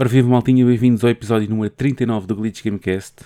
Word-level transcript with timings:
Ora, 0.00 0.08
viva 0.08 0.30
maltinha, 0.30 0.64
bem-vindos 0.64 1.04
ao 1.04 1.10
episódio 1.10 1.46
número 1.50 1.68
39 1.68 2.26
do 2.26 2.34
Glitch 2.34 2.64
Gamecast. 2.64 3.16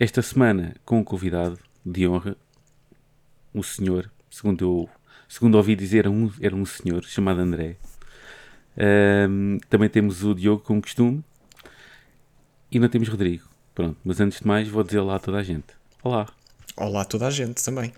Esta 0.00 0.22
semana 0.22 0.74
com 0.82 1.00
um 1.00 1.04
convidado 1.04 1.58
de 1.84 2.08
honra, 2.08 2.34
um 3.54 3.62
senhor, 3.62 4.10
segundo 4.30 4.64
eu 4.64 4.88
segundo 5.28 5.56
ouvi 5.56 5.76
dizer, 5.76 5.98
era 5.98 6.10
um, 6.10 6.32
era 6.40 6.56
um 6.56 6.64
senhor 6.64 7.04
chamado 7.04 7.38
André. 7.42 7.76
Ahm, 8.78 9.58
também 9.68 9.90
temos 9.90 10.24
o 10.24 10.34
Diogo, 10.34 10.62
como 10.62 10.80
costume, 10.80 11.22
e 12.70 12.78
não 12.78 12.88
temos 12.88 13.10
Rodrigo. 13.10 13.46
Pronto, 13.74 13.98
mas 14.02 14.18
antes 14.18 14.40
de 14.40 14.46
mais, 14.46 14.66
vou 14.68 14.82
dizer 14.82 15.00
olá 15.00 15.16
a 15.16 15.18
toda 15.18 15.36
a 15.36 15.42
gente. 15.42 15.66
Olá. 16.02 16.26
Olá 16.78 17.02
a 17.02 17.04
toda 17.04 17.26
a 17.26 17.30
gente 17.30 17.62
também. 17.62 17.92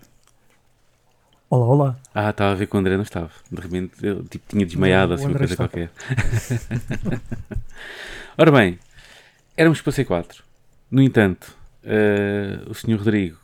Olá, 1.49 1.65
olá. 1.67 1.99
Ah, 2.13 2.29
estava 2.31 2.51
a 2.51 2.55
ver 2.55 2.67
que 2.67 2.75
o 2.75 2.79
André 2.79 2.95
não 2.95 3.03
estava. 3.03 3.29
De 3.51 3.61
repente, 3.61 3.93
ele 4.05 4.23
tipo, 4.23 4.45
tinha 4.49 4.65
desmaiado, 4.65 5.09
Não, 5.09 5.15
assim, 5.15 5.27
uma 5.27 5.37
coisa 5.37 5.53
está. 5.53 5.67
qualquer. 5.67 5.91
Ora 8.37 8.51
bem, 8.51 8.79
éramos 9.55 9.79
para 9.81 9.91
ser 9.91 10.05
quatro. 10.05 10.43
No 10.89 11.01
entanto, 11.01 11.55
eh, 11.83 12.59
o 12.67 12.73
Sr. 12.73 12.97
Rodrigo, 12.97 13.37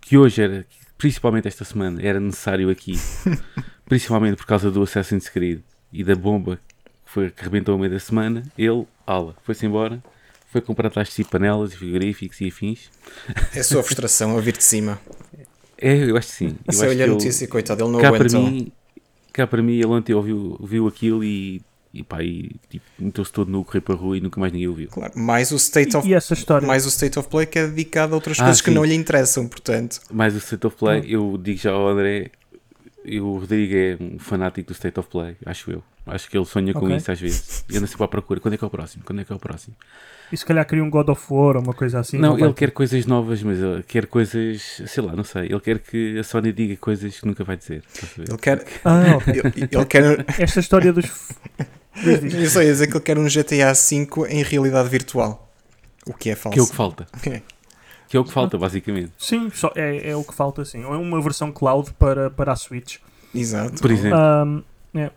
que 0.00 0.18
hoje 0.18 0.42
era, 0.42 0.66
principalmente 0.98 1.46
esta 1.48 1.64
semana, 1.64 2.00
era 2.02 2.18
necessário 2.18 2.68
aqui, 2.68 2.98
principalmente 3.86 4.36
por 4.36 4.46
causa 4.46 4.70
do 4.70 4.82
Assassin's 4.82 5.28
Creed 5.28 5.60
e 5.92 6.02
da 6.02 6.14
bomba 6.16 6.56
que, 7.04 7.12
foi, 7.12 7.30
que 7.30 7.42
rebentou 7.44 7.74
ao 7.74 7.78
meio 7.78 7.92
da 7.92 8.00
semana, 8.00 8.42
ele, 8.58 8.86
ala, 9.06 9.34
foi-se 9.44 9.64
embora, 9.64 10.02
foi 10.50 10.60
comprar 10.60 10.90
tastas 10.90 11.18
e 11.18 11.24
panelas 11.24 11.72
e 11.72 11.76
frigoríficos 11.76 12.40
e 12.40 12.48
afins. 12.48 12.90
É 13.54 13.60
a 13.60 13.64
sua 13.64 13.82
frustração 13.82 14.36
a 14.36 14.40
vir 14.40 14.56
de 14.56 14.64
cima. 14.64 14.98
É, 15.78 16.10
eu 16.10 16.16
acho 16.16 16.28
que 16.28 16.34
sim. 16.34 16.56
Eu 16.66 16.72
Se 16.72 16.84
acho 16.84 16.94
que 16.96 17.00
a 17.02 17.04
ele- 17.04 17.12
notícia, 17.12 17.46
coitado, 17.48 17.82
ele 17.84 17.92
não 17.92 18.00
cá 18.00 18.12
para 18.12 18.28
mim, 18.28 18.72
cá 19.32 19.46
para 19.46 19.62
mim, 19.62 19.74
ele 19.74 19.86
ontem 19.86 20.14
ouviu, 20.14 20.56
ouviu 20.58 20.86
aquilo 20.88 21.22
e, 21.22 21.60
e 21.92 22.02
pá, 22.02 22.22
e, 22.22 22.50
tipo, 22.70 22.84
meteu-se 22.98 23.30
todo 23.32 23.50
no 23.50 23.64
correr 23.64 23.80
para 23.82 23.94
a 23.94 23.98
rua 23.98 24.16
e 24.16 24.20
nunca 24.20 24.40
mais 24.40 24.52
ninguém 24.52 24.68
ouviu. 24.68 24.88
Claro, 24.88 25.12
mais 25.18 25.52
o 25.52 25.56
State 25.56 25.96
of 25.96 26.08
E 26.08 26.14
essa 26.14 26.34
história? 26.34 26.66
mais 26.66 26.86
o 26.86 26.88
State 26.88 27.18
of 27.18 27.28
Play 27.28 27.46
que 27.46 27.58
é 27.58 27.66
dedicado 27.66 28.12
a 28.12 28.16
outras 28.16 28.38
Ah, 28.40 28.44
coisas 28.44 28.60
que 28.62 28.70
sim. 28.70 28.74
não 28.74 28.84
lhe 28.84 28.94
interessam, 28.94 29.46
portanto. 29.46 30.00
Mais 30.10 30.34
o 30.34 30.38
State 30.38 30.66
of 30.66 30.76
Play, 30.76 31.04
eu 31.06 31.38
digo 31.42 31.58
já 31.58 31.72
ao 31.72 31.88
André, 31.88 32.30
eu, 33.06 33.26
o 33.26 33.38
Rodrigo 33.38 33.74
é 33.74 33.96
um 34.00 34.18
fanático 34.18 34.68
do 34.68 34.72
State 34.72 34.98
of 34.98 35.08
Play, 35.08 35.36
acho 35.44 35.70
eu. 35.70 35.82
Acho 36.06 36.30
que 36.30 36.38
ele 36.38 36.44
sonha 36.44 36.72
com 36.72 36.88
isso 36.88 37.10
às 37.10 37.20
vezes. 37.20 37.64
E 37.68 37.76
anda 37.76 37.86
sempre 37.86 38.04
à 38.04 38.08
procura. 38.08 38.38
Quando 38.38 38.54
é 38.54 38.56
que 38.56 38.64
é 38.64 38.66
o 38.66 38.70
próximo? 38.70 39.02
Quando 39.04 39.20
é 39.20 39.24
que 39.24 39.32
é 39.32 39.36
o 39.36 39.38
próximo? 39.40 39.74
E 40.30 40.36
se 40.36 40.44
calhar 40.44 40.64
queria 40.66 40.84
um 40.84 40.90
God 40.90 41.08
of 41.08 41.22
War 41.30 41.56
ou 41.56 41.62
uma 41.62 41.74
coisa 41.74 41.98
assim. 41.98 42.18
não, 42.18 42.32
vai 42.32 42.42
ele 42.42 42.52
ter. 42.52 42.66
quer 42.66 42.70
coisas 42.72 43.06
novas, 43.06 43.42
mas 43.42 43.58
ele 43.58 43.82
quer 43.82 44.06
coisas, 44.06 44.82
sei 44.86 45.02
lá, 45.02 45.14
não 45.14 45.24
sei. 45.24 45.46
Ele 45.46 45.60
quer 45.60 45.78
que 45.80 46.18
a 46.18 46.22
Sony 46.22 46.52
diga 46.52 46.76
coisas 46.76 47.18
que 47.18 47.26
nunca 47.26 47.42
vai 47.42 47.56
dizer. 47.56 47.82
Ele 48.18 48.38
quer. 48.38 48.64
Ah, 48.84 49.16
ok. 49.16 49.34
ele, 49.56 49.68
ele 49.70 49.84
quer. 49.86 50.24
Esta 50.38 50.60
história 50.60 50.92
dos. 50.92 51.06
Eu 52.04 52.50
só 52.50 52.62
ia 52.62 52.72
dizer 52.72 52.88
que 52.88 52.92
ele 52.92 53.04
quer 53.04 53.18
um 53.18 53.24
GTA 53.24 53.72
V 53.72 54.28
em 54.28 54.42
realidade 54.42 54.88
virtual. 54.88 55.50
O 56.06 56.12
que 56.12 56.30
é 56.30 56.36
falso. 56.36 56.54
Que 56.54 56.60
é 56.60 56.62
o 56.62 56.66
que 56.68 56.76
falta. 56.76 57.06
Que 58.08 58.16
é 58.16 58.20
o 58.20 58.24
que 58.24 58.32
falta, 58.32 58.56
basicamente. 58.56 59.12
Sim, 59.18 59.50
só 59.52 59.72
é, 59.74 60.10
é 60.10 60.16
o 60.16 60.22
que 60.22 60.34
falta, 60.34 60.64
sim. 60.64 60.84
Ou 60.84 60.94
é 60.94 60.96
uma 60.96 61.20
versão 61.20 61.50
cloud 61.50 61.92
para, 61.98 62.30
para 62.30 62.52
a 62.52 62.56
Switch. 62.56 62.98
Exato. 63.34 63.80
Por 63.80 63.90
exemplo. 63.90 64.18
Ahm, 64.18 64.62
é. 64.94 65.10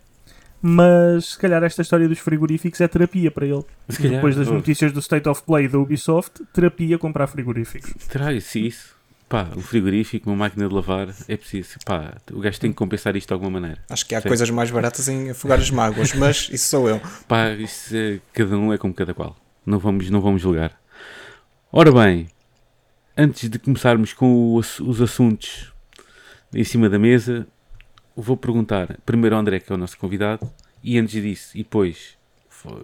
Mas 0.61 1.29
se 1.29 1.37
calhar 1.37 1.63
esta 1.63 1.81
história 1.81 2.07
dos 2.07 2.19
frigoríficos 2.19 2.81
é 2.81 2.87
terapia 2.87 3.31
para 3.31 3.45
ele. 3.45 3.63
Se 3.87 3.97
calhar, 3.97 4.15
Depois 4.15 4.35
das 4.35 4.47
oh, 4.49 4.53
notícias 4.53 4.91
do 4.91 4.99
State 4.99 5.27
of 5.29 5.43
Play 5.43 5.67
da 5.67 5.77
Ubisoft, 5.77 6.43
terapia 6.51 6.97
comprar 6.97 7.27
frigoríficos. 7.27 7.93
Terá 8.07 8.33
isso. 8.33 8.97
Pá, 9.29 9.47
um 9.55 9.61
frigorífico, 9.61 10.27
uma 10.29 10.35
máquina 10.35 10.67
de 10.67 10.73
lavar, 10.73 11.13
é 11.27 11.37
preciso. 11.37 11.77
Pá, 11.85 12.15
o 12.33 12.39
gajo 12.39 12.59
tem 12.59 12.71
que 12.71 12.75
compensar 12.75 13.15
isto 13.15 13.27
de 13.27 13.33
alguma 13.33 13.51
maneira. 13.51 13.79
Acho 13.87 14.05
que 14.05 14.15
há 14.15 14.21
coisas 14.21 14.49
mais 14.49 14.71
baratas 14.71 15.07
em 15.07 15.29
afogar 15.29 15.59
as 15.59 15.69
mágoas, 15.69 16.13
mas 16.15 16.49
isso 16.51 16.69
sou 16.69 16.89
eu. 16.89 16.99
Pá, 17.27 17.51
isso 17.51 17.95
é- 17.95 18.19
cada 18.33 18.57
um 18.57 18.73
é 18.73 18.77
como 18.77 18.91
cada 18.91 19.13
qual. 19.13 19.37
Não 19.63 19.77
vamos, 19.77 20.09
não 20.09 20.19
vamos 20.19 20.41
julgar. 20.41 20.77
Ora 21.71 21.91
bem, 21.91 22.27
antes 23.19 23.49
de 23.49 23.59
começarmos 23.59 24.13
com 24.13 24.55
os 24.55 25.01
assuntos 25.01 25.73
em 26.53 26.63
cima 26.63 26.89
da 26.89 26.97
mesa, 26.97 27.45
vou 28.15 28.37
perguntar 28.37 28.97
primeiro 29.05 29.35
ao 29.35 29.41
André, 29.41 29.59
que 29.59 29.71
é 29.71 29.75
o 29.75 29.77
nosso 29.77 29.97
convidado, 29.97 30.49
e 30.81 30.97
antes 30.97 31.21
disso, 31.21 31.51
e 31.57 31.63
depois, 31.63 32.17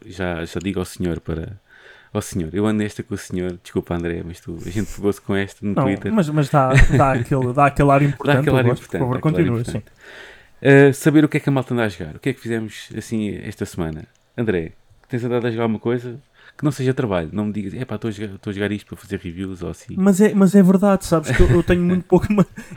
já, 0.05 0.43
já 0.43 0.59
digo 0.61 0.79
ao 0.79 0.85
senhor 0.85 1.21
para. 1.21 1.63
Ao 2.11 2.21
senhor, 2.21 2.53
eu 2.53 2.65
ando 2.65 2.81
esta 2.81 3.03
com 3.03 3.13
o 3.13 3.17
senhor, 3.17 3.59
desculpa 3.61 3.93
André, 3.93 4.23
mas 4.25 4.39
tu, 4.39 4.57
a 4.65 4.69
gente 4.69 4.89
pegou-se 4.93 5.19
com 5.19 5.35
esta 5.35 5.65
no 5.65 5.73
Não, 5.73 5.83
Twitter. 5.83 6.13
mas, 6.13 6.29
mas 6.29 6.49
dá, 6.49 6.71
dá, 6.97 7.11
aquele, 7.11 7.51
dá 7.51 7.65
aquele 7.65 7.91
ar 7.91 8.01
importante. 8.01 8.39
aquele 8.39 8.55
ar 8.57 8.65
importante, 8.65 8.89
Por 8.91 8.99
favor, 8.99 9.15
dá 9.15 9.21
continue 9.21 9.61
assim. 9.61 9.79
Uh, 9.79 10.93
saber 10.93 11.25
o 11.25 11.27
que 11.27 11.35
é 11.35 11.39
que 11.41 11.49
a 11.49 11.51
malta 11.51 11.73
anda 11.73 11.83
a 11.83 11.89
jogar. 11.89 12.15
O 12.15 12.19
que 12.19 12.29
é 12.29 12.33
que 12.33 12.39
fizemos 12.39 12.87
assim 12.97 13.37
esta 13.43 13.65
semana? 13.65 14.05
André, 14.37 14.71
tens 15.09 15.25
andado 15.25 15.45
a 15.45 15.51
jogar 15.51 15.65
uma 15.65 15.77
coisa 15.79 16.17
que 16.57 16.63
não 16.63 16.71
seja 16.71 16.93
trabalho. 16.93 17.29
Não 17.33 17.45
me 17.45 17.51
digas, 17.51 17.73
é 17.73 17.83
pá, 17.83 17.95
estou 17.95 18.09
a 18.09 18.51
jogar- 18.51 18.71
isto 18.71 18.87
para 18.87 18.97
fazer 18.97 19.19
reviews 19.19 19.61
ou 19.61 19.69
assim. 19.69 19.95
Mas 19.97 20.21
é, 20.21 20.33
mas 20.33 20.55
é 20.55 20.63
verdade, 20.63 21.05
sabes 21.05 21.35
que 21.35 21.41
eu, 21.41 21.49
eu 21.49 21.63
tenho 21.63 21.83
muito 21.83 22.05
pouco 22.05 22.27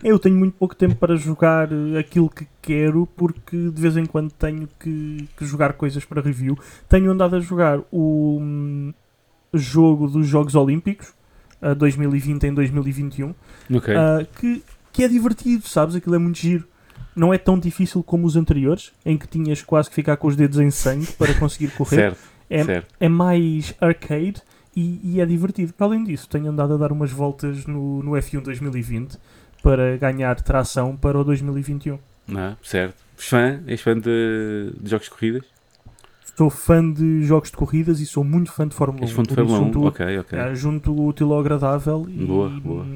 eu 0.03 0.19
tenho 0.19 0.37
muito 0.37 0.55
pouco 0.55 0.75
tempo 0.75 0.97
para 0.97 1.17
jogar 1.17 1.69
eh, 1.73 1.99
aquilo 1.99 2.29
que 2.29 2.47
quero 2.61 3.07
porque 3.17 3.57
de 3.57 3.81
vez 3.81 3.97
em 3.97 4.05
quando 4.05 4.33
tenho 4.33 4.69
que, 4.79 5.29
que 5.37 5.45
jogar 5.45 5.75
coisas 5.75 6.05
para 6.05 6.21
review. 6.21 6.59
Tenho 6.89 7.11
andado 7.11 7.37
a 7.37 7.41
jogar 7.41 7.81
o 7.93 8.39
hum, 8.41 8.93
jogo 9.55 10.09
dos 10.09 10.27
Jogos 10.27 10.55
Olímpicos 10.55 11.13
a 11.61 11.75
2020 11.75 12.45
em 12.45 12.55
2021 12.55 13.35
Ok, 13.75 13.95
ah, 13.95 14.27
que, 14.39 14.63
que 14.93 15.03
é 15.05 15.09
divertido, 15.09 15.67
sabes? 15.69 15.95
Aquilo 15.95 16.15
é 16.15 16.19
muito 16.19 16.39
giro. 16.39 16.67
Não 17.15 17.35
é 17.35 17.39
tão 17.39 17.59
difícil 17.59 18.03
como 18.03 18.27
os 18.27 18.37
anteriores, 18.37 18.93
em 19.05 19.17
que 19.17 19.27
tinhas 19.27 19.61
quase 19.63 19.89
que 19.89 19.95
ficar 19.95 20.17
com 20.17 20.29
os 20.29 20.37
dedos 20.37 20.59
em 20.59 20.71
sangue 20.71 21.07
para 21.13 21.35
conseguir 21.35 21.69
correr. 21.73 21.97
certo, 21.97 22.19
é, 22.51 22.83
é 23.01 23.09
mais 23.09 23.75
arcade 23.81 24.43
e, 24.77 25.01
e 25.03 25.21
é 25.21 25.27
divertido. 25.27 25.73
Para 25.73 25.87
além 25.89 26.05
disso, 26.05 26.29
tenho 26.29 26.49
andado 26.51 26.75
a 26.75 26.77
dar 26.77 26.93
umas 26.93 27.11
voltas 27.11 27.67
no, 27.67 28.03
no 28.03 28.13
F1 28.13 28.41
2020 28.43 29.19
para 29.63 29.97
ganhar 29.97 30.41
tração 30.41 30.97
para 30.97 31.19
o 31.19 31.25
2021. 31.25 31.99
Não, 32.29 32.41
é? 32.41 32.57
certo. 32.63 33.03
És 33.17 33.27
fã? 33.29 33.61
És 33.67 33.81
fã 33.81 33.99
de, 33.99 34.73
de 34.81 34.91
jogos 34.91 35.07
de 35.07 35.11
corridas? 35.11 35.43
Sou 36.37 36.51
fã 36.51 36.89
de 36.93 37.25
jogos 37.25 37.51
de 37.51 37.57
corridas 37.57 37.99
e 37.99 38.07
sou 38.07 38.23
muito 38.23 38.53
fã 38.53 38.69
de 38.69 38.73
Fórmula 38.75 39.03
1. 39.05 39.09
És 39.09 39.13
fã 39.13 39.23
de 39.25 39.35
Fórmula 39.35 39.57
isso 39.59 39.63
1? 39.65 39.73
junto, 39.73 39.87
Ok, 39.89 40.19
ok. 40.21 40.39
eh, 40.39 40.55
junto 40.55 40.93
o 40.93 41.07
útil 41.07 41.33
ao 41.33 41.41
agradável 41.41 42.07
e, 42.09 42.25
Boa, 42.25 42.49
boa. 42.51 42.87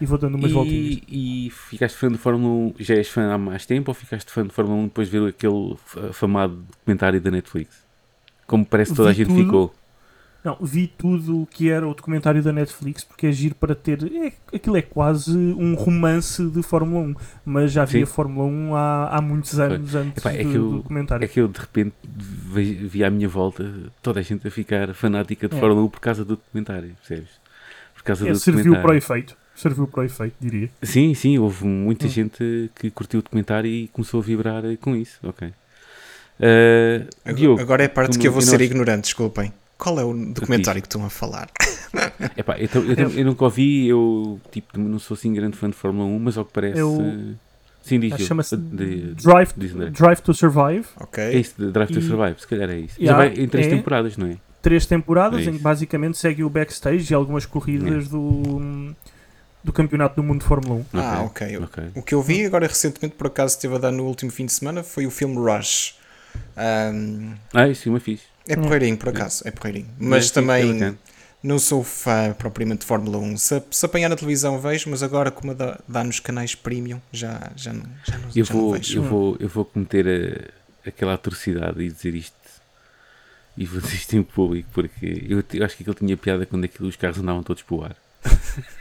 e 0.00 0.06
vou 0.06 0.16
dando 0.16 0.36
umas 0.36 0.52
voltinhas. 0.52 1.00
E, 1.08 1.46
e 1.46 1.50
ficaste 1.50 1.96
fã 1.98 2.08
de 2.08 2.16
Fórmula 2.18 2.48
1, 2.48 2.74
já 2.78 2.94
és 2.94 3.08
fã 3.08 3.32
há 3.32 3.36
mais 3.38 3.66
tempo 3.66 3.90
ou 3.90 3.94
ficaste 3.94 4.30
fã 4.30 4.46
de 4.46 4.52
Fórmula 4.52 4.78
1 4.82 4.84
depois 4.84 5.10
de 5.10 5.18
ver 5.18 5.28
aquele 5.30 5.72
f- 5.74 5.98
afamado 6.10 6.64
documentário 6.70 7.20
da 7.20 7.30
Netflix? 7.32 7.84
Como 8.46 8.64
parece 8.64 8.90
que 8.92 8.96
toda 8.96 9.10
a 9.10 9.12
gente 9.12 9.28
tudo. 9.28 9.44
ficou. 9.44 9.74
Não, 10.44 10.56
vi 10.62 10.86
tudo 10.86 11.42
o 11.42 11.46
que 11.46 11.68
era 11.68 11.88
o 11.88 11.92
documentário 11.92 12.40
da 12.40 12.52
Netflix 12.52 13.02
porque 13.02 13.26
é 13.26 13.32
giro 13.32 13.56
para 13.56 13.74
ter. 13.74 13.98
É, 14.04 14.32
aquilo 14.56 14.76
é 14.76 14.82
quase 14.82 15.36
um 15.36 15.74
romance 15.74 16.40
de 16.50 16.62
Fórmula 16.62 17.04
1, 17.04 17.14
mas 17.44 17.72
já 17.72 17.82
havia. 17.82 18.06
Fórmula 18.06 18.46
1 18.46 18.74
há, 18.76 19.08
há 19.16 19.20
muitos 19.20 19.58
anos 19.58 19.92
antes 19.96 20.18
Epá, 20.24 20.32
é 20.32 20.44
do, 20.44 20.50
eu- 20.52 20.70
do 20.70 20.76
documentário. 20.76 21.24
É 21.24 21.28
que 21.28 21.40
eu 21.40 21.48
de 21.48 21.58
repente 21.58 21.94
vi, 22.04 22.74
vi 22.74 23.02
à 23.02 23.10
minha 23.10 23.28
volta 23.28 23.68
toda 24.00 24.20
a 24.20 24.22
gente 24.22 24.46
a 24.46 24.50
ficar 24.50 24.94
fanática 24.94 25.48
de 25.48 25.56
É. 25.56 25.58
Fórmula 25.58 25.82
1 25.84 25.88
por 25.88 25.98
causa 26.00 26.24
do 26.24 26.36
documentário, 26.36 26.94
percebes? 27.00 27.30
Por 27.96 28.04
causa 28.04 28.28
É, 28.28 28.30
do 28.30 28.38
serviu 28.38 28.74
para 28.80 28.92
o 28.92 28.94
efeito. 28.94 29.36
Serviu 29.52 29.88
para 29.88 30.02
o 30.02 30.04
efeito, 30.04 30.36
diria. 30.38 30.70
Sim, 30.80 31.12
sim, 31.14 31.38
houve 31.38 31.64
muita 31.64 32.06
Hum. 32.06 32.10
gente 32.10 32.70
que 32.76 32.88
curtiu 32.90 33.18
o 33.18 33.22
documentário 33.24 33.68
e 33.68 33.88
começou 33.88 34.20
a 34.20 34.22
vibrar 34.22 34.62
com 34.80 34.94
isso, 34.94 35.18
ok. 35.24 35.52
Uh, 36.38 37.06
Agora, 37.24 37.34
Diogo, 37.36 37.60
agora 37.60 37.82
é 37.82 37.86
a 37.86 37.90
parte 37.90 38.18
que 38.18 38.28
eu 38.28 38.32
vou 38.32 38.42
eu 38.42 38.46
ser 38.46 38.58
não- 38.58 38.64
ignorante, 38.64 39.04
desculpem. 39.04 39.52
Qual 39.78 39.98
é 40.00 40.04
o 40.04 40.12
documentário 40.32 40.80
que 40.80 40.86
estão 40.88 41.04
a 41.04 41.10
falar? 41.10 41.48
epá, 42.36 42.58
eu, 42.58 42.68
tam- 42.68 42.82
eu, 42.84 42.96
tam- 42.96 43.10
eu 43.10 43.24
nunca 43.26 43.44
ouvi, 43.44 43.86
eu 43.88 44.40
tipo, 44.50 44.78
não 44.78 44.98
sou 44.98 45.14
assim 45.14 45.32
grande 45.32 45.56
fã 45.56 45.68
de 45.68 45.76
Fórmula 45.76 46.06
1, 46.08 46.18
mas 46.18 46.38
ao 46.38 46.44
que 46.44 46.52
parece... 46.52 46.78
Eu- 46.78 47.34
sim, 47.82 48.00
diz 48.00 48.12
Ah. 48.14 48.18
Chama-se 48.18 48.56
De- 48.56 49.14
Drive. 49.14 49.52
Drive 49.92 50.20
to 50.20 50.32
Survive. 50.34 50.86
Ok. 50.98 51.22
É 51.22 51.36
isso, 51.38 51.54
Drive 51.70 51.90
to 51.92 51.98
E- 51.98 52.02
Survive, 52.02 52.40
se 52.40 52.46
calhar 52.46 52.70
é 52.70 52.78
isso. 52.78 53.00
Yeah, 53.00 53.24
Já 53.24 53.28
vai 53.30 53.42
em 53.44 53.48
três 53.48 53.66
é. 53.66 53.70
temporadas, 53.70 54.16
não 54.16 54.26
é? 54.28 54.36
Três 54.62 54.84
temporadas 54.86 55.46
É 55.46 55.50
em 55.50 55.52
que 55.56 55.58
basicamente 55.62 56.16
segue 56.18 56.42
o 56.42 56.50
backstage 56.50 57.12
e 57.12 57.14
algumas 57.14 57.44
corridas 57.46 58.08
do, 58.08 58.94
do 59.62 59.72
Campeonato 59.72 60.16
do 60.16 60.22
Mundo 60.22 60.40
de 60.40 60.46
Fórmula 60.46 60.80
1. 60.94 60.98
Ah, 60.98 61.22
ok. 61.24 61.58
ok. 61.58 61.84
O 61.94 62.02
que 62.02 62.14
eu 62.14 62.22
vi 62.22 62.44
agora 62.46 62.66
recentemente, 62.66 63.14
por 63.14 63.26
acaso, 63.28 63.54
esteve 63.54 63.74
a 63.76 63.78
dar 63.78 63.92
no 63.92 64.04
último 64.04 64.30
fim 64.30 64.44
de 64.46 64.52
semana, 64.54 64.82
foi 64.82 65.06
o 65.06 65.10
filme 65.10 65.36
Rush. 65.36 65.94
Ahm, 66.56 67.34
Ah, 67.54 67.68
isso 67.68 67.82
sim, 67.82 67.90
uma 67.90 68.00
fixe. 68.00 68.24
é 68.48 68.56
Hum. 68.58 68.62
porreirinho, 68.62 68.96
por 68.96 69.08
acaso, 69.10 69.42
é 69.46 69.50
porreirinho. 69.50 69.88
Mas 69.98 70.26
É, 70.26 70.28
é 70.28 70.32
também 70.32 70.72
bacana. 70.72 70.98
não 71.42 71.58
sou 71.58 71.82
fã 71.84 72.32
propriamente 72.36 72.80
de 72.80 72.86
Fórmula 72.86 73.18
1. 73.18 73.36
Se, 73.36 73.62
se 73.70 73.86
apanhar 73.86 74.08
na 74.08 74.16
televisão 74.16 74.58
vejo, 74.60 74.88
mas 74.90 75.02
agora 75.02 75.30
como 75.30 75.54
dá, 75.54 75.78
dá 75.88 76.02
nos 76.04 76.20
canais 76.20 76.54
premium, 76.54 77.00
já, 77.12 77.50
já, 77.56 77.72
não, 77.72 77.82
já, 78.04 78.18
não, 78.18 78.28
Eu 78.34 78.44
já 78.44 78.54
não 78.54 78.60
vou, 78.60 78.72
vejo. 78.72 78.98
eu 78.98 79.02
vou, 79.02 79.36
eu 79.40 79.48
vou 79.48 79.64
cometer 79.64 80.52
a- 80.84 80.88
aquela 80.88 81.14
atrocidade 81.14 81.82
e 81.82 81.88
dizer 81.90 82.14
isto 82.14 82.36
e 83.58 83.64
vou 83.64 83.80
dizer 83.80 83.94
isto 83.96 84.14
em 84.16 84.22
público 84.22 84.68
porque 84.72 85.24
eu, 85.28 85.42
eu 85.54 85.64
acho 85.64 85.76
que 85.76 85.82
aquilo 85.82 85.94
tinha 85.96 86.16
piada 86.16 86.44
quando 86.46 86.64
aquilo, 86.64 86.88
os 86.88 86.96
carros 86.96 87.18
andavam 87.18 87.42
todos 87.42 87.62
para 87.62 87.74
o 87.76 87.84
ar. 87.84 87.96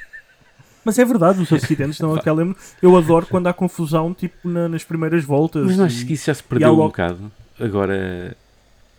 Mas 0.84 1.00
é 1.00 1.06
verdade, 1.06 1.42
os 1.42 1.52
acidentes 1.52 2.00
não 2.00 2.14
aquela. 2.14 2.44
Eu 2.80 2.96
adoro 2.96 3.26
quando 3.26 3.48
há 3.48 3.54
confusão, 3.54 4.14
tipo 4.14 4.48
na- 4.48 4.70
nas 4.70 4.84
primeiras 4.84 5.24
voltas. 5.24 5.66
Mas 5.66 5.78
não 5.78 5.86
achas 5.86 6.04
que 6.04 6.14
isso 6.14 6.26
já 6.28 6.34
se 6.36 6.44
perdeu 6.44 6.70
um 6.70 6.74
logo- 6.76 6.90
bocado? 6.90 7.32
Agora, 7.60 8.36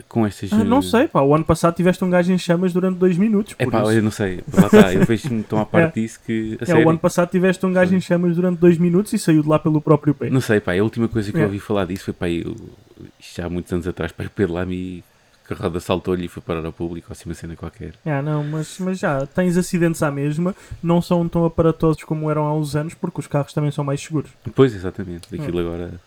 com 0.08 0.26
estas. 0.26 0.52
Ah, 0.52 0.64
não 0.64 0.82
sei, 0.82 1.08
pá. 1.08 1.20
O 1.22 1.34
ano 1.34 1.44
passado 1.44 1.74
tiveste 1.74 2.04
um 2.04 2.10
gajo 2.10 2.32
em 2.32 2.38
chamas 2.38 2.72
durante 2.72 2.96
dois 2.98 3.16
minutos. 3.16 3.54
É 3.58 3.66
pá, 3.66 3.82
isso. 3.82 3.92
eu 3.92 4.02
não 4.02 4.10
sei. 4.10 4.40
Lá 4.52 4.66
está, 4.66 4.94
eu 4.94 5.04
vejo-me 5.04 5.42
tão 5.42 5.60
à 5.60 5.64
parte 5.66 6.00
disso 6.00 6.20
que. 6.24 6.56
É, 6.60 6.64
sério, 6.66 6.86
o 6.86 6.90
ano 6.90 6.98
passado 6.98 7.30
tiveste 7.30 7.64
um 7.66 7.72
gajo 7.72 7.94
em 7.94 8.00
chamas 8.00 8.36
durante 8.36 8.58
dois 8.58 8.78
minutos 8.78 9.12
e 9.12 9.18
saiu 9.18 9.42
de 9.42 9.48
lá 9.48 9.58
pelo 9.58 9.80
próprio 9.80 10.14
pé. 10.14 10.30
Não 10.30 10.40
sei, 10.40 10.60
pá, 10.60 10.74
a 10.74 10.82
última 10.82 11.08
coisa 11.08 11.30
que 11.30 11.38
eu 11.38 11.42
É. 11.42 11.46
ouvi 11.46 11.58
falar 11.60 11.86
disso 11.86 12.04
foi 12.04 12.14
pá, 12.14 12.28
eu, 12.28 12.54
já 13.34 13.46
há 13.46 13.50
muitos 13.50 13.72
anos 13.72 13.86
atrás, 13.86 14.12
pá, 14.12 14.24
o 14.24 14.30
Pedro 14.30 14.54
Lamy 14.54 15.02
que 15.46 15.52
a 15.52 15.56
roda 15.56 15.78
saltou-lhe 15.78 16.24
e 16.24 16.28
foi 16.28 16.42
parar 16.42 16.64
ao 16.66 16.72
público, 16.72 17.06
ou 17.08 17.12
assim 17.12 17.28
uma 17.28 17.34
cena 17.34 17.54
qualquer. 17.54 17.92
Ah, 18.04 18.20
não, 18.20 18.42
mas, 18.42 18.78
mas 18.80 18.98
já, 18.98 19.24
tens 19.26 19.56
acidentes 19.56 20.02
à 20.02 20.10
mesma, 20.10 20.52
não 20.82 21.00
são 21.00 21.28
tão 21.28 21.44
aparatosos 21.44 22.02
como 22.02 22.28
eram 22.28 22.44
há 22.46 22.52
uns 22.52 22.74
anos, 22.74 22.94
porque 22.94 23.20
os 23.20 23.28
carros 23.28 23.52
também 23.52 23.70
são 23.70 23.84
mais 23.84 24.00
seguros. 24.00 24.30
Pois, 24.56 24.74
exatamente, 24.74 25.32
aquilo 25.32 25.60
agora 25.60 26.00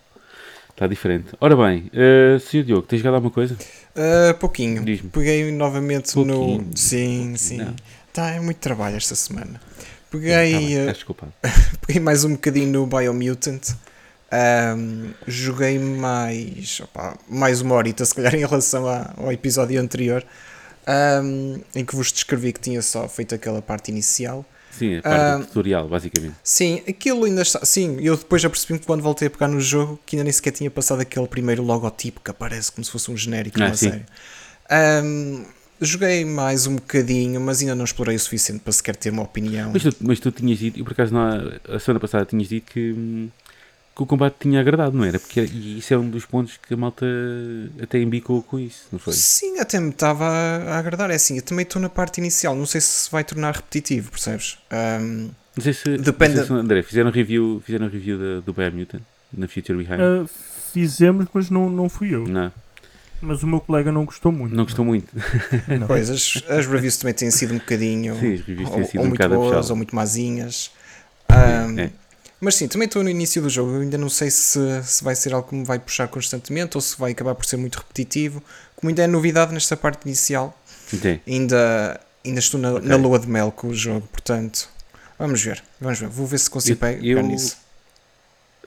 está 0.80 0.88
diferente. 0.88 1.28
Ora 1.42 1.58
bem, 1.58 1.92
uh, 1.94 2.40
Sr. 2.40 2.64
Diogo, 2.64 2.84
tens 2.84 3.00
jogado 3.00 3.16
alguma 3.16 3.32
coisa? 3.32 3.58
Ah, 3.96 4.34
pouquinho. 4.34 4.84
Peguei 5.12 5.52
novamente 5.52 6.14
Pouquinho. 6.14 6.62
no. 6.70 6.78
Sim, 6.78 7.36
sim. 7.36 7.58
Não. 7.58 7.76
Tá, 8.14 8.30
é 8.32 8.40
muito 8.40 8.58
trabalho 8.58 8.96
esta 8.96 9.14
semana. 9.14 9.60
Peguei, 10.10 10.54
estás 10.80 10.94
desculpado. 10.98 11.34
peguei 11.86 12.02
mais 12.02 12.24
um 12.24 12.32
bocadinho 12.32 12.72
no 12.72 12.88
Biomutant. 12.88 13.62
Ahm, 14.32 15.12
joguei 15.28 15.78
mais, 15.80 16.80
opá, 16.80 17.18
mais 17.28 17.62
uma 17.62 17.76
horita, 17.76 18.06
se 18.06 18.16
calhar, 18.16 18.34
em 18.36 18.46
relação 18.46 18.88
à- 18.88 19.14
ao 19.18 19.32
episódio 19.34 19.80
anterior, 19.82 20.24
ahm, 20.88 21.60
em 21.76 21.84
que 21.84 21.96
vos 21.96 22.12
descrevi 22.12 22.54
que 22.54 22.60
tinha 22.60 22.82
só 22.82 23.08
feito 23.10 23.36
aquela 23.36 23.62
parte 23.62 23.90
inicial. 23.92 24.46
Sim, 24.80 24.98
a 24.98 25.02
parte 25.02 25.22
Ah, 25.22 25.38
do 25.38 25.46
tutorial, 25.46 25.88
basicamente. 25.88 26.36
Sim, 26.44 26.82
aquilo 26.88 27.26
ainda 27.26 27.42
está. 27.42 27.64
Sim, 27.66 27.98
eu 28.02 28.16
depois 28.18 28.42
já 28.42 28.50
percebi 28.50 28.80
que 28.80 28.86
quando 28.86 29.02
voltei 29.02 29.28
a 29.28 29.32
pegar 29.32 29.48
no 29.48 29.60
jogo 29.62 30.00
que 30.06 30.16
ainda 30.16 30.24
nem 30.24 30.34
sequer 30.34 30.52
tinha 30.52 30.72
passado 30.72 31.02
aquele 31.02 31.28
primeiro 31.28 31.62
logotipo 31.64 32.20
que 32.22 32.32
aparece 32.32 32.72
como 32.72 32.84
se 32.86 32.92
fosse 32.92 33.12
um 33.12 33.18
genérico 33.18 33.60
Ah, 33.62 33.66
numa 33.66 33.76
sim. 33.76 33.90
série. 33.92 34.06
Ahm, 34.70 35.44
joguei 35.82 36.24
mais 36.26 36.68
um 36.68 36.76
bocadinho, 36.76 37.40
mas 37.42 37.62
ainda 37.62 37.76
não 37.76 37.86
explorei 37.86 38.16
o 38.16 38.20
suficiente 38.20 38.62
para 38.62 38.74
sequer 38.74 38.96
ter 38.96 39.10
uma 39.12 39.24
opinião. 39.24 39.72
Mas 39.74 39.84
tu, 39.84 39.96
mas 40.02 40.20
tu 40.20 40.32
tinhas 40.32 40.60
dito, 40.60 40.80
e 40.80 40.84
por 40.84 40.94
acaso 40.94 41.14
na, 41.14 41.38
a 41.68 41.80
semana 41.80 42.00
passada 42.00 42.26
tinhas 42.26 42.48
dito 42.50 42.72
que, 42.72 42.92
hum, 42.94 43.30
que 43.96 44.04
o 44.04 44.06
combate 44.06 44.36
tinha 44.40 44.60
agradado, 44.62 44.96
não 44.96 45.04
era? 45.04 45.20
Porque 45.20 45.42
era- 45.42 45.50
e 45.50 45.80
isso 45.80 45.94
é 45.94 45.98
um 45.98 46.10
dos 46.10 46.26
pontos 46.26 46.58
que 46.66 46.74
a 46.74 46.78
malta 46.78 47.06
até 47.82 48.00
embicou 48.00 48.42
com 48.42 48.58
isso, 48.60 48.84
não 48.92 49.00
foi? 49.00 49.14
Sim, 49.14 49.60
até 49.60 49.80
me 49.80 49.90
estava 49.90 50.26
a, 50.26 50.78
agradar. 50.80 51.12
É 51.12 51.16
assim, 51.16 51.36
eu 51.38 51.42
também 51.42 51.64
estou 51.64 51.82
na 51.82 51.90
parte 51.90 52.20
inicial, 52.20 52.56
não 52.56 52.66
sei 52.66 52.80
se 52.82 52.88
se 52.88 53.12
vai 53.12 53.24
tornar 53.24 53.56
repetitivo, 53.56 54.12
percebes? 54.12 54.58
Ahm, 54.72 55.30
Não 55.58 55.64
sei 55.64 55.74
se, 55.74 55.98
Depende- 55.98 56.36
não 56.36 56.46
sei 56.46 56.56
se 56.56 56.62
André, 56.62 56.84
fizeram 56.84 57.12
review, 57.12 57.62
fizeram 57.66 57.90
review 57.90 58.18
da- 58.18 58.40
do 58.46 58.54
Biomutant 58.54 59.02
na 59.34 59.48
Future 59.48 59.78
Behind? 59.78 60.00
Ah, 60.00 60.26
fizemos, 60.74 61.26
mas 61.34 61.50
não, 61.50 61.70
não 61.70 61.90
fui 61.90 62.14
eu. 62.16 62.26
Não, 62.28 62.52
Mas 63.22 63.44
o 63.44 63.48
meu 63.48 63.60
colega 63.60 63.92
não 63.92 64.06
gostou 64.06 64.32
muito. 64.32 64.56
não 64.56 64.64
gostou 64.64 64.86
muito. 64.86 65.08
Não. 65.78 65.88
pois, 65.88 66.10
as, 66.10 66.42
as 66.48 66.66
reviews 66.68 66.96
também 66.96 67.14
têm 67.14 67.30
sido 67.32 67.54
um 67.54 67.58
bocadinho. 67.58 68.16
Sim, 68.18 68.34
as 68.36 68.42
reviews 68.42 68.70
têm 68.70 68.80
ou, 68.82 68.86
sido 68.88 69.00
ou 69.00 69.06
um 69.06 69.10
muito 69.10 69.18
bocado 69.22 69.36
boas 69.36 69.70
ou 69.70 69.76
muito 69.76 69.94
mazinhas. 69.94 70.72
Ahm, 71.28 71.78
É. 71.80 71.92
Mas 72.42 72.56
sim, 72.56 72.68
também 72.68 72.86
estou 72.86 73.04
no 73.04 73.10
início 73.10 73.42
do 73.42 73.50
jogo. 73.50 73.74
Eu 73.76 73.82
ainda 73.82 73.98
não 73.98 74.08
sei 74.10 74.32
se, 74.32 74.60
se 74.84 75.04
vai 75.04 75.14
ser 75.16 75.34
algo 75.34 75.50
que 75.50 75.56
me 75.56 75.66
vai 75.66 75.78
puxar 75.78 76.08
constantemente 76.08 76.78
ou 76.78 76.82
se 76.82 76.98
vai 76.98 77.12
acabar 77.12 77.36
por 77.36 77.46
ser 77.46 77.58
muito 77.58 77.78
repetitivo. 77.78 78.42
Como 78.76 78.90
ainda 78.90 79.04
é 79.04 79.08
novidade 79.08 79.54
nesta 79.54 79.76
parte 79.76 80.06
inicial, 80.06 80.58
ainda, 81.28 82.00
ainda 82.26 82.40
estou 82.40 82.60
na, 82.60 82.74
Ok. 82.76 82.88
na 82.88 82.96
lua 82.96 83.20
de 83.20 83.28
mel 83.28 83.52
com 83.52 83.68
o 83.68 83.74
jogo. 83.74 84.08
Portanto, 84.08 84.70
vamos 85.18 85.42
ver. 85.44 85.62
Vamos 85.82 86.00
ver. 86.00 86.08
Vou 86.08 86.26
ver 86.26 86.38
se 86.40 86.50
consigo 86.50 86.76
Eu- 86.76 86.80
pegar 86.80 87.04
eu- 87.06 87.24
nisso. 87.24 87.58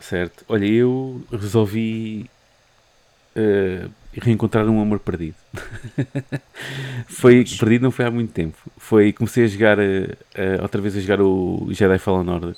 Certo. 0.00 0.44
Olha, 0.48 0.66
eu 0.66 1.22
resolvi 1.30 2.28
eh, 3.34 3.86
reencontrar 4.20 4.68
um 4.68 4.82
amor 4.82 4.98
perdido. 4.98 5.36
foi 7.08 7.44
perdido 7.58 7.82
não 7.82 7.90
foi 7.90 8.04
há 8.04 8.10
muito 8.10 8.32
tempo. 8.32 8.56
Foi 8.76 9.12
comecei 9.12 9.44
a 9.44 9.48
jogar 9.48 9.78
eh, 9.78 10.16
outra 10.60 10.80
vez 10.80 10.96
a 10.96 11.00
jogar 11.00 11.20
o 11.22 11.68
Jedi 11.70 11.98
Fallen 11.98 12.28
Order, 12.28 12.54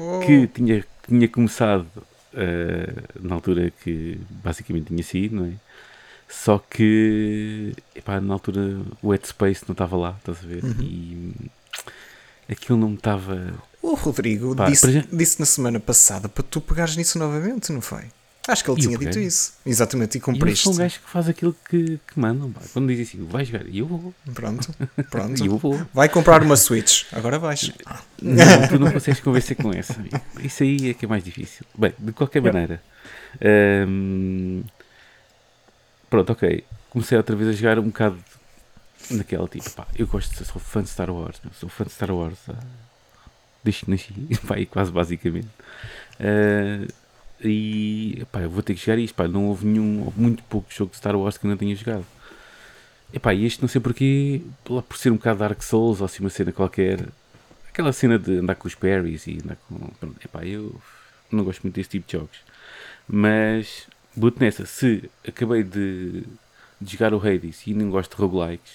Oh, 0.00 0.20
que 0.20 0.46
tinha 0.48 0.84
tinha 1.06 1.28
começado 1.28 1.86
eh, 2.34 2.92
na 3.20 3.34
altura 3.34 3.72
que 3.82 4.18
basicamente 4.30 4.86
tinha 4.86 5.02
saído, 5.02 5.36
não 5.36 5.46
é? 5.46 5.52
Só 6.28 6.58
que 6.58 7.74
epá, 7.94 8.20
na 8.20 8.32
altura 8.34 8.80
o 9.02 9.10
Headspace 9.10 9.64
não 9.66 9.72
estava 9.72 9.96
lá, 9.96 10.16
estás 10.18 10.38
a 10.44 10.46
ver? 10.46 10.62
Uhum. 10.64 10.76
E 12.48 12.52
aquilo 12.52 12.78
não 12.78 12.90
me 12.90 12.94
estava. 12.96 13.52
o 13.82 13.94
Rodrigo 13.94 14.54
Pá, 14.54 14.66
disse, 14.70 14.92
já- 14.92 15.04
disse 15.12 15.40
na 15.40 15.46
semana 15.46 15.80
passada 15.80 16.28
para 16.28 16.44
tu 16.44 16.60
pegares 16.60 16.96
nisso 16.96 17.18
novamente, 17.18 17.72
não 17.72 17.80
foi? 17.80 18.04
Acho 18.48 18.64
que 18.64 18.70
ele 18.70 18.80
E 18.80 18.82
tinha 18.82 18.98
dito 18.98 19.18
isso. 19.18 19.52
Exatamente, 19.64 20.14
e 20.14 20.18
E 20.18 20.20
eu 20.20 20.24
cumpriste. 20.24 20.64
sou 20.64 20.72
um 20.72 20.76
gajo 20.76 20.98
que 21.00 21.08
faz 21.10 21.28
aquilo 21.28 21.54
que, 21.68 21.98
que 22.06 22.18
mandam, 22.18 22.50
pá. 22.50 22.60
Quando 22.72 22.88
dizem 22.88 23.04
assim, 23.04 23.24
vai 23.30 23.44
jogar, 23.44 23.66
e 23.68 23.78
eu 23.78 23.86
vou, 23.86 24.14
Pronto, 24.34 24.74
pronto. 25.10 25.44
eu 25.44 25.56
vou. 25.58 25.80
Vai 25.92 26.08
comprar 26.08 26.42
uma 26.42 26.56
Switch. 26.56 27.04
Agora 27.12 27.38
vais. 27.38 27.70
Não, 28.20 28.66
tu 28.68 28.78
não 28.78 28.90
consegues 28.90 29.20
convencer 29.20 29.56
com 29.56 29.72
essa. 29.72 29.94
Isso 30.42 30.62
aí 30.62 30.90
é 30.90 30.94
que 30.94 31.04
é 31.04 31.08
mais 31.08 31.22
difícil. 31.22 31.64
Bem, 31.78 31.92
de 31.98 32.12
qualquer 32.12 32.40
maneira. 32.42 32.82
hum, 33.86 34.62
pronto, 36.08 36.32
ok. 36.32 36.64
Comecei 36.90 37.16
outra 37.16 37.36
vez 37.36 37.50
a 37.50 37.52
jogar 37.52 37.78
um 37.78 37.84
bocado 37.84 38.18
naquela 39.10 39.46
tipo, 39.48 39.70
pá, 39.70 39.86
eu 39.96 40.06
gosto, 40.06 40.36
de- 40.36 40.44
sou 40.44 40.60
fã 40.60 40.82
de 40.82 40.88
Star 40.88 41.10
Wars, 41.10 41.40
sou 41.58 41.68
fã 41.68 41.84
de 41.84 41.92
Star 41.92 42.10
Wars. 42.10 42.38
ah, 42.48 42.54
desde 43.62 43.84
que 43.84 43.90
nasci, 43.90 44.12
pá, 44.46 44.56
quase 44.68 44.90
basicamente. 44.90 45.48
Ah, 46.18 46.86
e 47.42 48.26
eu 48.34 48.50
vou 48.50 48.62
ter 48.62 48.74
que 48.74 48.80
jogar 48.80 48.98
isto, 48.98 49.14
pá, 49.14 49.26
não 49.26 49.46
houve 49.46 49.66
nenhum, 49.66 50.12
muito 50.16 50.42
pouco 50.44 50.72
jogo 50.72 50.90
de 50.90 50.98
Star 50.98 51.16
Wars 51.16 51.38
que 51.38 51.46
eu 51.46 51.50
não 51.50 51.56
tenha 51.56 51.74
jogado. 51.74 52.04
Epá, 53.12 53.34
e 53.34 53.44
este 53.44 53.60
não 53.60 53.68
sei 53.68 53.80
porquê, 53.80 54.42
por 54.64 54.96
ser 54.96 55.10
um 55.10 55.16
bocado 55.16 55.40
Dark 55.40 55.60
Souls 55.62 56.00
ou 56.00 56.04
assim 56.06 56.22
uma 56.22 56.30
cena 56.30 56.52
qualquer, 56.52 57.08
aquela 57.68 57.92
cena 57.92 58.18
de 58.18 58.38
andar 58.38 58.54
com 58.54 58.68
os 58.68 58.74
parries 58.74 59.26
e 59.26 59.38
andar 59.42 59.56
com. 59.68 59.90
Epá, 60.24 60.44
eu 60.44 60.80
não 61.30 61.44
gosto 61.44 61.62
muito 61.62 61.74
desse 61.74 61.90
tipo 61.90 62.06
de 62.06 62.12
jogos. 62.12 62.38
Mas, 63.08 63.88
boto 64.14 64.38
nessa, 64.40 64.64
se 64.66 65.10
acabei 65.26 65.64
de, 65.64 66.22
de 66.80 66.92
jogar 66.92 67.12
o 67.12 67.18
Hades 67.18 67.66
e 67.66 67.74
não 67.74 67.90
gosto 67.90 68.16
de 68.16 68.22
roguelikes, 68.22 68.72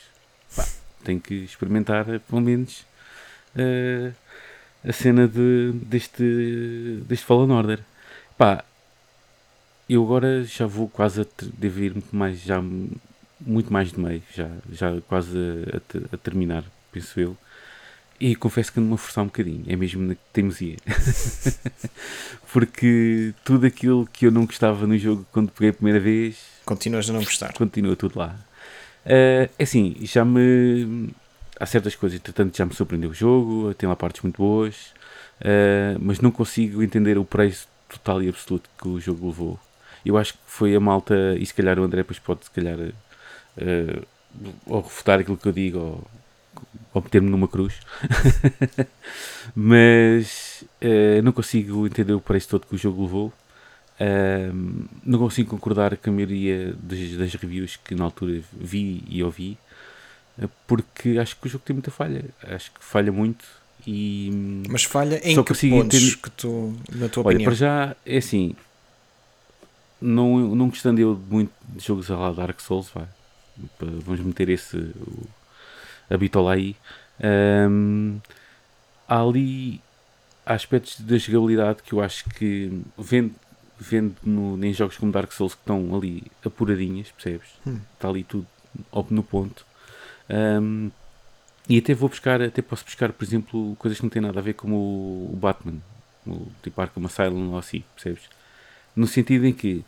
pá, 0.56 0.68
tenho 1.04 1.22
que 1.22 1.36
experimentar 1.36 2.10
eh, 2.10 2.20
pelo 2.20 2.42
menos 2.42 2.86
eh, 3.56 4.12
a 4.84 4.92
cena 4.92 5.28
de, 5.28 5.72
deste, 5.74 7.04
deste 7.08 7.26
Fallen 7.26 7.52
Order. 7.52 7.80
Pá, 8.38 8.64
eu 9.90 10.04
agora 10.04 10.44
já 10.44 10.66
vou 10.66 10.88
quase 10.90 11.22
a 11.22 11.26
ter- 11.26 11.50
devo 11.58 11.80
ir 11.82 11.92
muito 11.94 12.16
mais, 12.16 12.40
já 12.42 12.62
muito 13.40 13.72
mais 13.72 13.92
de 13.92 14.00
meio, 14.00 14.22
já, 14.34 14.50
já 14.72 15.00
quase 15.08 15.38
a, 15.38 15.78
a 15.78 15.80
te- 15.80 16.06
a 16.14 16.18
terminar, 16.18 16.64
penso 16.92 17.20
eu. 17.20 17.38
E 18.20 18.34
confesso 18.36 18.72
que 18.72 18.80
ando-me 18.80 18.96
a 18.96 18.98
forçar 18.98 19.24
um 19.24 19.28
bocadinho, 19.28 19.64
é 19.68 19.76
mesmo 19.76 20.02
na 20.02 20.16
teimosia. 20.32 20.78
Porque 22.52 23.34
tudo 23.44 23.66
aquilo 23.66 24.08
que 24.12 24.26
eu 24.26 24.32
não 24.32 24.46
gostava 24.46 24.88
no 24.88 24.98
jogo 24.98 25.26
quando 25.32 25.52
peguei 25.52 25.70
a 25.70 25.74
primeira 25.74 26.00
vez, 26.00 26.38
Continuas 26.66 27.10
a 27.10 27.14
não 27.14 27.24
gostar. 27.24 27.54
continua 27.54 27.96
tudo 27.96 28.18
lá. 28.18 28.36
Eh, 29.06 29.50
é 29.60 29.64
assim, 29.64 29.96
já 30.02 30.24
me. 30.26 31.10
Há 31.60 31.66
certas 31.66 31.96
coisas, 31.96 32.18
entretanto, 32.20 32.58
já 32.58 32.66
me 32.66 32.74
surpreendeu 32.74 33.10
o 33.12 33.14
jogo, 33.14 33.74
tem 33.76 33.88
lá 33.88 33.96
partes 33.96 34.22
muito 34.22 34.38
boas, 34.38 34.94
eh, 35.42 35.96
mas 36.00 36.20
não 36.20 36.32
consigo 36.32 36.82
entender 36.84 37.18
o 37.18 37.24
preço 37.26 37.68
total 37.98 38.22
e 38.24 38.30
absoluto 38.30 38.70
que 38.78 38.88
o 38.88 39.00
jogo 39.00 39.28
levou. 39.28 39.60
Eu 40.06 40.18
acho 40.18 40.34
que 40.34 40.40
foi 40.46 40.76
a 40.76 40.80
malta, 40.80 41.36
e 41.40 41.46
se 41.46 41.54
calhar 41.54 41.80
o 41.80 41.84
André 41.84 42.02
depois 42.02 42.20
pode, 42.20 42.46
se 42.46 42.52
calhar, 42.52 42.78
eh, 43.58 44.02
ou 44.66 44.82
refutar 44.82 45.20
aquilo 45.20 45.38
que 45.38 45.48
eu 45.48 45.52
digo, 45.52 45.80
ou, 45.80 46.08
ou 46.94 47.02
meter-me 47.02 47.30
numa 47.30 47.48
cruz. 47.48 47.80
mas 49.56 50.64
eh, 50.82 51.22
não 51.22 51.32
consigo 51.32 51.88
entender 51.88 52.14
o 52.14 52.22
preço 52.22 52.50
todo 52.50 52.68
que 52.68 52.76
o 52.76 52.78
jogo 52.78 53.04
levou. 53.04 53.34
Ahm, 54.00 54.86
não 55.06 55.20
consigo 55.20 55.50
concordar 55.50 55.96
com 55.98 56.10
a 56.10 56.14
maioria 56.14 56.74
das, 56.74 57.12
das 57.18 57.34
reviews 57.36 57.78
que 57.78 57.96
na 57.96 58.04
altura 58.04 58.42
vi 58.54 59.04
e 59.08 59.24
ouvi, 59.24 59.58
eh, 60.40 60.48
porque 60.68 61.18
acho 61.18 61.36
que 61.38 61.48
o 61.48 61.50
jogo 61.50 61.64
tem 61.66 61.74
muita 61.74 61.92
falha. 61.92 62.26
Acho 62.44 62.72
que 62.72 62.84
falha 62.84 63.12
muito 63.12 63.46
e. 63.88 64.64
Mas 64.70 64.84
falha 64.84 65.16
em 65.24 65.36
que 65.44 65.54
pontos 65.70 65.98
entender- 66.02 66.18
que 66.22 66.30
tu, 66.32 66.74
na 66.92 67.08
tua 67.10 67.24
Olha, 67.26 67.36
opinião? 67.36 67.44
para 67.52 67.56
já 67.56 67.96
é 68.06 68.18
assim. 68.18 68.56
Não, 70.02 70.38
não 70.56 70.70
gostando 70.70 71.00
eu 71.00 71.16
muito 71.30 71.52
de 71.70 71.84
jogos 71.84 72.12
a 72.12 72.18
lá 72.18 72.32
Dark 72.32 72.60
Souls, 72.60 72.90
pa- 72.90 73.08
vamos 73.80 74.20
meter 74.20 74.50
esse 74.50 74.78
o, 74.78 75.24
a 76.10 76.18
bitola 76.18 76.54
aí. 76.54 76.76
Ahm, 77.24 78.18
há 79.08 79.22
ali 79.22 79.82
aspectos 80.46 81.00
da 81.00 81.18
jogabilidade 81.18 81.82
que 81.82 81.94
eu 81.94 82.02
acho 82.02 82.26
que 82.32 82.82
vendo, 82.98 83.34
vendo 83.80 84.16
no, 84.24 84.64
em 84.64 84.74
jogos 84.74 84.98
como 84.98 85.12
Dark 85.12 85.32
Souls 85.32 85.54
que 85.56 85.62
estão 85.62 85.96
ali 85.96 86.24
apuradinhas, 86.46 87.10
percebes? 87.12 87.48
Hum. 87.66 87.80
Está 87.94 88.10
ali 88.10 88.24
tudo 88.24 88.46
no 89.10 89.24
ponto. 89.24 89.66
Ahm, 90.30 90.90
e 91.68 91.78
até 91.78 91.94
vou 91.94 92.10
buscar, 92.10 92.42
até 92.42 92.62
posso 92.62 92.86
buscar, 92.86 93.12
por 93.12 93.24
exemplo, 93.24 93.76
coisas 93.78 93.98
que 93.98 94.04
não 94.04 94.10
têm 94.10 94.22
nada 94.22 94.40
a 94.40 94.44
ver 94.44 94.54
com 94.54 94.72
o, 94.72 95.36
Batman, 95.36 95.80
o 96.26 96.48
tipo 96.62 96.80
Arkham 96.80 97.06
Asylum 97.06 97.52
ou 97.52 97.58
assim, 97.58 97.84
percebes? 97.96 98.30
No 98.96 99.08
sentido 99.08 99.46
em 99.46 99.54
que 99.54 99.84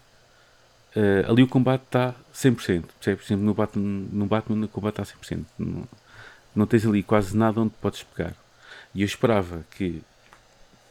uh, 0.96 1.32
ali 1.32 1.44
o 1.44 1.48
combate 1.48 1.84
está 1.84 2.16
100%. 2.34 2.56
Percebes? 2.56 2.86
Por 3.02 3.12
exemplo, 3.12 3.46
no 3.46 3.54
Batman, 3.54 4.08
no 4.12 4.26
Batman 4.26 4.66
o 4.66 4.68
combate 4.68 5.02
está 5.02 5.16
100%. 5.16 5.46
Não, 5.60 5.88
não 6.56 6.66
tens 6.66 6.86
ali 6.86 7.04
quase 7.04 7.38
nada 7.38 7.62
onde 7.62 7.74
podes 7.80 8.04
pegar. 8.04 8.34
E 8.94 9.02
eu 9.02 9.06
esperava 9.06 9.64
que, 9.78 10.02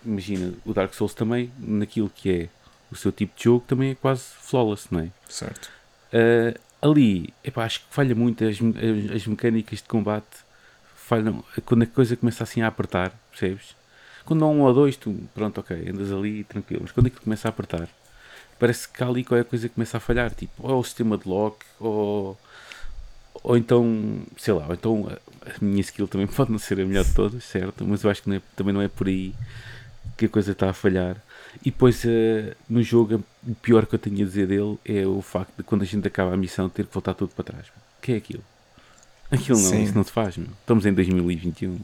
imagina, 0.05 0.55
o 0.65 0.73
Dark 0.73 0.95
Souls 0.95 1.15
também, 1.15 1.53
naquilo 1.59 2.09
que 2.09 2.31
é 2.31 2.49
o 2.91 2.95
seu 2.95 3.11
tipo 3.11 3.37
de 3.37 3.45
jogo, 3.45 3.65
também 3.67 3.91
é 3.91 3.95
quase 3.97 4.23
flawless, 4.41 4.87
não 4.91 5.01
é? 5.01 5.09
Certo. 5.29 5.71
Uh, 6.13 6.57
ali, 6.81 7.35
epá, 7.43 7.65
acho 7.65 7.81
que 7.81 7.87
falha 7.91 8.15
muito 8.15 8.45
as, 8.45 8.57
as, 8.57 9.17
as, 9.17 9.27
mecânicas 9.27 9.81
de 9.81 9.89
combate. 9.89 10.46
Falham 11.07 11.45
quando 11.65 11.83
a 11.85 11.87
coisa 11.87 12.17
começa 12.17 12.43
assim 12.43 12.63
a 12.63 12.67
apertar, 12.67 13.13
percebes? 13.31 13.77
Quando 14.25 14.45
há 14.45 14.49
um 14.49 14.63
ou 14.63 14.75
dois, 14.75 14.97
tu, 14.97 15.17
pronto, 15.33 15.61
ok, 15.61 15.89
andas 15.89 16.11
ali 16.11 16.43
tranquilo. 16.43 16.81
Mas 16.83 16.91
quando 16.91 17.07
é 17.07 17.11
que 17.11 17.21
começa 17.21 17.47
a 17.47 17.51
apertar, 17.51 17.89
parece 18.59 18.89
que 18.89 19.05
ali 19.05 19.23
qualquer 19.23 19.45
coisa 19.45 19.69
começa 19.69 19.99
a 19.99 20.01
falhar. 20.01 20.35
Tipo, 20.35 20.67
ou 20.67 20.71
é 20.73 20.75
o 20.75 20.83
sistema 20.83 21.17
de 21.17 21.29
lock, 21.29 21.65
ou, 21.79 22.37
ou 23.41 23.57
então, 23.57 24.21
sei 24.37 24.53
lá, 24.53 24.67
ou 24.67 24.75
então 24.75 25.09
a, 25.09 25.49
a 25.49 25.55
minha 25.61 25.81
skill 25.81 26.09
também 26.09 26.27
pode 26.29 26.51
não 26.51 26.59
ser 26.59 26.81
a 26.81 26.85
melhor 26.85 27.05
de 27.05 27.15
todas, 27.15 27.45
certo? 27.45 27.85
Mas 27.87 28.03
eu 28.03 28.11
acho 28.11 28.25
que 28.25 28.29
não 28.29 28.37
é, 28.37 28.43
também 28.57 28.75
não 28.75 28.83
é 28.83 28.89
por 28.89 29.07
aí 29.07 29.33
que 30.17 30.27
a 30.27 30.29
coisa 30.29 30.51
está 30.51 30.71
a 30.71 30.73
falhar. 30.73 31.23
E 31.65 31.71
depois 31.71 32.03
uh, 32.03 32.57
no 32.69 32.83
jogo 32.83 33.23
o 33.47 33.55
pior 33.55 33.87
que 33.87 33.95
eu 33.95 33.99
tenho 34.01 34.23
a 34.23 34.25
dizer 34.25 34.49
dele 34.49 34.77
é 34.85 35.07
o 35.07 35.23
facto 35.23 35.57
de 35.57 35.63
quando 35.63 35.83
a 35.83 35.87
gente 35.87 36.09
acaba 36.09 36.35
a 36.35 36.37
missão 36.37 36.69
ter 36.69 36.85
que 36.85 36.93
voltar 36.93 37.15
tudo 37.15 37.33
para 37.33 37.45
trás. 37.45 37.69
O 37.69 38.03
que 38.03 38.11
é 38.11 38.17
aquilo? 38.17 38.43
Aquilo 39.31 39.59
não, 39.59 39.71
Sim. 39.71 39.83
isso 39.83 39.95
não 39.95 40.05
se 40.05 40.13
faz. 40.13 40.37
Meu. 40.37 40.49
Estamos 40.61 40.87
em 40.87 40.93
2021. 40.93 41.79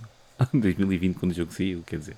2020 0.53 1.15
quando 1.19 1.33
o 1.33 1.35
jogo 1.35 1.53
saiu, 1.53 1.83
quer 1.87 1.99
dizer. 1.99 2.17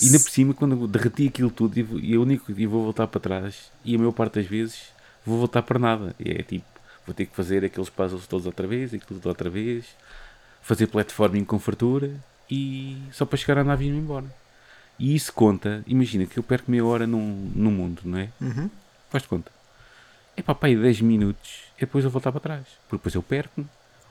E 0.00 0.06
ainda 0.06 0.20
por 0.20 0.30
cima, 0.30 0.54
quando 0.54 0.86
derreti 0.86 1.28
aquilo 1.28 1.50
tudo 1.50 1.78
e, 1.78 2.10
e 2.10 2.18
o 2.18 2.22
único 2.22 2.52
e 2.52 2.66
vou 2.66 2.84
voltar 2.84 3.06
para 3.06 3.20
trás, 3.20 3.70
e 3.84 3.94
a 3.94 3.98
maior 3.98 4.12
parte 4.12 4.34
das 4.34 4.46
vezes 4.46 4.92
vou 5.24 5.38
voltar 5.38 5.62
para 5.62 5.78
nada. 5.78 6.14
E 6.18 6.30
é 6.30 6.42
tipo, 6.42 6.66
vou 7.06 7.14
ter 7.14 7.26
que 7.26 7.34
fazer 7.34 7.64
aqueles 7.64 7.88
puzzles 7.88 8.26
todos 8.26 8.46
outra 8.46 8.66
vez, 8.66 8.92
aquilo 8.92 9.20
tudo 9.20 9.28
outra 9.28 9.48
vez, 9.48 9.86
fazer 10.62 10.86
platforming 10.86 11.44
com 11.44 11.58
fartura 11.58 12.10
e 12.50 12.98
só 13.12 13.24
para 13.24 13.36
chegar 13.38 13.58
à 13.58 13.64
nave 13.64 13.84
e 13.84 13.88
ir 13.88 13.94
embora. 13.94 14.26
E 14.98 15.14
isso 15.14 15.32
conta, 15.32 15.82
imagina 15.86 16.26
que 16.26 16.38
eu 16.38 16.42
perco 16.42 16.70
meia 16.70 16.84
hora 16.84 17.06
num, 17.06 17.50
num 17.54 17.70
mundo, 17.70 18.02
não 18.04 18.18
é? 18.18 18.28
Uhum. 18.40 18.70
Faz 19.10 19.26
conta. 19.26 19.50
É 20.36 20.42
para 20.42 20.54
pai 20.54 20.74
10 20.74 21.00
minutos 21.02 21.64
e 21.76 21.80
depois 21.80 22.04
eu 22.04 22.10
voltar 22.10 22.32
para 22.32 22.40
trás. 22.40 22.66
Porque 22.88 22.98
depois 22.98 23.14
eu 23.14 23.22
perco 23.22 23.66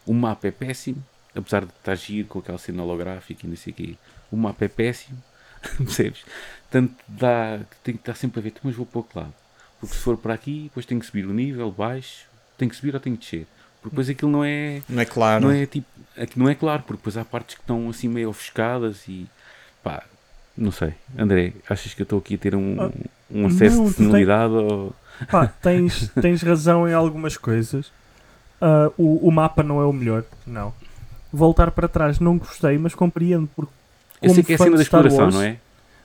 o 0.05 0.13
mapa 0.13 0.47
é 0.47 0.51
péssimo, 0.51 1.03
apesar 1.35 1.65
de 1.65 1.71
estar 1.71 1.95
giro 1.95 2.27
com 2.27 2.39
aquela 2.39 2.57
cena 2.57 2.83
holográfica 2.83 3.45
e 3.45 3.49
não 3.49 3.55
sei 3.55 3.73
o 3.73 3.75
quê. 3.75 3.95
O 4.31 4.37
mapa 4.37 4.65
é 4.65 4.67
péssimo, 4.67 5.21
percebes? 5.77 6.23
Tanto 6.69 6.93
dá 7.07 7.59
que 7.69 7.77
tenho 7.83 7.97
que 7.97 8.01
estar 8.01 8.15
sempre 8.15 8.39
a 8.39 8.43
ver, 8.43 8.53
mas 8.63 8.75
vou 8.75 8.85
para 8.85 8.97
o 8.97 9.01
outro 9.01 9.19
lado. 9.19 9.33
Porque 9.79 9.95
se 9.95 10.01
for 10.01 10.17
para 10.17 10.33
aqui, 10.33 10.63
depois 10.63 10.85
tenho 10.85 10.99
que 10.99 11.05
subir 11.05 11.25
o 11.25 11.33
nível, 11.33 11.71
baixo, 11.71 12.25
tenho 12.57 12.69
que 12.69 12.75
subir 12.75 12.93
ou 12.93 12.99
tenho 12.99 13.15
que 13.17 13.23
descer. 13.23 13.47
Porque 13.81 13.93
depois 13.93 14.09
aquilo 14.09 14.31
não 14.31 14.43
é. 14.43 14.81
Não 14.89 15.01
é 15.01 15.05
claro. 15.05 15.43
Não 15.45 15.51
é 15.51 15.65
tipo. 15.65 15.87
Aqui 16.17 16.39
não 16.39 16.49
é 16.49 16.55
claro, 16.55 16.81
porque 16.83 16.97
depois 16.97 17.17
há 17.17 17.25
partes 17.25 17.55
que 17.55 17.61
estão 17.61 17.89
assim 17.89 18.07
meio 18.07 18.29
ofuscadas 18.29 19.07
e. 19.07 19.27
pá, 19.83 20.03
não 20.57 20.71
sei. 20.71 20.93
André, 21.17 21.53
achas 21.69 21.93
que 21.93 22.01
eu 22.01 22.05
estou 22.05 22.19
aqui 22.19 22.35
a 22.35 22.37
ter 22.37 22.55
um, 22.55 22.81
ah, 22.81 22.91
um 23.29 23.45
acesso 23.45 23.77
não, 23.77 23.85
de 23.85 23.91
senilidade? 23.91 24.53
Tem... 24.53 24.63
Ou... 24.63 24.95
Pá, 25.29 25.47
tens, 25.47 26.09
tens 26.19 26.41
razão 26.41 26.87
em 26.89 26.93
algumas 26.93 27.37
coisas. 27.37 27.91
Uh, 28.61 28.93
o, 28.97 29.27
o 29.27 29.31
mapa 29.31 29.61
não 29.63 29.81
é 29.81 29.85
o 29.85 29.93
melhor, 29.93 30.23
não. 30.45 30.73
Voltar 31.31 31.71
para 31.71 31.87
trás 31.87 32.19
não 32.19 32.37
gostei, 32.37 32.77
mas 32.77 32.95
compreendo 32.95 33.49
porque. 33.55 33.71
Eu 34.21 34.33
sei 34.33 34.43
que 34.43 34.53
é 34.53 34.55
a 34.55 34.57
cena 34.57 34.77
da 34.77 34.81
exploração, 34.81 35.19
Wars, 35.25 35.35
não 35.35 35.41
é? 35.41 35.57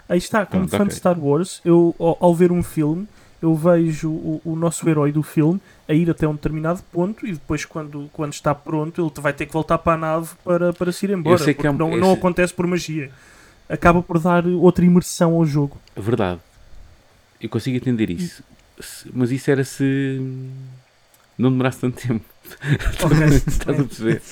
Aí 0.08 0.18
está, 0.18 0.44
como 0.44 0.62
Pronto, 0.62 0.70
fã 0.70 0.76
okay. 0.78 0.88
de 0.88 0.94
Star 0.94 1.18
Wars, 1.18 1.60
eu 1.64 1.94
ao, 1.98 2.16
ao, 2.20 2.34
ver 2.34 2.50
um 2.50 2.62
filme, 2.62 3.06
eu 3.40 3.54
vejo 3.54 4.10
o, 4.10 4.42
o, 4.44 4.56
nosso 4.56 4.88
herói 4.88 5.12
do 5.12 5.22
filme 5.22 5.60
a 5.88 5.94
ir 5.94 6.10
até 6.10 6.26
um 6.26 6.34
determinado 6.34 6.82
ponto 6.92 7.24
e 7.24 7.32
depois, 7.32 7.64
quando, 7.64 8.10
quando 8.12 8.32
está 8.32 8.52
pronto, 8.52 9.00
ele 9.00 9.22
vai 9.22 9.32
ter 9.32 9.46
que 9.46 9.52
voltar 9.52 9.78
para 9.78 9.92
a 9.92 9.96
nave 9.96 10.30
para, 10.44 10.72
para 10.72 10.90
se 10.90 11.06
ir 11.06 11.10
embora. 11.10 11.34
Eu 11.34 11.38
sei 11.38 11.54
que 11.54 11.64
é 11.64 11.70
um, 11.70 11.76
não, 11.76 11.90
esse... 11.90 12.00
não 12.00 12.12
acontece 12.12 12.52
por 12.52 12.66
magia 12.66 13.10
acaba 13.70 14.02
por 14.02 14.18
dar 14.18 14.44
outra 14.46 14.84
imersão 14.84 15.34
ao 15.34 15.46
jogo. 15.46 15.80
Verdade. 15.96 16.40
Eu 17.40 17.48
consigo 17.48 17.76
entender 17.76 18.10
isso. 18.10 18.42
Mas 19.12 19.30
isso 19.30 19.50
era 19.50 19.62
se 19.62 20.20
não 21.40 21.50
demorasse 21.50 21.80
tanto 21.80 22.06
tempo. 22.06 22.24
Estás 23.46 23.80
a 23.80 23.84
perceber? 23.84 24.22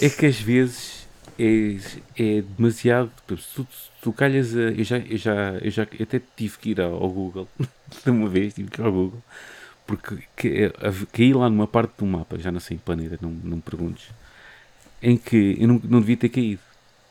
É 0.00 0.08
que 0.08 0.26
às 0.26 0.40
vezes 0.40 1.06
é, 1.38 1.78
é 2.18 2.42
demasiado. 2.42 3.10
Se 3.28 3.54
tu, 3.54 3.66
tu 4.02 4.12
calhas 4.12 4.54
a. 4.56 4.60
Eu 4.60 4.84
já, 4.84 4.98
eu 4.98 5.16
já, 5.16 5.52
eu 5.62 5.70
já 5.70 5.82
até 5.82 6.20
tive 6.36 6.58
que 6.58 6.70
ir 6.70 6.80
ao, 6.80 7.08
Google, 7.08 7.48
de 8.04 8.10
uma 8.10 8.28
vez, 8.28 8.54
tive 8.54 8.70
que 8.70 8.80
ir 8.80 8.84
ao 8.84 8.92
Google, 8.92 9.22
porque 9.86 10.18
que, 10.36 10.72
caí 11.12 11.32
lá 11.32 11.48
numa 11.48 11.66
parte 11.66 11.92
do 11.98 12.06
mapa, 12.06 12.38
já 12.38 12.50
não 12.52 12.60
sei 12.60 12.76
em 12.76 12.80
planeta, 12.80 13.18
não, 13.20 13.30
não 13.30 13.56
me 13.56 13.62
perguntes, 13.62 14.10
em 15.02 15.16
que 15.16 15.56
eu 15.58 15.68
não, 15.68 15.80
não 15.84 16.00
devia 16.00 16.16
ter 16.16 16.28
caído. 16.28 16.62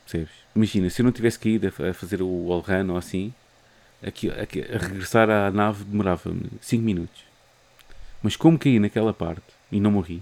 Percebes? 0.06 0.34
Imagina, 0.56 0.90
se 0.90 1.02
eu 1.02 1.04
não 1.04 1.12
tivesse 1.12 1.40
caído 1.40 1.68
a, 1.68 1.94
fazer 1.94 2.22
o 2.22 2.28
wall 2.28 2.62
run 2.62 2.92
ou 2.92 2.98
assim, 2.98 3.34
aqui, 4.02 4.30
aqui, 4.30 4.62
a 4.62 4.78
regressar 4.78 5.30
à 5.30 5.52
nave 5.52 5.84
demorava-me 5.84 6.50
5 6.62 6.84
minutos. 6.84 7.29
Mas 8.22 8.36
como 8.36 8.60
caí 8.60 8.80
naquela 8.80 9.14
parte 9.14 9.42
e 9.72 9.80
não 9.80 9.92
morri, 9.92 10.22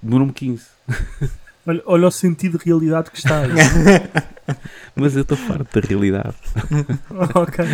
demorou-me 0.00 0.32
15. 0.32 0.66
Olha, 1.64 1.82
olha 1.86 2.08
o 2.08 2.10
sentido 2.10 2.58
de 2.58 2.64
realidade 2.64 3.10
que 3.10 3.18
está 3.18 3.42
aí. 3.42 3.50
Mas 4.96 5.14
eu 5.14 5.22
estou 5.22 5.36
farto 5.36 5.80
da 5.80 5.86
realidade. 5.86 6.34
ok. 7.34 7.64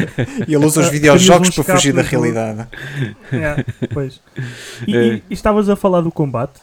E 0.47 0.55
ele 0.55 0.65
usa 0.65 0.83
os 0.83 0.91
videojogos 0.91 1.51
para 1.51 1.65
fugir 1.65 1.95
da 1.95 2.03
realidade. 2.03 2.69
É, 3.33 3.65
pois. 3.95 4.21
E, 4.87 4.95
é. 4.95 5.05
e, 5.05 5.23
e 5.31 5.35
estavas 5.35 5.71
a 5.71 5.77
falar 5.77 6.03
do 6.03 6.13
combate. 6.13 6.61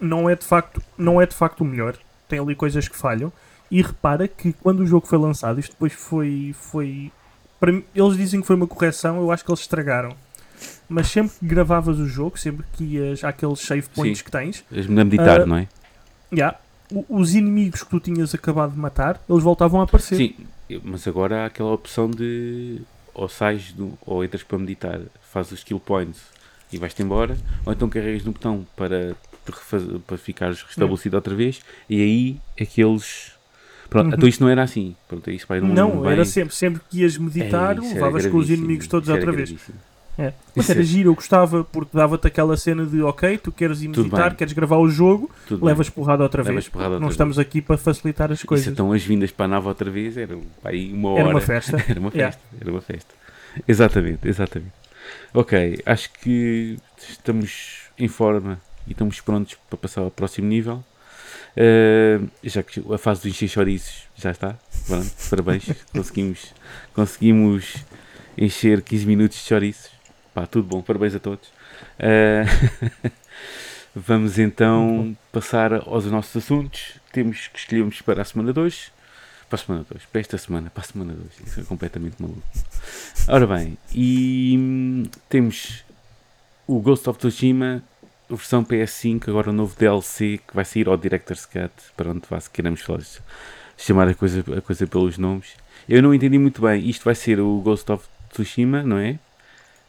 Não 0.00 0.28
é 0.28 0.34
de 0.34 0.44
facto, 0.44 0.82
não 0.96 1.20
é 1.20 1.26
de 1.26 1.34
facto 1.34 1.60
o 1.60 1.64
melhor. 1.64 1.96
Tem 2.28 2.38
ali 2.38 2.54
coisas 2.54 2.88
que 2.88 2.96
falham. 2.96 3.30
E 3.70 3.82
repara 3.82 4.26
que 4.26 4.54
quando 4.54 4.80
o 4.80 4.86
jogo 4.86 5.06
foi 5.06 5.18
lançado, 5.18 5.60
isto 5.60 5.72
depois 5.72 5.92
foi. 5.92 6.54
foi 6.58 7.12
para 7.60 7.72
mim, 7.72 7.84
eles 7.94 8.16
dizem 8.16 8.40
que 8.40 8.46
foi 8.46 8.56
uma 8.56 8.66
correção, 8.66 9.18
eu 9.18 9.30
acho 9.30 9.44
que 9.44 9.50
eles 9.50 9.60
estragaram. 9.60 10.16
Mas 10.88 11.08
sempre 11.08 11.32
que 11.38 11.46
gravavas 11.46 11.98
o 11.98 12.06
jogo, 12.06 12.38
sempre 12.38 12.64
que 12.72 12.84
ias 12.84 13.24
àqueles 13.24 13.60
save 13.60 13.88
points 13.88 14.18
Sim, 14.18 14.24
que 14.24 14.30
tens. 14.30 14.64
a 14.70 15.04
meditar, 15.04 15.42
uh, 15.42 15.46
não 15.46 15.56
é? 15.56 15.68
Yeah, 16.32 16.58
os 17.08 17.34
inimigos 17.34 17.82
que 17.82 17.90
tu 17.90 18.00
tinhas 18.00 18.34
acabado 18.34 18.72
de 18.72 18.78
matar, 18.78 19.20
eles 19.28 19.42
voltavam 19.42 19.80
a 19.80 19.84
aparecer. 19.84 20.16
Sim, 20.16 20.34
mas 20.82 21.06
agora 21.06 21.42
há 21.42 21.46
aquela 21.46 21.72
opção 21.72 22.10
de 22.10 22.82
ou 23.14 23.28
sais 23.28 23.72
do, 23.72 23.96
ou 24.04 24.24
entras 24.24 24.42
para 24.42 24.58
meditar, 24.58 25.00
fazes 25.32 25.52
os 25.52 25.58
skill 25.60 25.78
points 25.78 26.20
e 26.72 26.78
vais-te 26.78 27.02
embora, 27.02 27.38
ou 27.64 27.72
então 27.72 27.88
carregas 27.88 28.24
no 28.24 28.32
botão 28.32 28.66
para, 28.76 29.14
para 30.06 30.18
ficares 30.18 30.62
restabelecido 30.62 31.16
outra 31.16 31.34
vez 31.34 31.60
e 31.88 32.02
aí 32.02 32.40
é 32.56 32.66
que 32.66 32.82
eles 32.82 33.32
Pronto, 33.88 34.08
uhum. 34.08 34.14
então 34.14 34.28
isto 34.28 34.42
não 34.42 34.50
era 34.50 34.62
assim. 34.62 34.96
Pronto, 35.06 35.30
isto 35.30 35.46
vai 35.46 35.60
não, 35.60 36.00
bem... 36.00 36.12
era 36.12 36.24
sempre, 36.24 36.54
sempre 36.54 36.80
que 36.90 37.02
ias 37.02 37.16
meditar, 37.16 37.76
é, 37.76 37.80
levavas 37.80 38.26
com 38.26 38.38
os 38.38 38.50
inimigos 38.50 38.88
todos 38.88 39.08
outra 39.08 39.30
vez. 39.30 39.54
É. 40.16 40.32
Mas 40.54 40.70
era 40.70 40.80
é. 40.80 40.82
giro, 40.84 41.10
eu 41.10 41.14
gostava 41.14 41.64
porque 41.64 41.96
dava-te 41.96 42.26
aquela 42.26 42.56
cena 42.56 42.86
de 42.86 43.02
ok, 43.02 43.36
tu 43.38 43.50
queres 43.50 43.82
ir 43.82 43.88
meditar, 43.88 44.36
queres 44.36 44.52
gravar 44.52 44.78
o 44.78 44.88
jogo, 44.88 45.30
Tudo 45.48 45.64
levas 45.64 45.88
bem. 45.88 45.94
porrada 45.94 46.22
outra 46.22 46.42
vez. 46.42 46.68
Porrada 46.68 46.90
outra 46.90 47.00
não 47.00 47.08
vez. 47.08 47.14
estamos 47.14 47.38
aqui 47.38 47.60
para 47.60 47.76
facilitar 47.76 48.30
as 48.30 48.42
coisas. 48.42 48.68
então 48.68 48.92
as 48.92 49.02
vindas 49.02 49.32
para 49.32 49.46
a 49.46 49.48
nave 49.48 49.66
outra 49.66 49.90
vez 49.90 50.16
eram 50.16 50.42
aí 50.62 50.92
uma 50.92 51.10
hora. 51.10 51.20
Era 51.20 51.30
uma 51.30 51.40
festa. 51.40 51.76
era 51.88 51.98
uma 51.98 52.10
festa, 52.10 52.18
yeah. 52.18 52.36
era 52.60 52.70
uma 52.70 52.80
festa. 52.80 53.14
Exatamente, 53.66 54.28
exatamente. 54.28 54.72
Ok, 55.32 55.80
acho 55.84 56.12
que 56.12 56.76
estamos 56.96 57.88
em 57.98 58.08
forma 58.08 58.60
e 58.86 58.92
estamos 58.92 59.20
prontos 59.20 59.56
para 59.68 59.78
passar 59.78 60.02
ao 60.02 60.10
próximo 60.10 60.46
nível. 60.46 60.84
Uh, 61.56 62.28
já 62.42 62.64
que 62.64 62.82
a 62.92 62.98
fase 62.98 63.22
dos 63.22 63.30
encher 63.30 63.48
chouriços 63.48 64.08
já 64.16 64.30
está. 64.30 64.56
Pronto, 64.86 65.10
parabéns. 65.30 65.70
conseguimos, 65.92 66.54
conseguimos 66.92 67.76
encher 68.36 68.82
15 68.82 69.06
minutos 69.06 69.38
de 69.38 69.44
chouriços. 69.44 69.93
Pá, 70.34 70.46
tudo 70.46 70.66
bom, 70.66 70.82
parabéns 70.82 71.14
a 71.14 71.20
todos. 71.20 71.46
Uh, 71.98 73.10
vamos 73.94 74.38
então 74.38 75.16
passar 75.30 75.72
aos 75.72 76.06
nossos 76.06 76.36
assuntos. 76.36 76.94
Temos 77.12 77.46
que 77.46 77.58
escolhermos 77.60 78.02
para 78.02 78.22
a 78.22 78.24
semana 78.24 78.52
2. 78.52 78.92
Para 79.48 79.60
a 79.60 79.64
semana 79.64 79.86
2, 79.88 80.04
para 80.06 80.20
esta 80.20 80.36
semana, 80.36 80.70
para 80.70 80.82
a 80.82 80.86
semana 80.86 81.12
2. 81.12 81.46
Isso 81.46 81.60
é 81.60 81.62
completamente 81.62 82.20
maluco. 82.20 82.42
Ora 83.28 83.46
bem, 83.46 83.78
e 83.94 84.56
hum, 84.58 85.04
temos 85.28 85.84
o 86.66 86.80
Ghost 86.80 87.08
of 87.08 87.18
Tsushima 87.18 87.82
versão 88.28 88.64
PS5, 88.64 89.28
agora 89.28 89.50
o 89.50 89.52
novo 89.52 89.76
DLC 89.78 90.40
que 90.46 90.54
vai 90.54 90.64
sair 90.64 90.88
ao 90.88 90.96
Director's 90.96 91.46
Cut, 91.46 91.72
para 91.96 92.10
onde 92.10 92.22
vá, 92.28 92.40
se 92.40 92.50
queremos 92.50 92.80
falar, 92.80 93.02
chamar 93.76 94.08
a 94.08 94.14
coisa, 94.14 94.44
a 94.56 94.60
coisa 94.60 94.86
pelos 94.86 95.18
nomes. 95.18 95.52
Eu 95.88 96.02
não 96.02 96.14
entendi 96.14 96.38
muito 96.38 96.62
bem, 96.62 96.88
isto 96.88 97.04
vai 97.04 97.14
ser 97.14 97.40
o 97.40 97.60
Ghost 97.60 97.90
of 97.92 98.06
Tsushima, 98.30 98.82
não 98.82 98.98
é? 98.98 99.18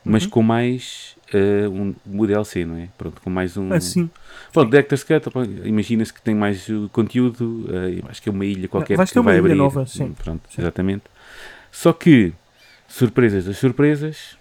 Mas 0.06 0.24
uhum. 0.26 0.30
com 0.30 0.44
mais 0.44 1.18
uh, 1.34 1.70
um, 1.70 1.96
um 2.06 2.26
DLC, 2.26 2.64
não 2.64 2.78
é? 2.78 2.90
Pronto, 2.98 3.20
com 3.22 3.30
mais 3.30 3.58
um. 3.58 3.74
Assim. 3.74 4.10
Pronto, 4.54 4.70
Director's 4.70 5.04
Cut, 5.04 5.30
imagina-se 5.64 6.14
que 6.14 6.22
tem 6.22 6.36
mais 6.36 6.68
conteúdo, 6.92 7.66
uh, 7.68 8.10
acho 8.10 8.22
que 8.22 8.30
é 8.30 8.32
uma 8.32 8.46
ilha 8.46 8.68
qualquer 8.68 8.98
vai 8.98 9.08
que 9.08 9.20
vai 9.20 9.40
abrir. 9.40 9.56
Nova, 9.56 9.86
sim. 9.88 10.14
Pronto, 10.14 10.44
sim. 10.50 10.62
exatamente. 10.62 11.04
Só 11.72 11.92
que, 11.92 12.34
surpresas 12.88 13.46
das 13.46 13.58
surpresas, 13.58 14.38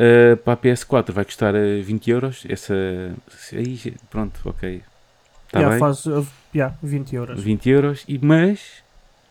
Uh, 0.00 0.36
para 0.38 0.54
a 0.54 0.56
PS4 0.56 1.12
vai 1.12 1.24
custar 1.24 1.54
uh, 1.54 1.82
20 1.82 2.10
euros. 2.10 2.46
Essa. 2.48 2.74
Aí, 3.52 3.94
pronto, 4.08 4.40
ok. 4.44 4.82
Está 5.46 5.58
yeah, 5.58 5.70
bem. 5.70 5.78
faz 5.78 6.06
uh, 6.06 6.26
yeah, 6.54 6.74
20 6.82 7.16
euros. 7.16 7.42
20 7.42 7.68
euros. 7.68 8.04
E, 8.08 8.18
mas 8.18 8.82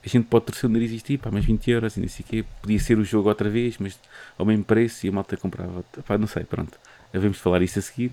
a 0.03 0.07
gente 0.07 0.25
pode 0.25 0.45
torcer 0.45 0.69
o 0.69 0.73
nariz 0.73 0.91
isto, 0.91 1.17
pá, 1.17 1.29
mais 1.29 1.45
20 1.45 1.71
euros 1.71 1.97
e 1.97 1.99
não 1.99 2.07
sei 2.07 2.25
o 2.25 2.29
quê. 2.29 2.45
Podia 2.61 2.79
ser 2.79 2.97
o 2.97 3.03
jogo 3.03 3.27
outra 3.27 3.49
vez, 3.49 3.77
mas 3.77 3.99
ao 4.37 4.45
mesmo 4.45 4.63
preço 4.63 5.05
e 5.05 5.09
a 5.09 5.11
malta 5.11 5.35
comprava. 5.35 5.83
Pá, 6.07 6.17
não 6.17 6.27
sei, 6.27 6.43
pronto. 6.43 6.79
Havemos 7.13 7.37
falar 7.37 7.61
isso 7.61 7.79
a 7.79 7.81
seguir. 7.81 8.11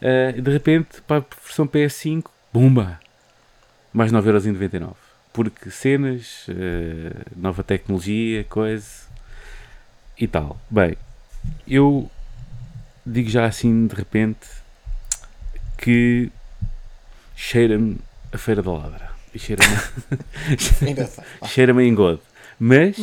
Uh, 0.00 0.40
de 0.40 0.50
repente, 0.50 1.02
a 1.08 1.20
versão 1.44 1.66
PS5, 1.66 2.24
bumba! 2.52 2.98
Mais 3.92 4.12
9,99€. 4.12 4.94
Porque 5.32 5.70
cenas, 5.70 6.46
uh, 6.48 7.30
nova 7.36 7.62
tecnologia, 7.62 8.42
coisa 8.44 9.08
e 10.18 10.26
tal. 10.26 10.60
Bem, 10.68 10.96
eu 11.66 12.10
digo 13.06 13.30
já 13.30 13.46
assim 13.46 13.86
de 13.86 13.94
repente 13.94 14.48
que 15.78 16.30
cheira-me 17.36 17.98
a 18.32 18.38
Feira 18.38 18.62
da 18.62 18.72
Ladra. 18.72 19.09
Cheira-me 19.36 19.76
cheira-me 21.48 21.82
a 21.82 21.86
engode. 21.86 22.20
Mas 22.58 22.96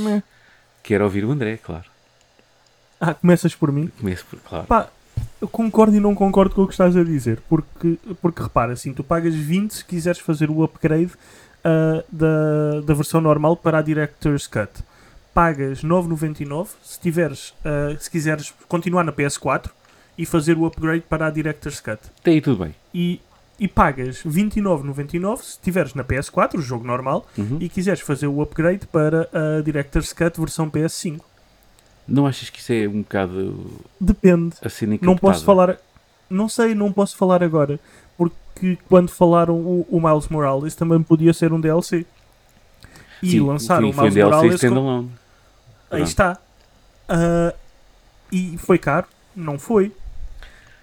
quero 0.84 1.04
ouvir 1.04 1.26
o 1.26 1.32
André, 1.32 1.58
claro. 1.58 1.86
Ah, 3.00 3.14
começas 3.14 3.54
por 3.54 3.72
mim? 3.72 3.92
Começo 4.00 4.26
por, 4.26 4.40
claro. 4.40 4.66
Pá, 4.66 4.90
eu 5.42 5.48
concordo 5.48 5.96
e 5.96 6.00
não 6.00 6.16
concordo 6.16 6.56
com 6.56 6.64
o 6.64 6.68
que 6.68 6.74
estás 6.74 6.96
a 6.96 7.04
dizer. 7.04 7.42
Porque, 7.48 7.98
porque 8.22 8.42
repara, 8.42 8.74
assim, 8.74 8.94
tu 8.94 9.04
pagas 9.04 9.36
20 9.36 9.72
se 9.72 9.86
quiseres 9.86 10.20
fazer 10.20 10.50
o 10.50 10.64
upgrade 10.64 11.12
ah, 11.64 12.04
da, 12.12 12.82
da 12.86 12.94
versão 12.94 13.22
normal 13.22 13.56
para 13.56 13.80
a 13.80 13.82
Director's 13.82 14.48
Cut. 14.48 14.72
Pagas 15.34 15.84
9,99 15.84 16.70
se, 16.82 17.00
tiveres, 17.00 17.54
ah, 17.64 17.96
se 18.00 18.10
quiseres 18.10 18.54
continuar 18.68 19.04
na 19.04 19.12
PS4 19.12 19.70
e 20.18 20.26
fazer 20.26 20.58
o 20.58 20.66
upgrade 20.66 21.02
para 21.02 21.28
a 21.28 21.30
Director's 21.30 21.80
Cut. 21.80 22.00
Aí 22.26 22.42
tudo 22.42 22.64
bem. 22.64 22.74
E, 22.94 23.22
e 23.60 23.68
pagas 23.68 24.22
29,99 24.24 25.38
se 25.42 25.60
tiveres 25.60 25.94
na 25.94 26.04
PS4, 26.04 26.56
o 26.56 26.62
jogo 26.62 26.86
normal, 26.86 27.26
Uhum. 27.38 27.58
e 27.60 27.68
quiseres 27.70 28.02
fazer 28.02 28.28
o 28.28 28.42
upgrade 28.42 28.86
para 28.88 29.28
a 29.34 29.62
Director's 29.62 30.14
Cut 30.14 30.40
versão 30.40 30.70
PS5. 30.70 31.20
Não 32.08 32.26
achas 32.28 32.50
que 32.50 32.60
isso 32.60 32.72
é 32.72 32.88
um 32.88 33.02
bocado 33.02 33.82
Depende. 34.00 34.56
a 34.64 34.70
cena 34.70 34.98
Não 35.02 35.18
posso 35.18 35.44
falar. 35.44 35.78
Não 36.30 36.48
sei, 36.48 36.74
não 36.76 36.92
posso 36.94 37.18
falar 37.18 37.42
agora. 37.44 37.80
Porque 38.18 38.78
quando 38.88 39.10
falaram 39.10 39.56
o, 39.56 39.86
o 39.90 40.00
Miles 40.02 40.28
Morales 40.30 40.74
também 40.76 41.02
podia 41.04 41.34
ser 41.34 41.52
um 41.52 41.60
DLC. 41.60 42.06
E 43.22 43.32
Sim, 43.32 43.40
lançaram 43.42 43.90
o 43.90 43.94
Miles 43.94 44.14
DLC 44.14 44.24
Morales. 44.24 44.50
com- 44.52 44.56
standalone. 44.68 45.12
Aí 45.90 45.90
Pronto. 45.90 46.04
está. 46.08 46.38
Ah, 47.10 47.54
e 48.32 48.58
foi 48.58 48.78
caro? 48.78 49.08
Não 49.36 49.58
foi. 49.60 49.92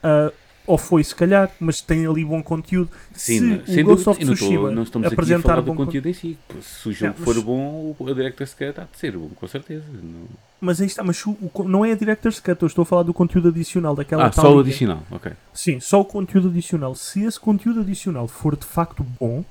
Ah, 0.02 0.30
ou 0.66 0.78
foi 0.78 1.04
se 1.04 1.14
calhar, 1.14 1.50
mas 1.60 1.80
tem 1.80 2.06
ali 2.06 2.24
bom 2.24 2.42
conteúdo. 2.42 2.90
Sim, 3.12 3.38
se 3.38 3.40
não- 3.40 3.56
o 3.56 3.58
Ghost 3.58 4.04
dúvida. 4.04 4.10
of 4.10 4.22
E 4.22 4.24
não, 4.24 4.32
estou- 4.32 4.48
Tsushima 4.48 4.70
não 4.70 4.82
a 5.04 5.06
apresentar 5.08 5.60
bom 5.60 5.74
con- 5.76 5.84
conteúdo 5.86 6.08
em 6.08 6.12
si. 6.14 6.38
Se 6.62 6.88
o 6.88 6.92
jogo 6.92 7.14
mas- 7.18 7.24
for 7.24 7.42
bom, 7.44 7.94
o 7.98 8.14
Director's 8.14 8.54
Cut 8.54 8.80
há 8.80 8.84
de 8.84 8.98
ser 8.98 9.16
bom, 9.16 9.28
com 9.34 9.46
certeza. 9.48 9.84
Não- 9.92 10.28
Mas 10.60 10.80
aí 10.80 10.86
está, 10.86 11.04
mas 11.04 11.24
o- 11.26 11.36
o- 11.52 11.64
não 11.64 11.84
é 11.84 11.92
a 11.92 11.94
Director's 11.94 12.40
Cut, 12.40 12.62
eu 12.62 12.66
estou 12.66 12.82
a 12.82 12.86
falar 12.86 13.02
do 13.02 13.12
conteúdo 13.12 13.48
adicional 13.48 13.94
daquela 13.94 14.24
Ah, 14.26 14.30
tal 14.30 14.44
só 14.46 14.56
o 14.56 14.60
adicional, 14.60 15.02
ok. 15.10 15.32
Sim, 15.52 15.78
só 15.80 16.00
o 16.00 16.04
conteúdo 16.04 16.48
adicional. 16.48 16.94
Se 16.94 17.22
esse 17.24 17.38
conteúdo 17.38 17.80
adicional 17.80 18.26
for 18.26 18.56
de 18.56 18.64
facto 18.64 19.04
bom 19.20 19.44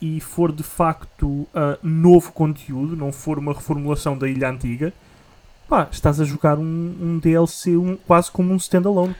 e 0.00 0.20
for 0.20 0.52
de 0.52 0.62
facto 0.62 1.48
ah, 1.54 1.76
novo 1.82 2.30
conteúdo, 2.32 2.94
não 2.96 3.10
for 3.10 3.38
uma 3.38 3.52
reformulação 3.52 4.16
da 4.16 4.28
ilha 4.28 4.48
antiga, 4.50 4.92
pá, 5.74 5.88
estás 5.90 6.20
a 6.20 6.24
jogar 6.24 6.58
um, 6.58 6.96
um 7.00 7.18
DLC 7.18 7.76
um- 7.76 7.96
quase 7.96 8.30
como 8.30 8.52
um 8.52 8.56
standalone, 8.56 9.14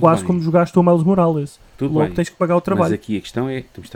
quase 0.00 0.20
bem, 0.22 0.26
como 0.26 0.40
jogaste 0.40 0.78
o 0.78 0.82
Miles 0.82 1.02
Morales. 1.02 1.58
tudo 1.76 1.94
Logo 1.94 2.06
bem. 2.06 2.14
tens 2.14 2.28
que 2.28 2.36
pagar 2.36 2.54
o 2.54 2.56
Mas 2.58 2.64
trabalho. 2.64 2.94
aqui 2.94 3.16
a 3.18 3.20
questão 3.20 3.48
é, 3.48 3.62
temos 3.74 3.90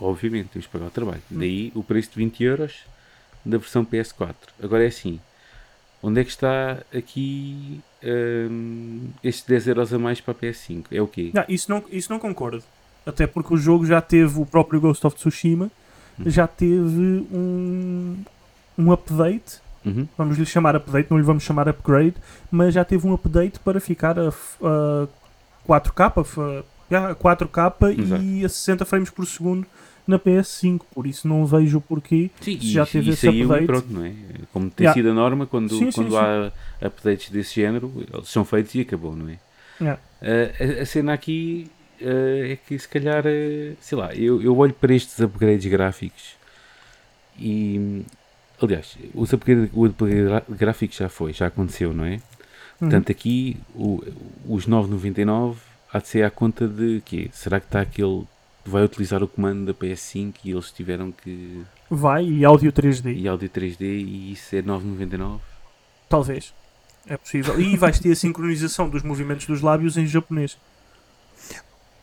obviamente, 0.00 0.48
temos 0.48 0.66
que 0.66 0.72
pagar 0.72 0.86
o 0.86 0.90
trabalho. 0.90 1.22
Hum. 1.32 1.38
Daí 1.38 1.72
o 1.74 1.82
preço 1.82 2.10
de 2.10 2.16
20 2.16 2.44
euros 2.44 2.74
da 3.44 3.56
versão 3.58 3.84
PS4. 3.84 4.34
Agora 4.62 4.84
é 4.84 4.88
assim, 4.88 5.18
onde 6.02 6.20
é 6.20 6.24
que 6.24 6.30
está 6.30 6.78
aqui 6.94 7.80
hum, 8.04 9.08
estes 9.24 9.44
10 9.46 9.68
euros 9.68 9.92
a 9.94 9.98
mais 9.98 10.20
para 10.20 10.32
a 10.32 10.34
PS5? 10.34 10.84
É 10.92 11.00
o 11.00 11.06
quê? 11.06 11.30
Não, 11.32 11.44
isso, 11.48 11.70
não, 11.70 11.82
isso 11.90 12.12
não 12.12 12.18
concordo. 12.18 12.62
Até 13.06 13.26
porque 13.26 13.54
o 13.54 13.56
jogo 13.56 13.86
já 13.86 14.00
teve 14.02 14.38
o 14.38 14.44
próprio 14.44 14.80
Ghost 14.80 15.06
of 15.06 15.16
Tsushima, 15.16 15.70
Hum. 16.20 16.24
já 16.28 16.46
teve 16.48 17.26
um, 17.32 18.16
um 18.76 18.92
update 18.92 19.60
Uhum. 19.84 20.06
vamos 20.18 20.36
lhe 20.36 20.44
chamar 20.44 20.74
update, 20.76 21.10
não 21.10 21.16
lhe 21.18 21.24
vamos 21.24 21.42
chamar 21.44 21.68
upgrade, 21.68 22.14
mas 22.50 22.74
já 22.74 22.84
teve 22.84 23.06
um 23.06 23.14
update 23.14 23.58
para 23.60 23.80
ficar 23.80 24.18
a, 24.18 24.28
a 24.28 25.08
4K, 25.66 26.24
f- 26.24 26.64
já, 26.90 27.10
a 27.10 27.14
4K 27.14 27.98
Exato. 27.98 28.22
e 28.22 28.44
a 28.44 28.48
60 28.48 28.84
frames 28.84 29.10
por 29.10 29.26
segundo 29.26 29.66
na 30.06 30.18
PS5, 30.18 30.80
por 30.94 31.06
isso 31.06 31.28
não 31.28 31.44
vejo 31.46 31.78
o 31.78 31.80
porquê. 31.82 32.30
Sim, 32.40 32.58
Se 32.58 32.66
já 32.72 32.86
teve 32.86 33.10
esse 33.10 33.26
saiu 33.26 33.44
update. 33.52 33.66
pronto, 33.66 33.86
não 33.90 34.04
é? 34.04 34.12
Como 34.52 34.70
tem 34.70 34.84
Yeah. 34.84 34.94
sido 34.98 35.10
a 35.10 35.14
norma, 35.14 35.46
quando, 35.46 35.68
Sim, 35.70 35.90
sim, 35.90 35.92
quando 35.92 36.10
sim. 36.10 36.16
há 36.16 36.86
updates 36.86 37.30
desse 37.30 37.54
género, 37.56 37.92
eles 38.12 38.28
são 38.30 38.42
feitos 38.44 38.74
e 38.74 38.80
acabou, 38.80 39.14
não 39.14 39.28
é? 39.28 39.38
Yeah. 39.80 40.00
Uh, 40.22 40.78
a, 40.78 40.82
a 40.82 40.86
cena 40.86 41.12
aqui 41.12 41.70
uh, 42.00 42.52
é 42.52 42.56
que 42.66 42.78
se 42.78 42.88
calhar, 42.88 43.24
uh, 43.26 43.76
sei 43.80 43.98
lá, 43.98 44.14
eu, 44.14 44.40
eu 44.42 44.56
olho 44.56 44.72
para 44.72 44.94
estes 44.94 45.20
upgrades 45.20 45.70
gráficos 45.70 46.36
e, 47.38 48.02
aliás, 48.60 48.96
os 49.14 49.32
upgrade, 49.32 49.70
o 49.72 49.84
upgrade 49.86 50.22
gra- 50.24 50.44
gráfico 50.48 50.94
já 50.94 51.08
foi, 51.08 51.32
já 51.32 51.46
aconteceu, 51.46 51.92
não 51.94 52.04
é? 52.04 52.12
Uhum. 52.14 52.20
Portanto, 52.80 53.10
aqui 53.10 53.56
o, 53.74 54.02
os 54.48 54.66
9,99 54.66 55.56
há 55.92 55.98
de 55.98 56.08
ser 56.08 56.22
à 56.24 56.30
conta 56.30 56.66
de 56.68 57.02
quê? 57.04 57.30
Será 57.32 57.58
que 57.60 57.66
está 57.66 57.80
aquele 57.80 58.24
vai 58.64 58.84
utilizar 58.84 59.22
o 59.22 59.28
comando 59.28 59.64
da 59.66 59.72
PS5 59.74 60.34
e 60.44 60.50
eles 60.50 60.70
tiveram 60.70 61.10
que 61.10 61.62
Vai 61.90 62.26
e 62.26 62.44
áudio 62.44 62.70
3D, 62.70 63.16
e 63.16 63.26
áudio 63.26 63.48
3D 63.48 63.80
e 63.80 64.32
isso 64.32 64.54
é 64.54 64.60
9,99? 64.62 65.38
talvez. 66.08 66.52
É 67.06 67.16
possível. 67.16 67.58
E 67.58 67.74
vais 67.78 67.98
ter 67.98 68.12
a 68.12 68.14
sincronização 68.16 68.88
dos 68.88 69.02
movimentos 69.02 69.46
dos 69.46 69.62
lábios 69.62 69.96
em 69.96 70.06
japonês. 70.06 70.58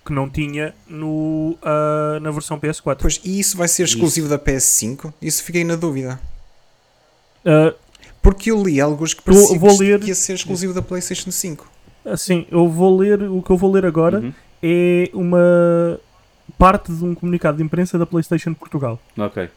Que 0.03 0.11
não 0.13 0.29
tinha 0.29 0.73
no, 0.87 1.57
ah, 1.63 2.19
na 2.21 2.31
versão 2.31 2.59
PS4. 2.59 2.97
Pois, 2.99 3.21
e 3.23 3.39
isso 3.39 3.55
vai 3.57 3.67
ser 3.67 3.83
exclusivo 3.83 4.27
da 4.27 4.37
PS5? 4.39 5.13
Isso 5.21 5.43
fiquei 5.43 5.63
na 5.63 5.75
dúvida. 5.75 6.19
Ah, 7.45 7.73
Porque 8.21 8.49
eu 8.51 8.63
li 8.63 8.81
alguns 8.81 9.13
que 9.13 9.21
parecia 9.21 9.59
vou 9.59 9.77
que 9.77 9.83
ler- 9.83 10.03
ia 10.03 10.15
ser 10.15 10.33
exclusivo 10.33 10.73
da 10.73 10.81
PlayStation 10.81 11.29
5. 11.31 11.67
assim, 12.03 12.45
eu 12.51 12.67
vou 12.67 12.97
ler, 12.97 13.21
o 13.23 13.41
que 13.41 13.51
eu 13.51 13.57
vou 13.57 13.71
ler 13.71 13.85
agora 13.85 14.19
Uhum. 14.19 14.33
é 14.63 15.09
uma 15.13 15.99
parte 16.57 16.91
de 16.91 17.03
um 17.03 17.13
comunicado 17.13 17.57
de 17.57 17.63
imprensa 17.63 17.97
da 17.99 18.05
PlayStation 18.05 18.53
Portugal. 18.53 18.99
Ok. 19.17 19.49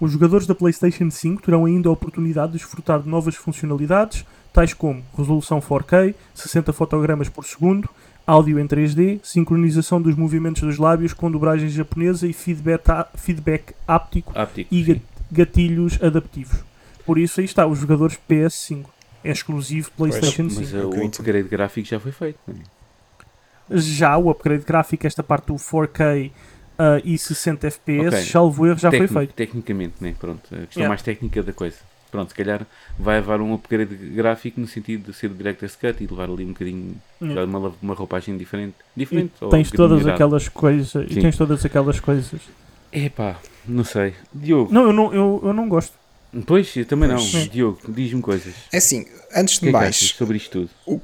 Os 0.00 0.12
jogadores 0.12 0.46
da 0.46 0.54
PlayStation 0.54 1.10
5 1.10 1.42
terão 1.42 1.66
ainda 1.66 1.88
a 1.88 1.92
oportunidade 1.92 2.52
de 2.52 2.58
desfrutar 2.58 3.00
de 3.02 3.08
novas 3.08 3.34
funcionalidades, 3.34 4.24
tais 4.50 4.72
como 4.72 5.02
resolução 5.16 5.60
4K, 5.60 6.14
60 6.34 6.72
fotogramas 6.72 7.28
por 7.28 7.44
segundo, 7.44 7.86
áudio 8.26 8.58
em 8.58 8.66
3D, 8.66 9.20
sincronização 9.22 10.00
dos 10.00 10.14
movimentos 10.16 10.62
dos 10.62 10.78
lábios 10.78 11.12
com 11.12 11.30
dobragem 11.30 11.68
japonesa 11.68 12.26
e 12.26 12.32
feedback, 12.32 12.82
feedback 13.16 13.74
áptico 13.86 14.32
Áptico. 14.34 14.74
e 14.74 14.84
sim. 14.84 14.94
ga- 14.94 15.00
gatilhos 15.30 15.98
adaptivos. 16.02 16.58
Por 17.10 17.18
isso 17.18 17.40
aí 17.40 17.44
está, 17.44 17.66
os 17.66 17.80
jogadores 17.80 18.16
PS5. 18.30 18.84
É 19.24 19.32
exclusivo 19.32 19.90
PlayStation 19.96 20.44
Mas 20.44 20.68
5. 20.68 20.76
uh, 20.76 20.86
Ok, 20.90 21.00
o 21.02 21.06
upgrade 21.08 21.48
gráfico 21.48 21.88
já 21.88 21.98
foi 21.98 22.12
feito. 22.12 22.38
é? 22.48 23.76
Já 23.76 24.16
o 24.16 24.30
upgrade 24.30 24.62
gráfico, 24.64 25.04
esta 25.08 25.20
parte 25.24 25.46
do 25.46 25.54
4K 25.56 26.30
ah, 26.78 27.00
e 27.04 27.18
60 27.18 27.66
FPS, 27.66 28.06
Ok. 28.14 28.22
salvo 28.26 28.64
erro, 28.64 28.78
já 28.78 28.90
Tecni- 28.92 29.08
foi 29.08 29.16
feito. 29.22 29.34
Tecnicamente, 29.34 29.94
né? 30.00 30.14
Pronto, 30.20 30.38
a 30.54 30.58
questão 30.58 30.82
Yeah. 30.82 30.88
mais 30.88 31.02
técnica 31.02 31.42
da 31.42 31.52
coisa. 31.52 31.78
Pronto, 32.12 32.28
se 32.28 32.34
calhar 32.36 32.64
vai 32.96 33.16
levar 33.16 33.40
um 33.40 33.54
upgrade 33.54 33.92
gráfico 33.96 34.60
no 34.60 34.68
sentido 34.68 35.10
de 35.10 35.18
ser 35.18 35.30
Director's 35.30 35.74
Cut 35.74 36.04
e 36.04 36.06
levar 36.06 36.30
ali 36.30 36.44
um 36.44 36.52
bocadinho 36.52 36.94
Yeah. 37.20 37.42
uma, 37.44 37.72
uma 37.82 37.94
roupagem 37.94 38.36
diferente. 38.36 38.76
E 38.96 39.00
Diferente. 39.00 39.32
ou 39.40 39.48
um 39.48 39.50
tens 39.50 39.68
bocadinho 39.68 39.98
todas 39.98 40.06
aquelas 40.14 40.48
coisas. 40.48 41.10
E 41.10 41.14
Sim. 41.14 41.22
tens 41.22 41.36
todas 41.36 41.64
aquelas 41.64 41.98
coisas. 41.98 42.40
Epá, 42.92 43.36
não 43.66 43.82
sei. 43.84 44.14
Diogo, 44.32 44.72
Não, 44.72 44.82
eu 44.82 44.92
não, 44.92 45.12
eu, 45.12 45.40
eu 45.44 45.52
não 45.52 45.68
gosto. 45.68 45.99
Pois, 46.46 46.74
eu 46.76 46.84
também 46.84 47.08
não. 47.08 47.16
Pois. 47.16 47.50
Diogo, 47.50 47.80
diz-me 47.88 48.20
coisas. 48.22 48.54
É 48.72 48.78
assim, 48.78 49.06
antes 49.34 49.58
O 49.58 49.60
de 49.62 49.66
é 49.68 49.70
que 49.70 49.72
mais, 49.72 49.88
achas 49.96 50.08
sobre 50.10 50.36
isto 50.36 50.68
tudo? 50.86 51.02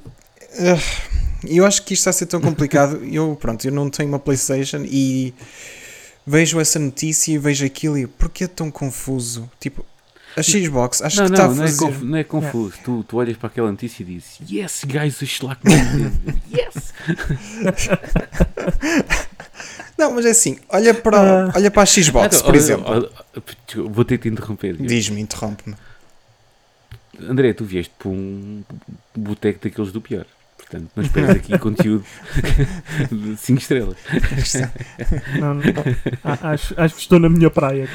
eu 1.48 1.66
acho 1.66 1.82
que 1.82 1.94
isto 1.94 2.00
está 2.02 2.10
a 2.10 2.12
ser 2.12 2.26
tão 2.26 2.40
complicado. 2.40 3.04
eu, 3.10 3.36
pronto, 3.40 3.64
eu 3.66 3.72
não 3.72 3.90
tenho 3.90 4.08
uma 4.08 4.18
PlayStation 4.18 4.82
e 4.86 5.34
vejo 6.26 6.58
essa 6.60 6.78
notícia 6.78 7.32
e 7.32 7.38
vejo 7.38 7.64
aquilo 7.64 7.98
e 7.98 8.06
porquê 8.06 8.44
é 8.44 8.48
tão 8.48 8.70
confuso? 8.70 9.50
Tipo, 9.60 9.84
a 10.36 10.42
Xbox, 10.42 11.00
acho 11.00 11.16
Não, 11.22 11.26
que 11.26 11.32
está 11.32 11.44
não, 11.46 11.52
a 11.52 11.54
não 11.56 11.64
é, 11.64 11.68
fazer. 11.68 12.04
não 12.04 12.18
é 12.18 12.24
confuso. 12.24 12.74
Tu, 12.84 13.04
tu 13.08 13.16
olhas 13.16 13.36
para 13.38 13.46
aquela 13.46 13.70
notícia 13.70 14.02
e 14.02 14.06
dizes 14.06 14.38
Yes, 14.50 14.84
guys, 14.84 15.22
a 15.22 15.26
schlag 15.26 15.58
Yes! 16.52 16.92
Não, 19.98 20.12
mas 20.12 20.26
é 20.26 20.30
assim, 20.30 20.58
olha 20.68 20.92
para, 20.94 21.46
Ah. 21.46 21.52
olha 21.54 21.70
para 21.70 21.82
a 21.82 21.86
Xbox, 21.86 22.36
Então, 22.36 22.46
por 22.46 22.54
exemplo. 22.54 23.10
Vou 23.90 24.04
ter 24.04 24.18
que 24.18 24.28
te 24.28 24.32
interromper. 24.32 24.76
Diz-me, 24.76 25.20
interrompe-me. 25.20 25.74
André, 27.20 27.52
tu 27.54 27.64
vieste 27.64 27.92
para 27.98 28.08
um 28.10 28.62
boteco 29.14 29.58
daqueles 29.62 29.90
do 29.92 30.00
pior. 30.00 30.26
Portanto, 30.68 30.90
não 30.96 31.04
esperes 31.04 31.30
aqui 31.30 31.56
conteúdo 31.58 32.04
de 33.12 33.36
5 33.36 33.60
estrelas. 33.60 33.96
Não, 35.38 35.54
não. 35.54 35.62
Acho, 36.24 36.74
acho 36.76 36.94
que 36.94 37.00
estou 37.00 37.20
na 37.20 37.28
minha 37.28 37.48
praia. 37.48 37.88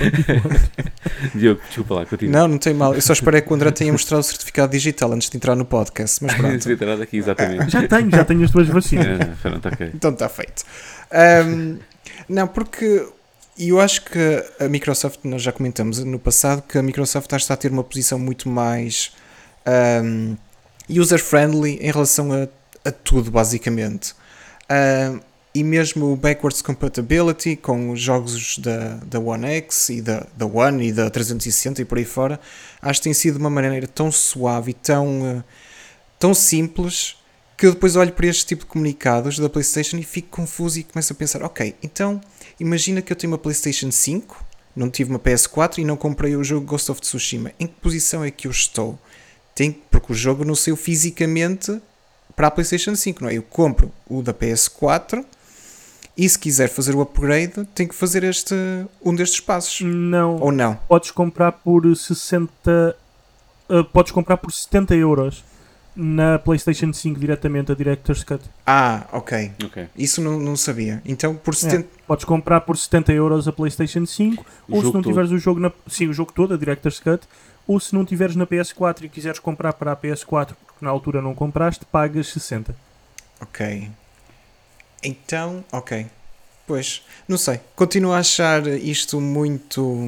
Diogo, 1.36 1.60
desculpa 1.68 1.96
lá, 1.96 2.06
continua. 2.06 2.32
Não, 2.32 2.48
não 2.48 2.58
tem 2.58 2.74
mal. 2.74 2.96
Eu 2.96 3.02
só 3.02 3.12
esperei 3.12 3.42
que 3.42 3.52
o 3.52 3.56
André 3.56 3.72
tenha 3.72 3.92
mostrado 3.92 4.22
o 4.22 4.24
certificado 4.24 4.72
digital 4.72 5.12
antes 5.12 5.30
de 5.30 5.36
entrar 5.36 5.54
no 5.56 5.66
podcast. 5.66 6.24
Mas 6.24 6.34
pronto. 6.34 6.58
Devia 6.66 7.04
aqui, 7.04 7.18
exatamente. 7.18 7.70
Já 7.70 7.88
tenho, 7.88 8.10
já 8.10 8.24
tenho 8.24 8.44
as 8.44 8.52
duas 8.52 8.68
vacinas. 8.70 9.20
Ah, 9.20 9.36
pronto, 9.42 9.68
ok. 9.68 9.92
Então 9.94 10.12
está 10.12 10.30
feito. 10.30 10.64
Ahm, 11.12 11.78
não, 12.30 12.48
porque 12.48 13.06
eu 13.60 13.82
acho 13.82 14.06
que 14.06 14.46
a 14.62 14.70
Microsoft, 14.70 15.20
nós 15.26 15.42
já 15.42 15.52
comentamos 15.52 16.00
no 16.06 16.18
passado, 16.18 16.62
que 16.62 16.78
a 16.78 16.82
Microsoft 16.82 17.30
está 17.34 17.54
a 17.54 17.58
ter 17.58 17.70
uma 17.70 17.84
posição 17.84 18.18
muito 18.18 18.48
mais 18.48 19.12
ahm, 19.66 20.36
user-friendly 20.90 21.80
em 21.82 21.92
relação 21.92 22.32
a, 22.32 22.48
a 22.84 22.92
tudo, 22.92 23.32
basicamente. 23.32 24.14
Ahm, 24.70 25.20
e 25.54 25.64
mesmo 25.64 26.14
o 26.14 26.16
backwards 26.16 26.62
compatibility 26.62 27.56
com 27.58 27.92
os 27.92 28.00
jogos 28.00 28.58
da, 28.58 28.96
da 29.06 29.20
One 29.20 29.46
X 29.48 29.90
e 29.90 30.02
da, 30.02 30.26
da 30.36 30.46
One 30.46 30.88
e 30.88 30.94
da 30.94 31.10
360 31.10 31.82
e 31.82 31.86
por 31.86 31.98
aí 31.98 32.06
fora, 32.06 32.40
acho 32.82 33.00
que 33.00 33.04
tem 33.04 33.14
sido 33.14 33.34
de 33.36 33.40
uma 33.42 33.50
maneira 33.50 33.86
tão 33.86 34.12
suave 34.12 34.72
e 34.72 34.74
tão, 34.74 35.40
eh, 35.40 35.44
tão 36.18 36.34
simples 36.34 37.18
que 37.58 37.68
eu 37.68 37.74
depois 37.74 37.96
olho 37.98 38.14
para 38.14 38.28
este 38.28 38.46
tipo 38.46 38.62
de 38.62 38.68
comunicados 38.68 39.38
da 39.38 39.50
PlayStation 39.50 39.98
e 39.98 40.04
fico 40.04 40.30
confuso 40.30 40.80
e 40.80 40.84
começo 40.84 41.12
a 41.12 41.16
pensar: 41.16 41.44
ok, 41.44 41.76
então 41.84 42.22
imagina 42.60 43.02
que 43.02 43.12
eu 43.12 43.16
tenho 43.16 43.34
uma 43.34 43.38
PlayStation 43.38 43.92
5, 43.92 44.46
não 44.74 44.90
tive 44.90 45.10
uma 45.10 45.20
PS4 45.20 45.80
e 45.80 45.84
não 45.84 45.98
comprei 45.98 46.36
o 46.36 46.44
jogo 46.44 46.66
Ghost 46.66 46.90
of 46.92 47.02
Tsushima. 47.02 47.52
Em 47.60 47.68
que 47.68 47.74
posição 47.74 48.24
é 48.24 48.32
que 48.32 48.48
eu 48.48 48.52
estou? 48.52 48.98
Tem, 49.54 49.72
porque 49.92 50.14
o 50.14 50.16
jogo 50.16 50.46
não 50.46 50.56
saiu 50.56 50.78
fisicamente 50.78 51.82
para 52.42 52.48
a 52.48 52.52
PlayStation 52.52 52.96
5, 52.96 53.22
não 53.24 53.30
é? 53.30 53.38
Eu 53.38 53.44
compro 53.44 53.92
o 54.10 54.24
da 54.24 54.34
PS4 54.34 55.24
e 56.18 56.28
se 56.28 56.40
quiser 56.40 56.70
fazer 56.70 56.96
o 56.96 57.02
upgrade, 57.02 57.66
tem 57.76 57.88
que 57.88 57.94
fazer 57.94 58.24
este, 58.24 58.56
um 59.06 59.14
destes 59.14 59.40
passos. 59.40 59.82
Não, 59.82 60.38
Ou 60.40 60.52
não? 60.52 60.74
podes 60.88 61.12
comprar 61.12 61.52
por 61.52 61.96
60. 61.96 62.98
uh, 63.70 63.84
podes 63.94 64.12
comprar 64.12 64.38
por 64.38 64.52
70 64.52 64.96
euros 64.96 65.44
na 65.96 66.40
PlayStation 66.40 66.92
5 66.94 67.20
diretamente 67.20 67.72
a 67.72 67.76
Director's 67.76 68.24
Cut. 68.24 68.44
Ah, 68.66 69.08
ok. 69.12 69.52
Ok. 69.66 69.88
Isso 69.98 70.22
não, 70.22 70.40
não 70.40 70.56
sabia. 70.56 71.02
Então, 71.06 71.36
por 71.36 71.54
70. 71.56 71.88
Podes 72.08 72.26
comprar 72.26 72.62
por 72.62 72.78
70 72.78 73.12
euros 73.14 73.48
a 73.48 73.52
PlayStation 73.52 74.06
5, 74.06 74.46
O 74.68 74.76
ou 74.76 74.80
se 74.80 74.86
não 74.86 74.92
todo. 74.94 75.04
tiveres 75.04 75.32
o 75.32 75.38
jogo 75.38 75.60
na. 75.60 75.72
Sim, 75.88 76.08
o 76.08 76.14
jogo 76.14 76.32
todo, 76.34 76.54
a 76.54 76.58
Director's 76.58 77.00
Cut, 77.00 77.28
ou 77.68 77.80
se 77.80 77.94
não 77.94 78.06
tiveres 78.06 78.36
na 78.36 78.46
PS4 78.48 79.04
e 79.04 79.10
quiseres 79.10 79.40
comprar 79.40 79.74
para 79.74 79.92
a 79.92 79.96
PS4 79.96 80.56
porque 80.66 80.84
na 80.84 80.90
altura 80.90 81.22
não 81.22 81.34
compraste, 81.36 81.86
pagas 81.86 82.28
60. 82.28 82.76
Ok. 83.42 83.90
Então, 85.04 85.64
ok. 85.72 86.06
Pois, 86.68 87.04
não 87.28 87.38
sei. 87.38 87.60
Continuo 87.76 88.14
a 88.14 88.20
achar 88.20 88.66
isto 88.68 89.20
muito. 89.20 90.08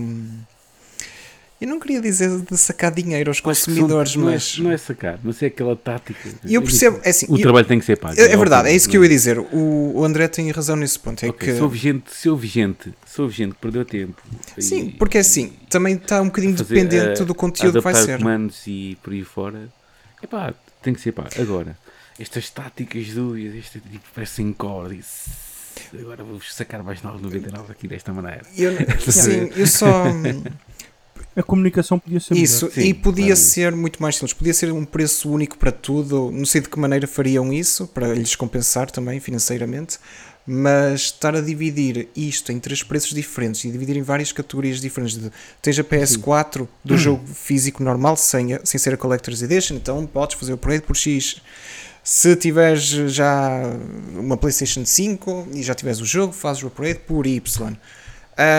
Eu 1.61 1.67
não 1.69 1.79
queria 1.79 2.01
dizer 2.01 2.29
de 2.41 2.57
sacar 2.57 2.91
dinheiro 2.91 3.29
aos 3.29 3.37
Acho 3.37 3.43
que 3.43 3.55
são- 3.55 3.73
consumidores, 3.73 4.15
não 4.17 4.27
é- 4.29 4.33
mas. 4.33 4.57
Não 4.57 4.71
é 4.71 4.77
sacar, 4.77 5.17
mas 5.23 5.41
é 5.41 5.45
aquela 5.45 5.75
tática. 5.77 6.29
E 6.43 6.53
eu 6.55 6.61
percebo. 6.61 6.99
É 7.03 7.09
assim, 7.09 7.25
O 7.29 7.37
eu- 7.37 7.41
trabalho 7.41 7.65
tem 7.65 7.79
que 7.79 7.85
ser 7.85 7.95
pago. 7.97 8.19
é, 8.19 8.23
é 8.25 8.35
verdade, 8.37 8.67
é 8.69 8.75
isso 8.75 8.89
que 8.89 8.97
eu 8.97 9.03
ia 9.03 9.09
dizer. 9.09 9.39
O, 9.39 9.93
o 9.95 10.03
André 10.03 10.27
tem 10.27 10.51
razão 10.51 10.75
nesse 10.75 10.99
ponto. 10.99 11.23
É 11.25 11.29
Ok, 11.29 11.47
que. 11.47 11.55
Se 11.55 11.61
houve 11.61 11.77
gente, 11.77 12.13
se 12.13 12.27
houve 12.27 12.47
gente, 12.47 12.93
se 13.05 13.21
houve 13.21 13.33
gente 13.33 13.53
que 13.53 13.61
perdeu 13.61 13.85
tempo. 13.85 14.21
Sim, 14.57 14.87
e- 14.87 14.91
porque 14.91 15.17
é 15.17 15.21
assim, 15.21 15.53
também 15.69 15.95
está 15.95 16.21
um 16.21 16.25
bocadinho 16.25 16.57
fazer, 16.57 16.73
dependente 16.75 17.21
eh, 17.21 17.25
do 17.25 17.33
conteúdo 17.33 17.77
que 17.77 17.83
vai 17.83 17.95
ser. 17.95 18.17
comandos 18.17 18.61
e 18.67 18.97
por 19.01 19.13
aí 19.13 19.23
fora. 19.23 19.69
Epá, 20.21 20.53
tem 20.81 20.93
que 20.93 20.99
ser 20.99 21.13
pá. 21.13 21.29
Agora, 21.39 21.77
estas 22.19 22.49
táticas 22.49 23.07
dúvidas, 23.07 23.55
este 23.55 23.79
tipo 23.79 24.03
parecem 24.13 24.51
corda. 24.51 24.97
Agora 25.97 26.23
vou 26.23 26.39
sacar 26.41 26.83
mais 26.83 27.01
9,99 27.01 27.71
aqui 27.71 27.87
desta 27.87 28.11
maneira. 28.11 28.41
Eu, 28.57 28.71
sim, 29.11 29.49
eu 29.55 29.65
só. 29.67 30.05
A 31.35 31.41
comunicação 31.43 31.97
podia 31.97 32.19
ser 32.19 32.33
melhor. 32.33 32.43
Isso, 32.43 32.71
Sim, 32.71 32.81
e 32.81 32.93
podia 32.93 33.25
claramente. 33.25 33.39
ser 33.39 33.75
muito 33.75 34.01
mais 34.01 34.15
simples. 34.15 34.33
Podia 34.33 34.53
ser 34.53 34.71
um 34.71 34.85
preço 34.85 35.29
único 35.31 35.57
para 35.57 35.71
tudo. 35.71 36.29
Não 36.31 36.45
sei 36.45 36.61
de 36.61 36.69
que 36.69 36.79
maneira 36.79 37.07
fariam 37.07 37.51
isso, 37.51 37.87
para 37.87 38.13
lhes 38.13 38.35
compensar 38.35 38.91
também 38.91 39.19
financeiramente. 39.19 39.97
Mas 40.45 41.01
estar 41.03 41.33
a 41.35 41.41
dividir 41.41 42.09
isto 42.15 42.51
em 42.51 42.59
três 42.59 42.83
preços 42.83 43.11
diferentes 43.13 43.63
e 43.63 43.71
dividir 43.71 43.95
em 43.95 44.01
várias 44.01 44.31
categorias 44.33 44.81
diferentes. 44.81 45.17
De, 45.17 45.31
tens 45.61 45.79
a 45.79 45.83
PS4 45.83 46.67
do 46.83 46.97
jogo 46.97 47.25
físico 47.25 47.81
normal, 47.81 48.17
sem, 48.17 48.53
a- 48.53 48.61
sem 48.65 48.77
ser 48.77 48.93
a 48.93 48.97
Collector's 48.97 49.41
Edition, 49.41 49.75
então 49.75 50.05
podes 50.05 50.37
fazer 50.37 50.51
o 50.51 50.55
upgrade 50.55 50.83
por 50.83 50.97
X. 50.97 51.37
Se 52.03 52.35
tiveres 52.35 52.83
já 52.83 53.61
uma 54.17 54.35
PlayStation 54.35 54.85
5 54.85 55.47
e 55.53 55.63
já 55.63 55.73
tiveres 55.73 56.01
o 56.01 56.05
jogo, 56.05 56.33
fazes 56.33 56.61
o 56.61 56.67
upgrade 56.67 56.99
por 57.07 57.25
Y. 57.25 57.73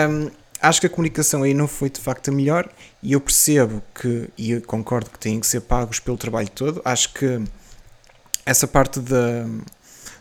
Um, 0.09 0.31
acho 0.61 0.79
que 0.81 0.87
a 0.87 0.89
comunicação 0.89 1.43
aí 1.43 1.53
não 1.53 1.67
foi 1.67 1.89
de 1.89 1.99
facto 1.99 2.29
a 2.29 2.31
melhor 2.31 2.69
e 3.01 3.13
eu 3.13 3.21
percebo 3.21 3.81
que, 3.93 4.29
e 4.37 4.51
eu 4.51 4.61
concordo 4.61 5.09
que 5.09 5.19
têm 5.19 5.39
que 5.39 5.47
ser 5.47 5.61
pagos 5.61 5.99
pelo 5.99 6.17
trabalho 6.17 6.49
todo. 6.49 6.81
Acho 6.85 7.13
que 7.13 7.41
essa 8.45 8.67
parte 8.67 8.99
da 8.99 9.45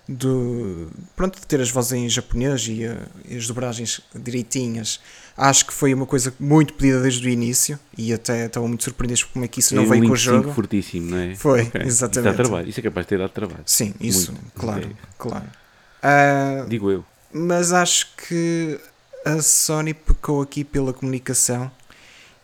do, 0.06 0.90
pronto, 1.16 1.40
de 1.40 1.46
ter 1.46 1.60
as 1.60 1.70
vozes 1.70 1.92
em 1.92 2.08
japonês 2.10 2.66
e, 2.68 2.84
eh, 2.84 2.98
e 3.26 3.36
as 3.38 3.46
dobragens 3.46 4.02
direitinhas, 4.14 5.00
acho 5.34 5.66
que 5.66 5.72
foi 5.72 5.94
uma 5.94 6.04
coisa 6.04 6.32
muito 6.38 6.74
pedida 6.74 7.00
desde 7.00 7.26
o 7.26 7.30
início 7.30 7.78
e 7.96 8.12
até 8.12 8.44
estava 8.44 8.68
muito 8.68 8.84
surpreendido 8.84 9.26
como 9.32 9.46
é 9.46 9.48
que 9.48 9.60
isso 9.60 9.74
não 9.74 9.84
um 9.84 9.88
veio 9.88 10.04
com 10.04 10.12
o 10.12 10.16
jogo. 10.16 10.52
fortíssimo, 10.52 11.10
não 11.10 11.18
é? 11.18 11.34
Foi, 11.34 11.62
Ok. 11.62 11.80
exatamente. 11.86 12.34
Isso 12.34 12.42
trabalho. 12.42 12.68
Isso 12.68 12.80
é 12.80 12.82
capaz 12.82 13.06
de 13.06 13.08
ter 13.08 13.18
dado 13.18 13.30
trabalho. 13.30 13.62
Sim, 13.64 13.94
isso, 13.98 14.32
Muito. 14.32 14.52
claro, 14.54 14.80
Ok. 14.86 14.96
claro. 15.16 15.44
Ah, 16.02 16.66
Digo 16.68 16.90
eu. 16.90 17.02
mas 17.32 17.72
acho 17.72 18.08
que 18.28 18.78
a 19.24 19.40
Sony 19.42 19.94
pecou 19.94 20.42
aqui 20.42 20.64
pela 20.64 20.92
comunicação 20.92 21.70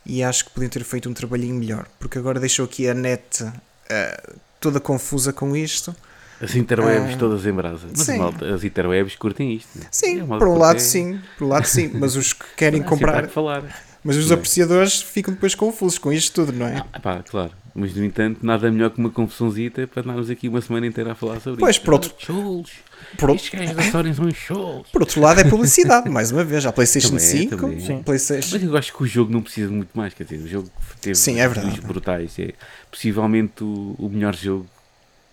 e 0.05 0.23
acho 0.23 0.45
que 0.47 0.51
podiam 0.53 0.71
ter 0.71 0.83
feito 0.85 1.09
um 1.09 1.15
trabalhinho 1.15 1.55
melhor, 1.55 1.87
porque 1.99 2.19
agora 2.19 2.41
deixou 2.41 2.65
aqui 2.65 2.89
a 2.89 2.95
net 2.95 3.45
ah, 3.91 4.23
toda 4.59 4.81
confusa 4.81 5.33
com 5.33 5.55
isto. 5.57 5.95
As 6.41 6.55
interwebs 6.55 7.15
Ah, 7.15 7.19
todas 7.19 7.45
em 7.45 7.53
brasa. 7.53 7.87
Mas 7.95 8.09
malta, 8.17 8.55
as 8.55 8.65
interwebs 8.65 9.15
curtem 9.17 9.53
isto. 9.55 9.79
né? 9.79 9.85
Sim, 9.91 10.21
É 10.23 10.25
por 10.25 10.49
um 10.49 10.57
lado 10.57 10.77
é- 10.77 10.81
sim, 10.81 11.21
por 11.37 11.45
um 11.45 11.49
lado 11.49 11.67
sim, 11.67 11.91
mas 11.95 12.17
os 12.17 12.33
que 12.33 12.45
querem 12.57 12.83
comprar, 12.83 13.27
que 13.27 13.33
falar. 13.33 13.63
mas 14.03 14.17
os 14.17 14.31
é? 14.31 14.35
apreciadores 14.35 15.03
ficam 15.03 15.35
depois 15.35 15.55
confusos 15.55 15.99
com 15.99 16.11
isto 16.11 16.33
tudo, 16.47 16.57
não 16.57 16.67
é? 16.67 16.83
Ah, 16.95 16.99
pá, 17.01 17.23
claro. 17.29 17.53
Mas, 17.75 17.95
no 17.95 18.05
entanto, 18.05 18.41
nada 18.45 18.71
melhor 18.71 18.91
que 18.91 18.99
uma 18.99 19.11
confusãozita 19.11 19.87
para 19.87 20.03
andarmos 20.03 20.29
aqui 20.29 20.49
uma 20.49 20.61
semana 20.61 20.87
inteira 20.87 21.13
a 21.13 21.15
falar 21.15 21.39
sobre 21.41 21.61
Pois, 21.61 21.77
isto. 21.77 21.85
por 21.85 21.95
outro- 21.95 22.13
Ah, 22.19 22.25
Cholos. 22.25 22.71
Por, 23.17 23.31
outro- 23.31 23.45
Estes 23.47 23.59
gajos 23.61 23.77
da 23.77 23.83
Sony 23.91 24.15
são 24.15 24.31
cholos. 24.33 24.89
por 24.91 25.01
outro 25.03 25.21
lado 25.21 25.41
é 25.41 25.45
publicidade, 25.45 26.09
mais 26.11 26.31
uma 26.33 26.43
vez, 26.45 26.67
a 26.67 26.73
PlayStation 26.73 27.09
Também 27.11 27.25
é, 27.25 27.29
5, 27.29 27.57
também 27.57 27.77
é. 27.79 27.81
Sim. 27.81 28.03
PlayStation 28.03 28.49
Mas 28.53 28.63
eu 28.65 28.77
acho 28.77 28.93
que 28.97 29.03
o 29.03 29.07
jogo 29.07 29.33
não 29.33 29.41
precisa 29.41 29.69
de 29.69 29.75
muito 29.75 29.91
mais. 29.95 30.13
Quer 30.15 30.25
dizer, 30.25 30.37
o 30.45 30.49
jogo 30.49 30.69
teve 31.01 31.15
Sim, 31.15 31.39
é 31.41 31.49
verdade. 31.49 31.81
brutais. 31.81 32.39
É 32.39 32.53
possivelmente 32.91 33.63
o, 33.65 33.95
o 33.99 34.09
melhor 34.09 34.35
jogo 34.35 34.67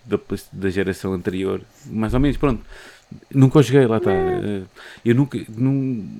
da, 0.05 0.19
da 0.53 0.69
geração 0.69 1.13
anterior. 1.13 1.61
Mais 1.87 2.13
ou 2.13 2.19
menos, 2.19 2.37
pronto. 2.37 2.63
Nunca 3.33 3.59
o 3.59 3.63
joguei, 3.63 3.85
lá 3.87 3.97
está. 3.97 4.11
Eh, 4.11 4.61
Eu 5.05 5.15
nunca 5.15 5.39
não, 5.49 5.71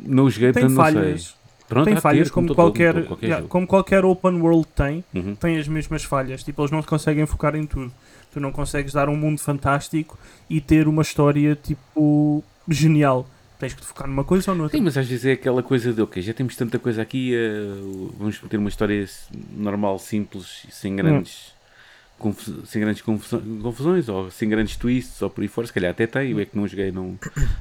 não 0.06 0.24
o 0.26 0.30
joguei, 0.30 0.52
Tem 0.52 0.64
portanto 0.64 0.78
não 0.78 0.84
falhas. 1.02 1.24
sei. 1.24 1.37
Pronto, 1.68 1.86
tem 1.86 1.98
falhas 1.98 2.28
ter, 2.30 2.34
como, 2.34 2.48
todo- 2.48 2.56
qualquer, 2.56 2.94
todo- 2.94 3.06
qualquer 3.08 3.26
yeah, 3.28 3.48
como 3.48 3.68
qualquer 3.68 4.06
open 4.06 4.40
world 4.42 4.66
tem, 4.76 5.04
Uhum. 5.14 5.36
tem 5.36 5.58
as 5.58 5.68
mesmas 5.68 6.04
falhas. 6.04 6.44
Tipo, 6.44 6.62
eles 6.62 6.72
não 6.72 6.82
conseguem 6.82 7.26
focar 7.26 7.56
em 7.56 7.66
tudo. 7.66 7.92
Tu 8.32 8.40
não 8.40 8.52
consegues 8.52 8.94
dar 8.94 9.10
um 9.10 9.16
mundo 9.16 9.40
fantástico 9.40 10.18
e 10.50 10.62
ter 10.62 10.88
uma 10.88 11.02
história 11.02 11.56
tipo 11.56 12.44
genial. 12.70 13.28
Tens 13.60 13.74
que 13.74 13.82
te 13.82 13.88
focar 13.88 14.08
numa 14.08 14.24
coisa 14.24 14.52
ou 14.52 14.58
noutra. 14.58 14.78
Sim, 14.78 14.84
mas 14.84 14.98
às 14.98 15.08
vezes 15.08 15.26
é 15.26 15.32
aquela 15.32 15.64
coisa 15.64 15.92
de, 15.92 16.00
ok, 16.02 16.22
já 16.22 16.34
temos 16.34 16.56
tanta 16.56 16.78
coisa 16.78 17.02
aqui, 17.02 17.34
eh, 17.34 17.66
vamos 18.18 18.40
ter 18.48 18.58
uma 18.58 18.70
história 18.70 19.08
normal, 19.56 19.98
simples, 19.98 20.68
sem 20.70 20.96
grandes, 20.96 21.54
confu- 22.20 22.66
sem 22.68 22.80
grandes 22.82 23.02
confuso- 23.02 23.42
confusões, 23.64 24.08
ou 24.10 24.30
sem 24.30 24.48
grandes 24.48 24.76
twists, 24.78 25.20
ou 25.24 25.30
por 25.32 25.42
aí 25.42 25.48
fora, 25.48 25.66
se 25.66 25.74
calhar 25.74 25.90
até 25.90 26.06
tem, 26.06 26.32
eu 26.32 26.40
é 26.40 26.46
que 26.46 26.56
não 26.56 26.68
joguei, 26.68 26.92
não, 26.92 27.18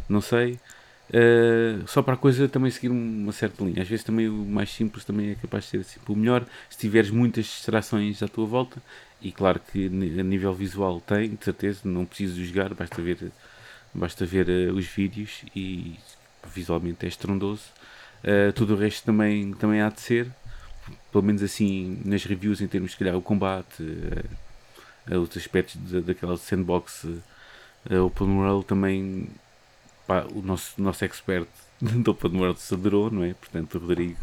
não 0.07 0.21
sei. 0.21 0.59
Eh, 1.13 1.79
só 1.87 2.03
para 2.03 2.15
a 2.15 2.17
coisa 2.17 2.49
também 2.49 2.71
seguir 2.71 2.89
uma 2.91 3.33
certa 3.33 3.65
linha. 3.65 3.83
Às 3.83 3.89
vezes 3.89 4.05
também 4.05 4.29
o 4.29 4.35
mais 4.35 4.71
simples 4.71 5.05
também 5.05 5.31
é 5.31 5.35
capaz 5.37 5.65
de 5.65 5.71
ser 5.71 5.79
assim, 5.81 6.01
o 6.09 6.17
melhor 6.17 6.45
se 6.69 6.79
tiveres 6.79 7.11
muitas 7.11 7.45
distrações 7.47 8.23
à 8.23 8.29
tua 8.29 8.47
volta. 8.47 8.83
E 9.23 9.33
claro 9.33 9.61
que 9.61 9.87
a 9.87 10.23
nível 10.23 10.53
visual 10.55 11.01
tem, 11.01 11.31
de 11.35 11.45
certeza, 11.45 11.81
não 11.85 12.05
preciso 12.05 12.45
jogar, 12.45 12.75
basta 12.75 13.01
ver, 13.03 13.33
basta 13.95 14.27
ver 14.27 14.49
eh, 14.49 14.71
os 14.73 14.87
vídeos 14.87 15.43
e 15.55 15.97
visualmente 16.55 17.05
é 17.07 17.09
estrondoso. 17.09 17.65
Uh, 18.25 18.53
tudo 18.55 18.75
o 18.75 18.77
resto 18.77 19.05
também, 19.05 19.53
também 19.55 19.81
há 19.81 19.89
de 19.89 20.01
ser, 20.01 20.29
pelo 21.13 21.25
menos 21.25 21.43
assim 21.43 22.01
nas 22.05 22.25
reviews, 22.25 22.61
em 22.61 22.67
termos, 22.69 22.93
se 22.93 22.97
calhar, 22.99 23.17
o 23.17 23.23
combate, 23.23 23.83
uh, 23.83 25.15
uh, 25.17 25.21
os 25.21 25.37
aspectos 25.37 25.77
da- 25.91 26.01
daquela 26.01 26.37
sandbox 26.37 27.05
uh, 27.05 28.05
Open 28.05 28.29
World 28.39 28.67
também. 28.67 29.29
Pá, 30.07 30.27
o 30.35 30.43
nosso, 30.43 30.81
nosso 30.81 31.05
expert 31.05 31.49
do 31.81 32.11
Open 32.11 32.37
World 32.37 32.61
se 32.61 32.75
adorou, 32.75 33.11
não 33.11 33.25
é? 33.25 33.35
Portanto, 33.35 33.77
o 33.77 33.79
Rodrigo 33.79 34.19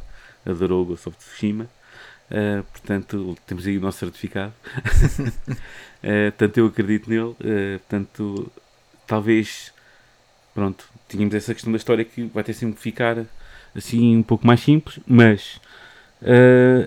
adorou 0.46 0.84
o 0.84 0.86
Ghost 0.86 1.10
of 1.10 1.17
Tsushima. 1.17 1.69
Uh, 2.32 2.63
portanto, 2.63 3.38
temos 3.46 3.67
aí 3.67 3.78
o 3.78 3.82
nosso 3.82 4.00
certificado. 4.00 4.54
uh, 6.04 6.52
eu 6.56 6.65
acredito 6.67 7.10
nele. 7.10 7.22
Uh, 7.22 7.80
portanto, 7.80 8.52
talvez, 9.06 9.74
pronto, 10.54 10.88
tínhamos 11.10 11.36
essa 11.36 11.54
questão 11.54 11.72
da 11.72 11.78
história 11.78 12.06
que 12.06 12.24
vai 12.26 12.43
ter 12.43 12.54
sempre 12.54 12.76
que 12.76 12.82
ficar 12.82 13.26
assim 13.76 14.17
um 14.17 14.24
pouco 14.24 14.46
mais 14.46 14.62
simples, 14.62 15.00
mas 15.06 15.60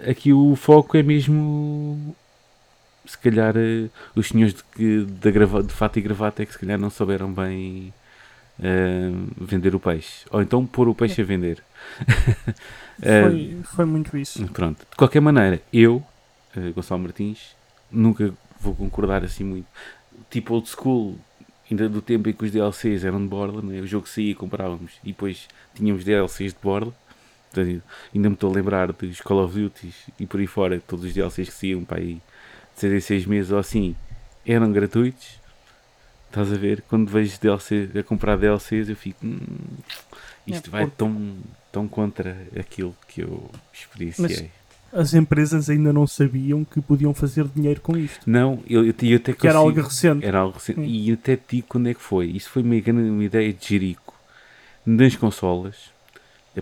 aqui 0.08 0.32
o 0.32 0.56
foco 0.56 0.96
é 0.96 1.02
mesmo 1.02 2.16
se 3.04 3.18
calhar 3.18 3.54
os 4.14 4.28
senhores 4.28 4.54
de, 4.76 5.04
de, 5.04 5.32
grava, 5.32 5.62
de 5.62 5.72
fato 5.72 5.98
e 5.98 6.02
gravata 6.02 6.42
é 6.42 6.46
que 6.46 6.52
se 6.52 6.58
calhar 6.58 6.78
não 6.78 6.88
souberam 6.88 7.30
bem 7.32 7.92
vender 9.38 9.74
o 9.74 9.80
peixe. 9.80 10.24
Ou 10.30 10.42
então 10.42 10.64
pôr 10.66 10.88
o 10.88 10.94
peixe 10.94 11.22
a 11.22 11.24
vender. 11.24 11.62
Foi, 12.98 13.60
foi 13.62 13.84
muito 13.84 14.16
isso. 14.16 14.42
Pronto. 14.48 14.78
De 14.90 14.96
qualquer 14.96 15.20
maneira, 15.20 15.60
eu, 15.70 16.02
uh, 16.56 16.72
Gonçalo 16.74 17.02
Martins, 17.02 17.54
nunca 17.90 18.32
vou 18.58 18.74
concordar 18.74 19.22
assim 19.22 19.44
muito. 19.44 19.66
Tipo 20.30 20.54
old 20.54 20.68
school, 20.68 21.18
ainda 21.70 21.88
do 21.88 22.00
tempo 22.00 22.28
em 22.28 22.32
que 22.32 22.44
os 22.44 22.50
DLCs 22.50 23.04
eram 23.04 23.20
de 23.20 23.28
borla, 23.28 23.60
né? 23.60 23.80
o 23.80 23.86
jogo 23.86 24.08
saía 24.08 24.30
e 24.30 24.34
comprávamos 24.34 24.92
e 25.04 25.08
depois 25.08 25.46
tínhamos 25.74 26.04
DLCs 26.04 26.52
de 26.52 26.58
borla. 26.62 26.92
Portanto, 27.50 27.82
ainda 28.14 28.28
me 28.28 28.34
estou 28.34 28.50
a 28.50 28.54
lembrar 28.54 28.92
dos 28.92 29.20
Call 29.20 29.44
of 29.44 29.58
Duty 29.58 29.94
e 30.18 30.26
por 30.26 30.40
aí 30.40 30.46
fora, 30.46 30.82
todos 30.86 31.04
os 31.04 31.12
DLCs 31.12 31.48
que 31.48 31.54
saíam 31.54 31.84
para 31.84 31.98
aí 31.98 32.20
de 32.74 32.80
6 32.80 32.92
em 32.92 33.00
6 33.00 33.26
meses 33.26 33.52
ou 33.52 33.58
assim 33.58 33.94
eram 34.46 34.72
gratuitos. 34.72 35.38
Estás 36.36 36.52
a 36.52 36.56
ver? 36.56 36.82
Quando 36.82 37.08
vejo 37.08 37.40
DLC, 37.40 37.88
a 37.98 38.02
comprar 38.02 38.36
DLCs, 38.36 38.90
eu 38.90 38.96
fico. 38.96 39.24
Hum, 39.24 39.38
isto 40.46 40.68
é, 40.68 40.70
vai 40.70 40.86
tão 40.86 41.34
tão 41.72 41.88
contra 41.88 42.36
aquilo 42.58 42.94
que 43.08 43.22
eu 43.22 43.50
experienciei. 43.72 44.50
Mas 44.92 45.02
as 45.02 45.14
empresas 45.14 45.70
ainda 45.70 45.94
não 45.94 46.06
sabiam 46.06 46.62
que 46.62 46.78
podiam 46.82 47.14
fazer 47.14 47.46
dinheiro 47.48 47.80
com 47.80 47.96
isto. 47.96 48.28
Não, 48.28 48.62
eu, 48.68 48.84
eu, 48.84 48.94
eu 49.00 49.16
até 49.16 49.32
que 49.32 49.48
era 49.48 49.56
algo 49.56 49.80
recente. 49.80 50.26
Era 50.26 50.40
algo 50.40 50.58
recente. 50.58 50.80
Hum. 50.80 50.84
E 50.84 51.10
até 51.10 51.36
te 51.36 51.56
digo 51.56 51.68
quando 51.68 51.88
é 51.88 51.94
que 51.94 52.02
foi. 52.02 52.26
Isso 52.26 52.50
foi 52.50 52.62
uma, 52.62 52.74
uma 52.74 53.24
ideia 53.24 53.50
de 53.50 53.66
Jerico. 53.66 54.14
Nas 54.84 55.16
consolas, 55.16 55.90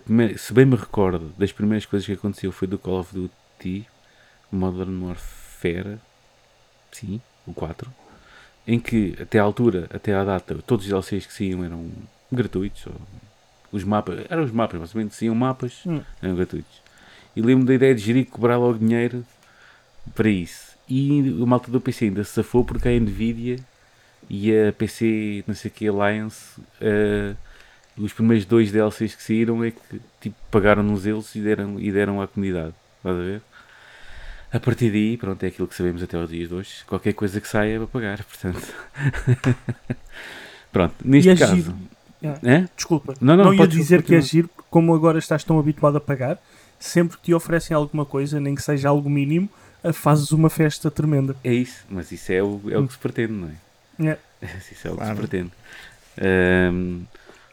primeira, 0.04 0.38
se 0.38 0.52
bem 0.52 0.66
me 0.66 0.76
recordo, 0.76 1.34
das 1.36 1.50
primeiras 1.50 1.84
coisas 1.84 2.06
que 2.06 2.12
aconteceu 2.12 2.52
foi 2.52 2.68
do 2.68 2.78
Call 2.78 3.00
of 3.00 3.12
Duty 3.12 3.86
Modern 4.52 5.02
Warfare, 5.02 5.98
sim, 6.92 7.20
o 7.44 7.52
4, 7.52 7.92
em 8.66 8.78
que 8.78 9.14
até 9.20 9.38
à 9.38 9.42
altura, 9.42 9.88
até 9.92 10.14
à 10.14 10.24
data, 10.24 10.56
todos 10.66 10.84
os 10.84 10.90
DLCs 10.90 11.26
que 11.26 11.32
saíam 11.32 11.64
eram 11.64 11.90
gratuitos, 12.32 12.86
ou 12.86 12.94
os 13.72 13.84
mapas, 13.84 14.24
eram 14.28 14.44
os 14.44 14.50
mapas, 14.50 14.80
basicamente, 14.80 15.24
iam 15.24 15.34
mapas, 15.34 15.82
hum. 15.86 16.00
eram 16.22 16.36
gratuitos. 16.36 16.82
E 17.36 17.42
lembro 17.42 17.66
da 17.66 17.74
ideia 17.74 17.94
de 17.94 18.00
gerir 18.00 18.26
cobrar 18.26 18.56
logo 18.56 18.78
dinheiro 18.78 19.24
para 20.14 20.28
isso. 20.28 20.74
E 20.88 21.30
o 21.40 21.46
malta 21.46 21.70
do 21.70 21.80
PC 21.80 22.06
ainda 22.06 22.22
se 22.24 22.32
safou 22.32 22.64
porque 22.64 22.88
a 22.88 22.92
Nvidia 22.92 23.58
e 24.28 24.56
a 24.56 24.72
PC, 24.72 25.42
não 25.46 25.54
sei 25.54 25.70
o 25.70 25.74
que, 25.74 25.88
Alliance, 25.88 26.60
uh, 26.60 27.36
os 27.96 28.12
primeiros 28.12 28.44
dois 28.44 28.70
DLCs 28.70 29.14
que 29.14 29.22
saíram 29.22 29.64
é 29.64 29.70
que 29.70 30.00
tipo, 30.20 30.36
pagaram-nos 30.50 31.06
eles 31.06 31.34
e 31.34 31.40
deram, 31.40 31.80
e 31.80 31.90
deram 31.90 32.20
à 32.20 32.28
comunidade. 32.28 32.74
Estás 32.98 33.16
a 33.16 33.22
ver? 33.22 33.42
A 34.54 34.60
partir 34.60 34.88
daí, 34.92 35.16
pronto, 35.16 35.42
é 35.42 35.48
aquilo 35.48 35.66
que 35.66 35.74
sabemos 35.74 36.00
até 36.00 36.16
os 36.16 36.30
dias 36.30 36.48
de 36.48 36.54
hoje. 36.54 36.70
Qualquer 36.86 37.12
coisa 37.12 37.40
que 37.40 37.48
saia 37.48 37.74
é 37.74 37.78
para 37.78 37.88
pagar, 37.88 38.22
portanto. 38.22 38.74
pronto, 40.70 40.94
neste 41.04 41.34
caso. 41.34 41.74
É? 42.40 42.68
Desculpa, 42.76 43.14
não, 43.20 43.36
não, 43.36 43.46
não 43.46 43.54
ia 43.54 43.66
dizer 43.66 44.04
que 44.04 44.14
é 44.14 44.20
giro, 44.20 44.48
como 44.70 44.94
agora 44.94 45.18
estás 45.18 45.42
tão 45.42 45.58
habituado 45.58 45.96
a 45.96 46.00
pagar, 46.00 46.38
sempre 46.78 47.16
que 47.16 47.24
te 47.24 47.34
oferecem 47.34 47.76
alguma 47.76 48.06
coisa, 48.06 48.38
nem 48.38 48.54
que 48.54 48.62
seja 48.62 48.88
algo 48.88 49.10
mínimo, 49.10 49.50
fazes 49.92 50.30
uma 50.30 50.48
festa 50.48 50.88
tremenda. 50.88 51.34
É 51.42 51.52
isso, 51.52 51.84
mas 51.90 52.12
isso 52.12 52.32
é 52.32 52.40
o, 52.40 52.60
é 52.70 52.78
o 52.78 52.86
que 52.86 52.92
se 52.92 52.98
pretende, 53.00 53.32
não 53.32 53.48
é? 53.48 54.12
é. 54.12 54.18
Isso 54.70 54.86
é 54.86 54.90
o 54.90 54.94
que 54.94 55.00
claro. 55.00 55.16
se 55.16 55.20
pretende. 55.20 55.50
Um, 56.72 57.02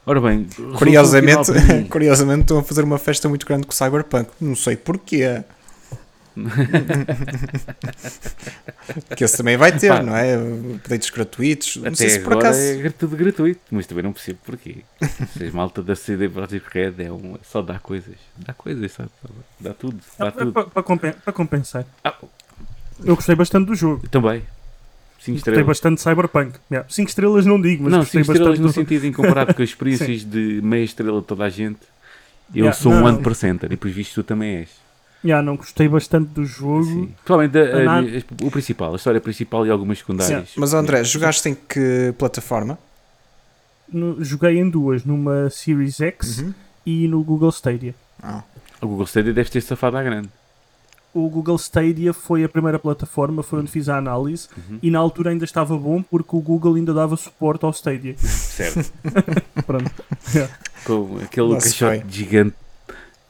ora 0.05 0.21
bem, 0.21 0.45
curiosamente, 0.77 1.51
curiosamente 1.89 2.41
estão 2.41 2.59
a 2.59 2.63
fazer 2.63 2.83
uma 2.83 2.99
festa 2.99 3.27
muito 3.27 3.45
grande 3.45 3.65
com 3.65 3.71
o 3.71 3.75
Cyberpunk. 3.75 4.29
Não 4.39 4.55
sei 4.55 4.75
porquê. 4.75 5.43
que 9.15 9.23
esse 9.23 9.37
também 9.37 9.55
vai 9.57 9.77
ter, 9.77 9.89
Pá, 9.89 10.01
não 10.01 10.15
é? 10.15 10.35
Updates 10.35 11.09
gratuitos. 11.09 11.75
Não 11.77 11.95
sei 11.95 12.09
se 12.09 12.19
por 12.19 12.33
acaso. 12.33 12.59
É 12.59 12.89
tudo 12.89 13.17
gratuito, 13.17 13.61
mas 13.69 13.85
também 13.85 14.03
não 14.03 14.13
percebo 14.13 14.39
porquê. 14.43 14.77
Se 15.37 15.43
as 15.43 15.53
malta 15.53 15.83
da 15.83 15.95
CD 15.95 16.29
Projekt 16.29 16.67
Red 16.71 16.93
é 16.99 17.11
um, 17.11 17.37
só 17.43 17.61
dá 17.61 17.79
coisas. 17.79 18.15
Dá 18.37 18.53
coisas, 18.53 18.91
sabe? 18.91 19.09
Dá 19.59 19.73
tudo. 19.73 19.99
Dá 20.17 20.27
ah, 20.27 20.31
tudo. 20.31 20.53
Para, 20.53 21.13
para 21.13 21.33
compensar. 21.33 21.85
Ah. 22.03 22.15
Eu 23.03 23.15
gostei 23.15 23.35
bastante 23.35 23.67
do 23.67 23.75
jogo. 23.75 24.01
Eu 24.03 24.09
também. 24.09 24.43
5 25.19 25.37
estrelas. 25.37 25.43
Gostei 25.43 25.63
bastante 25.63 25.95
de 25.97 26.01
Cyberpunk. 26.01 26.51
5 26.51 26.63
yeah. 26.71 26.89
estrelas 26.89 27.45
não 27.45 27.61
digo, 27.61 27.83
mas 27.83 27.91
não, 27.91 27.99
gostei 27.99 28.21
bastante. 28.21 28.37
estrelas 28.37 28.59
no 28.59 28.67
do... 28.67 28.73
sentido 28.73 29.05
em 29.05 29.11
comparado 29.11 29.53
com 29.53 29.61
as 29.61 29.69
experiências 29.69 30.23
de 30.23 30.61
meia 30.63 30.83
estrela 30.83 31.21
de 31.21 31.27
toda 31.27 31.43
a 31.43 31.49
gente. 31.49 31.79
Eu 32.53 32.65
yeah, 32.65 32.73
sou 32.73 32.91
não, 32.91 33.05
um 33.05 33.21
1% 33.21 33.63
e 33.63 33.69
depois 33.69 33.93
visto 33.93 34.15
tu 34.15 34.23
também 34.23 34.57
és. 34.57 34.69
Já, 35.23 35.41
não 35.41 35.55
gostei 35.55 35.87
bastante 35.87 36.29
do 36.29 36.45
jogo. 36.45 36.83
Sim. 36.83 37.13
Provavelmente 37.23 37.57
a, 37.87 37.99
a, 37.99 38.47
o 38.47 38.51
principal, 38.51 38.93
a 38.93 38.95
história 38.95 39.21
principal 39.21 39.65
e 39.67 39.69
algumas 39.69 39.99
secundárias. 39.99 40.49
Sim. 40.49 40.59
Mas 40.59 40.73
André, 40.73 41.03
jogaste 41.03 41.49
em 41.49 41.55
que 41.55 42.13
plataforma? 42.17 42.77
No, 43.91 44.23
joguei 44.23 44.57
em 44.57 44.69
duas, 44.69 45.03
numa 45.05 45.49
Series 45.49 45.99
X 45.99 46.39
uhum. 46.39 46.53
e 46.85 47.07
no 47.07 47.23
Google 47.23 47.49
Stadia. 47.49 47.93
Ah. 48.21 48.43
O 48.81 48.87
Google 48.87 49.05
Stadia 49.05 49.33
deve 49.33 49.49
ter 49.49 49.61
safado 49.61 49.97
à 49.97 50.03
grande. 50.03 50.29
O 51.13 51.29
Google 51.29 51.57
Stadia 51.57 52.13
foi 52.13 52.43
a 52.43 52.49
primeira 52.49 52.79
plataforma, 52.79 53.43
foi 53.43 53.59
onde 53.59 53.69
fiz 53.69 53.89
a 53.89 53.97
análise 53.97 54.47
uhum. 54.57 54.79
e 54.81 54.89
na 54.89 54.97
altura 54.97 55.31
ainda 55.31 55.43
estava 55.43 55.77
bom 55.77 56.01
porque 56.01 56.35
o 56.35 56.39
Google 56.39 56.75
ainda 56.75 56.93
dava 56.93 57.17
suporte 57.17 57.65
ao 57.65 57.71
Stadia. 57.71 58.15
Certo. 58.17 58.91
Pronto. 59.67 59.91
Com 60.85 61.19
aquele 61.21 61.49
Nossa, 61.49 61.65
caixote 61.65 62.05
gigante 62.09 62.55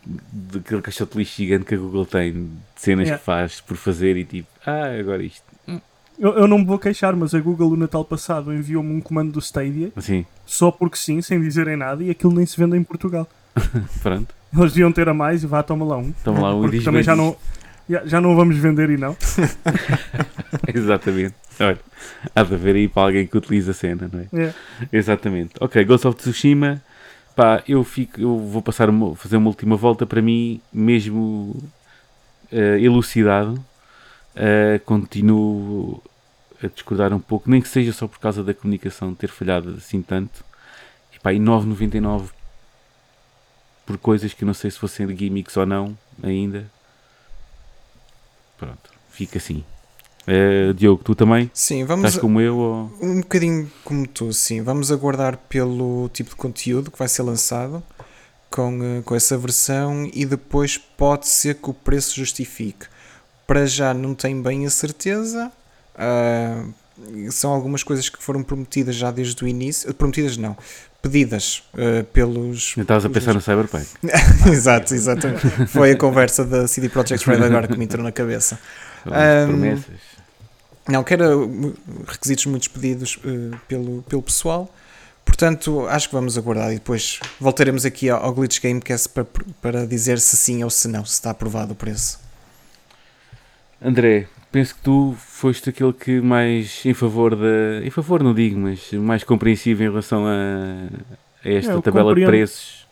daquele 0.06 0.82
caixote 0.82 1.18
lixo 1.18 1.38
gigante 1.38 1.66
que 1.66 1.76
a 1.76 1.78
Google 1.78 2.06
tem 2.06 2.32
de 2.34 2.50
cenas 2.76 3.06
yeah. 3.06 3.20
que 3.20 3.26
faz 3.26 3.62
por 3.62 3.78
fazer 3.78 4.18
e 4.18 4.26
tipo, 4.26 4.48
ah, 4.66 5.00
agora 5.00 5.24
isto. 5.24 5.44
Eu, 6.20 6.34
eu 6.34 6.48
não 6.48 6.60
me 6.60 6.66
vou 6.66 6.78
queixar, 6.78 7.16
mas 7.16 7.34
a 7.34 7.40
Google 7.40 7.72
no 7.72 7.78
Natal 7.78 8.06
passado 8.06 8.54
enviou-me 8.54 8.94
um 8.94 9.02
comando 9.02 9.32
do 9.32 9.40
Stadia 9.40 9.92
sim. 9.98 10.24
só 10.46 10.70
porque 10.70 10.96
sim, 10.96 11.20
sem 11.20 11.42
dizerem 11.42 11.76
nada, 11.76 12.04
e 12.04 12.12
aquilo 12.12 12.32
nem 12.32 12.46
se 12.46 12.56
vende 12.58 12.78
em 12.78 12.84
Portugal. 12.84 13.28
Pronto. 14.04 14.34
Eles 14.56 14.74
deviam 14.74 14.92
ter 14.92 15.10
a 15.10 15.14
mais 15.14 15.44
e 15.44 15.48
vá, 15.48 15.64
toma 15.64 15.84
lá 15.84 15.98
um. 15.98 16.12
Toma 16.24 16.42
lá 16.42 16.56
um 16.56 16.62
porque 16.62 16.82
também 16.82 17.02
já 17.02 17.16
não, 17.16 17.36
já, 17.90 18.06
já 18.06 18.22
não 18.22 18.36
vamos 18.36 18.58
vender 18.58 18.90
e 18.92 18.98
não. 18.98 19.18
Exatamente. 20.72 21.34
Olha, 21.60 21.80
há 22.36 22.44
de 22.44 22.54
haver 22.54 22.76
aí 22.76 22.88
para 22.88 23.04
alguém 23.04 23.26
que 23.26 23.38
utiliza 23.38 23.72
a 23.72 23.74
cena, 23.74 24.10
não 24.12 24.20
é? 24.20 24.28
Yeah. 24.32 24.58
Exatamente. 24.92 25.54
Ok, 25.60 25.84
Ghost 25.86 26.08
of 26.08 26.18
Tsushima 26.18 26.82
pá, 27.36 27.64
eu, 27.68 27.84
fico, 27.84 28.20
eu 28.20 28.38
vou 28.38 28.62
passar 28.62 28.90
fazer 29.16 29.38
uma 29.38 29.48
última 29.48 29.76
volta 29.76 30.06
para 30.06 30.22
mim, 30.22 30.62
mesmo 30.72 31.56
uh, 32.52 32.78
elucidado, 32.80 33.54
uh, 34.36 34.80
continuo 34.86 36.02
a 36.64 36.68
discordar 36.68 37.14
um 37.14 37.20
pouco, 37.20 37.50
nem 37.50 37.62
que 37.62 37.68
seja 37.68 37.92
só 37.92 38.08
por 38.08 38.20
causa 38.20 38.44
da 38.44 38.54
comunicação 38.54 39.16
ter 39.16 39.30
falhado 39.30 39.76
assim 39.78 40.02
tanto. 40.02 40.44
E 41.14 41.20
pá, 41.20 41.34
e 41.34 41.40
9,99 41.40 42.30
por 43.86 43.98
coisas 43.98 44.34
que 44.34 44.44
eu 44.44 44.48
não 44.48 44.54
sei 44.54 44.72
se 44.72 44.80
fossem 44.80 45.08
gimmicks 45.16 45.58
ou 45.58 45.66
não 45.66 45.98
ainda. 46.22 46.70
Pronto, 48.58 48.92
fica 49.10 49.38
assim. 49.38 49.64
Uh, 50.28 50.74
Diogo, 50.74 51.04
tu 51.04 51.16
também? 51.16 51.50
Sim, 51.54 51.84
vamos. 51.84 52.06
Estás 52.06 52.22
como 52.22 52.40
eu? 52.40 52.58
Ou... 52.58 52.92
Um 53.02 53.22
bocadinho 53.22 53.72
como 53.84 54.08
tu, 54.08 54.32
sim. 54.32 54.62
Vamos 54.62 54.92
aguardar 54.92 55.38
pelo 55.50 56.10
tipo 56.10 56.32
de 56.32 56.36
conteúdo 56.36 56.92
que 56.92 57.00
vai 57.00 57.08
ser 57.08 57.24
lançado 57.24 57.84
com, 58.50 58.80
uh, 58.80 59.04
com 59.04 59.16
essa 59.16 59.38
versão 59.38 60.10
e 60.14 60.26
depois 60.26 60.78
pode 60.78 61.28
ser 61.28 61.56
que 61.56 61.70
o 61.70 61.74
preço 61.74 62.16
justifique. 62.16 62.86
Para 63.48 63.66
já 63.66 63.94
não 63.94 64.14
tenho 64.14 64.42
bem 64.42 64.66
a 64.66 64.70
certeza. 64.70 65.52
Uh, 65.96 66.74
são 67.32 67.52
algumas 67.52 67.82
coisas 67.82 68.08
que 68.10 68.22
foram 68.22 68.44
prometidas 68.44 68.96
já 68.96 69.10
desde 69.10 69.44
o 69.44 69.48
início. 69.48 69.92
Prometidas 69.94 70.38
não, 70.38 70.56
pedidas 71.02 71.64
uh, 71.74 72.04
pelos. 72.06 72.76
Estavas 72.78 73.06
a 73.06 73.10
pensar 73.10 73.34
no 73.34 73.42
Cyberpunk. 73.42 73.88
Exato, 74.48 74.94
exatamente. 74.94 75.68
Foi 75.68 75.92
a 75.92 75.98
conversa 75.98 76.46
da 76.46 76.68
CD 76.68 76.90
Projekt 76.90 77.28
Red 77.28 77.44
agora 77.44 77.68
que 77.68 77.78
me 77.78 77.86
entrou 77.86 78.04
na 78.04 78.12
cabeça. 78.12 78.60
Um, 79.06 79.48
promessas. 79.48 80.11
Não, 80.88 81.04
que 81.04 81.14
era 81.14 81.28
requisitos 82.08 82.46
muito 82.48 82.70
pedidos 82.72 83.18
uh, 83.18 83.58
pelo, 83.68 84.02
pelo 84.04 84.22
pessoal. 84.22 84.74
Portanto, 85.24 85.88
acho 85.88 86.10
que 86.10 86.16
vamos 86.16 86.38
aguardar 86.38 86.72
e 86.72 86.76
depois 86.76 87.20
voltaremos 87.40 87.86
aqui 87.86 88.10
ao, 88.10 88.24
ao 88.24 88.34
Glitch 88.34 88.60
Gamecast 88.62 89.10
para, 89.10 89.26
para 89.62 89.88
dizer 89.88 90.20
se 90.20 90.36
sim 90.36 90.64
ou 90.64 90.70
se 90.70 90.88
não, 90.88 91.06
se 91.06 91.14
está 91.14 91.30
aprovado 91.30 91.74
o 91.74 91.76
preço. 91.76 92.20
André, 93.82 94.28
penso 94.52 94.76
que 94.76 94.82
tu 94.82 95.16
foste 95.18 95.70
aquele 95.70 95.94
que 95.94 96.20
mais 96.22 96.86
em 96.86 96.94
favor 96.94 97.36
da. 97.36 97.84
Em 97.84 97.90
favor, 97.90 98.22
não 98.22 98.34
digo, 98.34 98.60
mas 98.60 98.92
mais 98.94 99.24
compreensivo 99.24 99.84
em 99.84 99.90
relação 99.90 100.26
a, 100.26 100.88
a 101.44 101.50
esta 101.50 101.82
tabela 101.82 102.14
de 102.14 102.26
preços. 102.26 102.88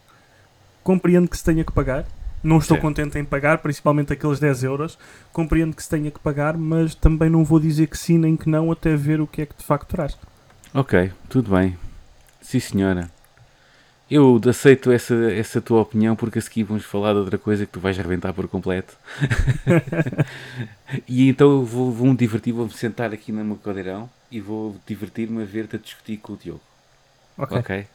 Compreendo 0.84 1.28
que 1.28 1.38
se 1.38 1.43
tenha 1.43 1.63
que 1.63 1.71
pagar, 1.71 2.06
Não 2.43 2.58
estou 2.58 2.75
Certo. 2.75 2.82
contente 2.82 3.17
em 3.19 3.25
pagar, 3.25 3.58
principalmente 3.60 4.13
aqueles 4.13 4.39
10 4.39 4.63
euros. 4.63 4.97
Compreendo 5.34 5.75
que 5.75 5.84
se 5.84 5.89
tenha 5.89 6.10
que 6.10 6.19
pagar, 6.19 6.58
mas 6.58 6.95
também 6.95 7.30
não 7.30 7.43
vou 7.43 7.60
dizer 7.60 7.88
que 7.88 7.97
sim 7.97 8.17
nem 8.17 8.36
que 8.38 8.49
não 8.49 8.71
até 8.71 8.95
ver 8.95 9.19
o 9.21 9.28
que 9.28 9.41
é 9.41 9.45
que 9.45 9.56
de 9.58 9.63
facto 9.63 9.88
traz. 9.89 10.17
Ok, 10.73 11.12
tudo 11.28 11.52
bem. 11.56 11.78
Sim, 12.41 12.60
senhora. 12.60 13.12
Eu 14.10 14.41
aceito 14.49 14.91
essa, 14.91 15.13
essa 15.32 15.62
tua 15.62 15.82
opinião 15.82 16.15
porque 16.15 16.39
a 16.39 16.41
seguir 16.41 16.63
vamos 16.63 16.84
falar 16.84 17.13
de 17.13 17.19
outra 17.19 17.38
coisa 17.38 17.65
que 17.65 17.71
tu 17.71 17.80
vais 17.80 17.99
arrebentar 17.99 18.34
por 18.34 18.47
completo. 18.47 18.97
e 21.08 21.30
então 21.30 21.63
vou, 21.63 21.91
vou 21.91 22.08
me 22.08 22.15
divertir, 22.17 22.52
vou-me 22.54 22.71
sentar 22.71 23.13
aqui 23.13 23.32
no 23.32 23.43
meu 23.43 23.56
cadeirão 23.58 24.10
e 24.32 24.39
vou 24.39 24.75
divertir-me 24.88 25.43
a 25.43 25.45
ver-te 25.45 25.75
a 25.75 25.80
discutir 25.80 26.17
com 26.17 26.34
o 26.34 26.38
Diogo. 26.38 26.62
Ok, 27.38 27.58
Ok? 27.58 27.88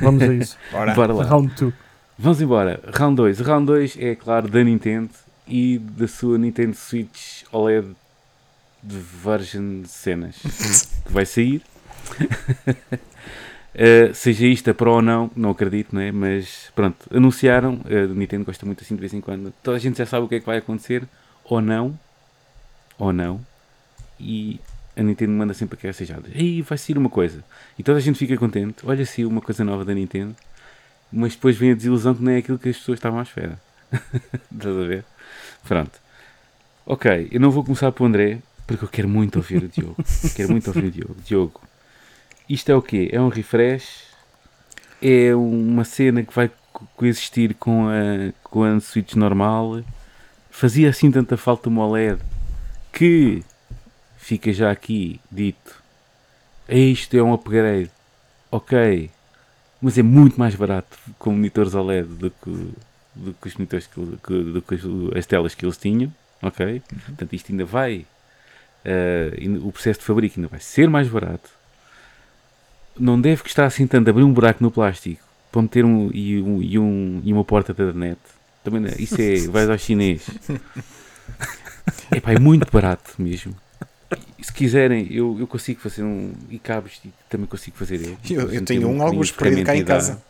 vamos 0.00 0.22
a 0.22 0.34
isso. 0.34 0.56
Bora. 0.72 0.94
Bora 0.96 1.12
lá. 1.12 1.24
Round 1.24 1.54
2. 1.54 1.74
Vamos 2.18 2.40
embora. 2.40 2.80
Round 2.92 3.14
2. 3.14 3.38
Round 3.40 3.66
2 3.66 3.96
é, 4.00 4.14
claro, 4.16 4.48
da 4.48 4.64
Nintendo 4.64 5.10
e 5.46 5.78
da 5.78 6.08
sua 6.08 6.36
Nintendo 6.36 6.74
Switch 6.74 7.44
OLED 7.52 7.94
de 8.82 8.96
version 8.96 9.84
cenas 9.86 10.36
que 11.06 11.12
vai 11.12 11.24
sair. 11.24 11.62
Uh, 13.72 14.12
seja 14.14 14.46
isto 14.46 14.68
a 14.68 14.74
Pro 14.74 14.94
ou 14.94 15.02
não, 15.02 15.30
não 15.36 15.50
acredito, 15.50 15.94
não 15.94 16.00
é? 16.00 16.10
Mas 16.10 16.72
pronto, 16.74 17.06
anunciaram. 17.14 17.80
A 17.86 18.12
Nintendo 18.12 18.44
gosta 18.44 18.66
muito 18.66 18.82
assim 18.82 18.96
de 18.96 19.00
vez 19.00 19.14
em 19.14 19.20
quando. 19.20 19.52
Toda 19.62 19.76
a 19.76 19.80
gente 19.80 19.98
já 19.98 20.06
sabe 20.06 20.26
o 20.26 20.28
que 20.28 20.34
é 20.34 20.40
que 20.40 20.46
vai 20.46 20.58
acontecer, 20.58 21.06
ou 21.44 21.60
não, 21.60 21.96
ou 22.98 23.12
não. 23.12 23.40
E 24.18 24.58
a 24.96 25.02
Nintendo 25.04 25.30
manda 25.30 25.54
sempre 25.54 25.78
aquelas 25.78 25.94
sejadas. 25.94 26.32
Ei, 26.34 26.62
vai 26.62 26.76
sair 26.76 26.98
uma 26.98 27.08
coisa. 27.08 27.44
E 27.78 27.84
toda 27.84 27.98
a 27.98 28.00
gente 28.00 28.18
fica 28.18 28.36
contente. 28.36 28.78
Olha, 28.84 29.06
saiu 29.06 29.28
uma 29.28 29.40
coisa 29.40 29.62
nova 29.62 29.84
da 29.84 29.94
Nintendo. 29.94 30.34
Mas 31.12 31.34
depois 31.34 31.56
vem 31.56 31.72
a 31.72 31.74
desilusão 31.74 32.14
que 32.14 32.22
não 32.22 32.32
é 32.32 32.38
aquilo 32.38 32.58
que 32.58 32.68
as 32.68 32.76
pessoas 32.76 32.98
estavam 32.98 33.18
à 33.18 33.22
espera. 33.22 33.60
Estás 34.52 34.76
a 34.76 34.84
ver? 34.84 35.04
Pronto. 35.66 35.92
Ok, 36.86 37.28
eu 37.30 37.40
não 37.40 37.50
vou 37.50 37.64
começar 37.64 37.90
pelo 37.92 38.08
André, 38.08 38.38
porque 38.66 38.84
eu 38.84 38.88
quero 38.88 39.08
muito 39.08 39.36
ouvir 39.36 39.62
o 39.64 39.68
Diogo. 39.68 39.96
quero 40.34 40.50
muito 40.50 40.68
ouvir 40.68 40.84
o 40.84 40.90
Diogo. 40.90 41.16
Diogo, 41.24 41.60
isto 42.48 42.70
é 42.70 42.74
o 42.74 42.82
quê? 42.82 43.08
É 43.12 43.20
um 43.20 43.28
refresh? 43.28 44.04
É 45.02 45.34
uma 45.34 45.84
cena 45.84 46.22
que 46.22 46.34
vai 46.34 46.50
co- 46.72 46.86
coexistir 46.96 47.54
com 47.54 47.88
a, 47.88 48.32
com 48.42 48.64
a 48.64 48.80
Switch 48.80 49.14
normal? 49.14 49.82
Fazia 50.50 50.90
assim 50.90 51.10
tanta 51.10 51.36
falta 51.36 51.68
uma 51.68 51.86
OLED 51.86 52.20
que 52.92 53.42
fica 54.16 54.52
já 54.52 54.70
aqui 54.70 55.20
dito. 55.30 55.82
Isto 56.68 57.16
é 57.16 57.22
um 57.22 57.32
upgrade. 57.32 57.90
Ok. 58.50 59.10
Mas 59.80 59.96
é 59.98 60.02
muito 60.02 60.38
mais 60.38 60.54
barato 60.54 60.98
com 61.18 61.30
monitores 61.32 61.74
OLED 61.74 62.08
do 62.08 62.30
que, 62.30 62.50
do 63.14 63.32
que 63.40 63.48
os 63.48 63.54
monitores 63.54 63.86
que, 63.86 64.00
do 64.00 64.62
que 64.62 64.74
as- 64.74 65.18
as 65.18 65.26
telas 65.26 65.54
que 65.54 65.64
eles 65.64 65.76
tinham. 65.76 66.12
Ok. 66.42 66.82
Portanto, 67.06 67.32
isto 67.32 67.52
ainda 67.52 67.64
vai. 67.64 68.04
ainda- 69.40 69.60
o 69.60 69.70
processo 69.72 70.00
de 70.00 70.06
fabrico 70.06 70.38
ainda 70.38 70.48
vai 70.48 70.60
ser 70.60 70.88
mais 70.88 71.08
barato. 71.08 71.50
Não 72.98 73.20
deve 73.20 73.42
custar 73.42 73.66
assim 73.66 73.86
tanto 73.86 74.08
abrir 74.10 74.22
um 74.24 74.32
buraco 74.32 74.62
no 74.62 74.70
plástico 74.70 75.22
para 75.52 75.62
meter 75.62 75.84
um 75.84 76.10
e, 76.12 76.40
um, 76.40 76.62
e, 76.62 76.78
um, 76.78 77.20
e 77.24 77.32
uma 77.32 77.44
porta 77.44 77.72
da 77.74 77.92
net. 77.92 78.18
Também, 78.64 78.80
não- 78.80 78.88
isso 78.98 79.20
é. 79.20 79.36
Vais 79.50 79.68
ao 79.70 79.78
chinês. 79.78 80.26
Epá, 82.14 82.32
é 82.32 82.38
muito 82.38 82.70
barato 82.72 83.14
mesmo. 83.18 83.54
Se 84.40 84.52
quiserem, 84.52 85.06
eu, 85.10 85.36
eu 85.38 85.46
consigo 85.46 85.80
fazer 85.80 86.02
um. 86.02 86.32
E 86.48 86.58
cabos 86.58 87.00
e 87.04 87.12
também 87.28 87.46
consigo 87.46 87.76
fazer. 87.76 88.00
Eu, 88.00 88.16
Eu, 88.30 88.52
eu 88.52 88.64
Tenho 88.64 88.82
um 88.82 88.92
pequenino 88.92 89.02
alguns 89.02 89.30
perdido 89.30 89.66
cá 89.66 89.76
em 89.76 89.84
casa. 89.84 90.22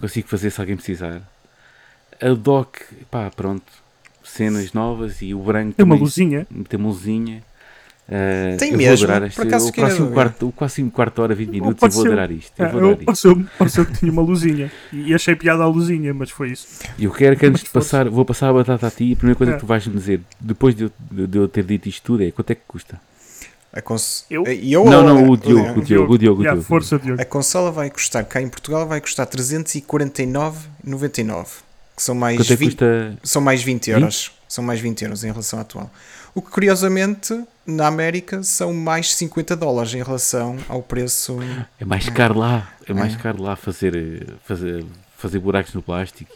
Consigo 0.00 0.28
fazer 0.28 0.50
se 0.50 0.60
alguém 0.60 0.76
precisar. 0.76 1.22
A 2.20 2.28
dock, 2.34 2.80
pá, 3.10 3.30
pronto. 3.30 3.64
Cenas 4.22 4.72
novas 4.72 5.20
e 5.20 5.34
o 5.34 5.40
branco. 5.40 5.74
Tem 5.74 5.84
uma 5.84 5.96
luzinha. 5.96 6.46
Tem 6.68 6.78
uma 6.78 6.90
luzinha. 6.90 7.42
Ah, 8.08 8.56
Tem 8.58 8.72
eu 8.72 8.78
mesmo? 8.78 9.06
Vou 9.06 9.14
adorar 9.14 9.20
Por 9.20 9.26
este, 9.28 9.40
acaso 9.42 9.68
o 9.68 9.72
próximo 9.72 10.10
quarto, 10.10 10.48
o 10.48 10.52
próximo 10.52 10.90
quarto 10.90 11.14
de 11.14 11.20
hora, 11.20 11.34
20 11.34 11.48
minutos, 11.50 11.82
eu 11.82 11.90
vou 11.90 12.06
adorar 12.06 12.30
isto. 12.30 12.52
Eu 12.58 12.66
Ah, 12.66 12.68
vou 12.68 12.80
eu, 12.90 12.96
pareceu, 12.96 13.44
pareceu 13.58 13.86
que 13.86 13.92
tinha 13.98 14.10
uma 14.12 14.22
luzinha. 14.22 14.72
E 14.92 15.14
achei 15.14 15.34
piada 15.36 15.62
a 15.62 15.66
luzinha, 15.66 16.12
mas 16.12 16.30
foi 16.30 16.50
isso. 16.50 16.66
E 16.98 17.04
eu 17.04 17.12
quero 17.12 17.36
que 17.36 17.46
antes 17.46 17.62
de 17.62 17.70
Mas 17.72 17.84
passar, 17.84 18.08
vou 18.10 18.24
passar 18.24 18.50
a 18.50 18.52
batata 18.52 18.88
a 18.88 18.90
ti. 18.90 19.12
A 19.12 19.16
primeira 19.16 19.38
coisa 19.38 19.52
É. 19.52 19.54
que 19.54 19.60
tu 19.60 19.66
vais 19.66 19.86
me 19.86 19.94
dizer, 19.94 20.20
depois 20.40 20.74
de 20.74 20.84
eu, 20.84 20.92
de- 21.26 21.38
eu 21.38 21.48
ter 21.48 21.64
dito 21.64 21.88
isto 21.88 22.02
tudo, 22.02 22.24
é 22.24 22.30
quanto 22.32 22.50
é 22.50 22.54
que 22.54 22.62
custa? 22.66 23.00
A 23.72 23.80
cons... 23.80 24.26
Eu? 24.28 24.44
E 24.46 24.70
eu 24.72 24.84
não, 24.84 25.02
não, 25.02 25.30
o 25.30 25.36
Diogo, 25.36 25.80
o 25.80 25.82
Diogo, 25.82 26.14
o 26.14 26.18
Diogo. 26.18 26.40
o 26.40 26.42
Yeah, 26.42 26.60
Diogo. 26.60 26.68
força, 26.68 26.98
Diogo. 26.98 27.22
A 27.22 27.24
consola 27.24 27.70
vai 27.70 27.88
custar, 27.88 28.22
cá 28.26 28.42
em 28.42 28.48
Portugal, 28.48 28.86
vai 28.86 29.00
custar 29.00 29.26
349,99. 29.26 31.46
Que 31.96 32.02
são 32.02 32.14
mais, 32.14 32.36
Quanto 32.38 32.52
é 32.52 32.56
que 32.56 32.64
20, 32.64 32.68
custa? 32.70 33.16
são 33.22 33.42
mais 33.42 33.62
20 33.62 33.88
euros. 33.90 34.32
São 34.48 34.64
mais 34.64 34.80
20 34.80 35.02
euros 35.02 35.24
em 35.24 35.28
relação 35.28 35.58
à 35.58 35.62
atual. 35.62 35.90
O 36.34 36.40
que 36.42 36.50
curiosamente 36.50 37.38
na 37.66 37.86
América 37.86 38.42
são 38.42 38.72
mais 38.72 39.14
50 39.14 39.54
dólares 39.56 39.94
em 39.94 40.02
relação 40.02 40.56
ao 40.68 40.82
preço. 40.82 41.38
É 41.80 41.84
mais 41.84 42.08
caro 42.08 42.38
lá. 42.38 42.72
É 42.86 42.92
mais 42.92 43.14
É. 43.14 43.16
caro 43.18 43.42
lá 43.42 43.54
fazer, 43.56 44.26
fazer, 44.44 44.84
fazer 45.16 45.38
buracos 45.38 45.72
no 45.74 45.82
plástico. 45.82 46.30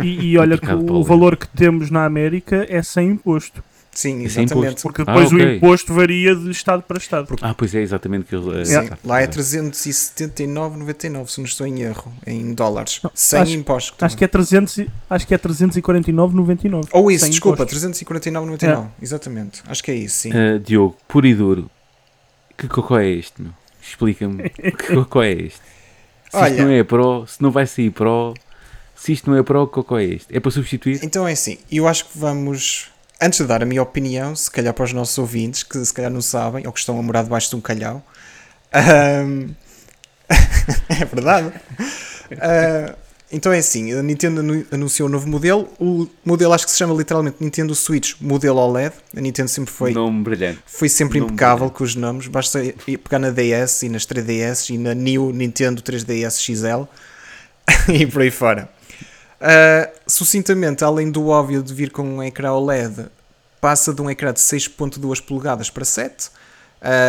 E... 0.00 0.06
E, 0.06 0.30
e 0.32 0.38
olha 0.38 0.56
que 0.58 0.72
o 0.72 1.02
valor 1.02 1.36
que 1.36 1.46
temos 1.48 1.90
na 1.90 2.04
América 2.04 2.66
é 2.68 2.82
sem 2.82 3.10
imposto. 3.10 3.62
Sim, 3.92 4.22
é 4.22 4.24
exatamente. 4.24 4.52
imposto. 4.54 4.82
Porque 4.82 5.02
Ah, 5.02 5.04
depois 5.06 5.32
ok. 5.32 5.44
o 5.46 5.54
imposto 5.56 5.92
varia 5.94 6.34
de 6.36 6.50
estado 6.50 6.82
para 6.82 6.96
estado. 6.98 7.36
Ah, 7.42 7.52
pois 7.54 7.74
é, 7.74 7.80
exatamente. 7.82 8.26
Que 8.26 8.36
eles, 8.36 8.68
Sim, 8.68 8.74
eh, 8.76 8.90
lá 9.04 9.20
é 9.20 9.24
exato. 9.24 9.38
379,99 9.38 11.30
se 11.32 11.38
não 11.38 11.44
estou 11.46 11.66
em 11.66 11.80
erro, 11.82 12.12
em 12.26 12.54
dólares, 12.54 13.00
sem 13.14 13.40
acho- 13.40 13.52
impostos. 13.52 14.02
Acho 14.02 14.16
que 14.16 14.24
é 14.24 14.28
300, 14.28 14.78
e- 14.78 14.90
acho 15.08 15.26
que 15.26 15.34
é 15.34 15.38
349,99. 15.38 16.88
Ou 16.92 17.10
isso, 17.10 17.28
desculpa, 17.28 17.62
impostos. 17.64 17.82
349,99, 17.82 18.88
exatamente. 19.02 19.62
Acho 19.66 19.82
que 19.82 19.90
é 19.90 19.94
isso, 19.94 20.16
sim. 20.18 20.30
Ah, 20.32 20.58
Diogo, 20.58 20.96
puro 21.08 21.26
e 21.26 21.34
duro. 21.34 21.70
Que 22.56 22.68
cocó 22.68 22.98
é 22.98 23.08
este, 23.08 23.40
meu? 23.42 23.52
Explica-me. 23.82 24.48
que 24.50 24.94
cocó 24.94 25.22
é 25.22 25.32
este? 25.32 25.60
Se 26.30 26.36
Olha- 26.36 26.50
isto 26.50 26.62
não 26.62 26.70
é 26.70 26.84
Pro, 26.84 27.26
se 27.26 27.42
não 27.42 27.50
vai 27.50 27.66
sair 27.66 27.90
Pro, 27.90 28.34
se 28.94 29.12
isto 29.12 29.28
não 29.30 29.36
é 29.36 29.42
Pro, 29.42 29.66
que 29.66 29.72
cocó 29.74 29.98
é 29.98 30.04
este? 30.04 30.36
É 30.36 30.38
para 30.38 30.50
substituir? 30.50 31.00
Então 31.02 31.26
é 31.26 31.32
assim, 31.32 31.58
eu 31.72 31.88
acho 31.88 32.04
que 32.06 32.18
vamos. 32.18 32.89
Antes 33.20 33.38
de 33.40 33.46
dar 33.46 33.62
a 33.62 33.66
minha 33.66 33.82
opinião, 33.82 34.34
se 34.34 34.50
calhar 34.50 34.72
para 34.72 34.84
os 34.84 34.92
nossos 34.92 35.16
ouvintes, 35.18 35.62
que 35.62 35.84
se 35.84 35.92
calhar 35.92 36.10
não 36.10 36.22
sabem, 36.22 36.66
ou 36.66 36.72
que 36.72 36.78
estão 36.80 36.98
a 36.98 37.02
morar 37.02 37.22
debaixo 37.22 37.50
de 37.50 37.56
um 37.56 37.60
calhau. 37.60 38.02
ahm, 38.72 39.50
é 40.88 41.04
verdade. 41.04 41.52
Ah, 42.40 42.94
então 43.32 43.52
é 43.52 43.58
assim, 43.58 43.92
a 43.92 44.02
Nintendo 44.02 44.40
anu- 44.40 44.66
anunciou 44.72 45.08
um 45.08 45.12
novo 45.12 45.28
modelo. 45.28 45.68
O 45.78 46.08
modelo 46.24 46.52
acho 46.52 46.64
que 46.64 46.70
se 46.72 46.78
chama 46.78 46.94
literalmente 46.94 47.36
Nintendo 47.40 47.74
Switch 47.74 48.14
Modelo 48.20 48.58
OLED. 48.58 48.94
A 49.16 49.20
Nintendo 49.20 49.48
sempre 49.48 49.72
foi, 49.72 49.92
Nome 49.92 50.22
brilhante. 50.22 50.58
foi 50.66 50.88
sempre 50.88 51.20
nome 51.20 51.32
impecável 51.32 51.56
brilhante. 51.66 51.76
com 51.78 51.84
os 51.84 51.94
nomes. 51.94 52.26
Basta 52.28 52.60
pegar 53.04 53.18
na 53.18 53.30
DS 53.30 53.82
e 53.84 53.88
nas 53.88 54.04
3DS 54.06 54.70
e 54.74 54.78
na 54.78 54.94
New 54.94 55.32
Nintendo 55.32 55.80
3DS 55.82 56.40
XL 56.40 56.88
e 57.92 58.06
por 58.06 58.22
aí 58.22 58.30
fora. 58.30 58.68
Uh, 59.40 59.90
sucintamente, 60.06 60.84
além 60.84 61.10
do 61.10 61.28
óbvio 61.28 61.62
de 61.62 61.72
vir 61.72 61.90
com 61.90 62.02
um 62.02 62.22
ecrã 62.22 62.52
OLED, 62.52 63.06
passa 63.58 63.94
de 63.94 64.02
um 64.02 64.10
ecrã 64.10 64.32
de 64.34 64.40
6.2 64.40 65.24
polegadas 65.24 65.70
para 65.70 65.84
7. 65.84 66.26
Uh, 66.26 66.30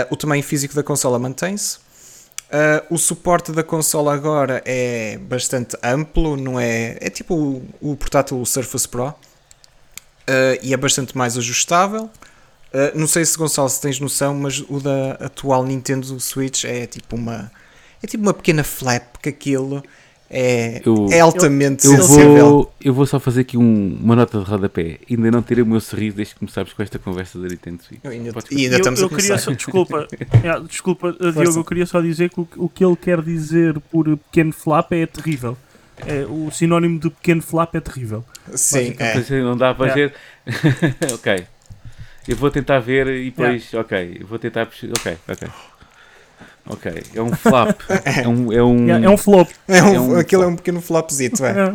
o 0.10 0.16
tamanho 0.16 0.42
físico 0.42 0.74
da 0.74 0.82
consola 0.82 1.20
mantém-se. 1.20 1.78
Uh, 1.78 2.94
o 2.96 2.98
suporte 2.98 3.52
da 3.52 3.64
consola 3.64 4.14
agora 4.14 4.62
é 4.66 5.18
bastante 5.18 5.78
amplo, 5.84 6.38
não 6.38 6.58
é? 6.60 6.98
É 7.02 7.10
tipo 7.10 7.36
o, 7.36 7.66
o 7.82 7.96
portátil 7.98 8.44
Surface 8.46 8.88
Pro 8.88 9.14
e 10.62 10.74
é 10.74 10.78
bastante 10.78 11.18
mais 11.18 11.38
ajustável. 11.38 12.10
Não 12.96 13.06
sei 13.06 13.26
se 13.26 13.38
Gonçalo 13.38 13.68
se 13.68 13.82
tens 13.82 14.00
noção, 14.00 14.34
mas 14.34 14.64
o 14.70 14.80
da 14.80 15.14
atual 15.26 15.66
Nintendo 15.66 16.18
Switch 16.22 16.64
é 16.64 16.88
tipo 16.88 17.18
uma 17.18 17.52
é 18.02 18.08
tipo 18.08 18.24
uma 18.24 18.34
pequena 18.34 18.64
flap 18.64 19.18
que 19.22 19.28
aquilo 19.28 19.84
é, 20.34 20.82
Eu- 20.86 21.08
é 21.12 21.20
altamente 21.20 21.86
Eu 21.86 21.98
sensível. 21.98 22.46
vou, 22.50 22.74
eu 22.82 22.94
vou 22.94 23.06
só 23.06 23.20
fazer 23.20 23.42
aqui 23.42 23.58
um- 23.58 23.98
uma 24.02 24.16
nota 24.16 24.40
de 24.40 24.46
rodapé. 24.46 24.98
Ainda 25.10 25.30
não 25.30 25.42
tirei 25.42 25.62
o 25.62 25.66
meu 25.68 25.82
sorriso 25.82 26.16
desde 26.16 26.34
que 26.34 26.40
começares 26.40 26.72
com 26.72 26.82
esta 26.82 26.98
conversa 26.98 27.38
da 27.38 27.48
Nintendo 27.50 27.84
Switch. 27.84 28.00
Eu 28.04 28.12
ainda- 28.12 28.32
e 28.50 28.64
ainda 28.64 28.76
eu, 28.76 28.80
estamos 28.80 29.00
eu 29.02 29.06
a 29.08 29.10
queria 29.10 29.28
começar. 29.28 29.38
só, 29.38 29.52
desculpa, 29.52 30.08
yeah, 30.42 30.60
desculpa, 30.66 31.12
Diogo, 31.14 31.60
eu 31.60 31.64
queria 31.66 31.86
só 31.86 32.00
dizer 32.00 32.30
que 32.30 32.40
o, 32.40 32.48
o 32.56 32.70
que 32.70 32.84
ele 32.86 32.96
quer 32.96 33.22
dizer 33.22 33.78
por 33.92 34.06
pequeno 34.18 34.54
flap 34.54 34.92
é 34.94 35.06
terrível. 35.06 35.58
É, 36.08 36.26
o 36.28 36.50
sinónimo 36.50 36.98
de 36.98 37.10
pequeno 37.12 37.42
flap 37.44 37.76
é 37.76 37.80
terrível. 37.82 38.24
Sim, 38.56 38.96
é. 38.98 39.18
É, 39.18 39.42
Não 39.44 39.56
dá 39.58 39.74
para 39.76 39.92
É. 39.92 39.94
ver. 39.94 40.14
ok. 41.14 41.46
Eu 42.28 42.36
vou 42.38 42.50
tentar 42.50 42.80
ver 42.80 43.08
e 43.08 43.26
depois. 43.26 43.72
Ok. 43.74 44.18
Eu 44.22 44.26
vou 44.28 44.40
tentar. 44.40 44.64
Ok, 44.64 45.18
ok. 45.28 45.48
Ok. 46.66 47.04
É 47.16 47.22
um 47.22 47.32
flap. 47.36 47.80
é 48.06 48.28
um. 48.28 48.52
É 48.54 48.64
um... 48.64 48.86
Yeah, 48.86 49.06
é 49.06 49.10
um 49.10 49.18
flop. 49.18 49.50
É 49.68 49.82
um, 49.84 49.94
É 49.96 50.00
um 50.00 50.16
aquilo 50.18 50.44
é 50.44 50.46
flop. 50.46 50.54
um 50.54 50.56
pequeno 50.56 50.82
flopzito, 50.82 51.44
é. 51.46 51.52
É. 51.52 51.74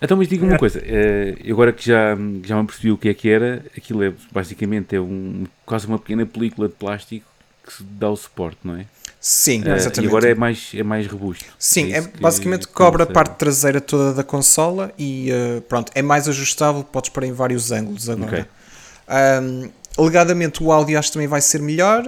Então, 0.00 0.16
mas 0.16 0.28
diga-me 0.28 0.48
É. 0.50 0.52
uma 0.52 0.58
coisa. 0.58 0.80
eh, 0.84 1.36
agora 1.50 1.72
que 1.72 1.84
já, 1.84 2.16
já 2.44 2.56
me 2.60 2.66
percebi 2.66 2.90
o 2.92 2.96
que 2.98 3.08
é 3.08 3.14
que 3.14 3.28
era, 3.28 3.64
aquilo 3.76 4.02
é 4.02 4.12
basicamente 4.32 4.94
é 4.96 5.00
um, 5.00 5.44
quase 5.66 5.86
uma 5.86 5.98
pequena 5.98 6.24
película 6.24 6.68
de 6.68 6.74
plástico 6.74 7.26
que 7.66 7.82
dá 7.82 8.08
o 8.08 8.16
suporte, 8.16 8.58
não 8.64 8.76
é? 8.76 8.86
Sim, 9.20 9.62
Eh, 9.66 9.74
exatamente. 9.74 10.04
e 10.04 10.06
agora 10.08 10.30
é 10.30 10.34
mais, 10.34 10.70
é 10.74 10.82
mais 10.84 11.06
robusto. 11.08 11.44
Sim, 11.58 11.92
é, 11.92 12.00
que- 12.02 12.20
basicamente 12.20 12.68
que 12.68 12.72
cobre 12.72 13.02
a 13.02 13.06
parte 13.06 13.34
traseira 13.36 13.80
toda 13.80 14.14
da 14.14 14.22
consola 14.22 14.92
e 14.96 15.30
eh, 15.32 15.60
pronto, 15.68 15.90
é 15.94 16.00
mais 16.00 16.28
ajustável, 16.28 16.84
podes 16.84 17.10
pôr 17.10 17.24
em 17.24 17.32
vários 17.32 17.72
ângulos 17.72 18.08
agora. 18.08 18.26
Ok. 18.42 18.44
Ahm, 19.08 19.68
alegadamente 19.98 20.62
o 20.62 20.70
áudio 20.72 20.98
acho 20.98 21.08
que 21.08 21.14
também 21.14 21.28
vai 21.28 21.40
ser 21.40 21.60
melhor, 21.60 22.04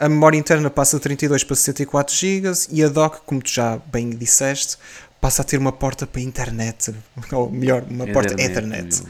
a 0.00 0.08
memória 0.08 0.36
interna 0.38 0.68
passa 0.70 0.96
de 0.96 1.02
32 1.02 1.44
para 1.44 1.54
64 1.56 2.14
GB 2.14 2.48
e 2.70 2.82
a 2.82 2.88
dock, 2.88 3.20
como 3.26 3.40
tu 3.42 3.50
já 3.50 3.76
bem 3.92 4.10
disseste, 4.10 4.76
passa 5.20 5.42
a 5.42 5.44
ter 5.44 5.58
uma 5.58 5.70
porta 5.72 6.06
para 6.06 6.20
a 6.20 6.24
internet, 6.24 6.94
ou 7.32 7.50
melhor, 7.50 7.84
uma 7.88 8.06
porta 8.06 8.34
Ethernet. 8.40 9.02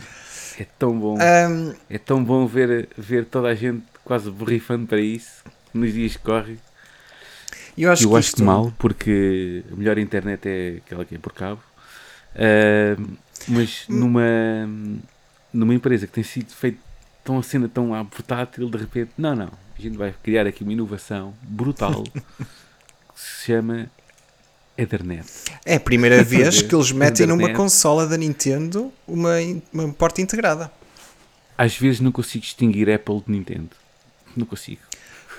É 0.58 0.66
tão 0.78 0.98
bom. 0.98 1.16
Ahm, 1.20 1.74
É 1.88 1.96
tão 1.98 2.22
bom 2.22 2.46
ver, 2.46 2.88
ver 2.98 3.24
toda 3.24 3.48
a 3.48 3.54
gente 3.54 3.82
quase 4.04 4.30
borrifando 4.30 4.86
para 4.86 5.00
isso 5.00 5.42
nos 5.72 5.92
dias 5.92 6.16
que 6.16 6.22
correm. 6.24 6.58
eu 7.78 7.90
acho 7.90 8.04
eu 8.04 8.10
que 8.10 8.16
acho 8.16 8.28
isto, 8.28 8.36
que 8.38 8.42
mal, 8.42 8.72
porque 8.78 9.62
a 9.72 9.76
melhor 9.76 9.96
internet 9.98 10.46
é 10.48 10.76
aquela 10.84 11.04
que 11.04 11.14
é 11.14 11.18
por 11.18 11.32
cabo. 11.32 11.62
Ah, 12.34 12.96
mas 13.48 13.84
Hum. 13.88 13.94
numa, 14.00 14.22
numa 15.52 15.74
empresa 15.74 16.06
que 16.06 16.12
tem 16.12 16.24
sido 16.24 16.50
feita 16.52 16.78
tão 17.24 17.38
a 17.38 17.42
cena 17.42 17.68
tão 17.68 17.94
à 17.94 18.04
portátil, 18.04 18.68
de 18.68 18.76
repente, 18.76 19.12
não, 19.16 19.34
não, 19.34 19.50
a 19.80 19.82
gente 19.82 19.96
vai 19.98 20.14
criar 20.22 20.46
aqui 20.46 20.62
uma 20.62 20.72
inovação 20.72 21.34
brutal 21.42 22.04
que 22.12 23.20
se 23.20 23.46
chama 23.46 23.90
Ethernet. 24.76 25.26
é 25.64 25.76
a 25.76 25.80
primeira 25.80 26.22
vez 26.22 26.62
que 26.62 26.74
eles 26.74 26.92
metem 26.92 27.26
numa 27.26 27.42
internet. 27.42 27.56
consola 27.56 28.06
da 28.06 28.16
Nintendo 28.16 28.92
uma, 29.06 29.34
uma 29.72 29.92
porta 29.92 30.20
integrada. 30.20 30.70
Às 31.56 31.76
vezes 31.76 32.00
não 32.00 32.10
consigo 32.12 32.42
distinguir 32.44 32.88
Apple 32.90 33.20
de 33.26 33.32
Nintendo. 33.32 33.70
Não 34.36 34.46
consigo. 34.46 34.80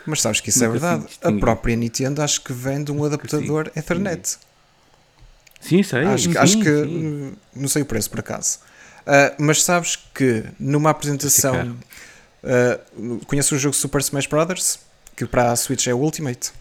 Mas 0.06 0.22
sabes 0.22 0.40
que 0.40 0.50
isso 0.50 0.64
é 0.64 0.68
Não 0.68 0.74
consigo 0.74 0.92
verdade. 1.00 1.18
A 1.24 1.40
própria 1.40 1.76
Nintendo 1.76 2.22
acho 2.22 2.42
que 2.42 2.54
vende 2.54 2.92
um 2.92 3.04
adaptador 3.04 3.66
consigo 3.66 3.80
Ethernet. 3.80 4.38
Sim, 5.60 5.82
sei. 5.84 6.06
acho, 6.06 6.28
que- 6.28 6.34
sim, 6.34 6.40
acho 6.40 6.58
que 6.60 6.84
sim. 6.84 7.34
não 7.56 7.68
sei 7.68 7.82
o 7.84 7.86
preço 7.86 8.10
por 8.10 8.20
acaso. 8.20 8.60
Ah, 9.06 9.34
mas 9.40 9.64
sabes 9.64 9.96
que 10.14 10.44
numa 10.60 10.90
apresentação 10.92 11.76
ah, 12.44 12.80
conheço 13.28 13.56
o 13.56 13.58
jogo 13.58 13.76
Super 13.76 14.02
Smash 14.02 14.28
Brothers, 14.28 14.80
que 15.16 15.26
para 15.26 15.52
a 15.52 15.56
Switch 15.56 15.88
é 15.88 15.94
o 15.94 15.98
Ultimate. 15.98 16.52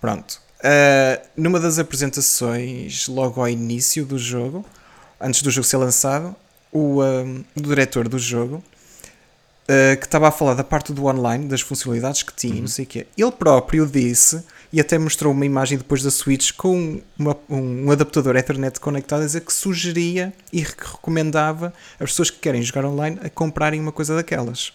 Pronto. 0.00 0.40
Ah, 0.62 1.20
numa 1.36 1.60
das 1.60 1.78
apresentações, 1.78 3.06
logo 3.08 3.40
ao 3.40 3.48
início 3.48 4.04
do 4.04 4.18
jogo, 4.18 4.64
antes 5.20 5.42
do 5.42 5.50
jogo 5.50 5.66
ser 5.66 5.76
lançado, 5.76 6.34
o, 6.72 7.00
ah, 7.02 7.24
o 7.56 7.60
diretor 7.60 8.08
do 8.08 8.18
jogo 8.18 8.62
ah, 9.68 9.96
que 9.96 10.04
estava 10.04 10.28
a 10.28 10.30
falar 10.30 10.54
da 10.54 10.64
parte 10.64 10.92
do 10.92 11.06
online, 11.06 11.46
das 11.48 11.60
funcionalidades 11.60 12.22
que 12.22 12.32
tinha, 12.34 12.56
e 12.56 12.60
não 12.60 12.68
sei 12.68 12.84
o 12.84 12.88
quê. 12.88 13.06
Ele 13.16 13.32
próprio 13.32 13.86
disse, 13.86 14.42
e 14.72 14.80
até 14.80 14.98
mostrou 14.98 15.32
uma 15.32 15.46
imagem 15.46 15.78
depois 15.78 16.02
da 16.02 16.10
Switch 16.10 16.52
com 16.52 17.00
uma- 17.18 17.36
um, 17.48 17.90
adaptador 17.90 18.34
Ethernet 18.36 18.80
conectado 18.80 19.22
a 19.22 19.24
dizer 19.26 19.42
que 19.42 19.52
sugeria 19.52 20.32
e 20.52 20.62
que 20.64 20.84
recomendava 20.84 21.72
as 22.00 22.10
pessoas 22.10 22.28
que 22.30 22.38
querem 22.38 22.60
jogar 22.60 22.84
online 22.84 23.18
a 23.22 23.30
comprarem 23.30 23.80
uma 23.80 23.92
coisa 23.92 24.16
daquelas. 24.16 24.72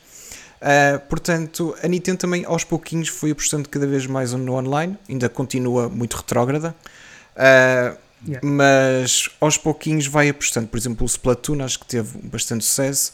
Ah, 0.61 0.99
portanto, 1.07 1.75
a 1.81 1.87
Nintendo 1.87 2.17
também 2.17 2.43
aos 2.45 2.63
pouquinhos 2.63 3.07
foi 3.07 3.31
apostando 3.31 3.67
cada 3.69 3.87
vez 3.87 4.05
mais 4.05 4.33
no 4.33 4.53
online, 4.53 4.97
ainda 5.07 5.29
continua 5.29 5.87
muito 5.89 6.17
retrógrada. 6.17 6.75
Ah, 7.35 7.95
Yeah. 8.27 8.45
mas 8.45 9.29
aos 9.39 9.57
pouquinhos 9.57 10.05
vai 10.05 10.27
apostando. 10.27 10.67
Por 10.67 10.77
exemplo, 10.77 11.05
o 11.05 11.07
Splatoon 11.07 11.63
acho 11.63 11.79
que 11.79 11.85
teve 11.85 12.17
bastante 12.27 12.65
sucesso. 12.65 13.13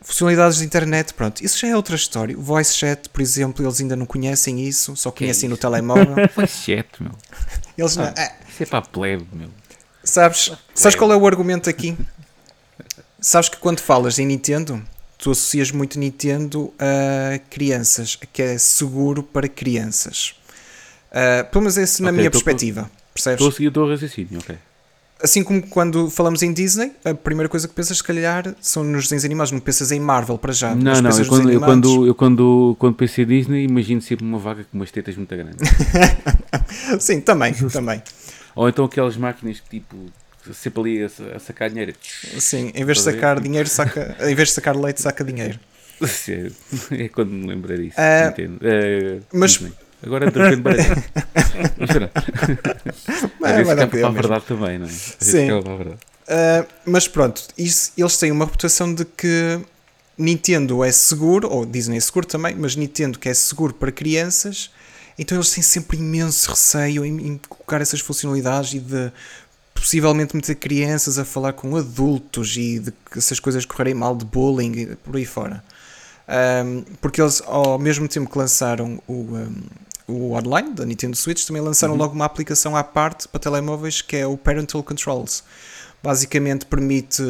Funcionalidades 0.00 0.56
de 0.56 0.64
internet, 0.64 1.12
pronto, 1.12 1.44
isso 1.44 1.58
já 1.58 1.68
é 1.68 1.76
outra 1.76 1.96
história. 1.96 2.34
O 2.38 2.40
voice 2.40 2.72
chat, 2.72 3.10
por 3.10 3.20
exemplo, 3.20 3.62
eles 3.62 3.78
ainda 3.78 3.94
não 3.94 4.06
conhecem 4.06 4.66
isso, 4.66 4.96
só 4.96 5.10
Que 5.10 5.24
é 5.24 5.26
conhecem 5.26 5.50
no 5.50 5.58
telemóvel. 5.58 6.14
Foi 6.34 6.46
chat, 6.46 6.86
meu. 6.98 7.12
Eles 7.76 7.94
não, 7.96 8.04
Ah. 8.04 8.14
ah, 8.16 8.32
Isso 8.48 8.62
é 8.62 8.66
para 8.66 8.78
a 8.78 8.82
plebe, 8.82 9.26
meu. 9.34 9.50
sabes, 10.02 10.50
sabes 10.74 10.96
qual 10.96 11.12
é 11.12 11.16
o 11.16 11.26
argumento 11.26 11.68
aqui? 11.68 11.94
Sabes 13.20 13.50
que 13.50 13.58
quando 13.58 13.80
falas 13.80 14.18
em 14.18 14.24
Nintendo, 14.24 14.82
tu 15.26 15.32
associas 15.32 15.72
muito 15.72 15.98
Nintendo 15.98 16.72
a 16.78 17.40
crianças, 17.50 18.14
que 18.32 18.40
é 18.40 18.56
seguro 18.58 19.24
para 19.24 19.48
crianças. 19.48 20.36
Ah, 21.10 21.42
pelo 21.50 21.62
menos 21.62 21.76
esse 21.76 22.00
na 22.00 22.12
minha 22.12 22.30
perspectiva, 22.30 22.88
percebes? 23.12 23.40
Estou 23.40 23.48
a 23.48 23.52
seguir 23.52 23.68
o 23.68 23.72
teu 23.72 23.88
raciocínio, 23.88 24.38
ok. 24.38 24.56
Assim 25.20 25.42
como 25.42 25.66
quando 25.66 26.08
falamos 26.10 26.44
em 26.44 26.52
Disney, 26.52 26.92
a 27.04 27.12
primeira 27.12 27.48
coisa 27.48 27.66
que 27.66 27.74
pensas, 27.74 27.96
se 27.96 28.04
calhar, 28.04 28.54
são 28.60 28.84
nos 28.84 29.04
desenhos 29.04 29.24
animados. 29.24 29.50
Não 29.50 29.58
pensas 29.58 29.90
em 29.90 29.98
Marvel 29.98 30.38
para 30.38 30.52
já. 30.52 30.74
Não, 30.76 31.00
não, 31.00 31.10
eu 31.10 31.26
quando, 31.26 31.50
eu, 31.50 31.60
quando, 31.60 32.06
eu 32.06 32.14
quando, 32.14 32.76
quando 32.78 32.94
pensei 32.94 33.24
em 33.24 33.26
Disney, 33.26 33.64
imagino 33.64 34.00
sempre 34.00 34.24
uma 34.24 34.38
vaca 34.38 34.62
com 34.62 34.78
umas 34.78 34.92
tetas 34.92 35.16
muito 35.16 35.34
grandes. 35.34 35.68
Sim, 37.00 37.20
também, 37.20 37.52
também. 37.54 38.00
Ou 38.54 38.68
então 38.68 38.84
aquelas 38.84 39.16
máquinas 39.16 39.58
que 39.58 39.80
tipo, 39.80 39.96
sempre 40.54 40.80
ali 40.80 41.02
a, 41.04 41.36
a 41.36 41.38
sacar 41.38 41.68
dinheiro. 41.70 41.94
Sim, 42.38 42.72
em 42.74 42.84
vez 42.84 42.98
de 42.98 43.04
sacar 43.04 43.40
dinheiro, 43.40 43.68
saca. 43.68 44.16
Em 44.20 44.34
vez 44.34 44.48
de 44.48 44.54
sacar 44.54 44.76
leite, 44.76 45.00
saca 45.00 45.24
dinheiro. 45.24 45.58
É, 46.28 47.04
é 47.04 47.08
quando 47.08 47.30
me 47.30 47.46
lembrar 47.46 47.76
disso. 47.76 47.94
Ah, 47.96 48.28
entendo. 48.28 48.58
Ah, 48.62 49.22
mas-. 49.32 49.60
Agora 50.02 50.30
de 50.30 50.38
repente. 50.38 50.62
Mas 51.78 51.90
pronto. 51.90 52.12
Às 53.42 53.56
vezes 53.56 53.68
escapa 53.72 53.86
para 53.98 54.06
a 54.08 54.10
verdade 54.10 54.44
também, 54.46 54.78
não 54.78 54.86
é? 54.86 54.90
Sim. 54.90 55.50
Uh, 55.52 56.66
mas 56.84 57.06
pronto, 57.08 57.42
isso- 57.56 57.92
eles 57.96 58.16
têm 58.18 58.32
uma 58.32 58.44
reputação 58.44 58.92
de 58.92 59.04
que 59.04 59.60
Nintendo 60.18 60.82
é 60.82 60.90
seguro, 60.90 61.48
ou 61.48 61.64
Disney 61.64 61.98
é 61.98 62.00
seguro 62.00 62.26
também, 62.26 62.54
mas 62.56 62.74
Nintendo 62.74 63.18
que 63.18 63.28
é 63.28 63.34
seguro 63.34 63.72
para 63.72 63.92
crianças, 63.92 64.70
então 65.18 65.36
eles 65.38 65.50
têm 65.50 65.62
sempre 65.62 65.98
imenso 65.98 66.50
receio 66.50 67.04
em, 67.04 67.28
em 67.28 67.40
colocar 67.48 67.80
essas 67.80 68.00
funcionalidades 68.00 68.74
e 68.74 68.80
de 68.80 69.12
possivelmente 69.80 70.34
meter 70.34 70.54
crianças 70.56 71.18
a 71.18 71.24
falar 71.24 71.52
com 71.52 71.76
adultos 71.76 72.56
e 72.56 72.78
de 72.80 72.90
que 72.90 73.18
essas 73.18 73.38
coisas 73.38 73.64
correrem 73.64 73.94
mal 73.94 74.16
de 74.16 74.24
bullying 74.24 74.96
por 75.04 75.16
aí 75.16 75.24
fora. 75.24 75.62
Um, 76.28 76.82
porque 77.00 77.20
eles, 77.22 77.40
ao 77.46 77.78
mesmo 77.78 78.08
tempo 78.08 78.28
que 78.28 78.36
lançaram 78.36 79.00
o, 79.06 79.12
um, 79.12 79.54
o 80.08 80.32
online 80.32 80.72
da 80.72 80.84
Nintendo 80.84 81.16
Switch, 81.16 81.44
também 81.46 81.62
lançaram 81.62 81.94
Uhum. 81.94 82.00
logo 82.00 82.14
uma 82.14 82.24
aplicação 82.24 82.74
à 82.76 82.82
parte 82.82 83.28
para 83.28 83.38
telemóveis 83.38 84.02
que 84.02 84.16
é 84.16 84.26
o 84.26 84.36
Parental 84.36 84.82
Controls. 84.82 85.44
Basicamente 86.02 86.66
permite 86.66 87.22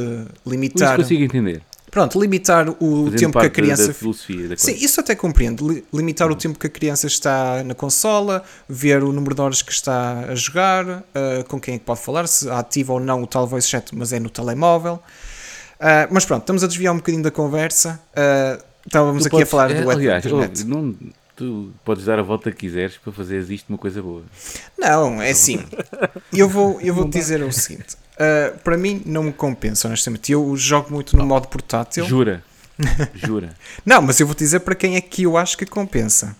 limitar, 0.46 0.96
consigo 0.96 1.22
entender. 1.22 1.62
Pronto, 1.96 2.20
limitar 2.20 2.68
o 2.68 2.74
Fazendo 3.06 3.18
tempo 3.18 3.40
que 3.40 3.46
a 3.46 3.50
criança 3.50 3.88
Da 3.88 3.94
filosofia 3.94 4.48
da 4.48 4.56
Sim, 4.58 4.72
isso 4.74 5.00
até 5.00 5.14
compreendo. 5.14 5.66
Li- 5.66 5.82
Limitar 5.92 6.30
o 6.30 6.34
tempo 6.36 6.58
que 6.58 6.66
a 6.66 6.70
criança 6.70 7.06
está 7.06 7.62
na 7.64 7.74
consola, 7.74 8.42
ver 8.68 9.02
o 9.02 9.12
número 9.12 9.34
de 9.34 9.40
horas 9.40 9.62
que 9.62 9.72
está 9.72 10.26
a 10.28 10.34
jogar, 10.34 10.86
ah, 11.14 11.44
com 11.48 11.58
quem 11.58 11.76
é 11.76 11.78
que 11.78 11.84
pode 11.84 12.00
falar, 12.00 12.26
se 12.26 12.50
ativa 12.50 12.92
ou 12.92 13.00
não 13.00 13.22
o 13.22 13.26
tal 13.26 13.46
voice 13.46 13.66
chat, 13.68 13.94
mas 13.96 14.12
é 14.12 14.20
no 14.20 14.28
telemóvel. 14.28 15.00
Ah, 15.80 16.06
mas 16.10 16.24
pronto, 16.26 16.42
estamos 16.42 16.62
a 16.62 16.66
desviar 16.66 16.92
um 16.92 16.98
bocadinho 16.98 17.22
da 17.22 17.30
conversa. 17.30 17.98
Ah, 18.14 18.58
estávamos 18.86 19.22
Tu 19.22 19.26
aqui 19.28 19.36
a 19.36 19.38
podes- 19.38 19.50
falar 19.50 19.70
é, 19.70 19.82
do 19.82 19.90
aliás, 19.90 20.24
internet. 20.26 20.62
oh, 20.64 20.68
não, 20.68 20.94
tu 21.34 21.70
podes 21.84 22.04
dar 22.04 22.18
a 22.18 22.22
volta 22.22 22.50
que 22.50 22.58
quiseres 22.58 22.96
para 22.98 23.12
fazeres 23.12 23.48
isto 23.50 23.68
uma 23.70 23.78
coisa 23.78 24.02
boa. 24.02 24.22
Não, 24.78 25.20
é 25.22 25.30
assim. 25.30 25.64
Eu 26.32 26.48
vou, 26.48 26.78
eu 26.80 26.94
vou 26.94 27.04
te 27.08 27.18
dizer 27.18 27.42
o 27.42 27.50
seguinte: 27.52 27.96
ah, 28.18 28.52
para 28.62 28.76
mim 28.76 29.02
não 29.06 29.24
me 29.24 29.32
compensa, 29.32 29.88
honestamente. 29.88 30.32
Eu 30.32 30.56
jogo 30.56 30.92
muito 30.92 31.16
no 31.16 31.26
modo 31.26 31.48
portátil. 31.48 32.04
Jura? 32.04 32.42
Jura? 33.14 33.54
Não, 33.84 34.02
mas 34.02 34.20
eu 34.20 34.26
vou 34.26 34.34
te 34.34 34.40
dizer 34.40 34.60
para 34.60 34.74
quem 34.74 34.96
é 34.96 35.00
que 35.00 35.22
eu 35.22 35.36
acho 35.36 35.56
que 35.56 35.64
compensa. 35.64 36.36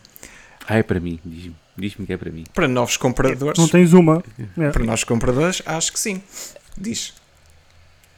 Ah, 0.68 0.76
é 0.78 0.82
para 0.82 1.00
mim. 1.00 1.18
Diz-me 1.24 1.56
diz-me 1.76 2.06
que 2.06 2.12
é 2.12 2.16
para 2.16 2.30
mim. 2.30 2.44
Para 2.54 2.66
novos 2.66 2.96
compradores, 2.96 3.58
Não 3.58 3.68
tens 3.68 3.92
uma. 3.92 4.22
É. 4.58 4.70
para 4.70 4.84
novos 4.84 5.04
compradores, 5.04 5.62
acho 5.66 5.92
que 5.92 6.00
sim. 6.00 6.22
Diz. 6.76 7.14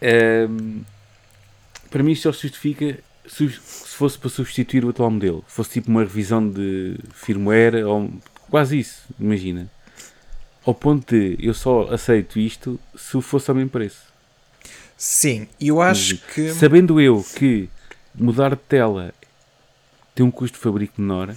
Ahm, 0.01 0.83
para 1.91 2.03
mim 2.03 2.13
isto 2.13 2.23
só 2.23 2.33
se 2.33 2.43
justifica 2.43 2.99
se, 3.27 3.51
se 3.51 3.97
fosse 3.97 4.19
para 4.19 4.29
substituir 4.31 4.85
o 4.85 4.91
atual 4.91 5.11
modelo. 5.11 5.45
Fosse 5.49 5.71
tipo 5.71 5.91
uma 5.91 6.01
revisão 6.01 6.49
de 6.49 6.97
firmware 7.13 7.85
ou 7.87 8.11
quase 8.49 8.79
isso, 8.79 9.03
imagina. 9.19 9.71
Ao 10.67 10.75
ponto 10.75 11.15
de 11.15 11.37
eu 11.41 11.55
só 11.55 11.89
aceito 11.93 12.39
isto 12.39 12.79
se 12.97 13.21
fosse 13.23 13.51
ao 13.51 13.55
mesmo 13.57 13.71
preço. 13.71 14.03
Sim, 14.97 15.49
eu 15.61 15.81
acho 15.81 16.19
que. 16.35 16.53
Sabendo 16.53 17.01
eu 17.01 17.25
que 17.37 17.69
mudar 18.15 18.51
de 18.51 18.57
tela 18.57 19.15
tem 20.15 20.27
um 20.27 20.31
custo 20.31 20.59
de 20.59 20.63
fabrico 20.63 21.01
menor, 21.01 21.35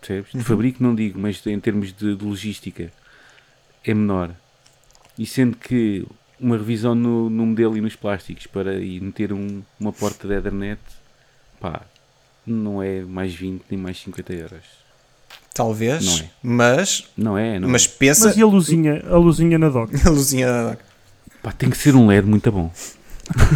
percebes? 0.00 0.32
Uhum. 0.34 0.40
De 0.40 0.46
fabrico 0.46 0.82
não 0.82 0.94
digo, 0.94 1.18
mas 1.18 1.44
em 1.46 1.60
termos 1.60 1.92
de, 1.92 2.16
de 2.16 2.24
logística 2.24 2.90
é 3.84 3.94
menor. 3.94 4.34
E 5.18 5.26
sendo 5.26 5.56
que 5.56 6.06
uma 6.40 6.56
revisão 6.56 6.94
no, 6.94 7.28
no 7.30 7.46
modelo 7.46 7.76
e 7.76 7.80
nos 7.80 7.94
plásticos 7.94 8.46
para 8.46 8.74
ir 8.76 9.00
meter 9.00 9.32
um- 9.32 9.62
uma 9.78 9.92
porta 9.92 10.26
de 10.26 10.34
Ethernet, 10.34 10.80
pá, 11.60 11.82
não 12.46 12.82
é 12.82 13.02
mais 13.02 13.32
20 13.34 13.62
nem 13.70 13.78
mais 13.78 13.98
50 14.00 14.32
euros. 14.32 14.64
Talvez, 15.54 16.04
Não 16.04 16.14
é. 16.18 16.24
mas, 16.42 17.04
Não 17.16 17.38
é, 17.38 17.58
não 17.60 17.68
mas 17.68 17.84
é. 17.84 17.88
pensa. 17.98 18.28
Mas 18.28 18.36
e 18.36 18.42
a 18.42 18.46
luzinha, 18.46 19.02
a 19.10 19.16
luzinha 19.16 19.58
na 19.58 19.68
dock? 19.68 19.92
a 20.06 20.10
luzinha 20.10 20.46
da 20.46 20.70
dock. 20.70 20.78
Pá, 21.42 21.52
tem 21.52 21.68
que 21.68 21.76
ser 21.76 21.94
um 21.94 22.06
LED 22.06 22.26
muito 22.26 22.50
bom. 22.50 22.70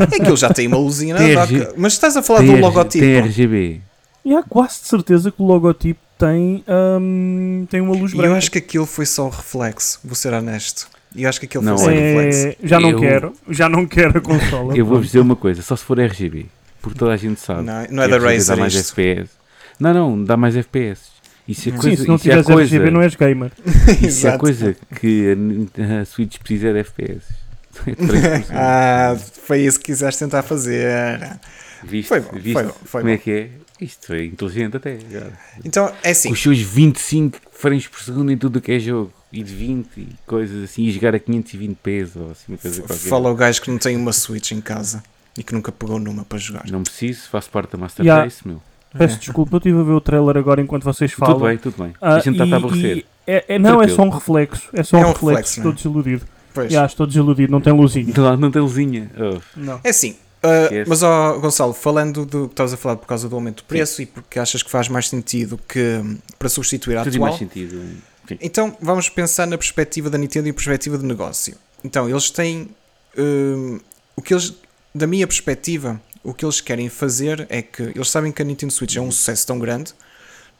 É 0.00 0.18
que 0.20 0.26
ele 0.28 0.36
já 0.36 0.52
tem 0.52 0.66
uma 0.68 0.76
luzinha 0.78 1.14
na 1.14 1.20
Tem 1.20 1.34
dock. 1.34 1.74
Mas 1.76 1.94
estás 1.94 2.16
a 2.16 2.22
falar 2.22 2.40
Tem, 2.40 2.48
do 2.54 2.60
logotipo. 2.60 3.04
tem 3.04 3.16
RGB. 3.18 3.80
E 4.24 4.34
há 4.34 4.42
quase 4.42 4.80
de 4.82 4.88
certeza 4.88 5.30
que 5.30 5.40
o 5.42 5.44
logotipo 5.46 6.00
tem, 6.18 6.64
hum, 7.00 7.66
tem 7.70 7.80
uma 7.80 7.94
luz 7.94 8.12
branca. 8.12 8.28
eu 8.28 8.34
acho 8.36 8.50
que 8.50 8.58
aquilo 8.58 8.86
foi 8.86 9.04
só 9.06 9.26
um 9.26 9.28
reflexo, 9.30 10.00
vou 10.04 10.14
ser 10.14 10.32
honesto. 10.32 10.88
Eu 11.14 11.28
acho 11.28 11.38
que 11.40 11.46
aquilo 11.46 11.62
Não, 11.64 11.76
foi 11.78 11.84
só 11.86 11.90
um 11.90 11.94
É, 11.94 12.12
reflexo. 12.24 12.56
já 12.62 12.80
não 12.80 12.90
Eu- 12.90 13.00
quero, 13.00 13.32
já 13.50 13.68
não 13.68 13.86
quero 13.86 14.18
a 14.18 14.20
consola. 14.20 14.76
Eu 14.76 14.84
vou-vos 14.86 15.06
dizer 15.06 15.20
uma 15.20 15.36
coisa, 15.36 15.62
só 15.62 15.74
se 15.76 15.84
for 15.84 15.98
RGB, 15.98 16.46
porque 16.82 16.98
toda 16.98 17.12
a 17.12 17.16
gente 17.16 17.40
sabe. 17.40 17.62
Não, 17.62 17.86
não 17.90 18.02
é 18.02 18.08
da 18.08 18.18
Razer 18.18 18.54
dá 18.54 18.60
mais 18.60 18.74
isto. 18.74 18.92
FPS. 18.98 19.30
Não, 19.78 19.92
não, 19.94 20.24
dá 20.24 20.36
mais 20.36 20.56
FPS. 20.56 21.00
Isso 21.48 21.68
é 21.68 21.72
Sim, 21.72 21.78
coisa, 21.78 21.96
Sim, 21.96 22.02
se 22.02 22.08
não 22.08 22.14
é 22.14 22.16
a 22.16 22.20
tiveres 22.20 22.46
coisa, 22.46 22.76
RGB 22.76 22.90
não 22.90 23.02
és 23.02 23.14
gamer. 23.14 23.52
isso 24.02 24.26
é 24.26 24.34
a 24.34 24.38
coisa 24.38 24.76
que 25.00 25.36
a 25.78 26.00
a, 26.00 26.04
Switch 26.04 26.38
precisa 26.38 26.68
é 26.68 26.72
de 26.72 26.78
FPS. 26.80 27.24
É 27.86 27.90
3%. 27.94 28.46
ah, 28.52 29.16
foi 29.44 29.60
isso 29.60 29.78
que 29.78 29.86
quiseste 29.86 30.18
tentar 30.24 30.42
fazer. 30.42 31.38
Viste, 31.84 32.08
Foi 32.08 32.20
bom, 32.20 32.30
viste 32.32 32.52
foi 32.52 32.62
bom, 32.64 32.74
foi 32.84 33.00
como 33.02 33.12
é 33.12 33.16
bom. 33.16 33.22
que 33.22 33.30
é? 33.30 33.50
Isto 33.80 34.14
é 34.14 34.24
inteligente 34.24 34.76
até. 34.78 34.98
Então, 35.64 35.92
é 36.02 36.10
assim. 36.10 36.28
Com 36.30 36.34
os 36.34 36.42
seus 36.42 36.58
25 36.58 37.38
frames 37.52 37.86
por 37.86 38.00
segundo 38.00 38.32
em 38.32 38.38
tudo 38.38 38.56
o 38.56 38.60
que 38.62 38.72
é 38.72 38.78
jogo. 38.78 39.12
E 39.30 39.42
de 39.42 39.54
20 39.54 39.88
e 39.98 40.08
coisas 40.26 40.64
assim. 40.64 40.84
E 40.84 40.92
jogar 40.92 41.14
a 41.14 41.18
520 41.18 41.76
pesos 41.76 42.16
ou 42.16 42.30
assim 42.30 42.44
uma 42.48 42.58
coisa 42.58 42.80
qualquer. 42.80 43.08
Fala 43.08 43.30
o 43.30 43.34
gajo 43.34 43.60
que 43.60 43.70
não 43.70 43.76
tem 43.76 43.94
uma 43.94 44.12
Switch 44.12 44.52
em 44.52 44.60
casa 44.62 45.02
e 45.36 45.42
que 45.42 45.52
nunca 45.52 45.70
pegou 45.70 45.98
numa 45.98 46.24
para 46.24 46.38
jogar. 46.38 46.64
Não 46.70 46.82
preciso, 46.82 47.28
faço 47.28 47.50
parte 47.50 47.72
da 47.72 47.78
Master 47.78 48.06
Ya. 48.06 48.22
Race, 48.22 48.46
meu. 48.46 48.62
Peço 48.98 49.18
desculpa, 49.18 49.54
eu 49.54 49.58
estive 49.58 49.80
a 49.80 49.82
ver 49.82 49.92
o 49.92 50.00
trailer 50.00 50.36
agora 50.36 50.60
enquanto 50.60 50.84
vocês 50.84 51.12
falam. 51.12 51.34
Tudo 51.36 51.46
bem, 51.46 51.58
tudo 51.58 51.82
bem. 51.82 51.92
Ah, 52.00 52.14
a 52.16 52.18
gente 52.20 52.40
está 52.40 52.54
a 52.54 52.58
aborrecer. 52.58 53.04
é, 53.26 53.44
é- 53.54 53.58
não, 53.58 53.80
é 53.82 53.88
só 53.88 54.02
um 54.02 54.08
reflexo. 54.10 54.68
É 54.72 54.82
só 54.82 54.96
É 54.98 55.00
um 55.00 55.04
um 55.04 55.12
reflexo. 55.12 55.26
reflexo, 55.26 55.58
estou 55.60 55.72
é? 55.72 55.74
desiludido. 55.74 56.26
Pois. 56.54 56.72
Já, 56.72 56.86
estou 56.86 57.06
desiludido, 57.06 57.52
não 57.52 57.60
tem 57.60 57.72
luzinha. 57.72 58.14
Não, 58.16 58.36
não 58.36 58.50
tem 58.50 58.62
luzinha. 58.62 59.10
Oh. 59.18 59.40
Não. 59.56 59.80
É 59.84 59.90
assim. 59.90 60.12
uh, 60.42 60.88
mas, 60.88 61.02
ó, 61.02 61.38
Gonçalo, 61.38 61.74
falando 61.74 62.24
do 62.24 62.46
que 62.48 62.52
estavas 62.54 62.72
a 62.72 62.76
falar 62.76 62.96
por 62.96 63.06
causa 63.06 63.28
do 63.28 63.34
aumento 63.34 63.62
do 63.62 63.64
preço 63.64 64.00
e 64.00 64.06
porque 64.06 64.38
achas 64.38 64.62
que 64.62 64.70
faz 64.70 64.88
mais 64.88 65.08
sentido 65.08 65.58
que 65.68 66.00
hum, 66.02 66.16
para 66.38 66.48
substituir 66.48 66.96
a 66.96 67.02
Tudo 67.04 67.14
atual, 67.16 67.28
mais 67.28 67.38
sentido. 67.38 67.76
Enfim. 68.24 68.38
Então 68.40 68.76
vamos 68.80 69.08
pensar 69.10 69.46
na 69.46 69.58
perspectiva 69.58 70.08
da 70.08 70.16
Nintendo 70.18 70.48
e 70.48 70.52
perspectiva 70.52 70.96
de 70.96 71.04
negócio. 71.04 71.54
Então 71.84 72.08
eles 72.08 72.30
têm 72.30 72.68
hum, 73.18 73.78
o 74.16 74.22
que 74.22 74.32
eles, 74.32 74.54
da 74.94 75.06
minha 75.06 75.26
perspectiva, 75.26 76.00
o 76.26 76.34
que 76.34 76.44
eles 76.44 76.60
querem 76.60 76.88
fazer 76.88 77.46
é 77.48 77.62
que 77.62 77.82
eles 77.82 78.10
sabem 78.10 78.32
que 78.32 78.42
a 78.42 78.44
Nintendo 78.44 78.72
Switch 78.72 78.96
é 78.96 79.00
um 79.00 79.12
sucesso 79.12 79.46
tão 79.46 79.60
grande. 79.60 79.94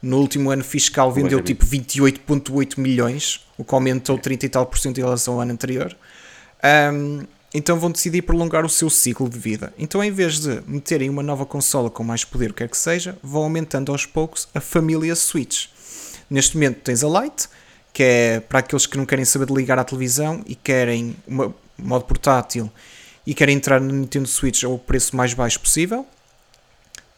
No 0.01 0.19
último 0.19 0.49
ano 0.49 0.63
fiscal 0.63 1.11
vendeu 1.11 1.41
tipo 1.41 1.65
28,8 1.65 2.79
milhões, 2.79 3.45
o 3.57 3.65
que 3.65 3.73
aumentou 3.73 4.17
30 4.17 4.45
e 4.45 4.49
tal 4.49 4.65
por 4.65 4.79
cento 4.79 4.97
em 4.99 5.01
relação 5.01 5.33
ao 5.33 5.41
ano 5.41 5.51
anterior. 5.51 5.93
Hum, 6.93 7.25
então 7.53 7.77
vão 7.77 7.91
decidir 7.91 8.21
prolongar 8.21 8.65
o 8.65 8.69
seu 8.69 8.89
ciclo 8.89 9.27
de 9.27 9.37
vida. 9.37 9.73
Então, 9.77 10.01
em 10.01 10.11
vez 10.11 10.39
de 10.39 10.61
meterem 10.67 11.09
uma 11.09 11.23
nova 11.23 11.45
consola 11.45 11.89
com 11.89 12.03
mais 12.03 12.23
poder, 12.23 12.51
o 12.51 12.53
que 12.53 12.59
quer 12.59 12.69
que 12.69 12.77
seja, 12.77 13.17
vão 13.21 13.43
aumentando 13.43 13.91
aos 13.91 14.05
poucos 14.05 14.47
a 14.55 14.61
família 14.61 15.15
Switch. 15.15 15.65
Neste 16.29 16.55
momento 16.55 16.79
tens 16.81 17.03
a 17.03 17.07
Lite, 17.07 17.49
que 17.91 18.03
é 18.03 18.39
para 18.39 18.59
aqueles 18.59 18.85
que 18.85 18.97
não 18.97 19.05
querem 19.05 19.25
saber 19.25 19.47
de 19.47 19.53
ligar 19.53 19.77
à 19.79 19.83
televisão 19.83 20.43
e 20.45 20.55
querem 20.55 21.15
uma, 21.27 21.53
modo 21.77 22.05
portátil 22.05 22.71
e 23.27 23.33
querem 23.33 23.57
entrar 23.57 23.81
no 23.81 23.93
Nintendo 23.93 24.25
Switch 24.25 24.63
ao 24.63 24.79
preço 24.79 25.13
mais 25.13 25.33
baixo 25.33 25.59
possível. 25.59 26.07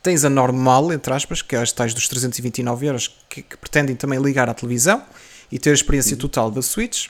Tens 0.02 0.26
a 0.26 0.30
normal, 0.30 0.92
entre 0.92 1.14
aspas, 1.14 1.44
que 1.44 1.56
é 1.56 1.60
as 1.60 1.72
tais 1.72 1.94
dos 1.94 2.08
329 2.08 2.88
euros, 2.88 3.16
que, 3.30 3.44
que 3.44 3.56
pretendem 3.56 3.96
também 3.96 4.20
ligar 4.20 4.50
à 4.50 4.54
televisão 4.56 5.04
e 5.52 5.60
ter 5.60 5.70
a 5.70 5.74
experiência 5.74 6.18
total 6.18 6.50
da 6.50 6.64
Switch. 6.64 7.10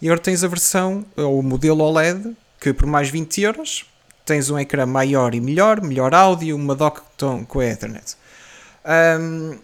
E 0.00 0.06
agora 0.06 0.18
tens 0.18 0.42
a 0.42 0.48
versão, 0.48 1.04
ou 1.18 1.40
o 1.40 1.42
modelo 1.42 1.84
OLED, 1.84 2.34
que 2.58 2.72
por 2.72 2.86
mais 2.86 3.10
20 3.10 3.42
euros 3.42 3.84
tens 4.24 4.48
um 4.48 4.58
ecrã 4.58 4.86
maior 4.86 5.34
e 5.34 5.40
melhor, 5.40 5.82
melhor 5.82 6.14
áudio, 6.14 6.56
uma 6.56 6.74
dock 6.74 7.02
com 7.46 7.60
a 7.60 7.66
Ethernet. 7.66 8.16
Ahm, 8.82 9.58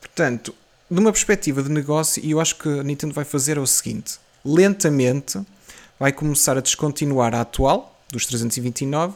portanto, 0.00 0.54
numa 0.88 1.10
perspectiva 1.10 1.60
de 1.60 1.72
negócio, 1.72 2.24
e 2.24 2.30
eu 2.30 2.40
acho 2.40 2.54
que 2.54 2.68
a 2.68 2.84
Nintendo 2.84 3.14
vai 3.14 3.24
fazer 3.24 3.56
é 3.56 3.60
o 3.60 3.66
seguinte: 3.66 4.20
lentamente 4.44 5.40
vai 5.98 6.12
começar 6.12 6.56
a 6.56 6.60
descontinuar 6.60 7.34
a 7.34 7.40
atual 7.40 7.91
dos 8.12 8.26
329 8.26 9.14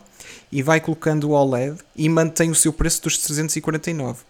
e 0.50 0.62
vai 0.62 0.80
colocando 0.80 1.30
o 1.30 1.32
OLED 1.32 1.78
e 1.94 2.08
mantém 2.08 2.50
o 2.50 2.54
seu 2.54 2.72
preço 2.72 3.02
dos 3.02 3.18
349. 3.18 4.24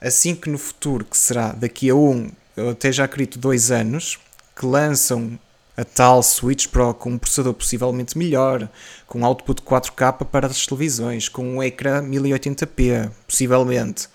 Assim 0.00 0.34
que 0.34 0.48
no 0.48 0.58
futuro, 0.58 1.04
que 1.04 1.16
será 1.16 1.52
daqui 1.52 1.90
a 1.90 1.94
um, 1.94 2.30
até 2.70 2.90
já 2.90 3.04
acredito 3.04 3.38
dois 3.38 3.70
anos, 3.70 4.18
que 4.56 4.64
lançam 4.64 5.38
a 5.76 5.84
tal 5.84 6.22
Switch 6.22 6.66
Pro 6.66 6.92
com 6.94 7.10
um 7.10 7.18
processador 7.18 7.54
possivelmente 7.54 8.18
melhor, 8.18 8.68
com 9.06 9.24
output 9.24 9.62
4K 9.62 10.24
para 10.24 10.46
as 10.48 10.66
televisões, 10.66 11.28
com 11.28 11.56
um 11.56 11.62
ecrã 11.62 12.02
1080p, 12.02 13.10
possivelmente, 13.26 14.08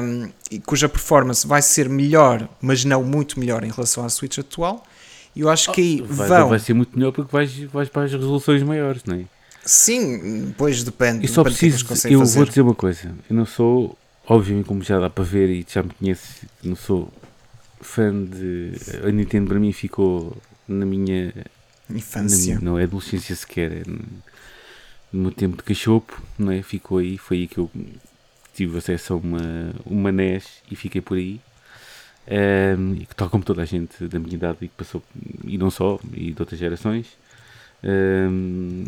um, 0.00 0.30
cuja 0.64 0.88
performance 0.88 1.46
vai 1.46 1.60
ser 1.60 1.88
melhor, 1.88 2.48
mas 2.60 2.84
não 2.84 3.02
muito 3.02 3.38
melhor 3.38 3.64
em 3.64 3.70
relação 3.70 4.04
à 4.04 4.08
Switch 4.08 4.38
atual. 4.38 4.82
Eu 5.34 5.48
acho 5.48 5.72
que 5.72 5.80
aí 5.80 6.00
Vai, 6.02 6.28
vão. 6.28 6.48
vai 6.50 6.58
ser 6.58 6.74
muito 6.74 6.96
melhor 6.96 7.12
porque 7.12 7.32
vais, 7.32 7.56
vais 7.64 7.88
para 7.88 8.02
as 8.04 8.12
resoluções 8.12 8.62
maiores, 8.62 9.02
não 9.04 9.16
é? 9.16 9.24
Sim, 9.64 10.46
depois 10.46 10.82
depende. 10.82 11.24
E 11.24 11.28
só 11.28 11.42
depende 11.42 11.66
eles 11.66 11.82
preciso. 11.82 12.08
Eu 12.12 12.18
fazer. 12.20 12.36
vou 12.38 12.46
dizer 12.46 12.60
uma 12.62 12.74
coisa. 12.74 13.14
Eu 13.30 13.36
não 13.36 13.46
sou, 13.46 13.96
obviamente, 14.26 14.66
como 14.66 14.82
já 14.82 14.98
dá 14.98 15.08
para 15.08 15.24
ver 15.24 15.48
e 15.48 15.64
já 15.68 15.82
me 15.82 15.90
conhece, 15.90 16.46
não 16.62 16.74
sou 16.76 17.12
fã 17.80 18.12
de. 18.24 18.72
A 19.06 19.10
Nintendo 19.10 19.48
para 19.48 19.58
mim 19.60 19.72
ficou 19.72 20.36
na 20.68 20.84
minha. 20.84 21.32
na 21.88 21.96
Infância. 21.98 22.54
minha- 22.56 22.60
não 22.60 22.78
é 22.78 22.84
adolescência 22.84 23.34
sequer. 23.36 23.72
É 23.72 23.82
no, 23.86 24.00
no 25.12 25.22
meu 25.22 25.30
tempo 25.30 25.56
de 25.56 25.62
cachopo, 25.62 26.20
não 26.38 26.50
é? 26.52 26.60
Ficou 26.62 26.98
aí. 26.98 27.16
Foi 27.16 27.38
aí 27.38 27.46
que 27.46 27.58
eu 27.58 27.70
tive 28.54 28.76
acesso 28.78 29.14
a 29.14 29.16
uma, 29.16 29.72
uma 29.86 30.10
NES 30.12 30.44
e 30.70 30.74
fiquei 30.76 31.00
por 31.00 31.16
aí. 31.16 31.40
E 32.26 33.06
que 33.06 33.14
tal 33.14 33.28
como 33.28 33.44
toda 33.44 33.62
a 33.62 33.64
gente 33.64 34.06
da 34.06 34.18
minha 34.18 34.34
idade 34.34 34.58
e 34.62 34.68
que 34.68 34.74
passou, 34.76 35.02
e 35.44 35.58
não 35.58 35.70
só, 35.70 35.98
e 36.12 36.32
de 36.32 36.40
outras 36.40 36.58
gerações. 36.58 37.16
Ehm, 37.82 38.84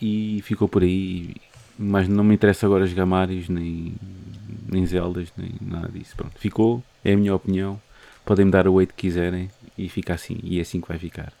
e 0.00 0.40
ficou 0.42 0.68
por 0.68 0.82
aí. 0.82 1.34
Mas 1.78 2.08
não 2.08 2.22
me 2.22 2.34
interessa 2.34 2.66
agora 2.66 2.86
jogar 2.86 3.06
Marios, 3.06 3.48
nem, 3.48 3.94
nem 4.68 4.86
Zeldas, 4.86 5.32
nem 5.36 5.50
nada 5.60 5.88
disso. 5.88 6.14
Pronto, 6.16 6.38
ficou, 6.38 6.82
é 7.04 7.12
a 7.12 7.16
minha 7.16 7.34
opinião. 7.34 7.80
Podem-me 8.24 8.50
dar 8.50 8.68
o 8.68 8.74
weight 8.74 8.94
que 8.94 9.08
quiserem 9.08 9.50
e 9.76 9.88
fica 9.88 10.14
assim, 10.14 10.38
e 10.42 10.58
é 10.58 10.62
assim 10.62 10.80
que 10.80 10.88
vai 10.88 10.98
ficar. 10.98 11.32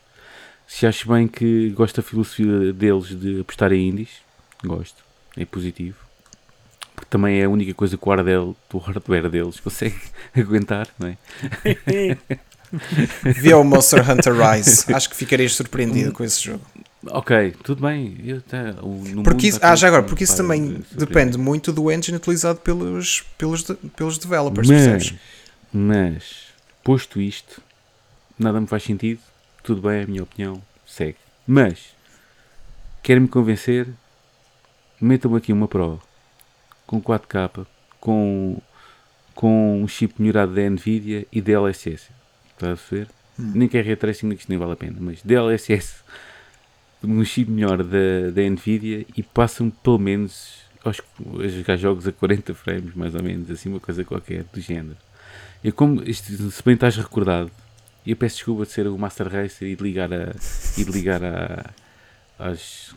Se 0.66 0.86
acho 0.86 1.08
bem 1.08 1.28
que 1.28 1.70
gosto 1.70 1.96
da 1.96 2.02
filosofia 2.02 2.72
deles 2.72 3.08
de 3.08 3.40
apostar 3.40 3.72
em 3.72 3.88
indies, 3.88 4.22
gosto, 4.64 5.04
é 5.36 5.44
positivo. 5.44 6.03
Porque 6.94 7.08
também 7.10 7.40
é 7.40 7.44
a 7.44 7.48
única 7.48 7.74
coisa 7.74 7.96
que 7.96 8.06
o 8.06 8.10
hardware, 8.10 8.54
o 8.72 8.78
hardware 8.78 9.28
deles 9.28 9.58
consegue 9.60 10.00
aguentar, 10.36 10.88
não 10.98 11.08
é? 11.08 11.16
Vê 13.22 13.54
o 13.54 13.62
Monster 13.64 14.08
Hunter 14.08 14.34
Rise. 14.34 14.92
Acho 14.92 15.08
que 15.10 15.16
ficarias 15.16 15.54
surpreendido 15.54 16.12
com 16.12 16.24
esse 16.24 16.42
jogo. 16.42 16.64
Ok, 17.06 17.54
tudo 17.62 17.82
bem. 17.82 18.16
Eu, 18.24 18.42
mundo 18.82 19.22
Porque 19.22 19.48
isso, 19.48 19.58
ah, 19.62 19.76
já 19.76 19.88
agora, 19.88 20.02
porque 20.02 20.24
isso 20.24 20.36
também 20.36 20.82
depende 20.92 21.36
muito 21.36 21.72
do 21.72 21.90
engine 21.92 22.16
utilizado 22.16 22.58
pelos, 22.60 23.22
pelos, 23.36 23.62
pelos 23.94 24.18
developers, 24.18 24.68
Mas, 24.68 24.80
percebes? 24.80 25.20
mas, 25.72 26.24
posto 26.82 27.20
isto, 27.20 27.60
nada 28.38 28.60
me 28.60 28.66
faz 28.66 28.82
sentido. 28.82 29.20
Tudo 29.62 29.82
bem, 29.82 30.00
é 30.00 30.02
a 30.04 30.06
minha 30.06 30.22
opinião. 30.22 30.62
Segue. 30.86 31.16
Mas, 31.46 31.94
quer-me 33.02 33.28
convencer? 33.28 33.88
Metam 35.00 35.34
aqui 35.34 35.52
uma 35.52 35.68
Pro 35.68 36.00
com 36.86 37.00
4K, 37.00 37.66
com, 38.00 38.58
com 39.34 39.82
um 39.82 39.88
chip 39.88 40.14
melhorado 40.18 40.54
da 40.54 40.68
Nvidia 40.68 41.26
e 41.32 41.40
DLSS. 41.40 42.10
Está 42.52 42.72
a 42.72 42.74
ver? 42.74 43.08
Hum. 43.38 43.52
Nem 43.54 43.68
quer 43.68 43.84
ray 43.84 43.96
tracing, 43.96 44.30
que 44.30 44.36
isto 44.36 44.48
nem 44.48 44.58
vale 44.58 44.72
a 44.72 44.76
pena, 44.76 44.96
mas 45.00 45.22
DLSS 45.22 46.04
um 47.06 47.24
chip 47.24 47.50
melhor 47.50 47.82
da, 47.82 48.30
da 48.32 48.42
Nvidia 48.42 49.06
e 49.16 49.22
passam 49.22 49.70
pelo 49.70 49.98
menos 49.98 50.64
aos, 50.84 51.00
a 51.42 51.48
jogar 51.48 51.76
jogos 51.76 52.06
a 52.06 52.12
40 52.12 52.54
frames, 52.54 52.94
mais 52.94 53.14
ou 53.14 53.22
menos, 53.22 53.50
assim, 53.50 53.68
uma 53.68 53.80
coisa 53.80 54.04
qualquer 54.04 54.44
do 54.44 54.60
género. 54.60 54.96
Eu, 55.62 55.72
como, 55.72 56.02
isto, 56.02 56.50
se 56.50 56.62
bem 56.62 56.74
estás 56.74 56.96
recordado, 56.96 57.50
eu 58.06 58.16
peço 58.16 58.36
desculpa 58.36 58.66
de 58.66 58.72
ser 58.72 58.86
o 58.86 58.98
Master 58.98 59.28
Racer 59.28 59.68
e 59.68 59.76
de 59.76 59.82
ligar, 59.82 60.12
a, 60.12 60.34
e 60.76 60.84
de 60.84 60.90
ligar 60.90 61.22
a, 61.24 61.70
às, 62.38 62.94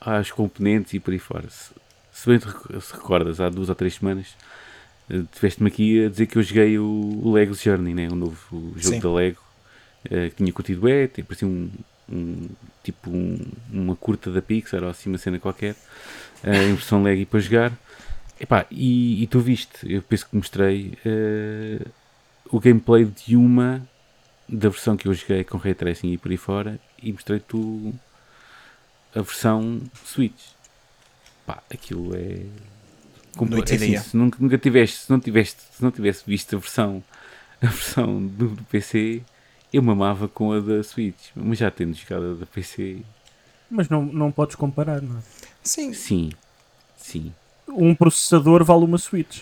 às 0.00 0.30
componentes 0.30 0.92
e 0.94 1.00
por 1.00 1.12
aí 1.12 1.18
fora. 1.18 1.48
Se, 2.18 2.28
bem 2.28 2.40
se 2.40 2.92
recordas, 2.94 3.40
há 3.40 3.48
duas 3.48 3.68
ou 3.68 3.74
três 3.76 3.94
semanas, 3.94 4.26
eh, 5.08 5.22
tiveste-me 5.32 5.68
aqui 5.68 6.04
a 6.04 6.08
dizer 6.08 6.26
que 6.26 6.36
eu 6.36 6.42
joguei 6.42 6.76
o, 6.76 7.30
Lego 7.32 7.54
Journey, 7.54 7.94
né? 7.94 8.08
o 8.10 8.16
novo 8.16 8.36
jogo 8.76 8.96
Sim. 8.96 9.00
da 9.00 9.12
Lego, 9.12 9.38
eh, 10.10 10.28
que 10.30 10.34
tinha 10.34 10.52
curtido 10.52 10.80
tem 11.14 11.24
parecia 11.24 11.46
um, 11.46 11.70
um 12.10 12.48
tipo 12.82 13.08
um- 13.08 13.46
uma 13.72 13.94
curta 13.94 14.32
da 14.32 14.42
Pixar 14.42 14.82
ou 14.82 14.90
assim 14.90 15.08
uma 15.08 15.18
cena 15.18 15.38
qualquer, 15.38 15.76
eh, 16.42 16.64
em 16.64 16.74
versão 16.74 17.04
Lego 17.04 17.20
e 17.20 17.24
para 17.24 17.38
jogar. 17.38 17.72
Epá, 18.40 18.66
e, 18.68 19.22
e 19.22 19.26
tu 19.28 19.38
viste, 19.38 19.70
eu 19.84 20.02
penso 20.02 20.28
que 20.28 20.36
mostrei 20.36 20.98
eh, 21.06 21.86
o 22.50 22.58
gameplay 22.58 23.04
de 23.04 23.36
uma 23.36 23.80
da 24.48 24.68
versão 24.68 24.96
que 24.96 25.06
eu 25.06 25.14
joguei 25.14 25.44
com 25.44 25.56
Ray 25.56 25.74
Tracing 25.74 26.12
e 26.12 26.18
por 26.18 26.32
aí 26.32 26.36
fora 26.36 26.80
e 27.00 27.12
mostrei-te 27.12 27.94
a 29.14 29.22
versão 29.22 29.80
Switch. 30.04 30.57
Pá, 31.48 31.62
aquilo 31.72 32.14
é 32.14 32.42
Compa- 33.36 33.56
Noite 33.56 33.72
e 33.72 33.76
assim, 33.76 33.86
dia. 33.86 34.00
se 34.02 34.16
nunca, 34.16 34.36
nunca 34.40 34.58
tiveste, 34.58 34.98
se 34.98 35.10
não 35.10 35.18
tiveste, 35.18 35.60
se 35.76 35.82
não 35.82 35.90
tivesse 35.90 36.22
visto 36.26 36.54
a 36.54 36.58
versão, 36.58 37.02
a 37.62 37.66
versão 37.66 38.26
do, 38.26 38.48
do 38.48 38.62
PC, 38.64 39.22
eu 39.72 39.82
mamava 39.82 40.28
com 40.28 40.52
a 40.52 40.60
da 40.60 40.82
Switch. 40.84 41.30
Mas 41.34 41.56
já 41.58 41.70
tendo 41.70 41.94
jogado 41.96 42.32
a 42.32 42.34
da 42.34 42.44
PC, 42.46 42.98
Mas 43.70 43.88
não, 43.88 44.04
não 44.04 44.30
podes 44.30 44.56
comparar, 44.56 45.00
não 45.00 45.18
é? 45.18 45.22
Sim, 45.62 45.92
sim, 45.94 46.32
sim. 46.98 47.32
Um 47.66 47.94
processador 47.94 48.62
vale 48.64 48.84
uma 48.84 48.98
Switch. 48.98 49.40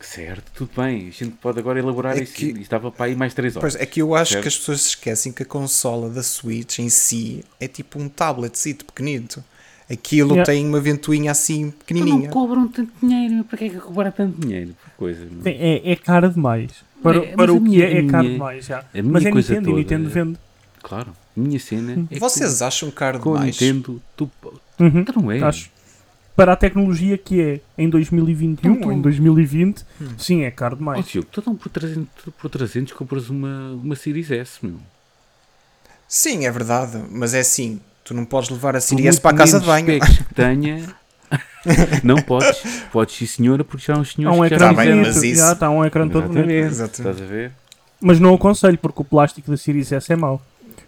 Certo, 0.00 0.50
tudo 0.54 0.70
bem. 0.76 1.08
A 1.08 1.10
gente 1.10 1.36
pode 1.36 1.58
agora 1.58 1.78
elaborar 1.78 2.16
É 2.18 2.22
isso. 2.22 2.34
que- 2.34 2.46
Isto 2.48 2.60
estava 2.60 2.90
para 2.92 3.06
aí 3.06 3.16
mais 3.16 3.32
3 3.34 3.56
horas. 3.56 3.72
Pois 3.72 3.82
é 3.82 3.86
que 3.86 4.02
eu 4.02 4.14
acho 4.14 4.32
Certo. 4.32 4.42
que 4.42 4.48
as 4.48 4.56
pessoas 4.58 4.82
se 4.82 4.88
esquecem 4.90 5.32
que 5.32 5.42
a 5.42 5.46
consola 5.46 6.10
da 6.10 6.22
Switch 6.22 6.78
em 6.78 6.88
si 6.90 7.42
é 7.58 7.66
tipo 7.66 7.98
um 7.98 8.08
tabletcito 8.08 8.84
pequenito. 8.84 9.42
Aquilo 9.88 10.30
Yeah. 10.32 10.44
tem 10.52 10.66
uma 10.66 10.80
ventoinha 10.80 11.30
assim 11.30 11.54
Então 11.60 11.70
não 11.70 11.78
pequenininha. 11.78 12.28
cobram 12.30 12.66
tanto 12.66 12.90
dinheiro. 13.00 13.44
Para 13.44 13.58
que 13.58 13.64
é 13.66 13.68
que 13.68 13.76
cobrar 13.78 14.10
tanto 14.10 14.40
dinheiro 14.40 14.74
por 14.82 14.90
coisa? 14.96 15.26
Tem- 15.44 15.56
É, 15.56 15.92
é 15.92 15.96
cara 15.96 16.28
demais. 16.28 16.70
Para, 17.02 17.18
É, 17.18 17.36
para 17.36 17.52
o 17.52 17.56
que 17.56 17.62
minha- 17.62 17.84
é, 17.84 17.98
é 17.98 18.06
caro 18.06 18.24
minha- 18.24 18.32
demais. 18.34 18.66
Já. 18.66 18.84
Mas 19.04 19.24
é 19.24 19.30
coisa 19.30 19.48
Nintendo 19.54 19.66
toda 19.70 19.80
e 19.80 19.82
Nintendo 19.84 20.08
é- 20.08 20.12
vende. 20.12 20.38
Claro, 20.82 21.12
minha 21.36 21.58
cena 21.60 21.92
é 22.10 22.14
que 22.14 22.18
Vocês 22.20 22.62
acham 22.62 22.90
caro 22.90 23.20
com 23.20 23.34
demais? 23.34 23.60
Nintendo, 23.60 24.02
tu, 24.16 24.28
Uhum. 24.80 25.04
tu 25.04 25.20
não 25.20 25.30
é. 25.30 25.40
Acho. 25.42 25.70
Para 26.34 26.52
a 26.52 26.56
tecnologia 26.56 27.16
que 27.16 27.40
é 27.40 27.60
em 27.78 27.88
2021 27.88 28.74
Não, 28.74 28.80
tu- 28.80 28.86
ou 28.88 28.92
em 28.92 29.00
2020, 29.00 29.84
Hum. 30.00 30.06
sim, 30.18 30.42
é 30.42 30.50
caro 30.50 30.76
demais. 30.76 31.06
Diogo, 31.06 31.28
tu 31.30 31.42
não 31.46 31.54
por 31.56 31.68
300, 31.70 32.08
tu 32.24 32.32
por 32.32 32.50
300 32.50 32.92
compras 32.92 33.30
uma, 33.30 33.70
uma 33.72 33.94
Series 33.96 34.30
S, 34.30 34.58
meu. 34.66 34.76
Sim, 36.08 36.44
é 36.46 36.50
verdade, 36.50 37.02
mas 37.10 37.34
é 37.34 37.40
assim, 37.40 37.80
tu 38.06 38.14
não 38.14 38.24
podes 38.24 38.48
levar 38.48 38.74
a 38.76 38.80
muito 38.90 39.20
para 39.20 39.30
a 39.36 39.38
casa 39.38 39.60
de 39.60 39.66
banho. 39.66 39.86
que 40.00 40.34
tenha, 40.34 40.82
não 42.02 42.16
podes. 42.22 42.62
Podes 42.92 43.14
sim 43.16 43.26
senhora, 43.26 43.64
porque 43.64 43.84
já 43.86 43.94
há 43.94 43.98
uns 43.98 44.10
Há 44.10 44.12
senhores 44.14 44.38
um 44.38 44.42
que 44.44 44.48
já 44.50 44.58
Tá 44.58 44.70
ecrã 44.72 44.84
bem, 44.84 44.94
mas 44.94 45.16
isso- 45.22 45.40
já 45.40 45.52
está 45.52 45.68
um 45.70 45.84
ecrã 45.84 46.08
todo 46.08 46.28
bonito. 46.28 46.70
Estás 46.70 47.20
a 47.20 47.24
ver? 47.24 47.52
Mas 48.00 48.20
não 48.20 48.34
aconselho, 48.34 48.78
porque 48.78 49.02
o 49.02 49.04
plástico 49.04 49.50
da 49.50 49.56
Series 49.56 49.90
S 49.92 50.12
é 50.12 50.16
mau. 50.16 50.40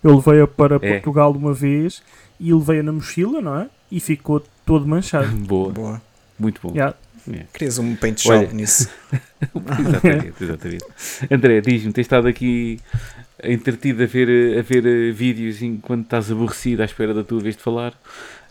Eu 0.04 0.14
levei-a 0.16 0.46
para 0.46 0.76
É. 0.76 0.78
Portugal 0.78 1.32
uma 1.32 1.52
vez 1.52 2.02
e 2.38 2.52
levei-a 2.54 2.82
na 2.82 2.92
mochila, 2.92 3.40
não 3.40 3.58
é? 3.60 3.66
E 3.90 3.98
ficou 3.98 4.44
todo 4.64 4.86
manchado. 4.86 5.26
Boa, 5.44 5.72
Boa. 5.72 6.02
muito 6.38 6.60
bom. 6.62 6.72
Já. 6.74 6.94
É. 7.32 7.44
Querias 7.52 7.78
um 7.78 7.94
paint 7.96 8.24
nisso. 8.54 8.88
exatamente, 9.52 10.44
exatamente. 10.44 10.84
André, 11.30 11.60
diz-me, 11.60 11.92
tens 11.92 12.04
estado 12.04 12.26
aqui 12.28 12.78
entretido 13.42 14.02
a 14.02 14.06
ver, 14.06 14.58
a 14.58 14.62
ver 14.62 14.86
eh, 14.86 15.12
vídeos 15.12 15.62
enquanto 15.62 16.04
estás 16.04 16.30
aborrecido 16.30 16.82
à 16.82 16.84
espera 16.84 17.12
da 17.14 17.22
tua 17.24 17.40
vez 17.40 17.56
de 17.56 17.62
falar? 17.62 17.94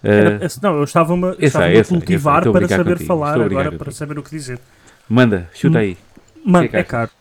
Era- 0.03 0.39
Eh, 0.41 0.45
esse- 0.45 0.61
não, 0.61 0.77
eu 0.77 0.83
estava-me 0.83 1.35
essa, 1.39 1.65
a 1.65 1.83
cultivar 1.85 2.41
essa, 2.41 2.51
para 2.51 2.67
saber 2.67 2.91
contigo, 2.93 3.07
falar, 3.07 3.33
agora 3.41 3.49
para 3.71 3.77
contigo. 3.77 3.91
saber 3.91 4.19
o 4.19 4.23
que 4.23 4.29
dizer. 4.31 4.59
manda, 5.09 5.49
chuta 5.53 5.77
Hum. 5.77 5.81
aí. 5.81 5.97
Mano, 6.45 6.65
É 6.65 6.69
caro. 6.69 6.79
é 6.79 6.83
caro. 6.83 7.11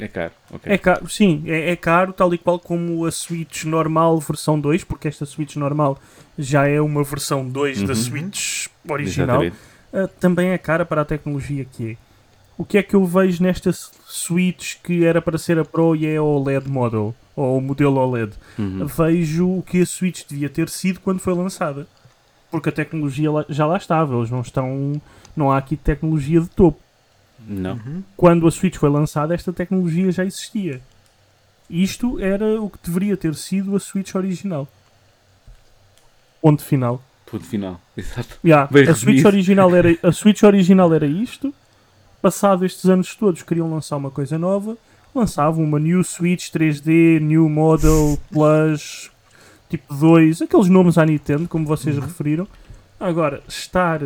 É 0.00 0.08
caro, 0.08 0.32
ok. 0.50 0.72
É 0.72 0.76
caro, 0.78 1.08
sim, 1.08 1.44
é, 1.46 1.70
é 1.70 1.76
caro, 1.76 2.12
tal 2.12 2.34
e 2.34 2.38
qual 2.38 2.58
como 2.58 3.04
a 3.06 3.12
Switch 3.12 3.64
normal 3.64 4.18
versão 4.18 4.58
2, 4.58 4.82
porque 4.82 5.06
esta 5.06 5.24
Switch 5.24 5.54
normal 5.54 6.00
já 6.36 6.66
é 6.66 6.80
uma 6.80 7.04
versão 7.04 7.48
2 7.48 7.80
da 7.82 7.90
Uhum. 7.90 7.94
Switch 7.94 8.66
original. 8.88 9.42
Uh, 9.44 10.08
também 10.18 10.48
é 10.50 10.58
cara 10.58 10.84
para 10.84 11.02
a 11.02 11.04
tecnologia 11.04 11.64
que 11.64 11.92
é. 11.92 11.96
O 12.56 12.64
que 12.64 12.78
é 12.78 12.82
que 12.82 12.94
eu 12.94 13.04
vejo 13.04 13.42
nesta 13.42 13.72
Switch 13.72 14.76
que 14.82 15.04
era 15.04 15.20
para 15.20 15.38
ser 15.38 15.58
a 15.58 15.64
Pro 15.64 15.96
e 15.96 16.06
é 16.06 16.16
a 16.16 16.22
OLED 16.22 16.68
model, 16.68 17.14
ou 17.34 17.58
o 17.58 17.60
modelo 17.60 17.96
OLED? 17.96 18.32
Uhum. 18.58 18.86
Vejo 18.86 19.58
o 19.58 19.62
que 19.62 19.82
a 19.82 19.86
Switch 19.86 20.22
devia 20.28 20.48
ter 20.48 20.68
sido 20.68 21.00
quando 21.00 21.18
foi 21.18 21.34
lançada. 21.34 21.86
Porque 22.50 22.68
a 22.68 22.72
tecnologia 22.72 23.28
já 23.48 23.66
lá 23.66 23.76
estava, 23.76 24.14
eles 24.16 24.30
não 24.30 24.40
estão. 24.40 25.00
Não 25.36 25.50
há 25.50 25.58
aqui 25.58 25.76
tecnologia 25.76 26.40
de 26.40 26.48
topo. 26.48 26.78
Não. 27.46 27.74
Uhum. 27.74 28.02
Quando 28.16 28.46
a 28.46 28.50
Switch 28.50 28.76
foi 28.76 28.88
lançada, 28.88 29.34
esta 29.34 29.52
tecnologia 29.52 30.12
já 30.12 30.24
existia. 30.24 30.80
Isto 31.68 32.20
era 32.20 32.60
o 32.60 32.70
que 32.70 32.78
deveria 32.84 33.16
ter 33.16 33.34
sido 33.34 33.74
a 33.74 33.80
Switch 33.80 34.14
original. 34.14 34.68
Ponto 36.40 36.62
final. 36.62 37.02
Ponto 37.26 37.44
final. 37.44 37.80
Exato. 37.96 38.38
Yeah, 38.44 38.68
a, 38.90 38.94
Switch 38.94 39.24
original 39.24 39.74
era, 39.74 39.98
a 40.02 40.12
Switch 40.12 40.42
original 40.42 40.92
era 40.92 41.06
isto. 41.06 41.54
Passado 42.24 42.64
estes 42.64 42.88
anos 42.88 43.14
todos, 43.14 43.42
queriam 43.42 43.70
lançar 43.70 43.98
uma 43.98 44.10
coisa 44.10 44.38
nova. 44.38 44.78
Lançavam 45.14 45.62
uma 45.62 45.78
New 45.78 46.02
Switch 46.02 46.48
3D, 46.48 47.20
New 47.20 47.50
Model 47.50 48.18
Plus, 48.32 49.10
tipo 49.68 49.92
2, 49.92 50.40
aqueles 50.40 50.70
nomes 50.70 50.96
à 50.96 51.04
Nintendo, 51.04 51.46
como 51.46 51.66
vocês 51.66 51.96
Uhum. 51.98 52.00
referiram. 52.04 52.48
Agora, 52.98 53.42
estar 53.46 54.00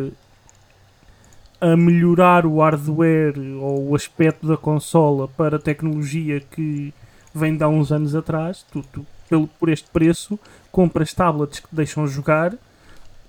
a 1.61 1.77
melhorar 1.77 2.45
o 2.45 2.59
hardware 2.59 3.39
ou 3.61 3.91
o 3.91 3.95
aspecto 3.95 4.45
da 4.45 4.57
consola 4.57 5.29
para 5.29 5.55
a 5.55 5.59
tecnologia 5.61 6.41
que 6.41 6.93
vem 7.33 7.55
de 7.55 7.63
há 7.63 7.69
uns 7.69 7.89
anos 7.89 8.13
atrás, 8.15 8.65
tu, 8.69 8.83
tu, 8.91 9.05
pelo, 9.29 9.47
por 9.47 9.69
este 9.69 9.89
preço, 9.91 10.37
compras 10.73 11.13
tablets 11.13 11.61
que 11.61 11.69
te 11.69 11.75
deixam 11.75 12.05
jogar 12.05 12.53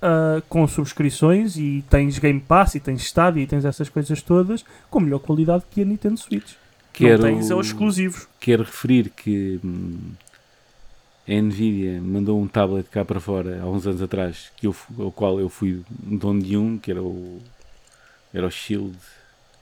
ah, 0.02 0.42
com 0.48 0.66
subscrições 0.66 1.56
e 1.56 1.84
tens 1.90 2.18
Game 2.18 2.40
Pass 2.40 2.74
e 2.74 2.80
tens 2.80 3.02
Stadia 3.02 3.42
e 3.42 3.46
tens 3.46 3.64
essas 3.64 3.88
coisas 3.88 4.22
todas 4.22 4.64
com 4.90 5.00
melhor 5.00 5.18
qualidade 5.18 5.64
que 5.70 5.82
a 5.82 5.84
Nintendo 5.84 6.18
Switch. 6.18 6.54
Quero, 6.92 7.22
Não 7.22 7.30
tens 7.34 7.50
é 7.50 7.54
os 7.54 7.66
exclusivos. 7.68 8.26
quero 8.40 8.62
referir 8.62 9.10
que 9.10 9.60
hum, 9.64 10.12
a 11.28 11.32
Nvidia 11.32 12.00
mandou 12.00 12.40
um 12.40 12.48
tablet 12.48 12.88
cá 12.90 13.04
para 13.04 13.20
fora 13.20 13.60
há 13.62 13.66
uns 13.66 13.86
anos 13.86 14.02
atrás, 14.02 14.50
que 14.56 14.66
eu, 14.66 14.74
ao 14.98 15.12
qual 15.12 15.38
eu 15.38 15.48
fui 15.48 15.82
dono 15.88 16.42
de 16.42 16.56
um, 16.56 16.78
que 16.78 16.90
era 16.90 17.02
o, 17.02 17.40
era 18.32 18.46
o 18.46 18.50
Shield 18.50 18.96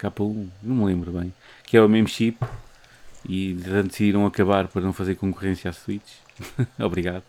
K1, 0.01 0.49
não 0.63 0.77
me 0.77 0.85
lembro 0.87 1.13
bem, 1.13 1.33
que 1.65 1.77
é 1.77 1.83
o 1.83 1.89
mesmo 1.89 2.09
chip, 2.09 2.39
e 3.29 3.55
decidiram 3.55 4.25
acabar 4.25 4.69
para 4.69 4.83
não 4.83 4.93
fazer 4.93 5.17
concorrência 5.17 5.69
à 5.69 5.73
Switch. 5.73 6.15
Obrigado. 6.79 7.25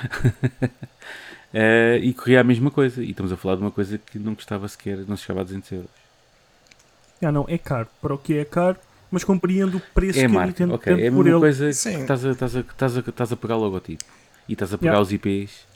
Eh, 1.56 2.00
e 2.02 2.12
corria 2.12 2.40
a 2.40 2.44
mesma 2.44 2.68
coisa, 2.70 3.02
e 3.02 3.10
estamos 3.10 3.30
a 3.32 3.36
falar 3.36 3.54
de 3.56 3.60
uma 3.62 3.70
coisa 3.70 3.96
que 3.96 4.18
não 4.18 4.34
custava 4.34 4.66
sequer, 4.66 4.98
não 5.06 5.16
chegava 5.16 5.40
a 5.40 5.44
200 5.44 5.70
euros. 5.72 5.90
Ah, 7.22 7.30
não, 7.32 7.44
é 7.48 7.56
caro. 7.56 7.86
Para 8.02 8.12
o 8.14 8.18
que 8.18 8.36
é 8.36 8.44
caro, 8.44 8.76
mas 9.10 9.22
compreendo 9.24 9.76
o 9.76 9.80
preço 9.94 10.18
É 10.18 10.22
que 10.22 10.26
a 10.26 10.28
marca, 10.28 10.48
Nintendo 10.48 10.74
ok. 10.74 10.94
tem 10.96 11.04
É 11.04 11.08
a 11.08 11.12
por 11.12 11.24
mesma 11.24 11.30
ele. 11.30 11.40
coisa 11.40 11.66
que 11.68 11.72
Sim. 11.74 12.00
estás 12.00 12.24
a, 12.24 12.30
estás, 12.32 12.56
a, 12.56 12.60
estás, 12.60 12.96
a, 12.96 13.00
estás 13.00 13.32
a 13.32 13.36
pegar 13.36 13.56
o 13.56 13.60
logotipo 13.60 14.04
e 14.48 14.52
estás 14.52 14.74
a 14.74 14.78
pegar 14.78 14.92
Yeah. 14.94 15.02
os 15.02 15.12
IPs 15.12 15.66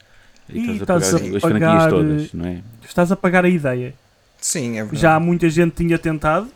e, 0.51 0.59
E 0.59 0.77
estás 0.79 1.15
a 1.15 1.17
pegar 1.17 1.25
a 1.25 1.29
as, 1.31 1.37
as 1.37 1.43
pagar, 1.43 1.59
franquias 1.59 1.87
todas, 1.93 2.33
não 2.35 2.45
é? 2.47 2.63
Estás 2.85 3.13
a 3.13 3.17
pagar 3.17 3.45
a 3.45 3.49
ideia. 3.49 3.95
Sim, 4.41 4.73
é 4.79 4.83
verdade. 4.83 5.01
Já 5.01 5.21
muita 5.21 5.49
gente 5.49 5.75
tinha 5.77 5.99
tentado, 5.99 6.49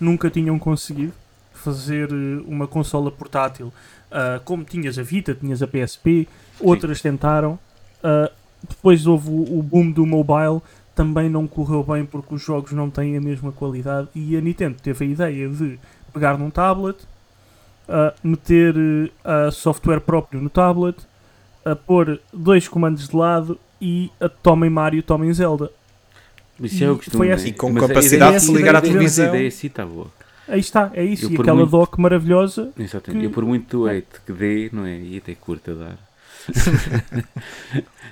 nunca 0.00 0.28
tinham 0.28 0.58
conseguido 0.58 1.12
fazer 1.52 2.10
eh, 2.10 2.42
uma 2.46 2.66
consola 2.66 3.10
portátil. 3.10 3.72
Ah, 4.10 4.40
como 4.44 4.64
tinhas 4.64 4.98
a 4.98 5.02
Vita, 5.02 5.34
tinhas 5.34 5.62
a 5.62 5.66
PSP, 5.66 6.28
outras 6.60 7.00
tentaram. 7.00 7.58
Ah, 8.02 8.30
depois 8.68 9.06
houve 9.06 9.28
o, 9.30 9.58
o 9.58 9.62
boom 9.62 9.90
do 9.90 10.06
mobile, 10.06 10.60
também 10.94 11.28
não 11.28 11.46
correu 11.46 11.82
bem 11.82 12.04
porque 12.04 12.34
os 12.34 12.42
jogos 12.42 12.72
não 12.72 12.88
têm 12.90 13.16
a 13.16 13.20
mesma 13.20 13.50
qualidade. 13.52 14.08
E 14.14 14.36
a 14.36 14.40
Nintendo 14.40 14.76
teve 14.82 15.04
a 15.04 15.08
ideia 15.08 15.48
de 15.48 15.78
pegar 16.12 16.38
num 16.38 16.50
tablet, 16.50 16.98
ah, 17.88 18.14
meter 18.22 18.74
a 19.24 19.50
software 19.50 20.00
próprio 20.00 20.40
no 20.40 20.48
tablet, 20.48 20.96
a 21.64 21.74
pôr 21.74 22.20
dois 22.32 22.68
comandos 22.68 23.08
de 23.08 23.16
lado 23.16 23.58
e 23.80 24.10
a 24.20 24.28
tomem 24.28 24.70
Mario, 24.70 25.02
tomem 25.02 25.32
Zelda. 25.32 25.70
Isso 26.60 26.84
é 26.84 26.90
o 26.90 26.96
costume. 26.96 27.16
foi 27.18 27.26
não 27.26 27.32
é? 27.32 27.36
assim. 27.36 27.48
E 27.48 27.52
com 27.52 27.70
Mas 27.72 27.86
capacidade 27.86 28.14
ideia- 28.36 28.38
de 28.38 28.46
se 28.46 28.52
ligar 28.52 28.74
a 28.76 28.78
à 28.78 28.82
televisão. 28.82 29.24
A 29.24 29.28
ideia 29.30 29.50
sim 29.50 29.66
está 29.66 29.84
boa. 29.84 30.06
Aí 30.46 30.60
está, 30.60 30.90
é 30.94 31.02
isso. 31.02 31.24
Eu 31.26 31.30
e 31.30 31.34
aquela 31.36 31.56
muito- 31.56 31.70
dock 31.70 31.98
maravilhosa. 32.00 32.70
Exatamente. 32.78 33.20
Que- 33.22 33.26
Eu 33.26 33.30
por 33.30 33.44
muito 33.44 33.86
hate 33.88 34.06
que 34.24 34.32
dê, 34.32 34.68
não 34.72 34.84
é? 34.86 34.98
E 35.00 35.16
até 35.16 35.34
curto 35.34 35.70
a 35.72 35.74
dar. 35.74 35.98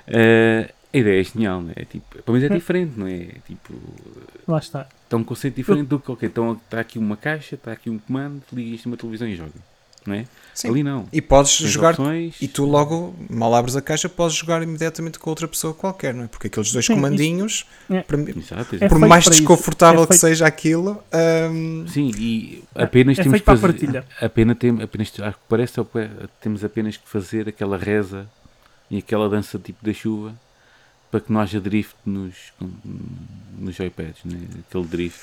Eh, 0.05 0.69
a 0.93 0.97
ideia 0.97 1.21
é 1.21 1.23
genial, 1.23 1.61
não 1.61 1.71
é? 1.75 1.85
Tipo, 1.85 2.21
pelo 2.21 2.37
menos 2.37 2.51
é 2.51 2.53
diferente, 2.53 2.99
não 2.99 3.07
é? 3.07 3.27
Tipo, 3.47 3.73
Lá 4.45 4.59
está. 4.59 4.87
está 5.05 5.15
um 5.17 5.23
conceito 5.23 5.55
diferente 5.55 5.87
do 5.87 5.97
que, 5.97 6.11
ok, 6.11 6.27
então 6.27 6.53
está 6.53 6.79
aqui 6.81 6.99
uma 6.99 7.15
caixa, 7.15 7.55
está 7.55 7.71
aqui 7.71 7.89
um 7.89 7.97
comando, 7.97 8.43
liga 8.51 8.75
isto 8.75 8.89
numa 8.89 8.97
televisão 8.97 9.27
e 9.27 9.35
joga, 9.35 9.53
não 10.05 10.13
é? 10.13 10.25
Sim. 10.53 10.69
Ali 10.69 10.83
não. 10.83 11.07
E 11.11 11.19
podes 11.21 11.57
Tens 11.57 11.71
jogar. 11.71 11.91
opções, 11.91 12.35
E 12.39 12.47
tu 12.47 12.63
logo, 12.65 13.15
mal 13.29 13.55
abres 13.55 13.75
a 13.75 13.81
caixa, 13.81 14.07
podes 14.07 14.35
jogar 14.35 14.61
imediatamente 14.61 15.17
com 15.17 15.29
outra 15.29 15.47
pessoa 15.47 15.73
qualquer, 15.73 16.13
não 16.13 16.25
é? 16.25 16.27
Porque 16.27 16.47
aqueles 16.47 16.71
dois 16.71 16.85
Sim, 16.85 16.93
comandinhos, 16.95 17.65
É. 17.89 18.03
Exato, 18.37 18.75
É 18.75 18.87
por 18.87 18.97
feito 18.97 19.09
mais 19.09 19.25
desconfortável 19.25 20.03
É 20.03 20.07
que 20.07 20.17
seja 20.17 20.45
aquilo, 20.45 21.03
hum, 21.51 21.85
Sim, 21.87 22.11
e 22.17 22.63
apenas 22.75 23.17
é 23.17 23.23
temos 23.23 23.39
feito 23.41 23.51
que 23.61 23.67
fazer, 23.67 24.05
apenas 24.21 24.57
tem, 24.57 24.81
apenas, 24.81 25.11
acho 25.19 25.37
que 25.37 25.43
parece 25.49 25.79
é- 25.79 26.09
temos 26.39 26.63
apenas 26.63 26.97
que 26.97 27.07
fazer 27.09 27.49
aquela 27.49 27.77
reza 27.77 28.27
e 28.91 28.99
aquela 28.99 29.27
dança 29.27 29.57
tipo 29.57 29.83
da 29.83 29.91
chuva 29.93 30.33
para 31.09 31.19
que 31.19 31.31
não 31.31 31.41
haja 31.41 31.59
drift 31.59 31.95
nos, 32.05 32.33
nos 33.57 33.75
joypads, 33.75 34.23
né? 34.25 34.37
aquele 34.69 34.85
drift. 34.85 35.19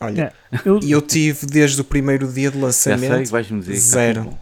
olha, 0.00 0.32
É. 0.52 0.60
Eu, 0.64 0.78
e 0.82 0.90
eu 0.92 1.02
tive 1.02 1.46
desde 1.46 1.80
o 1.80 1.84
primeiro 1.84 2.26
dia 2.26 2.50
de 2.50 2.60
Já 2.60 2.72
sei, 2.72 2.92
lançamento, 2.92 3.22
está 3.22 3.42
zero. 3.76 4.38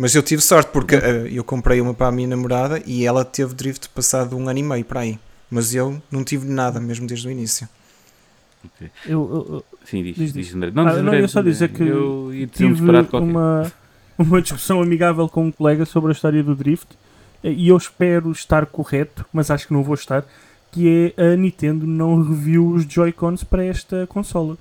Mas 0.00 0.14
eu 0.14 0.22
tive 0.22 0.40
sorte 0.42 0.70
porque 0.72 0.94
eh, 0.94 1.28
eu 1.30 1.44
comprei 1.44 1.80
uma 1.80 1.92
para 1.94 2.06
a 2.08 2.12
minha 2.12 2.26
namorada 2.28 2.82
e 2.86 3.04
ela 3.04 3.24
teve 3.24 3.54
drift 3.54 3.88
passado 3.90 4.36
um 4.36 4.48
ano 4.48 4.58
e 4.58 4.62
meio 4.62 4.84
para 4.84 5.00
aí, 5.00 5.18
mas 5.50 5.74
eu 5.74 6.00
não 6.10 6.24
tive 6.24 6.48
nada 6.48 6.80
mesmo 6.80 7.06
desde 7.06 7.28
o 7.28 7.30
início. 7.30 7.68
Ok. 8.64 8.90
Eu, 9.06 9.10
eu- 9.12 9.54
eu 9.56 9.64
Sim, 9.84 10.02
diz, 10.02 10.16
Diz, 10.16 10.32
diz. 10.32 10.54
André. 10.54 10.70
Não, 10.70 10.86
Ah, 10.86 10.90
diz 10.90 10.98
não, 11.02 11.08
André, 11.08 11.20
ia 11.20 11.28
só 11.28 11.42
diz 11.42 11.52
dizer 11.54 11.68
que 11.70 11.82
Eu 11.82 12.30
tive 12.52 12.82
uma, 13.12 13.72
uma 14.18 14.40
discussão 14.42 14.80
amigável 14.82 15.28
com 15.28 15.46
um 15.46 15.50
colega 15.52 15.84
sobre 15.84 16.10
a 16.10 16.12
história 16.12 16.42
do 16.42 16.54
Drift 16.54 16.88
eh, 17.44 17.52
e 17.52 17.68
eu 17.68 17.76
espero 17.76 18.30
estar 18.32 18.66
correto, 18.66 19.24
mas 19.32 19.50
acho 19.50 19.66
que 19.66 19.72
não 19.72 19.82
vou 19.82 19.94
estar, 19.94 20.24
que 20.72 21.14
é 21.18 21.32
a 21.32 21.36
Nintendo 21.36 21.86
não 21.86 22.22
reviu 22.22 22.66
os 22.68 22.84
Joy-Cons 22.84 23.44
para 23.44 23.64
esta 23.64 24.06
consola. 24.06 24.56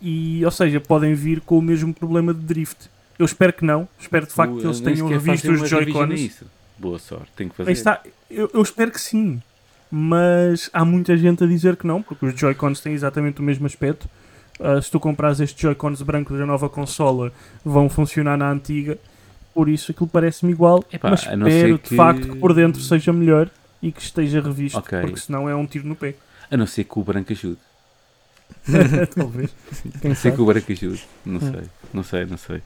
E, 0.00 0.44
ou 0.44 0.50
seja, 0.50 0.80
podem 0.80 1.14
vir 1.14 1.40
com 1.40 1.58
o 1.58 1.62
mesmo 1.62 1.92
problema 1.94 2.32
de 2.34 2.40
Drift. 2.40 2.88
Eu 3.18 3.24
espero 3.26 3.52
que 3.52 3.64
não, 3.64 3.88
espero 3.98 4.26
de 4.26 4.32
facto 4.32 4.56
que 4.58 4.66
eles 4.66 4.80
tenham 4.80 5.06
revisto 5.08 5.50
os 5.52 5.68
Joy-Cons. 5.68 6.42
Boa 6.78 6.98
sorte, 6.98 7.30
tem 7.36 7.48
que 7.48 7.54
fazer. 7.56 7.70
Aí 7.70 7.74
está, 7.74 8.00
eu, 8.30 8.50
eu 8.52 8.60
espero 8.62 8.90
que 8.90 9.00
sim, 9.00 9.40
mas 9.90 10.68
há 10.72 10.84
muita 10.84 11.16
gente 11.16 11.44
a 11.44 11.46
dizer 11.46 11.76
que 11.76 11.86
não, 11.86 12.02
porque 12.02 12.26
os 12.26 12.38
Joy-Cons 12.38 12.80
têm 12.80 12.92
exatamente 12.92 13.40
o 13.40 13.42
mesmo 13.44 13.66
aspecto. 13.66 14.08
Ah, 14.60 14.80
se 14.82 14.90
tu 14.90 14.98
compras 14.98 15.38
estes 15.40 15.60
Joy-Cons 15.60 16.02
brancos 16.02 16.38
da 16.38 16.44
nova 16.46 16.68
consola, 16.68 17.32
vão 17.64 17.88
funcionar 17.88 18.36
na 18.36 18.50
antiga, 18.50 18.98
por 19.52 19.68
isso 19.68 19.92
aquilo 19.92 20.08
parece-me 20.08 20.50
igual. 20.52 20.84
Epá, 20.92 21.10
mas 21.10 21.20
espero 21.20 21.48
ser 21.50 21.72
de 21.74 21.78
que- 21.78 21.96
facto 21.96 22.28
que 22.28 22.36
por 22.38 22.52
dentro 22.52 22.80
seja 22.80 23.12
melhor 23.12 23.48
e 23.80 23.92
que 23.92 24.00
esteja 24.02 24.40
revisto, 24.40 24.78
Ok. 24.78 25.00
porque 25.00 25.20
senão 25.20 25.48
é 25.48 25.54
um 25.54 25.66
tiro 25.66 25.86
no 25.86 25.94
pé. 25.94 26.14
A 26.50 26.56
não 26.56 26.66
ser 26.66 26.84
que 26.84 26.98
o 26.98 27.02
branco 27.04 27.32
ajude. 27.32 27.58
Talvez. 29.14 29.50
Quem 29.82 29.92
A 30.04 30.08
não 30.08 30.14
ser 30.14 30.22
sabe? 30.22 30.36
que 30.36 30.42
o 30.42 30.46
branco 30.46 30.72
ajude. 30.72 31.04
Não 31.24 31.40
sei, 31.40 31.62
não 31.92 32.02
sei, 32.02 32.24
não 32.26 32.36
sei. 32.36 32.62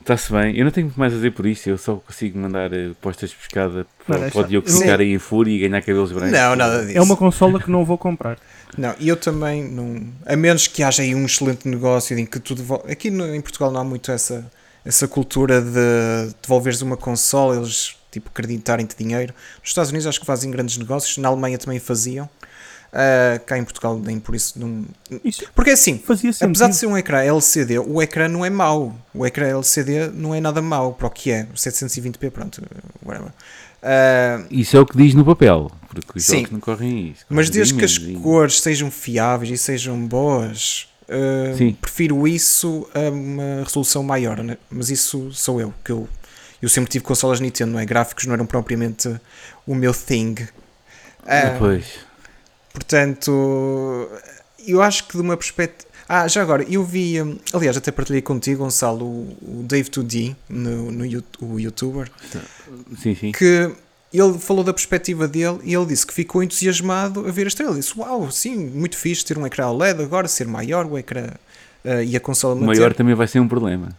Está-se 0.00 0.32
bem. 0.32 0.56
Eu 0.56 0.64
não 0.64 0.72
tenho 0.72 0.86
muito 0.86 0.98
mais 0.98 1.12
a 1.12 1.16
dizer 1.16 1.32
por 1.32 1.44
isso. 1.46 1.68
Eu 1.68 1.76
só 1.78 1.96
consigo 1.96 2.38
mandar 2.38 2.72
eh, 2.72 2.90
postas 3.00 3.30
de 3.30 3.36
pescada 3.36 3.86
para, 4.06 4.30
para 4.30 4.40
o 4.40 4.44
Diogo 4.44 4.68
eu- 4.68 4.72
ficar 4.78 4.98
aí 5.00 5.12
em 5.12 5.18
fúria 5.18 5.52
e 5.54 5.58
ganhar 5.68 5.80
cabelos 5.82 6.10
brancos. 6.10 6.32
Não, 6.32 6.56
nada 6.56 6.84
disso. 6.86 6.96
É 6.98 7.02
uma 7.02 7.16
consola 7.16 7.60
que 7.60 7.70
não 7.70 7.84
vou 7.84 7.98
comprar. 7.98 8.38
Não, 8.78 8.94
e 8.98 9.08
eu 9.08 9.16
também 9.16 9.62
não. 9.62 10.02
A 10.24 10.34
menos 10.36 10.66
que 10.66 10.82
haja 10.82 11.02
aí 11.02 11.14
um 11.14 11.26
excelente 11.26 11.68
negócio 11.68 12.18
em 12.18 12.24
que 12.24 12.40
tudo. 12.40 12.64
Aqui 12.90 13.10
no- 13.10 13.34
em 13.34 13.40
Portugal 13.40 13.70
não 13.70 13.80
há 13.82 13.84
muito 13.84 14.10
essa, 14.10 14.50
essa 14.84 15.06
cultura 15.06 15.60
de 15.60 16.32
devolveres 16.42 16.80
uma 16.80 16.96
consola, 16.96 17.56
eles 17.56 17.94
tipo 18.10 18.30
acreditarem-te 18.30 18.96
dinheiro. 18.96 19.34
Nos 19.60 19.68
Estados 19.68 19.90
Unidos 19.90 20.06
acho 20.06 20.18
que 20.18 20.26
fazem 20.26 20.50
grandes 20.50 20.76
negócios, 20.78 21.16
na 21.18 21.28
Alemanha 21.28 21.58
também 21.58 21.78
faziam. 21.78 22.28
Ah, 22.92 23.40
cá 23.46 23.56
em 23.56 23.62
Portugal 23.62 23.98
nem 23.98 24.18
por 24.18 24.34
isso 24.34 24.58
não. 24.58 24.84
Isso 25.24 25.44
Porque 25.54 25.70
é 25.70 25.74
assim, 25.74 26.02
apesar 26.40 26.68
de 26.68 26.76
ser 26.76 26.86
um 26.86 26.98
ecrã 26.98 27.20
LCD, 27.22 27.78
o 27.78 28.02
ecrã 28.02 28.28
não 28.28 28.44
é 28.44 28.50
mau. 28.50 28.94
O 29.14 29.24
ecrã 29.24 29.46
LCD 29.46 30.08
não 30.08 30.34
é 30.34 30.40
nada 30.40 30.60
mau 30.60 30.92
para 30.94 31.06
o 31.06 31.10
que 31.10 31.30
é. 31.30 31.46
720p, 31.54 32.30
pronto, 32.30 32.62
whatever. 33.04 33.30
Ah, 33.82 34.44
Isso 34.50 34.76
é 34.76 34.80
o 34.80 34.86
que 34.86 34.96
diz 34.96 35.14
no 35.14 35.24
papel. 35.24 35.70
Porque 35.88 36.18
os 36.18 36.24
Sim. 36.24 36.36
jogos 36.38 36.50
não 36.50 36.60
correm 36.60 37.10
isso. 37.10 37.24
Mas 37.28 37.48
desde 37.48 37.74
que 37.74 37.84
as 37.84 37.96
cores 37.98 38.60
sejam 38.60 38.90
fiáveis 38.90 39.50
e 39.50 39.58
sejam 39.58 40.06
boas, 40.06 40.88
uh, 41.08 41.74
prefiro 41.74 42.26
isso 42.28 42.88
a 42.94 43.10
uma 43.10 43.62
resolução 43.64 44.02
maior. 44.02 44.42
Né? 44.42 44.56
Mas 44.70 44.90
isso 44.90 45.30
sou 45.32 45.60
eu, 45.60 45.72
que 45.84 45.92
eu, 45.92 46.08
eu 46.60 46.68
sempre 46.68 46.90
tive 46.90 47.04
consolas 47.04 47.40
Nintendo, 47.40 47.72
não 47.72 47.78
é? 47.80 47.84
Gráficos 47.84 48.26
não 48.26 48.34
eram 48.34 48.46
propriamente 48.46 49.08
o 49.66 49.74
meu 49.74 49.94
thing. 49.94 50.36
Ah, 51.26 51.56
Pois. 51.58 52.09
Portanto, 52.72 54.08
eu 54.66 54.82
acho 54.82 55.06
que 55.06 55.16
de 55.16 55.22
uma 55.22 55.36
perspectiva. 55.36 55.88
Ah, 56.08 56.26
já 56.26 56.42
agora, 56.42 56.64
eu 56.68 56.82
vi, 56.84 57.14
aliás, 57.52 57.76
até 57.76 57.92
partilhei 57.92 58.20
contigo, 58.20 58.64
Gonçalo, 58.64 59.04
o, 59.06 59.64
Dave 59.64 59.88
2D, 59.88 60.34
no, 60.48 60.90
no, 60.90 61.24
o 61.40 61.60
youtuber, 61.60 62.10
Sim, 63.00 63.14
sim. 63.14 63.30
que 63.30 63.70
ele 64.12 64.38
falou 64.40 64.64
da 64.64 64.72
perspectiva 64.72 65.28
dele 65.28 65.60
e 65.62 65.72
ele 65.72 65.86
disse 65.86 66.04
que 66.04 66.12
ficou 66.12 66.42
entusiasmado 66.42 67.26
a 67.28 67.30
ver 67.30 67.44
a 67.44 67.48
estrela. 67.48 67.72
Ele 67.72 67.80
disse: 67.80 67.96
Uau, 67.96 68.28
sim, 68.30 68.56
muito 68.56 68.96
fixe 68.96 69.24
ter 69.24 69.38
um 69.38 69.46
ecrã 69.46 69.68
OLED 69.68 70.02
agora, 70.02 70.26
ser 70.26 70.48
maior 70.48 70.84
o 70.84 70.98
ecrã 70.98 71.28
eh, 71.84 72.04
e 72.04 72.16
a 72.16 72.20
consola 72.20 72.56
manter. 72.56 72.66
maior 72.66 72.92
também 72.94 73.14
vai 73.14 73.28
ser 73.28 73.38
um 73.38 73.46
problema. 73.46 73.96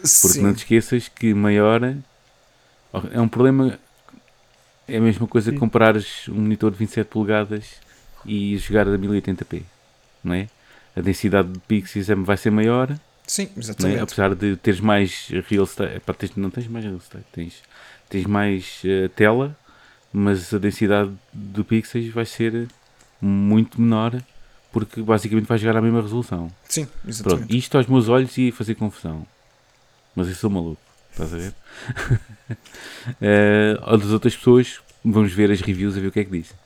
Porque 0.00 0.08
Sim. 0.08 0.42
não 0.42 0.54
te 0.54 0.58
esqueças 0.58 1.08
que 1.08 1.32
maior 1.34 1.82
é 3.12 3.20
um 3.20 3.28
problema. 3.28 3.78
É 4.88 4.98
a 4.98 5.00
mesma 5.00 5.26
coisa 5.26 5.50
que 5.52 5.58
comprares 5.58 6.28
um 6.28 6.34
monitor 6.34 6.70
de 6.70 6.76
27 6.78 7.08
polegadas 7.08 7.64
e 8.24 8.56
jogar 8.58 8.86
a 8.86 8.96
1080p, 8.98 9.62
não 10.22 10.34
é? 10.34 10.48
A 10.96 11.00
densidade 11.00 11.48
de 11.48 11.58
pixels 11.60 12.08
é- 12.08 12.14
vai 12.14 12.36
ser 12.36 12.50
maior, 12.50 12.96
Sim, 13.26 13.48
é? 13.56 13.58
exatamente. 13.58 14.00
apesar 14.00 14.34
de 14.34 14.56
teres 14.56 14.80
mais 14.80 15.28
real 15.48 15.64
estate. 15.64 15.96
Epá, 15.96 16.14
tens- 16.14 16.36
não 16.36 16.50
tens 16.50 16.68
mais 16.68 16.84
real 16.84 16.96
estate, 16.98 17.24
tens, 17.32 17.62
tens 18.08 18.24
mais 18.26 18.80
eh, 18.84 19.08
tela, 19.08 19.56
mas 20.12 20.54
a 20.54 20.58
densidade 20.58 21.10
de 21.34 21.64
pixels 21.64 22.08
vai 22.12 22.24
ser 22.24 22.68
muito 23.20 23.80
menor 23.80 24.20
porque 24.72 25.02
basicamente 25.02 25.46
vai 25.46 25.58
jogar 25.58 25.78
à 25.78 25.82
mesma 25.82 26.00
resolução. 26.02 26.50
Sim, 26.68 26.84
Pronto, 26.86 27.08
exatamente. 27.08 27.56
isto 27.56 27.76
aos 27.76 27.86
meus 27.86 28.08
olhos 28.08 28.36
ia 28.38 28.52
fazer 28.52 28.74
confusão. 28.76 29.26
Mas 30.14 30.28
eu 30.28 30.34
sou 30.34 30.48
maluco, 30.48 30.80
estás 31.22 31.32
a 31.34 31.36
ver? 31.36 31.54
Eh, 33.20 33.78
ou 33.82 33.98
das 33.98 34.10
outras 34.10 34.34
pessoas, 34.36 34.80
vamos 35.04 35.32
ver 35.32 35.50
as 35.50 35.60
reviews 35.60 35.96
a 35.96 36.00
ver 36.00 36.08
o 36.08 36.12
que 36.12 36.20
é 36.20 36.24
que 36.24 36.30
dizem. 36.30 36.56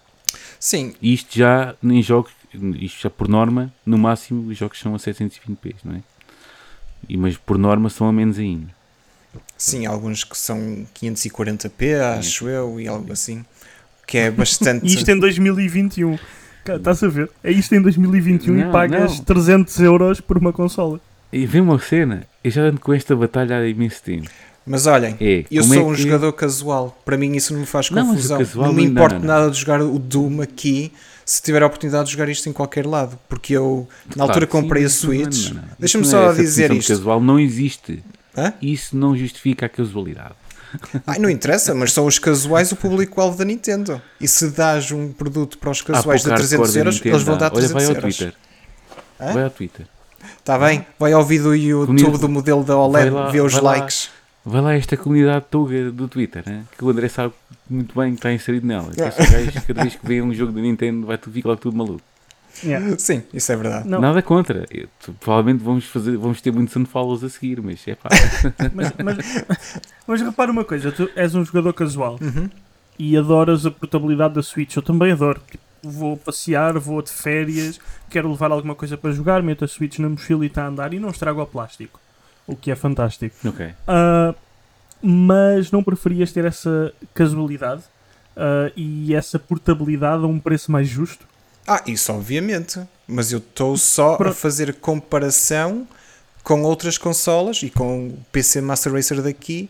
Sim, 0.58 0.94
isto 1.02 1.36
já 1.38 1.74
em 1.82 2.02
jogos, 2.02 2.32
isto 2.78 3.02
já 3.02 3.10
por 3.10 3.28
norma, 3.28 3.72
no 3.84 3.98
máximo 3.98 4.48
os 4.50 4.56
jogos 4.56 4.78
são 4.78 4.94
a 4.94 4.98
720p, 4.98 5.74
não 5.84 5.96
é? 5.96 6.02
E, 7.08 7.16
mas 7.16 7.36
por 7.36 7.58
norma 7.58 7.88
são 7.90 8.06
a 8.08 8.12
menos 8.12 8.38
ainda. 8.38 8.68
sim, 9.56 9.86
alguns 9.86 10.22
que 10.24 10.36
são 10.36 10.86
540p, 10.94 12.00
acho 12.18 12.48
eu, 12.48 12.80
e 12.80 12.88
algo 12.88 13.12
assim. 13.12 13.44
Que 14.06 14.18
é 14.18 14.30
bastante. 14.30 14.86
E 14.86 14.88
isto 14.94 15.08
em 15.10 15.18
2021. 15.18 16.18
Cá, 16.64 16.76
Estás 16.76 17.02
a 17.02 17.08
ver? 17.08 17.30
É 17.42 17.50
isto 17.50 17.74
em 17.74 17.80
2021 17.80 18.54
Não, 18.54 18.68
e 18.68 18.72
pagas 18.72 19.16
não. 19.18 19.24
300 19.24 19.78
euros 19.80 20.20
por 20.20 20.36
uma 20.38 20.52
consola. 20.52 21.00
E 21.32 21.46
vem 21.46 21.60
uma 21.60 21.78
cena, 21.78 22.24
eu 22.42 22.50
já 22.50 22.62
ando 22.62 22.80
com 22.80 22.92
esta 22.92 23.14
batalha 23.14 23.56
há 23.58 23.66
imenso 23.68 24.02
tempo. 24.02 24.28
Mas 24.66 24.86
olhem, 24.86 25.16
É, 25.20 25.44
eu 25.50 25.62
sou 25.64 25.74
é 25.76 25.80
um 25.80 25.94
que- 25.94 26.02
jogador 26.02 26.32
casual. 26.32 27.00
Para 27.04 27.16
mim 27.16 27.34
isso 27.34 27.52
não 27.52 27.60
me 27.60 27.66
faz 27.66 27.88
confusão. 27.88 28.38
não 28.38 28.44
me 28.44 28.54
não- 28.56 28.72
não, 28.72 28.80
importa 28.80 29.18
nada 29.18 29.50
de 29.50 29.58
jogar 29.58 29.80
o 29.80 29.98
Doom 29.98 30.42
aqui 30.42 30.92
se 31.24 31.40
tiver 31.42 31.62
a 31.62 31.66
oportunidade 31.66 32.06
de 32.06 32.12
jogar 32.12 32.28
isto 32.28 32.48
em 32.48 32.52
qualquer 32.52 32.86
lado. 32.86 33.18
Porque 33.28 33.54
eu, 33.54 33.88
na 34.08 34.14
Claro 34.14 34.30
altura, 34.30 34.46
que 34.46 34.52
sim, 34.56 34.60
comprei 34.62 34.82
a 34.82 34.84
não- 34.86 34.90
Switch. 34.90 35.50
não. 35.52 35.62
Deixa-me 35.78 36.04
só 36.04 36.30
é 36.30 36.34
dizer 36.34 36.70
isto. 36.72 36.88
casual 36.88 37.20
não 37.20 37.38
existe. 37.40 38.02
Hã? 38.36 38.52
Isso 38.60 38.96
não 38.96 39.16
justifica 39.16 39.66
a 39.66 39.68
casualidade. 39.68 40.34
Ai, 41.06 41.18
não 41.18 41.28
interessa, 41.28 41.74
mas 41.74 41.92
são 41.92 42.06
os 42.06 42.18
casuais 42.18 42.70
o 42.70 42.76
público-alvo 42.76 43.36
da 43.36 43.44
Nintendo. 43.44 44.00
E 44.20 44.28
se 44.28 44.50
dás 44.50 44.92
um 44.92 45.10
produto 45.12 45.58
para 45.58 45.70
os 45.70 45.82
casuais 45.82 46.20
Há 46.20 46.24
de 46.24 46.28
pouco 46.28 46.36
300 46.36 46.66
hardcore 46.68 46.72
da 46.72 46.78
euros, 46.80 47.06
eles 47.06 47.22
vão 47.22 47.38
dar 47.38 47.46
Olha, 47.46 47.54
300 47.54 47.72
vai 47.74 47.84
ao 47.86 47.90
euros. 47.96 48.16
Twitter. 48.16 48.34
Hã? 49.20 49.32
Vai 49.32 49.42
ao 49.44 49.50
Twitter. 49.50 49.86
Está 50.40 50.58
bem? 50.58 50.84
Vai 50.98 51.12
ao 51.12 51.24
vídeo 51.24 51.44
do 51.44 51.54
YouTube 51.54 52.18
do 52.18 52.28
modelo 52.28 52.64
da 52.64 52.76
OLED, 52.76 53.10
lá, 53.10 53.28
vê 53.30 53.40
os 53.40 53.52
vai 53.52 53.62
lá. 53.62 53.70
likes. 53.72 54.10
Vai 54.44 54.60
lá 54.62 54.74
esta 54.74 54.96
comunidade 54.96 55.44
tuga 55.50 55.90
do 55.92 56.08
Twitter, 56.08 56.42
hein? 56.48 56.66
que 56.76 56.82
o 56.84 56.88
André 56.88 57.08
sabe 57.08 57.34
muito 57.68 57.94
bem 57.98 58.12
que 58.12 58.16
está 58.18 58.32
inserido 58.32 58.66
nela. 58.66 58.90
Que 58.90 58.96
gajos, 58.96 59.64
cada 59.66 59.82
vez 59.82 59.94
que 59.96 60.06
vê 60.06 60.22
um 60.22 60.32
jogo 60.32 60.50
da 60.52 60.60
Nintendo, 60.60 61.06
vai 61.06 61.18
tu- 61.18 61.30
logo 61.44 61.60
tudo 61.60 61.76
maluco. 61.76 62.00
Yeah. 62.64 62.98
Sim, 62.98 63.22
isso 63.32 63.52
é 63.52 63.56
verdade. 63.56 63.88
Não, 63.88 64.00
Nada 64.00 64.20
contra. 64.22 64.66
Eu- 64.70 64.88
tu- 65.04 65.14
provavelmente 65.20 65.62
vamos, 65.62 65.84
fazer, 65.84 66.16
vamos 66.16 66.40
ter 66.40 66.50
muitos 66.52 66.74
unfollows 66.74 67.22
a 67.22 67.28
seguir, 67.28 67.60
mas 67.62 67.86
é 67.86 67.94
pá. 67.94 68.08
mas, 68.74 68.92
mas, 69.04 69.80
mas 70.06 70.20
repara 70.22 70.50
uma 70.50 70.64
coisa: 70.64 70.90
tu 70.90 71.08
és 71.14 71.34
um 71.34 71.44
jogador 71.44 71.72
casual 71.74 72.18
Uhum. 72.20 72.48
e 72.98 73.16
adoras 73.16 73.64
a 73.66 73.70
portabilidade 73.70 74.34
da 74.34 74.42
Switch. 74.42 74.74
Eu 74.74 74.82
também 74.82 75.12
adoro. 75.12 75.40
Tipo, 75.50 75.62
vou 75.82 76.16
passear, 76.16 76.78
vou 76.78 77.00
de 77.02 77.10
férias, 77.10 77.78
quero 78.08 78.30
levar 78.30 78.50
alguma 78.50 78.74
coisa 78.74 78.96
para 78.96 79.12
jogar, 79.12 79.42
meto 79.42 79.64
a 79.64 79.68
Switch 79.68 79.98
na 79.98 80.08
mochila 80.08 80.44
e 80.44 80.48
está 80.48 80.64
a 80.64 80.68
andar 80.68 80.92
e 80.94 80.98
não 80.98 81.10
estrago 81.10 81.40
ao 81.40 81.46
plástico. 81.46 82.00
O 82.46 82.56
que 82.56 82.70
é 82.70 82.74
fantástico. 82.76 83.36
ok. 83.48 83.72
Ah, 83.86 84.34
mas 85.02 85.70
não 85.70 85.82
preferias 85.82 86.32
ter 86.32 86.44
essa 86.44 86.92
casualidade 87.14 87.82
ah, 88.36 88.70
e 88.76 89.14
essa 89.14 89.38
portabilidade 89.38 90.24
a 90.24 90.26
um 90.26 90.38
preço 90.38 90.70
mais 90.70 90.88
justo? 90.88 91.26
Ah, 91.66 91.82
isso 91.86 92.12
obviamente. 92.12 92.80
Mas 93.06 93.32
eu 93.32 93.38
estou 93.38 93.76
só 93.76 94.14
a 94.14 94.16
Pronto. 94.18 94.34
fazer 94.34 94.74
comparação 94.74 95.86
com 96.42 96.62
outras 96.62 96.96
consolas 96.98 97.62
e 97.62 97.70
com 97.70 98.08
o 98.08 98.24
PC 98.32 98.60
Master 98.60 98.92
Racer 98.92 99.20
daqui 99.22 99.68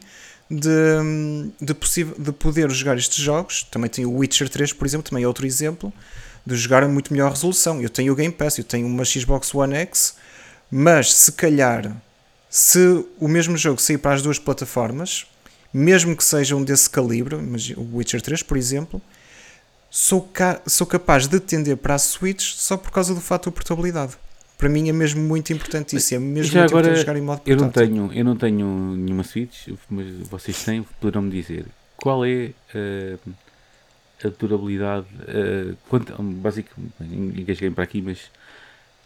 de, 0.51 1.51
de, 1.61 1.75
de 2.19 2.33
poder 2.33 2.71
jogar 2.71 2.99
estes 2.99 3.19
jogos. 3.23 3.63
Também 3.71 3.89
tenho 3.89 4.11
o 4.11 4.17
Witcher 4.19 4.49
3, 4.49 4.73
por 4.73 4.87
exemplo, 4.87 5.09
também 5.09 5.25
é 5.25 5.27
outro 5.27 5.47
exemplo 5.47 5.93
de 6.45 6.57
jogar 6.57 6.83
a 6.83 6.89
muito 6.89 7.13
melhor 7.13 7.31
resolução. 7.31 7.81
Eu 7.81 7.89
tenho 7.91 8.13
o 8.13 8.17
Game 8.17 8.33
Pass, 8.35 8.59
eu 8.59 8.65
tenho 8.65 8.87
uma 8.87 9.05
Xbox 9.05 9.55
One 9.55 9.75
X, 9.77 10.15
mas 10.71 11.13
se 11.13 11.33
calhar, 11.33 11.95
se 12.49 13.05
o 13.19 13.29
mesmo 13.29 13.57
jogo 13.57 13.81
sair 13.81 13.99
para 13.99 14.15
as 14.15 14.23
duas 14.23 14.39
plataformas, 14.39 15.27
mesmo 15.73 16.17
que 16.17 16.25
sejam 16.25 16.65
desse 16.65 16.91
calibre, 16.91 17.37
o 17.77 17.97
Witcher 17.97 18.21
3, 18.21 18.43
por 18.43 18.57
exemplo, 18.57 19.01
sou, 19.91 20.23
ca- 20.23 20.61
sou 20.67 20.87
capaz 20.87 21.27
de 21.29 21.39
tender 21.39 21.77
para 21.77 21.95
a 21.95 21.99
Switch 21.99 22.55
só 22.55 22.77
por 22.77 22.91
causa 22.91 23.15
do 23.15 23.21
fator 23.21 23.53
portabilidade. 23.53 24.15
Para 24.61 24.69
mim 24.69 24.91
é 24.91 24.93
mesmo 24.93 25.23
muito 25.23 25.51
importante 25.55 25.97
isso. 25.97 26.15
É 26.15 26.19
mesmo 26.19 26.53
Já 26.53 26.61
muito 26.61 26.71
agora, 26.73 26.89
importante 26.89 27.07
jogar 27.07 27.19
em 27.19 27.23
modo 27.23 27.41
Eu 27.47 27.57
não, 27.57 27.65
portátil. 27.71 27.95
tenho, 27.95 28.13
eu 28.13 28.25
não 28.27 28.37
tenho 28.37 28.95
nenhuma 28.95 29.25
Switch, 29.25 29.69
mas 29.89 30.07
vocês 30.29 30.63
têm, 30.63 30.83
poderão 31.01 31.23
me 31.23 31.31
dizer 31.31 31.65
qual 31.97 32.27
é 32.27 32.51
eh, 32.75 33.17
a 34.23 34.29
durabilidade, 34.29 35.07
uh, 35.23 35.75
quanto, 35.89 36.13
basicamente, 36.23 36.93
cheguei 37.55 37.71
para 37.71 37.85
aqui, 37.85 38.03
mas 38.03 38.19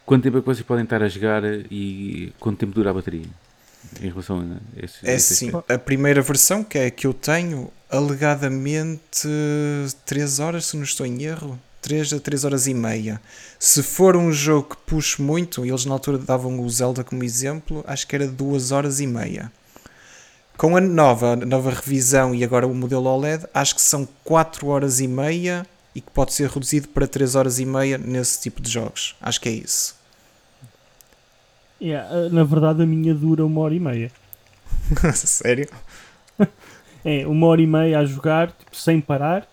quanto 0.05 0.25
tempo 0.25 0.39
é 0.39 0.41
que 0.41 0.47
vocês 0.47 0.67
podem 0.67 0.83
estar 0.83 1.03
a 1.03 1.09
jogar 1.09 1.45
e 1.71 2.33
quanto 2.41 2.59
tempo 2.59 2.73
dura 2.73 2.91
a 2.91 2.95
bateria? 2.95 3.27
Em 4.01 4.09
relação 4.09 4.41
a 4.41 4.85
esse, 4.85 5.09
É 5.09 5.19
sim, 5.19 5.53
a 5.69 5.79
primeira 5.79 6.21
versão 6.23 6.65
que 6.65 6.79
é 6.79 6.87
a 6.87 6.91
que 6.91 7.07
eu 7.07 7.15
tenho, 7.15 7.71
alegadamente 7.89 9.29
3 10.05 10.41
horas, 10.41 10.67
se 10.67 10.77
não 10.77 10.83
estou 10.85 11.07
em 11.07 11.23
erro. 11.23 11.61
3 11.85 12.15
a 12.15 12.19
3 12.19 12.45
horas 12.47 12.67
e 12.67 12.73
meia. 12.73 13.21
Se 13.59 13.83
for 13.83 14.17
um 14.17 14.33
jogo 14.33 14.71
que 14.71 14.77
puxe 14.87 15.21
muito, 15.21 15.67
eles 15.67 15.85
na 15.85 15.93
altura 15.93 16.17
davam 16.17 16.59
o 16.59 16.71
Zelda 16.71 17.05
como 17.05 17.23
exemplo, 17.23 17.85
acho 17.87 18.07
que 18.07 18.17
era 18.17 18.27
2 18.27 18.73
horas 18.73 19.01
e 19.01 19.07
meia. 19.07 19.53
Com 20.57 20.79
a 20.79 20.81
nova, 20.81 21.35
a 21.35 21.37
nova 21.37 21.71
revisão 21.71 22.35
e 22.35 22.43
agora 22.43 22.67
o 22.67 22.75
modelo 22.75 23.05
OLED, 23.05 23.45
acho 23.53 23.75
que 23.75 23.83
são 23.83 24.09
4 24.25 24.67
horas 24.67 24.99
e 24.99 25.07
meia 25.07 25.67
e 25.95 26.01
que 26.01 26.11
pode 26.11 26.33
ser 26.33 26.49
reduzido 26.49 26.89
para 26.89 27.07
3 27.07 27.35
horas 27.35 27.59
e 27.59 27.67
meia 27.67 27.99
nesse 27.99 28.41
tipo 28.41 28.63
de 28.63 28.71
jogos. 28.71 29.15
Acho 29.21 29.39
que 29.43 29.51
é 29.51 29.53
isso. 29.53 29.95
Yeah, 31.83 32.31
na 32.31 32.45
verdade, 32.45 32.83
a 32.83 32.87
minha 32.87 33.15
dura 33.15 33.45
uma 33.45 33.61
hora 33.61 33.75
e 33.75 33.81
meia. 33.81 34.11
Sério? 35.15 35.69
É, 37.07 37.27
uma 37.27 37.49
hora 37.49 37.61
e 37.61 37.67
meia 37.67 37.99
a 37.99 38.05
jogar, 38.07 38.51
tipo, 38.51 38.75
sem 38.75 38.99
parar, 38.99 39.47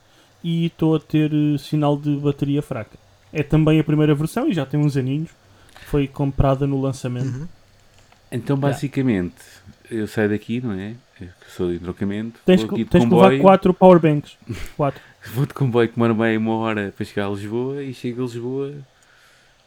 e 0.44 0.66
estou 0.66 0.96
a 0.96 1.00
ter 1.00 1.32
uh, 1.34 1.58
sinal 1.58 1.98
de 1.98 2.16
bateria 2.18 2.62
fraca. 2.62 2.98
É 3.32 3.44
também 3.44 3.80
a 3.80 3.84
primeira 3.84 4.14
versão 4.14 4.48
e 4.50 4.54
já 4.54 4.66
tem 4.66 4.80
uns 4.80 4.98
aninhos. 4.98 5.30
Foi 5.88 6.08
comprada 6.08 6.66
no 6.68 6.80
lançamento. 6.82 7.28
Uhum. 7.28 7.48
Então, 8.32 8.58
basicamente, 8.58 9.36
eu 9.90 10.08
saio 10.08 10.30
daqui, 10.30 10.62
não 10.62 10.72
é? 10.72 10.96
Eu 11.20 11.28
sou 11.56 11.70
de 11.70 11.76
entrocamento. 11.76 12.40
Tens, 12.46 12.64
que, 12.64 12.86
tens 12.86 13.06
que 13.06 13.14
levar 13.14 13.38
4 13.38 13.74
powerbanks. 13.74 14.38
Quatro. 14.76 15.02
vou 15.34 15.46
de 15.46 15.54
comboio 15.54 15.88
que 15.88 15.96
demora 15.96 16.14
meia 16.14 16.40
uma 16.40 16.56
hora 16.56 16.94
para 16.96 17.06
chegar 17.06 17.28
a 17.28 17.30
Lisboa 17.30 17.84
e 17.84 17.94
chego 17.94 18.22
a 18.22 18.26
Lisboa 18.26 18.74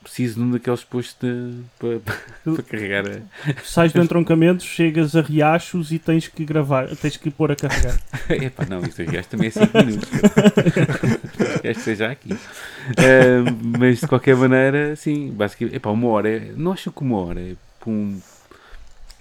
preciso 0.05 0.35
de 0.37 0.41
um 0.43 0.51
daqueles 0.51 0.85
postos 0.85 1.17
de, 1.21 1.63
para, 1.79 1.99
para 2.45 2.63
carregar. 2.63 3.05
A... 3.07 3.63
Sais 3.65 3.93
do 3.93 4.01
entroncamento, 4.01 4.63
chegas 4.63 5.17
a 5.17 5.23
Riachos 5.23 5.91
e 5.91 5.99
tens 5.99 6.29
que 6.29 6.45
gravar, 6.45 6.95
tens 6.97 7.17
que 7.17 7.31
pôr 7.31 7.51
a 7.51 7.57
carregar. 7.57 7.99
Epá, 8.31 8.65
não, 8.67 8.81
isto 8.83 9.03
Riachos 9.03 9.27
também 9.27 9.49
é 9.49 9.51
5 9.51 9.79
minutos. 9.79 10.09
Queres 11.61 11.79
que 11.79 11.83
seja 11.83 12.11
aqui. 12.11 12.33
Uh, 12.33 13.79
mas 13.79 14.01
de 14.01 14.07
qualquer 14.07 14.37
maneira, 14.37 14.95
sim, 14.95 15.33
basicamente, 15.33 15.77
epá, 15.77 15.91
uma 15.91 16.09
hora, 16.09 16.29
é, 16.29 16.53
não 16.57 16.73
acho 16.73 16.93
que 16.93 17.03
uma 17.03 17.19
hora 17.19 17.41
é 17.41 17.57
para 17.81 17.91
um, 17.91 18.21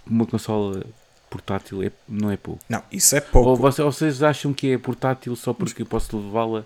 uma 0.06 0.26
consola 0.26 0.86
portátil 1.30 1.82
é, 1.82 1.92
não 2.08 2.30
é 2.30 2.38
pouco. 2.38 2.62
Não, 2.70 2.84
isso 2.92 3.16
é 3.16 3.22
pouco. 3.22 3.50
Ou 3.50 3.56
vocês, 3.56 3.80
ou 3.84 3.92
vocês 3.92 4.22
acham 4.22 4.54
que 4.54 4.72
é 4.72 4.78
portátil 4.78 5.36
só 5.36 5.54
porque 5.54 5.84
posso 5.84 6.16
levá-la 6.16 6.64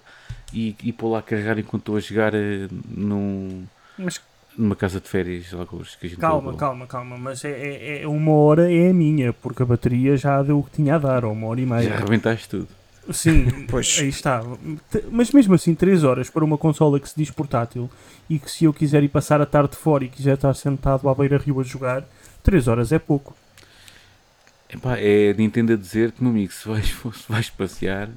e, 0.53 0.75
e 0.83 0.91
pô-la 0.91 1.19
a 1.19 1.21
carregar 1.21 1.57
enquanto 1.57 1.83
estou 1.83 1.97
a 1.97 1.99
jogar 1.99 2.33
uh, 2.33 2.67
num 2.89 3.65
mas 3.97 4.21
numa 4.57 4.75
casa 4.75 4.99
de 4.99 5.07
férias, 5.07 5.53
alguns 5.53 5.95
que 5.95 6.07
a 6.07 6.09
gente 6.09 6.19
Calma, 6.19 6.55
calma, 6.55 6.87
calma, 6.87 7.17
mas 7.17 7.45
é, 7.45 7.51
é, 7.51 8.01
é, 8.01 8.07
uma 8.07 8.31
hora 8.31 8.71
é 8.71 8.89
a 8.89 8.93
minha, 8.93 9.31
porque 9.31 9.61
a 9.61 9.65
bateria 9.65 10.17
já 10.17 10.41
deu 10.41 10.59
o 10.59 10.63
que 10.63 10.71
tinha 10.71 10.95
a 10.95 10.97
dar, 10.97 11.23
ou 11.23 11.31
uma 11.31 11.47
hora 11.47 11.61
e 11.61 11.65
meia. 11.65 11.89
Já 11.89 11.95
arrebentaste 11.95 12.49
tudo. 12.49 12.67
Sim, 13.11 13.45
pois. 13.69 13.97
aí 13.99 14.09
está. 14.09 14.41
Mas 15.11 15.31
mesmo 15.31 15.53
assim, 15.53 15.75
3 15.75 16.03
horas 16.03 16.29
para 16.29 16.43
uma 16.43 16.57
consola 16.57 16.99
que 16.99 17.07
se 17.07 17.15
diz 17.15 17.29
portátil 17.29 17.89
e 18.29 18.39
que 18.39 18.49
se 18.49 18.65
eu 18.65 18.73
quiser 18.73 19.03
ir 19.03 19.09
passar 19.09 19.39
a 19.39 19.45
tarde 19.45 19.75
fora 19.75 20.03
e 20.03 20.09
quiser 20.09 20.33
estar 20.33 20.53
sentado 20.55 21.07
à 21.07 21.15
beira-rio 21.15 21.59
a 21.59 21.63
jogar, 21.63 22.03
3 22.43 22.67
horas 22.67 22.91
é 22.91 22.99
pouco. 22.99 23.35
Epá, 24.69 24.97
é 24.97 25.33
Nintendo 25.33 25.73
a 25.73 25.77
dizer 25.77 26.11
que, 26.11 26.21
meu 26.21 26.31
amigo, 26.31 26.51
se 26.51 26.67
vais, 26.67 26.87
se 27.15 27.29
vais 27.29 27.49
passear, 27.49 28.09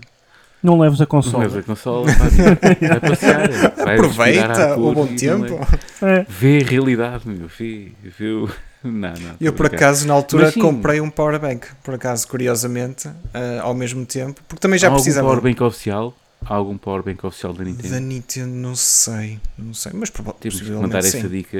não 0.63 0.79
leves 0.79 1.01
a 1.01 1.07
consola. 1.07 1.45
Não 1.45 1.51
leves 1.51 1.57
a 1.57 1.63
consola, 1.63 2.07
vai 2.13 3.01
passear. 3.01 3.49
Vai 3.77 3.95
Aproveita 3.95 4.77
o 4.77 4.93
bom 4.93 5.07
tempo. 5.07 5.59
É. 6.03 6.27
Vê 6.29 6.63
a 6.63 6.69
realidade, 6.69 7.29
meu 7.29 7.49
filho. 7.49 7.93
Viu? 8.19 8.51
Não, 8.83 9.13
não, 9.13 9.37
eu, 9.39 9.53
por 9.53 9.67
acaso, 9.67 10.09
na 10.09 10.15
altura, 10.15 10.51
comprei 10.53 11.03
um 11.03 11.11
powerbank. 11.11 11.67
Por 11.85 11.93
acaso, 11.93 12.27
curiosamente, 12.27 13.09
uh, 13.09 13.61
ao 13.61 13.75
mesmo 13.75 14.07
tempo. 14.07 14.41
Porque 14.49 14.59
também 14.59 14.79
já 14.79 14.89
Há 14.89 14.93
precisava. 14.93 15.29
algum 15.29 15.39
powerbank 15.39 15.63
oficial? 15.63 16.17
Há 16.47 16.55
algum 16.55 16.79
powerbank 16.79 17.27
oficial 17.27 17.53
da 17.53 17.63
Nintendo? 17.63 17.91
Da 17.91 18.01
Nintendo, 18.01 18.55
não 18.55 18.75
sei. 18.75 19.39
Não 19.59 19.75
sei. 19.75 19.93
Mas 19.95 20.11
Temos 20.41 20.63
que 20.63 20.71
mandar 20.71 21.01
essa 21.01 21.29
dica. 21.29 21.59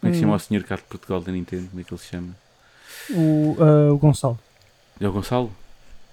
Como 0.00 0.04
é 0.04 0.08
que 0.08 0.14
se 0.14 0.20
chama 0.20 0.32
hum. 0.32 0.36
o 0.36 0.40
senhor 0.40 0.62
de 0.62 0.82
Portugal 0.88 1.20
da 1.20 1.32
Nintendo? 1.32 1.68
Como 1.68 1.80
é 1.82 1.84
que 1.84 1.92
ele 1.92 2.00
se 2.00 2.06
chama? 2.06 2.28
O, 3.10 3.56
uh, 3.58 3.92
o 3.92 3.98
Gonçalo. 3.98 4.38
É 4.98 5.06
o 5.06 5.12
Gonçalo? 5.12 5.52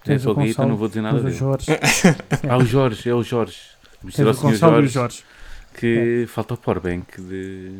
É 0.07 0.17
só 0.17 0.33
Guita, 0.33 0.49
então 0.49 0.67
não 0.67 0.75
vou 0.75 0.87
dizer 0.87 1.01
nada 1.01 1.19
dele. 1.19 1.35
Jorge. 1.35 1.67
ah, 2.49 2.57
o 2.57 2.65
Jorge, 2.65 3.09
é 3.09 3.13
o 3.13 3.21
Jorge. 3.21 3.57
Dizer 4.03 4.27
ao 4.27 4.33
Sr. 4.33 4.55
Jorge, 4.55 4.87
Jorge, 4.87 5.23
que 5.75 6.23
é. 6.23 6.27
falta 6.27 6.55
o 6.55 6.57
powerbank 6.57 7.21
de. 7.21 7.71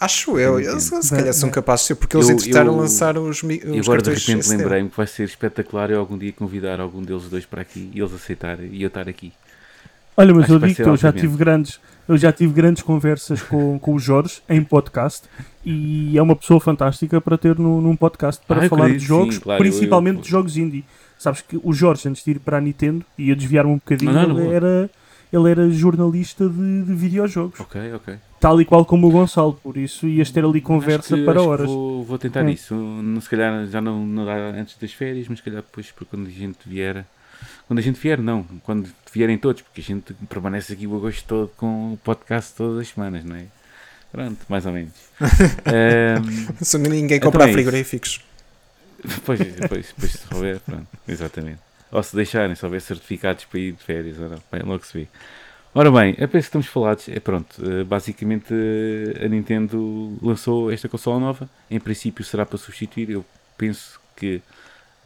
Acho 0.00 0.38
eu, 0.38 0.58
eu 0.58 0.80
se, 0.80 1.10
calhar 1.10 1.32
são 1.34 1.50
capazes 1.50 1.82
de 1.82 1.88
ser, 1.88 1.94
porque 1.94 2.16
eles 2.16 2.30
entretaram 2.30 2.72
a 2.72 2.76
lançar 2.76 3.18
os, 3.18 3.42
os 3.42 3.50
E 3.50 3.78
agora 3.78 4.00
de 4.00 4.14
repente 4.14 4.48
lembrei-me 4.48 4.88
que 4.88 4.96
vai 4.96 5.06
ser 5.06 5.24
espetacular 5.24 5.90
eu 5.90 6.00
algum 6.00 6.16
dia 6.16 6.32
convidar 6.32 6.80
algum 6.80 7.02
deles 7.02 7.24
dois 7.24 7.44
para 7.44 7.60
aqui 7.60 7.90
e 7.94 8.00
eles 8.00 8.12
aceitarem 8.14 8.70
e 8.72 8.82
eu 8.82 8.88
estar 8.88 9.06
aqui. 9.06 9.30
Olha, 10.16 10.34
mas 10.34 10.44
Acho 10.44 10.54
eu 10.54 10.58
digo 10.58 10.74
que 10.74 10.82
eu 10.82 10.96
já 10.96 11.12
tive 11.12 11.36
grandes, 11.36 11.78
eu 12.08 12.16
já 12.16 12.32
tive 12.32 12.52
grandes 12.52 12.82
conversas 12.82 13.42
com, 13.42 13.78
com 13.80 13.94
o 13.94 13.98
Jorge 13.98 14.42
em 14.48 14.64
podcast 14.64 15.28
e 15.64 16.16
é 16.16 16.22
uma 16.22 16.34
pessoa 16.34 16.60
fantástica 16.60 17.20
para 17.20 17.36
ter 17.36 17.58
no, 17.58 17.80
num 17.82 17.94
podcast 17.94 18.42
para 18.46 18.64
ah, 18.64 18.68
falar 18.70 18.88
de 18.88 18.98
jogos, 18.98 19.34
sim, 19.34 19.40
claro, 19.42 19.62
principalmente 19.62 20.16
eu, 20.16 20.20
eu, 20.20 20.24
de 20.24 20.30
jogos 20.30 20.56
indie. 20.56 20.84
Sabes 21.20 21.42
que 21.42 21.60
o 21.62 21.70
Jorge, 21.70 22.08
antes 22.08 22.24
de 22.24 22.30
ir 22.30 22.38
para 22.38 22.56
a 22.56 22.60
Nintendo, 22.62 23.04
ia 23.18 23.36
desviar-me 23.36 23.72
um 23.72 23.74
bocadinho, 23.74 24.10
não, 24.10 24.28
não, 24.28 24.40
ele, 24.40 24.54
era, 24.54 24.90
ele 25.30 25.50
era 25.50 25.70
jornalista 25.70 26.48
de, 26.48 26.82
de 26.82 26.94
videojogos. 26.94 27.60
Ok, 27.60 27.92
ok. 27.92 28.14
Tal 28.40 28.58
e 28.58 28.64
qual 28.64 28.86
como 28.86 29.06
o 29.06 29.10
Gonçalo, 29.10 29.52
por 29.52 29.76
isso 29.76 30.08
ias 30.08 30.30
ter 30.30 30.42
ali 30.42 30.62
conversa 30.62 31.14
que, 31.14 31.22
para 31.26 31.42
horas. 31.42 31.66
Vou, 31.66 32.04
vou, 32.06 32.16
tentar 32.16 32.48
é. 32.48 32.50
isso. 32.50 32.74
Se 33.20 33.28
calhar 33.28 33.66
já 33.66 33.82
não, 33.82 34.06
não 34.06 34.24
dá 34.24 34.34
antes 34.34 34.78
das 34.78 34.94
férias, 34.94 35.28
mas 35.28 35.40
se 35.40 35.44
calhar 35.44 35.60
depois, 35.60 35.90
porque 35.90 36.16
quando 36.16 36.26
a 36.26 36.30
gente 36.30 36.58
vier. 36.64 37.04
Quando 37.68 37.80
a 37.80 37.82
gente 37.82 38.00
vier, 38.00 38.18
não. 38.18 38.42
Quando 38.62 38.88
vierem 39.12 39.36
todos, 39.36 39.60
porque 39.60 39.82
a 39.82 39.84
gente 39.84 40.14
permanece 40.26 40.72
aqui 40.72 40.86
o 40.86 40.96
agosto 40.96 41.22
todo 41.26 41.50
com 41.54 41.92
o 41.92 41.96
podcast 41.98 42.54
todas 42.56 42.80
as 42.80 42.88
semanas, 42.88 43.26
não 43.26 43.36
é? 43.36 43.44
Pronto, 44.10 44.38
mais 44.48 44.64
ou 44.64 44.72
menos. 44.72 44.94
um, 45.20 46.64
Se 46.64 46.78
ninguém 46.78 47.20
comprar 47.20 47.44
então 47.44 47.50
é 47.50 47.62
frigoríficos. 47.62 48.24
Pois, 49.24 49.38
depois, 49.38 49.86
depois 49.88 50.12
se 50.12 50.34
houver, 50.34 50.60
pronto, 50.60 50.86
exatamente. 51.08 51.60
Ou 51.90 52.02
se 52.02 52.14
deixarem, 52.14 52.54
se 52.54 52.64
houver 52.64 52.80
certificados 52.80 53.44
para 53.44 53.58
ir 53.58 53.72
de 53.72 53.82
férias 53.82 54.18
ou 54.18 54.28
não, 54.28 54.38
bem, 54.50 54.62
logo 54.62 54.84
se 54.84 54.98
vê. 54.98 55.08
Ora 55.74 55.90
bem, 55.90 56.12
a 56.14 56.26
peça 56.26 56.30
que 56.30 56.38
estamos 56.38 56.66
falados 56.66 57.08
é 57.08 57.20
pronto, 57.20 57.54
eh, 57.64 57.84
basicamente 57.84 58.52
eh, 58.52 59.24
a 59.24 59.28
Nintendo 59.28 60.18
lançou 60.20 60.70
esta 60.70 60.88
consola 60.88 61.20
nova, 61.20 61.48
em 61.70 61.78
princípio 61.78 62.24
será 62.24 62.44
para 62.44 62.58
substituir, 62.58 63.08
eu 63.10 63.24
penso 63.56 64.00
que 64.16 64.42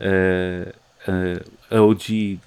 uh, 0.01 0.73
uh, 1.07 1.77
a 1.77 1.83
OG 1.83 2.41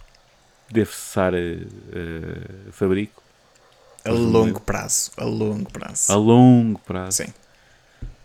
deve 0.72 0.92
cessar 0.92 1.34
uh, 1.34 2.72
fabrico. 2.72 3.22
A 4.04 4.12
longo 4.12 4.62
prazo, 4.62 5.12
a 5.18 5.24
longo 5.24 5.72
prazo. 5.72 6.12
A 6.12 6.16
longo 6.16 6.80
prazo. 6.80 7.24
Sim. 7.24 7.34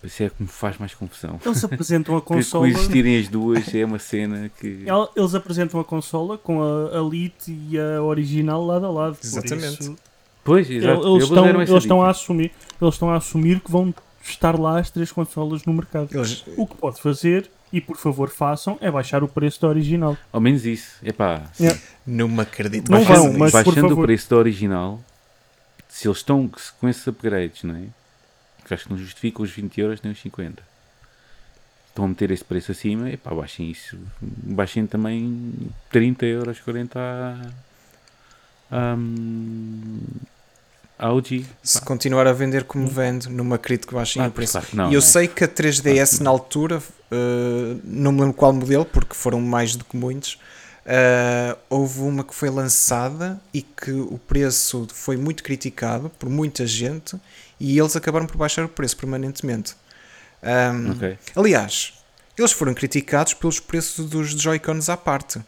Isso 0.05 0.23
é 0.25 0.29
que 0.29 0.43
me 0.43 0.49
faz 0.49 0.79
mais 0.79 0.95
confusão. 0.95 1.39
Eles 1.45 1.63
apresentam 1.63 2.17
a 2.17 2.21
consola. 2.23 2.65
Coexistirem 2.67 3.19
as 3.19 3.29
duas 3.29 3.73
é 3.75 3.85
uma 3.85 3.99
cena 3.99 4.51
que. 4.59 4.85
Eles 5.17 5.35
apresentam 5.35 5.81
a 5.81 5.85
consola 5.85 6.37
com 6.37 6.61
a 6.63 6.99
Elite 6.99 7.53
e 7.71 7.79
a 7.79 8.03
original 8.03 8.65
lado 8.65 8.87
a 8.87 8.91
lado. 8.91 9.19
Exatamente. 9.23 9.83
Isso, 9.83 9.97
pois, 10.43 10.69
exato. 10.69 11.07
Eles, 11.07 11.25
estão, 11.25 11.47
eles 11.49 11.71
estão, 11.71 12.03
a 12.03 12.11
assumir, 12.11 12.53
eles 12.81 12.95
estão 12.95 13.11
a 13.11 13.17
assumir 13.17 13.61
que 13.61 13.71
vão 13.71 13.95
estar 14.23 14.59
lá 14.59 14.81
as 14.81 14.91
três 14.91 15.13
consolas 15.13 15.65
no 15.65 15.73
mercado. 15.73 16.09
Eles... 16.13 16.45
O 16.57 16.67
que 16.67 16.77
pode 16.77 17.01
fazer, 17.01 17.49
e 17.73 17.81
por 17.81 17.97
favor 17.97 18.29
façam, 18.29 18.77
é 18.81 18.91
baixar 18.91 19.23
o 19.23 19.29
preço 19.29 19.61
da 19.63 19.69
original. 19.69 20.17
Ao 20.33 20.41
menos 20.41 20.67
isso. 20.67 20.97
Epá, 21.03 21.43
yeah. 21.61 21.81
Não 22.05 22.27
me 22.29 22.41
acredito. 22.41 22.91
Não 22.91 23.05
vão, 23.05 23.33
mas 23.35 23.53
baixando 23.53 23.95
o 23.95 24.03
preço 24.03 24.29
da 24.31 24.37
original, 24.37 25.01
se 25.89 26.09
eles 26.09 26.19
estão 26.19 26.51
com 26.81 26.89
esses 26.89 27.07
upgrades, 27.07 27.63
não 27.63 27.77
é? 27.77 27.85
Que 28.65 28.75
acho 28.75 28.85
que 28.85 28.91
não 28.91 28.99
justifica 28.99 29.43
os 29.43 29.51
20 29.51 29.81
euros 29.81 30.03
nem 30.03 30.13
os 30.13 30.21
50. 30.21 30.63
Estão 31.89 32.07
a 32.07 32.09
meter 32.09 32.31
esse 32.31 32.45
preço 32.45 32.73
acima, 32.73 33.11
e 33.11 33.17
pá, 33.19 33.35
baixem 33.35 33.71
isso. 33.71 33.99
Baixem 34.21 34.87
também 34.87 35.53
30 35.91 36.25
euros, 36.25 36.59
40 36.61 36.99
a, 36.99 37.51
a, 38.71 38.97
a 40.99 41.13
OG. 41.13 41.45
Se 41.63 41.81
pá. 41.81 41.87
continuar 41.87 42.27
a 42.27 42.33
vender 42.33 42.65
como 42.65 42.89
vende, 42.89 43.29
numa 43.29 43.59
crítica 43.59 43.95
baixinha 43.95 44.25
ah, 44.25 44.29
o 44.29 44.33
preço. 44.33 44.53
Claro, 44.53 44.69
não, 44.73 44.91
e 44.91 44.95
eu 44.95 45.01
é. 45.01 45.03
sei 45.03 45.29
que 45.29 45.45
a 45.45 45.49
3DS 45.49 46.21
na 46.21 46.31
altura, 46.31 46.79
uh, 46.79 47.81
não 47.85 48.11
me 48.11 48.21
lembro 48.21 48.35
qual 48.35 48.55
modelo, 48.55 48.87
porque 48.87 49.15
foram 49.15 49.41
mais 49.41 49.77
do 49.77 49.85
que 49.85 49.95
muitos, 49.95 50.39
Uh, 50.85 51.57
houve 51.71 52.01
uma 52.01 52.25
que 52.25 52.35
foi 52.35 52.51
lançada 52.51 53.41
e 53.55 53.63
que 53.63 53.93
o 53.93 54.19
preço 54.27 54.87
foi 54.93 55.17
muito 55.17 55.43
criticado 55.45 56.11
por 56.19 56.29
muita 56.29 56.67
gente 56.67 57.17
e 57.61 57.79
eles 57.79 57.95
acabaram 57.95 58.27
por 58.27 58.37
baixar 58.37 58.65
o 58.65 58.69
preço 58.69 58.97
permanentemente. 58.97 59.75
Um, 60.43 60.91
okay. 60.91 61.19
Aliás, 61.37 61.93
eles 62.37 62.51
foram 62.51 62.75
criticados 62.75 63.33
pelos 63.35 63.61
preços 63.61 64.11
dos 64.11 64.31
Joy-Cons 64.31 64.89
à 64.89 64.97
parte. 64.97 65.41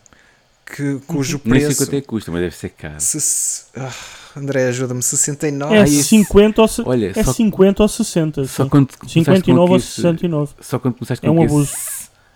que, 0.67 0.99
cujo 1.07 1.39
Nem 1.45 1.61
sei 1.61 1.67
preço. 1.67 1.83
quanto 1.85 1.95
é 1.97 2.01
que 2.01 2.07
custa, 2.07 2.31
mas 2.33 2.41
deve 2.41 2.57
ser 2.57 2.71
caro. 2.71 2.95
se- 2.99 3.65
ah, 3.77 3.93
André, 4.35 4.67
ajuda-me. 4.69 5.03
69. 5.03 5.75
É 5.75 5.81
Ah, 5.81 5.85
isso- 5.85 6.09
50 6.09 6.63
ou, 6.63 6.69
se- 6.69 6.83
Olha, 6.87 7.13
é 7.15 7.23
só, 7.23 7.33
50 7.35 7.83
ou 7.83 7.89
60. 7.89 8.47
só 8.47 8.63
sim. 8.63 8.69
quando 8.71 8.87
começaste 8.97 9.13
59 9.13 9.67
com 9.67 9.73
ou 9.73 9.77
esse- 9.77 9.87
69. 9.97 10.53
Só 10.63 10.79
quando 10.79 10.95
começaste 10.95 11.27
É 11.27 11.29
com 11.29 11.35
um 11.37 11.45
esse- 11.45 11.55
abuso. 11.55 11.73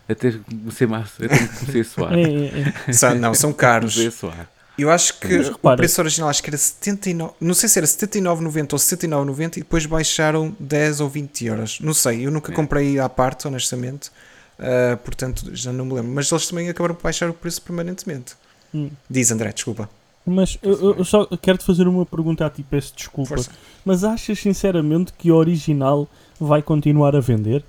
Até 0.08 0.32
comecei, 0.48 0.86
massa, 0.86 1.24
até 1.24 1.36
comecei 1.38 1.80
a 1.80 1.84
suar. 1.84 2.12
É, 2.14 2.22
é, 2.22 2.74
é. 2.88 2.92
São- 2.92 3.14
não, 3.16 3.34
são 3.34 3.52
caros. 3.54 3.94
Comecei 3.94 4.08
a 4.08 4.10
suar. 4.12 4.50
Eu 4.78 4.90
acho 4.92 5.18
que 5.18 5.36
o 5.60 5.76
preço 5.76 6.00
original 6.00 6.28
acho 6.30 6.40
que 6.42 6.50
era 6.50 6.56
79, 6.56 7.32
não 7.40 7.52
sei 7.52 7.68
se 7.68 7.78
era 7.80 7.86
79,90 7.86 8.72
ou 8.74 8.78
79,90 8.78 9.56
e 9.56 9.60
depois 9.60 9.84
baixaram 9.86 10.56
10 10.60 11.00
ou 11.00 11.08
20 11.08 11.46
euros. 11.46 11.80
Não 11.80 11.92
sei, 11.92 12.24
eu 12.24 12.30
nunca 12.30 12.52
É. 12.52 12.54
comprei 12.54 12.96
à 13.00 13.08
parte, 13.08 13.48
honestamente. 13.48 14.08
Ah, 14.56 14.96
portanto, 15.04 15.50
já 15.52 15.72
não 15.72 15.84
me 15.84 15.94
lembro. 15.94 16.12
Mas 16.12 16.30
eles 16.30 16.46
também 16.46 16.68
acabaram 16.68 16.94
por 16.94 17.02
baixar 17.02 17.28
o 17.28 17.34
preço 17.34 17.60
permanentemente. 17.62 18.34
Hum. 18.72 18.88
Diz 19.10 19.32
André, 19.32 19.52
desculpa. 19.52 19.90
Mas 20.24 20.56
eu, 20.62 20.94
eu- 20.98 21.04
só 21.04 21.26
quero-te 21.42 21.64
fazer 21.64 21.88
uma 21.88 22.06
pergunta 22.06 22.46
a 22.46 22.50
ti, 22.50 22.62
peço 22.62 22.92
desculpa. 22.96 23.30
Força. 23.30 23.50
Mas 23.84 24.04
achas 24.04 24.38
sinceramente 24.38 25.12
que 25.18 25.28
a 25.30 25.34
original 25.34 26.08
vai 26.38 26.62
continuar 26.62 27.16
a 27.16 27.20
vender? 27.20 27.64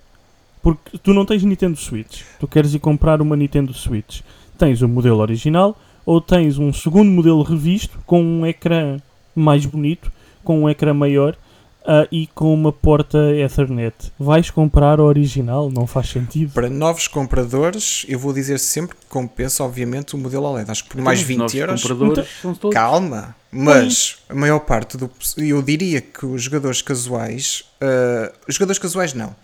Porque 0.61 0.97
tu 0.97 1.13
não 1.13 1.25
tens 1.25 1.43
Nintendo 1.43 1.77
Switch. 1.77 2.23
Tu 2.39 2.47
queres 2.47 2.73
ir 2.73 2.79
comprar 2.79 3.21
uma 3.21 3.35
Nintendo 3.35 3.73
Switch. 3.73 4.21
Tens 4.57 4.81
o 4.81 4.87
modelo 4.87 5.19
original 5.19 5.77
ou 6.05 6.19
tens 6.19 6.57
um 6.57 6.73
segundo 6.73 7.09
modelo 7.09 7.43
revisto 7.43 7.99
com 8.05 8.21
um 8.21 8.45
ecrã 8.45 8.97
mais 9.35 9.65
bonito, 9.65 10.11
com 10.43 10.63
um 10.63 10.69
ecrã 10.69 10.93
maior 10.93 11.37
ah, 11.85 12.07
e 12.11 12.27
com 12.27 12.53
uma 12.53 12.71
porta 12.71 13.17
Ethernet. 13.35 13.95
Vais 14.19 14.49
comprar 14.49 14.99
a 14.99 15.03
original? 15.03 15.71
Não 15.71 15.87
faz 15.87 16.09
sentido. 16.09 16.51
Para 16.53 16.69
novos 16.69 17.07
compradores, 17.07 18.05
eu 18.07 18.19
vou 18.19 18.33
dizer 18.33 18.59
sempre 18.59 18.97
que 18.97 19.05
compensa, 19.07 19.63
obviamente, 19.63 20.13
o 20.15 20.17
modelo 20.17 20.45
OLED. 20.45 20.69
Acho 20.69 20.83
que 20.83 20.89
por 20.89 21.01
mais 21.01 21.19
Os 21.19 21.25
20 21.25 21.37
novos 21.39 21.55
euros. 21.55 21.81
todos. 22.59 22.73
Calma, 22.73 23.35
mas 23.51 24.17
a 24.27 24.35
maior 24.35 24.59
parte 24.59 24.97
do. 24.97 25.09
Eu 25.37 25.61
diria 25.61 26.01
que 26.01 26.25
os 26.25 26.43
jogadores 26.43 26.81
casuais. 26.81 27.63
ah, 27.81 28.31
os 28.47 28.55
jogadores 28.55 28.79
casuais 28.79 29.13
não. 29.13 29.35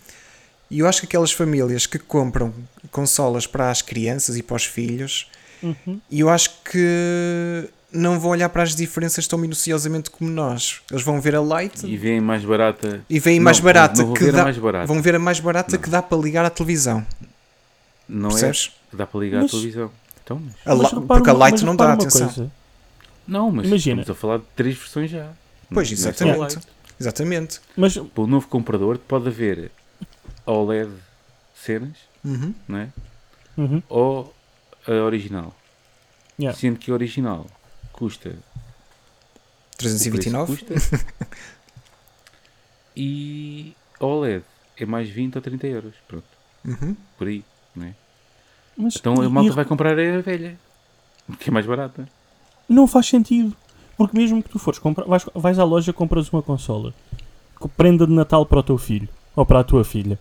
E 0.70 0.80
eu 0.80 0.88
acho 0.88 1.02
que 1.02 1.06
aquelas 1.08 1.32
famílias 1.32 1.86
que 1.86 2.00
compram 2.00 2.54
consolas 2.92 3.46
para 3.46 3.70
as 3.70 3.82
crianças 3.82 4.36
e 4.38 4.44
para 4.44 4.56
os 4.56 4.66
filhos, 4.66 5.30
Uhum. 5.62 6.00
e 6.12 6.20
eu 6.20 6.30
acho 6.30 6.50
que 6.64 7.70
não 7.92 8.20
vão 8.20 8.32
olhar 8.32 8.50
para 8.50 8.62
as 8.64 8.76
diferenças 8.76 9.26
tão 9.28 9.40
minuciosamente 9.40 10.10
como 10.10 10.30
nós. 10.30 10.82
Eles 10.92 11.04
vão 11.04 11.22
ver 11.22 11.36
a 11.36 11.42
Lite 11.42 11.86
E 11.88 11.96
vêm 11.98 12.20
mais 12.20 12.44
barata. 12.44 13.02
e 13.10 13.20
veem 13.20 13.40
Não, 13.40 13.46
mais 13.46 13.60
barata 13.60 14.00
não 14.00 14.08
vou 14.08 14.16
que 14.16 14.32
dá. 14.32 14.44
mais 14.44 14.58
barata. 14.58 14.86
Vão 14.88 15.02
ver 15.02 15.16
a 15.16 15.20
mais 15.20 15.40
barata 15.40 15.76
Não. 15.76 15.82
que 15.82 15.90
dá 15.90 16.02
para 16.02 16.18
ligar 16.18 16.44
à 16.46 16.50
televisão. 16.50 17.06
Não 18.08 18.30
percebes? 18.30 18.72
é 18.88 18.92
que 18.92 18.98
dá 18.98 19.08
para 19.08 19.20
ligar 19.20 19.42
Mas- 19.42 19.52
à 19.52 19.52
televisão. 19.52 19.92
Então, 20.24 20.42
mas- 20.44 20.56
A 20.66 20.76
Mas 20.76 20.92
repara 20.92 21.06
porque 21.08 21.30
a 21.30 21.34
mas 21.34 21.62
não 21.62 21.76
dá, 21.76 21.94
atenção. 21.94 22.28
coisa. 22.28 22.52
Não, 23.28 23.52
mas 23.52 23.68
Imagina. 23.68 24.02
estamos 24.02 24.18
a 24.18 24.20
falar 24.22 24.38
de 24.40 24.44
três 24.56 24.76
versões 24.78 25.10
já. 25.10 25.30
Pois, 25.74 25.90
Não 25.90 25.96
é 25.98 26.00
exatamente. 26.00 26.56
Lite. 26.56 26.68
Exatamente. 27.00 27.60
Mas 27.76 27.98
Para 27.98 28.24
o 28.24 28.28
novo 28.28 28.48
comprador 28.48 28.98
pode 29.00 29.28
haver 29.28 29.72
OLED 30.52 30.92
cenas, 31.56 31.98
Uhum. 32.24 32.54
não 32.68 32.78
é? 32.80 32.90
uhum, 33.58 33.82
Ou 33.90 34.34
a 34.88 34.92
original. 34.92 35.56
Yeah. 36.40 36.58
Sendo 36.60 36.78
que 36.80 36.92
a 36.92 36.94
original 36.94 37.48
custa. 37.94 38.30
o 38.30 39.78
preço 39.78 40.10
que 40.10 40.10
329. 40.20 40.58
Custa, 40.66 41.06
e 42.96 43.74
a 44.00 44.06
OLED 44.06 44.44
é 44.78 44.86
mais 44.86 45.10
20 45.10 45.36
ou 45.36 45.42
30 45.42 45.68
euros. 45.68 45.94
Pronto, 46.08 46.26
Uhum. 46.66 46.96
por 47.18 47.28
aí. 47.28 47.44
Não 47.76 47.86
é? 47.86 47.94
mas 48.78 48.96
Então 48.96 49.14
a 49.22 49.30
malta 49.30 49.50
e 49.52 49.54
vai 49.54 49.66
comprar 49.66 49.92
a 49.92 50.22
velha. 50.22 50.58
Que 51.40 51.50
é 51.50 51.52
mais 51.54 51.66
barata. 51.66 52.08
Não 52.68 52.88
faz 52.88 53.08
sentido. 53.08 53.56
Porque 53.98 54.18
mesmo 54.18 54.44
que 54.44 54.50
tu 54.50 54.60
fores 54.60 54.78
comprar, 54.80 55.06
vais, 55.06 55.26
vais 55.34 55.58
à 55.60 55.64
loja 55.64 55.94
compras 55.94 56.30
uma 56.32 56.42
consola, 56.44 56.94
prenda 57.78 58.06
de 58.06 58.12
Natal 58.14 58.46
para 58.46 58.60
o 58.60 58.64
teu 58.64 58.78
filho 58.78 59.08
ou 59.36 59.46
para 59.46 59.62
a 59.62 59.64
tua 59.64 59.86
filha, 59.86 60.20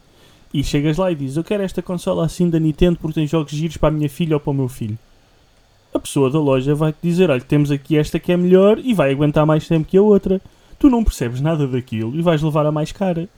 e 0.55 0.63
chegas 0.63 0.97
lá 0.97 1.11
e 1.11 1.17
dizes: 1.17 1.37
Eu 1.37 1.43
quero 1.43 1.65
esta 1.65 1.83
consola 1.83 2.25
assim 2.25 2.49
da 2.49 2.61
Nintendo 2.61 2.97
porque 3.01 3.21
tem 3.21 3.27
jogos 3.27 3.53
giros 3.53 3.77
para 3.77 3.89
a 3.89 3.93
minha 3.93 4.09
filha 4.09 4.37
ou 4.37 4.41
para 4.41 4.53
o 4.53 4.55
meu 4.55 4.69
filho. 4.69 4.97
A 5.93 5.99
pessoa 5.99 6.31
da 6.31 6.39
loja 6.39 6.77
vai 6.77 6.93
te 6.93 6.99
dizer: 7.03 7.29
Olha, 7.29 7.41
temos 7.41 7.73
aqui 7.73 7.99
esta 7.99 8.21
que 8.21 8.31
é 8.31 8.37
melhor 8.37 8.79
e 8.79 8.95
vai 8.95 9.11
aguentar 9.11 9.45
mais 9.45 9.67
tempo 9.67 9.89
que 9.89 9.99
a 9.99 10.03
outra. 10.03 10.41
Tu 10.79 10.89
não 10.89 11.03
percebes 11.03 11.41
nada 11.41 11.67
daquilo 11.67 12.15
e 12.15 12.23
vais 12.23 12.41
levar 12.41 12.65
a 12.67 12.73
mais 12.73 12.93
cara. 12.93 13.29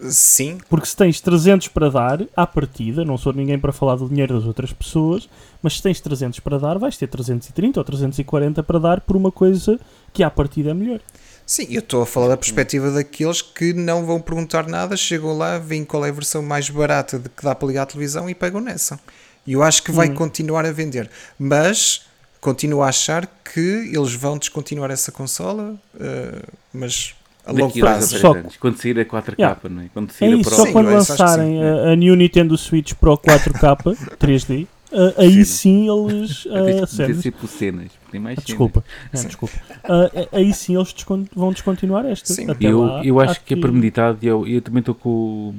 Sim, 0.00 0.58
Porque 0.68 0.86
se 0.86 0.96
tens 0.96 1.20
300 1.20 1.68
para 1.68 1.90
dar, 1.90 2.20
à 2.36 2.46
partida, 2.46 3.04
não 3.04 3.18
sou 3.18 3.32
ninguém 3.32 3.58
para 3.58 3.72
falar 3.72 3.96
do 3.96 4.08
dinheiro 4.08 4.32
das 4.32 4.44
outras 4.44 4.72
pessoas, 4.72 5.28
mas 5.60 5.74
se 5.74 5.82
tens 5.82 6.00
300 6.00 6.38
para 6.38 6.56
dar, 6.56 6.78
vais 6.78 6.96
ter 6.96 7.08
330 7.08 7.80
ou 7.80 7.84
340 7.84 8.62
para 8.62 8.78
dar 8.78 9.00
por 9.00 9.16
uma 9.16 9.32
coisa 9.32 9.78
que 10.12 10.22
à 10.22 10.30
partida 10.30 10.70
é 10.70 10.74
melhor. 10.74 11.00
Sim, 11.48 11.66
eu 11.70 11.78
estou 11.80 12.02
a 12.02 12.06
falar 12.06 12.28
da 12.28 12.36
perspectiva 12.36 12.90
daqueles 12.92 13.40
que 13.42 13.72
não 13.72 14.04
vão 14.04 14.20
perguntar 14.20 14.68
nada, 14.68 14.96
chegam 14.96 15.36
lá, 15.36 15.58
veem 15.58 15.82
qual 15.84 16.04
é 16.04 16.10
a 16.10 16.12
versão 16.12 16.42
mais 16.42 16.68
barata 16.68 17.18
de 17.18 17.28
que 17.30 17.42
dá 17.42 17.54
para 17.54 17.66
ligar 17.68 17.82
à 17.82 17.86
televisão 17.86 18.28
e 18.28 18.34
pegam 18.34 18.60
nessa. 18.60 19.00
E 19.46 19.54
eu 19.54 19.62
acho 19.62 19.82
que 19.82 19.90
vai 19.90 20.08
Hum. 20.10 20.14
continuar 20.14 20.66
a 20.66 20.70
vender. 20.72 21.10
Mas 21.38 22.02
continuo 22.40 22.82
a 22.82 22.88
achar 22.88 23.26
que 23.42 23.90
eles 23.92 24.12
vão 24.12 24.36
descontinuar 24.36 24.90
essa 24.90 25.10
consola, 25.10 25.74
eh, 25.98 26.42
mas 26.72 27.14
a 27.46 27.50
longo 27.52 27.76
a 27.78 27.80
prazo. 27.80 28.18
Só-. 28.18 28.34
Quando 28.60 28.76
sair 28.76 29.00
a 29.00 29.04
4K, 29.06 29.34
Yeah. 29.38 29.58
não 29.70 29.82
é? 29.82 29.86
Quando 29.94 30.10
É 30.10 30.12
sair 30.12 30.34
a 30.34 30.36
isso, 30.36 30.50
Pro. 30.50 30.54
só 30.58 30.66
Sim, 30.66 30.72
quando 30.72 30.88
que 30.88 30.92
lançarem 30.94 31.56
sim. 31.58 31.64
a, 31.64 31.92
a 31.92 31.96
New 31.96 32.14
Nintendo 32.14 32.58
Switch 32.58 32.92
Pro 32.94 33.16
4K 33.16 33.96
3D, 34.20 34.66
ah, 34.92 35.20
aí 35.22 35.44
sim 35.44 35.88
eles. 35.88 36.46
Ah, 36.50 36.86
sempre 36.86 37.46
cenas. 37.48 37.90
Tem 38.10 38.20
mais 38.20 38.38
Ah, 38.38 38.42
Desculpa, 38.44 38.84
ah, 39.12 39.16
Sim. 39.16 39.26
desculpa. 39.26 39.54
Ah, 39.84 40.10
aí 40.32 40.52
sim 40.52 40.76
eles 40.76 40.92
descon- 40.92 41.26
vão 41.34 41.52
descontinuar 41.52 42.04
esta. 42.06 42.32
Sim. 42.32 42.50
Até 42.50 42.66
Eu, 42.66 42.80
lá, 42.80 43.04
eu 43.04 43.20
acho 43.20 43.40
que 43.42 43.54
é 43.54 43.56
premeditado 43.56 44.18
e 44.22 44.26
eu, 44.26 44.46
eu 44.46 44.62
também 44.62 44.80
estou 44.80 44.94
com. 44.94 45.54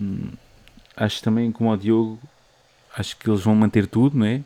Acho 0.95 1.21
também, 1.23 1.51
como 1.51 1.71
o 1.71 1.77
Diogo, 1.77 2.19
acho 2.97 3.15
que 3.17 3.30
eles 3.30 3.41
vão 3.41 3.55
manter 3.55 3.88
tudo, 3.88 4.17
não 4.17 4.25
é? 4.25 4.41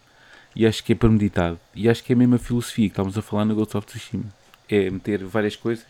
E 0.55 0.67
acho 0.67 0.83
que 0.83 0.91
é 0.91 0.95
premeditado. 0.95 1.59
E 1.73 1.89
acho 1.89 2.03
que 2.03 2.13
é 2.13 2.15
a 2.15 2.17
mesma 2.19 2.37
filosofia 2.37 2.87
que 2.87 2.91
estávamos 2.91 3.17
a 3.17 3.21
falar 3.21 3.45
no 3.45 3.55
Ghost 3.55 3.75
of 3.75 3.87
Tsushima. 3.87 4.25
É 4.69 4.89
meter 4.89 5.23
várias 5.23 5.55
coisas. 5.55 5.85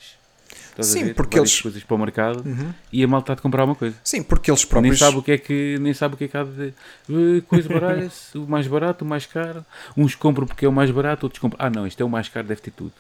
Estás 0.70 0.88
Sim, 0.88 1.02
a 1.02 1.06
ver? 1.06 1.16
porque 1.16 1.38
várias 1.38 1.52
eles- 1.52 1.62
coisas 1.62 1.84
para 1.84 1.96
o 1.96 2.00
mercado 2.00 2.44
Uhum. 2.48 2.74
e 2.92 3.04
a 3.04 3.08
malta 3.08 3.34
há 3.34 3.36
de 3.36 3.42
comprar 3.42 3.64
uma 3.66 3.76
coisa. 3.76 3.96
Sim, 4.04 4.24
porque 4.24 4.50
eles 4.50 4.62
Nem 4.64 4.70
próprios. 4.70 5.00
sabe 5.00 5.18
o 5.18 5.22
que 5.24 5.32
é 5.32 5.38
que 5.38 5.78
nem 5.80 5.94
sabe 5.94 6.16
o 6.16 6.18
que 6.18 6.24
é 6.26 6.28
que 6.28 6.38
há 6.38 6.44
de 6.44 6.74
eh, 7.10 7.42
coisa 7.48 7.68
baralha 7.74 8.10
o 8.36 8.40
mais 8.48 8.68
barato, 8.68 9.06
o 9.06 9.08
mais 9.08 9.26
caro. 9.26 9.66
Uns 9.96 10.16
compram 10.16 10.46
porque 10.48 10.66
é 10.66 10.70
o 10.70 10.72
mais 10.74 10.90
barato, 10.92 11.26
outros 11.26 11.40
compram. 11.40 11.66
Ah 11.66 11.70
não, 11.70 11.86
isto 11.86 12.02
é 12.02 12.06
o 12.06 12.10
mais 12.10 12.28
caro, 12.30 12.48
deve 12.48 12.62
ter 12.62 12.72
tudo. 12.72 12.94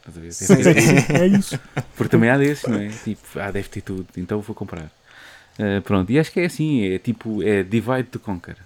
Estás 0.00 0.18
a 0.18 0.20
ver? 0.20 0.32
Sim. 0.32 0.46
Tudo. 0.56 1.14
É 1.22 1.26
isso. 1.28 1.58
Porque 1.96 2.10
também 2.10 2.30
há 2.30 2.36
desses, 2.36 2.64
não 2.68 2.78
é? 2.78 2.88
Tipo, 2.88 3.20
ah, 3.40 3.50
deve 3.50 3.68
ter 3.68 3.80
tudo, 3.80 4.06
então 4.16 4.40
vou 4.40 4.54
comprar. 4.54 4.90
Ah, 5.58 5.80
pronto, 5.84 6.10
e 6.10 6.18
acho 6.18 6.32
que 6.32 6.40
é 6.40 6.46
assim, 6.46 6.84
é 6.92 6.98
tipo, 6.98 7.42
é 7.42 7.62
divide 7.62 8.04
to 8.04 8.18
conquer. 8.18 8.56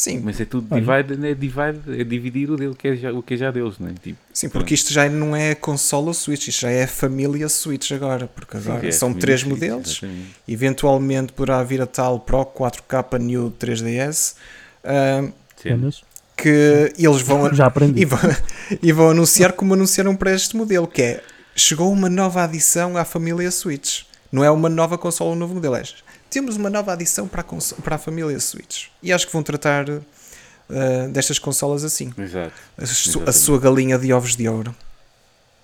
Sim, 0.00 0.22
Mas 0.24 0.40
é 0.40 0.46
tudo 0.46 0.66
divide, 0.74 1.28
é 1.28 1.34
divide, 1.34 2.00
é 2.00 2.04
dividir 2.04 2.50
o, 2.50 2.56
dele, 2.56 2.74
que 2.74 2.88
é 2.88 2.96
já, 2.96 3.12
o 3.12 3.22
que 3.22 3.34
é 3.34 3.36
já 3.36 3.50
deles, 3.50 3.78
não 3.78 3.88
é? 3.88 3.92
Tipo, 4.02 4.18
sim, 4.32 4.48
porque 4.48 4.72
isto 4.72 4.94
já 4.94 5.06
não 5.10 5.36
é 5.36 5.54
console 5.54 6.14
Switch, 6.14 6.48
isto 6.48 6.62
já 6.62 6.70
é 6.70 6.84
a 6.84 6.88
família 6.88 7.46
Switch 7.50 7.92
agora. 7.92 8.26
Porque 8.26 8.56
agora 8.56 8.88
é, 8.88 8.92
são 8.92 9.12
três 9.12 9.40
Switch, 9.40 9.52
modelos. 9.52 9.90
exatamente. 9.98 10.36
Eventualmente 10.48 11.34
poderá 11.34 11.62
vir 11.62 11.82
a 11.82 11.86
tal 11.86 12.18
Pro 12.18 12.46
4K 12.46 13.18
New 13.18 13.52
3DS. 13.60 14.36
ah, 14.84 15.28
Sim. 15.56 15.68
Apenas. 15.68 16.02
que 16.34 16.94
eles 16.96 17.20
vão, 17.20 17.52
Já 17.52 17.66
aprendi. 17.66 18.00
e 18.00 18.04
vão, 18.06 18.18
e 18.82 18.92
vão 18.92 19.10
anunciar 19.10 19.52
como 19.52 19.74
anunciaram 19.74 20.16
para 20.16 20.32
este 20.34 20.56
modelo, 20.56 20.86
que 20.88 21.02
é 21.02 21.22
chegou 21.54 21.92
uma 21.92 22.08
nova 22.08 22.44
adição 22.44 22.96
à 22.96 23.04
família 23.04 23.50
Switch. 23.50 24.04
Não 24.32 24.42
é 24.42 24.50
uma 24.50 24.70
nova 24.70 24.96
consola, 24.96 25.32
um 25.32 25.36
novo 25.36 25.52
modelo. 25.56 25.76
É, 25.76 25.82
temos 26.30 26.56
uma 26.56 26.70
nova 26.70 26.92
adição 26.92 27.26
para 27.28 27.42
a, 27.42 27.82
para 27.82 27.96
a 27.96 27.98
família 27.98 28.38
Switch. 28.40 28.86
E 29.02 29.12
acho 29.12 29.26
que 29.26 29.32
vão 29.32 29.42
tratar 29.42 29.86
ah, 29.90 31.08
destas 31.12 31.38
consolas 31.38 31.84
assim. 31.84 32.12
Exato. 32.16 32.52
A, 32.78 32.86
su- 32.86 33.22
a 33.26 33.32
sua 33.32 33.58
galinha 33.58 33.98
de 33.98 34.12
ovos 34.12 34.36
de 34.36 34.48
ouro. 34.48 34.74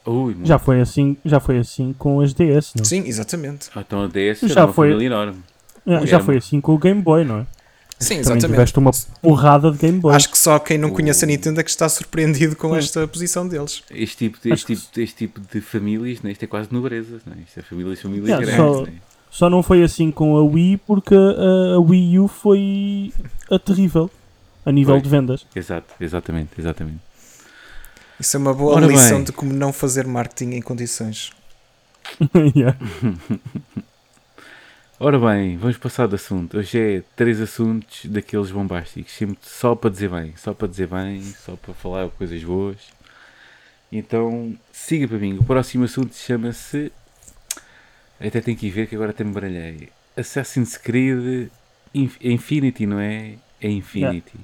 Ui. 0.05 0.37
Já 0.45 0.59
foi 0.59 0.81
assim, 0.81 1.17
já 1.25 1.41
foi 1.41 1.59
assim 1.59 1.93
com 1.99 2.21
as 2.21 2.33
DS, 2.33 2.73
não? 2.77 2.85
Sim, 2.85 3.05
exatamente. 3.07 3.69
Ah, 3.75 3.81
Então 3.81 4.05
a 4.05 4.07
DS 4.07 4.41
Já 4.43 4.53
era 4.61 4.65
uma 4.67 4.73
foi- 4.73 4.89
família 4.91 5.07
enorme. 5.07 5.43
Ah, 5.87 6.01
Sim. 6.01 6.07
já 6.07 6.21
foi 6.21 6.37
assim 6.37 6.61
com 6.61 6.75
o 6.75 6.79
Game 6.79 7.01
Boy, 7.03 7.25
não 7.25 7.41
é? 7.41 7.47
Sim, 7.99 8.09
Também 8.09 8.21
exatamente. 8.21 8.51
tiveste 8.51 8.79
uma 8.79 8.91
porrada 9.23 9.71
de 9.73 9.79
Game 9.79 9.99
Boy. 9.99 10.15
Acho 10.15 10.29
que 10.31 10.37
só 10.37 10.59
quem 10.59 10.77
não 10.79 10.91
conhece 10.91 11.25
a 11.25 11.27
Nintendo 11.29 11.61
é 11.61 11.65
que 11.65 11.71
está 11.71 11.89
surpreendido 11.89 12.55
com 12.55 12.77
esta 12.77 13.09
posição 13.09 13.49
deles. 13.49 13.83
Este 13.91 14.17
tipo 14.19 14.39
de, 14.43 14.53
Acho 14.53 14.71
este 14.71 14.83
tipo, 14.87 15.01
este 15.01 15.17
tipo 15.17 15.41
de 15.41 15.61
famílias, 15.63 16.21
né? 16.23 16.31
isto 16.31 16.43
é 16.43 16.47
quase 16.47 16.69
nobreza, 16.71 17.21
não 17.25 17.33
é? 17.33 17.39
Isto 17.47 17.59
é 17.61 17.63
famílias, 17.63 18.01
famílias 18.01 18.29
Yeah, 18.29 18.45
grandes, 18.47 18.77
só- 18.77 18.81
não 18.83 18.89
é? 18.89 19.06
Só 19.31 19.51
não 19.51 19.63
foi 19.63 19.83
assim 19.83 20.11
com 20.11 20.37
a 20.37 20.43
Wii 20.43 20.79
porque 20.79 21.15
a, 21.15 21.75
a 21.77 21.81
Wii 21.81 22.19
U 22.21 22.29
foi 22.29 23.13
a 23.51 23.59
terrível 23.59 24.11
a 24.65 24.73
nível 24.73 24.95
Foi. 24.95 25.03
de 25.03 25.09
vendas. 25.09 25.47
Exato, 25.55 25.95
exatamente, 26.01 26.51
exatamente. 26.59 26.99
Isso 28.19 28.37
é 28.37 28.41
uma 28.41 28.53
boa 28.55 28.75
Ora 28.77 28.87
lição 28.87 29.17
bem. 29.19 29.25
de 29.25 29.33
como 29.33 29.53
não 29.53 29.73
fazer 29.73 30.07
marketing 30.07 30.57
em 30.57 30.63
condições. 30.63 31.31
Yeah. 32.55 32.77
Ora 34.99 35.19
bem, 35.19 35.59
vamos 35.59 35.77
passar 35.77 36.09
de 36.09 36.15
assunto. 36.15 36.57
Hoje 36.57 36.79
é 36.81 37.03
três 37.15 37.39
assuntos 37.41 38.07
daqueles 38.07 38.51
bombásticos, 38.51 39.13
sempre 39.13 39.37
só 39.43 39.75
para 39.75 39.91
dizer 39.91 40.09
bem, 40.09 40.33
só 40.37 40.55
para 40.55 40.69
dizer 40.69 40.87
bem, 40.87 41.23
só 41.23 41.55
para 41.55 41.75
falar 41.75 42.09
coisas 42.09 42.43
boas. 42.43 42.79
Então, 43.93 44.57
siga 44.73 45.07
para 45.07 45.19
mim. 45.19 45.37
O 45.39 45.45
próximo 45.45 45.85
assunto 45.85 46.15
chama-se. 46.15 46.91
Até 48.21 48.41
tenho 48.41 48.57
que 48.57 48.67
ir 48.67 48.71
ver 48.71 48.87
que 48.89 48.95
agora 48.95 49.11
até 49.11 49.23
me 49.25 49.33
baralhei. 49.33 49.89
Assassin's 50.17 50.77
Creed 50.77 51.51
Inf- 51.95 52.19
Infinity, 52.21 52.87
não 52.87 52.99
é? 52.99 53.35
É 53.61 53.69
Infinity. 53.69 54.39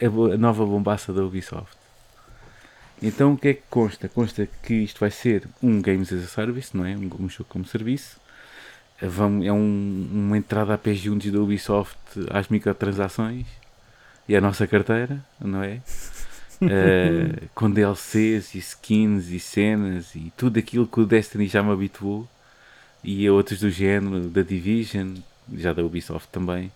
A, 0.00 0.36
nova 0.38 0.64
bombaça 0.64 1.12
da 1.12 1.22
Ubisoft. 1.22 1.76
Então 3.02 3.32
o 3.34 3.38
que 3.38 3.48
é 3.48 3.54
que 3.54 3.62
consta? 3.70 4.08
Consta 4.08 4.48
que 4.62 4.74
isto 4.74 5.00
vai 5.00 5.10
ser 5.10 5.46
um 5.62 5.80
Games 5.80 6.12
as 6.12 6.24
a 6.24 6.26
Service, 6.26 6.74
não 6.76 6.84
é? 6.84 6.96
Um, 6.96 7.10
um 7.20 7.28
jogo 7.28 7.46
como 7.48 7.64
serviço. 7.64 8.18
É 9.00 9.06
um- 9.52 10.08
uma 10.12 10.36
entrada 10.36 10.74
a 10.74 10.78
pés 10.78 10.98
juntos 10.98 11.30
da 11.30 11.38
Ubisoft 11.40 11.96
às 12.30 12.48
microtransações 12.48 13.46
e 14.28 14.36
à 14.36 14.40
nossa 14.40 14.66
carteira, 14.66 15.24
não 15.40 15.62
é? 15.62 15.80
Eh, 16.66 17.48
com 17.54 17.70
DLCs 17.70 18.54
e 18.54 18.58
skins 18.58 19.28
e 19.30 19.40
cenas 19.40 20.14
e 20.14 20.32
tudo 20.36 20.58
aquilo 20.58 20.86
que 20.86 21.00
o 21.00 21.06
Destiny 21.06 21.48
já 21.48 21.62
me 21.62 21.72
habituou 21.72 22.28
e 23.04 23.26
a 23.26 23.32
outros 23.32 23.60
do 23.60 23.70
género, 23.70 24.28
da 24.28 24.42
Division, 24.42 25.16
já 25.54 25.72
da 25.72 25.82
Ubisoft 25.84 26.28
também. 26.30 26.72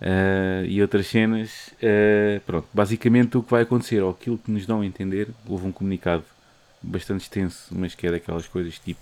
eh, 0.00 0.64
e 0.68 0.82
outras 0.82 1.06
cenas, 1.08 1.70
eh, 1.82 2.40
pronto, 2.46 2.68
basicamente 2.72 3.36
o 3.38 3.42
que 3.42 3.50
vai 3.50 3.62
acontecer, 3.62 4.00
ou 4.02 4.10
aquilo 4.10 4.38
que 4.38 4.50
nos 4.50 4.66
dão 4.66 4.80
a 4.82 4.86
entender, 4.86 5.28
houve 5.46 5.66
um 5.66 5.72
comunicado 5.72 6.24
bastante 6.82 7.22
extenso, 7.22 7.68
mas 7.72 7.94
que 7.94 8.06
é 8.06 8.10
daquelas 8.10 8.46
coisas 8.48 8.78
tipo, 8.78 9.00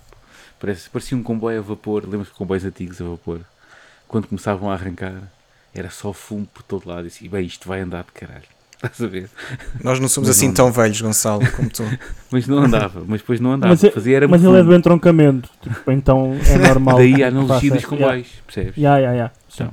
parece, 0.59 0.89
parecia 0.89 1.17
um 1.17 1.23
comboio 1.23 1.59
a 1.59 1.61
vapor, 1.61 2.03
lembras-te 2.03 2.33
comboios 2.35 2.65
antigos 2.65 3.01
a 3.01 3.05
vapor, 3.05 3.41
quando 4.07 4.27
começavam 4.27 4.69
a 4.71 4.73
arrancar, 4.73 5.21
era 5.73 5.89
só 5.89 6.11
fumo 6.13 6.45
por 6.47 6.63
todo 6.63 6.87
lado, 6.89 7.05
e 7.05 7.07
assim, 7.07 7.29
bem, 7.29 7.45
isto 7.45 7.67
vai 7.67 7.79
andar 7.81 8.03
de 8.03 8.11
caralho, 8.11 8.47
estás 8.87 9.01
a 9.01 9.07
ver? 9.07 9.29
Nós 9.83 9.99
não 9.99 10.07
somos 10.07 10.29
Mas 10.29 10.37
assim 10.37 10.47
não- 10.47 10.53
tão 10.53 10.71
velhos, 10.71 11.01
Gonçalo, 11.01 11.41
como 11.51 11.69
tu. 11.69 11.83
Mas 12.31 12.47
não 12.47 12.59
andava, 12.59 13.03
mas 13.07 13.21
depois 13.21 13.39
não 13.39 13.53
andava, 13.53 13.71
Mas, 13.73 13.83
é- 13.83 13.89
fazia 13.91 14.17
era 14.17 14.27
mas 14.27 14.43
ele 14.43 14.57
é 14.59 14.63
do 14.63 14.73
entroncamento, 14.75 15.49
tipo, 15.61 15.91
então 15.91 16.33
é 16.47 16.57
normal. 16.67 16.97
Daí 16.97 17.23
a 17.23 17.27
analogia 17.29 17.71
dos 17.71 17.85
comboios, 17.85 18.27
percebes? 18.45 18.77
Yeah, 18.77 18.99
yeah, 18.99 19.13
yeah. 19.15 19.33
Então, 19.53 19.71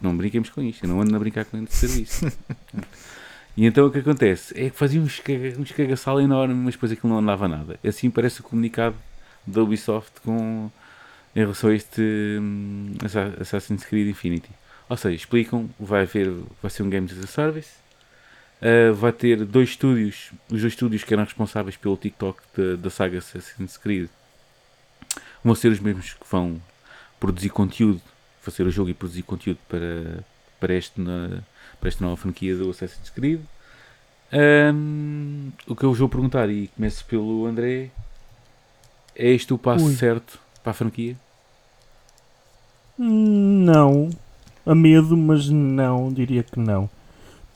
não 0.00 0.14
brinquemos 0.16 0.50
com 0.50 0.60
isto, 0.62 0.84
eu 0.84 0.88
não 0.90 1.00
ando 1.00 1.16
a 1.16 1.18
brincar 1.18 1.44
com 1.46 1.56
esse 1.62 1.74
serviço. 1.88 2.30
e 3.56 3.64
então 3.66 3.86
o 3.86 3.90
que 3.90 3.98
acontece 4.00 4.52
é 4.60 4.68
que 4.68 4.76
fazia 4.76 5.00
uns, 5.00 5.20
caga, 5.20 5.54
uns 5.58 5.72
cagaçal 5.72 6.20
enorme, 6.20 6.54
mas 6.54 6.74
depois 6.74 6.92
aquilo 6.92 7.10
não 7.12 7.18
andava 7.20 7.48
nada. 7.48 7.78
Assim 7.86 8.10
parece 8.10 8.40
o 8.40 8.44
comunicado 8.44 8.94
da 9.46 9.62
Ubisoft 9.62 10.20
com, 10.22 10.70
em 11.34 11.40
relação 11.40 11.70
a 11.70 11.74
este 11.74 12.38
Assa- 13.04 13.32
Assassin's 13.40 13.84
Creed 13.84 14.08
Infinity. 14.08 14.50
Ou 14.88 14.96
seja, 14.98 15.16
explicam, 15.16 15.70
vai, 15.80 16.02
haver, 16.02 16.30
vai 16.60 16.70
ser 16.70 16.82
um 16.82 16.90
Games 16.90 17.10
as 17.16 17.24
a 17.24 17.26
Service, 17.26 17.70
uh, 18.64 18.94
vai 18.94 19.12
ter 19.12 19.44
dois 19.44 19.70
estúdios, 19.70 20.30
os 20.50 20.60
dois 20.60 20.72
estúdios 20.72 21.04
que 21.04 21.12
eram 21.12 21.24
responsáveis 21.24 21.76
pelo 21.76 21.96
TikTok 21.96 22.40
da, 22.56 22.76
da 22.76 22.90
saga 22.90 23.18
Assassin's 23.18 23.76
Creed, 23.76 24.08
vão 25.44 25.54
ser 25.54 25.68
os 25.70 25.78
mesmos 25.80 26.14
que 26.14 26.26
vão 26.30 26.60
produzir 27.20 27.50
conteúdo 27.50 28.00
fazer 28.40 28.64
o 28.66 28.70
jogo 28.70 28.90
e 28.90 28.94
produzir 28.94 29.22
conteúdo 29.22 29.58
para, 29.68 30.22
para, 30.60 30.74
este, 30.74 31.00
na- 31.00 31.42
para 31.80 31.88
esta 31.88 32.04
nova 32.04 32.16
franquia 32.16 32.54
do 32.54 32.68
Assassin's 32.70 33.08
Creed. 33.08 33.40
Ahm, 34.30 35.50
o 35.66 35.74
que 35.74 35.84
eu 35.84 35.88
vos 35.90 35.98
vou 35.98 36.08
perguntar, 36.08 36.50
e 36.50 36.68
começo 36.68 37.04
pelo 37.06 37.46
André, 37.46 37.90
é 39.16 39.30
este 39.30 39.54
o 39.54 39.58
passo 39.58 39.86
Ui. 39.86 39.94
certo 39.94 40.38
para 40.62 40.72
a 40.72 40.74
franquia? 40.74 41.16
Não. 42.98 44.10
A 44.66 44.74
medo, 44.74 45.16
mas 45.16 45.48
não, 45.48 46.12
diria 46.12 46.42
que 46.42 46.58
não. 46.58 46.88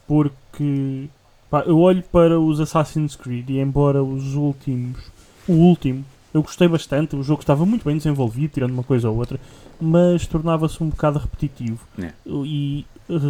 Porque 0.09 1.09
pá, 1.51 1.63
eu 1.67 1.79
olho 1.79 2.03
para 2.11 2.41
os 2.41 2.59
Assassin's 2.59 3.15
Creed 3.15 3.51
e 3.51 3.61
embora 3.61 4.03
os 4.03 4.35
últimos, 4.35 4.99
o 5.47 5.53
último, 5.53 6.05
eu 6.35 6.43
gostei 6.43 6.67
bastante, 6.67 7.15
o 7.15 7.23
jogo 7.23 7.43
estava 7.43 7.65
muito 7.65 7.85
bem 7.85 7.97
desenvolvido, 7.97 8.55
tirando 8.55 8.73
uma 8.73 8.83
coisa 8.83 9.09
ou 9.09 9.17
outra, 9.17 9.39
mas 9.81 10.27
tornava-se 10.27 10.83
um 10.83 10.89
bocado 10.89 11.19
repetitivo. 11.19 11.87
É. 12.03 12.13
E 12.29 12.85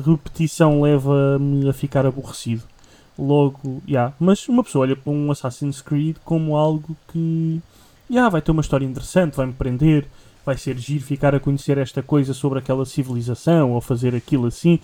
repetição 0.04 0.80
leva-me 0.80 1.68
a 1.68 1.72
ficar 1.72 2.06
aborrecido. 2.06 2.62
Logo, 3.18 3.82
yeah. 3.86 4.14
mas 4.20 4.48
uma 4.48 4.62
pessoa 4.62 4.84
olha 4.84 4.94
para 4.94 5.12
um 5.12 5.30
Assassin's 5.32 5.82
Creed 5.82 6.16
como 6.24 6.56
algo 6.56 6.96
que 7.12 7.60
yeah, 8.08 8.28
vai 8.30 8.40
ter 8.40 8.52
uma 8.52 8.60
história 8.60 8.86
interessante, 8.86 9.36
vai-me 9.36 9.52
prender, 9.52 10.06
vai 10.46 10.56
ser 10.56 10.78
giro 10.78 11.04
ficar 11.04 11.34
a 11.34 11.40
conhecer 11.40 11.78
esta 11.78 12.02
coisa 12.02 12.32
sobre 12.32 12.58
aquela 12.58 12.86
civilização 12.86 13.72
ou 13.72 13.80
fazer 13.80 14.14
aquilo 14.14 14.46
assim. 14.46 14.78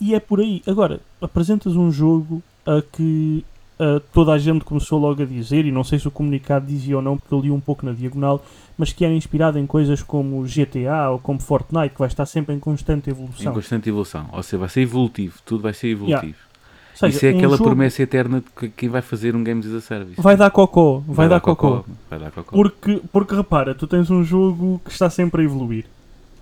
E, 0.00 0.14
é 0.14 0.20
por 0.20 0.40
aí. 0.40 0.62
Agora, 0.66 1.00
apresentas 1.20 1.74
um 1.76 1.90
jogo 1.90 2.42
a 2.66 2.82
que 2.82 3.44
a 3.78 4.00
toda 4.12 4.32
a 4.32 4.38
gente 4.38 4.64
começou 4.64 4.98
logo 4.98 5.22
a 5.22 5.26
dizer, 5.26 5.66
e 5.66 5.72
não 5.72 5.84
sei 5.84 5.98
se 5.98 6.08
o 6.08 6.10
comunicado 6.10 6.66
dizia 6.66 6.96
ou 6.96 7.02
não, 7.02 7.16
porque 7.18 7.34
eu 7.34 7.40
li 7.40 7.50
um 7.50 7.60
pouco 7.60 7.84
na 7.84 7.92
diagonal, 7.92 8.42
mas 8.76 8.92
que 8.92 9.04
era 9.04 9.12
inspirado 9.12 9.58
em 9.58 9.66
coisas 9.66 10.02
como 10.02 10.42
GTA 10.44 11.10
ou 11.10 11.18
como 11.18 11.40
Fortnite, 11.40 11.90
que 11.90 11.98
vai 11.98 12.08
estar 12.08 12.26
sempre 12.26 12.54
em 12.54 12.58
constante 12.58 13.08
Em 13.08 13.12
evolução. 13.12 13.52
constante 13.52 13.88
evolução. 13.88 14.26
Ou 14.32 14.42
seja, 14.42 14.58
vai 14.58 14.68
ser 14.68 14.80
evolutivo, 14.82 15.38
tudo 15.44 15.62
vai 15.62 15.74
ser 15.74 15.88
evolutivo. 15.88 16.38
Ou 16.92 16.98
seja, 16.98 17.16
Isso 17.16 17.26
é 17.26 17.32
um 17.32 17.36
aquela 17.36 17.56
jogo 17.58 17.68
promessa 17.68 18.02
eterna 18.02 18.40
de 18.40 18.46
que 18.58 18.68
quem 18.70 18.88
vai 18.88 19.02
fazer 19.02 19.36
um 19.36 19.44
Games 19.44 19.66
as 19.66 19.74
a 19.74 19.80
Service. 19.82 20.20
Vai 20.20 20.36
dar 20.36 20.50
cocó, 20.50 21.02
vai, 21.06 21.28
dar 21.28 21.40
cocó. 21.40 21.84
Vai 22.08 22.18
dar 22.18 22.30
cocó. 22.30 22.56
Porque, 22.56 23.02
porque 23.12 23.34
repara, 23.34 23.74
tu 23.74 23.86
tens 23.86 24.10
um 24.10 24.24
jogo 24.24 24.80
que 24.82 24.90
está 24.90 25.10
sempre 25.10 25.42
a 25.42 25.44
evoluir. 25.44 25.84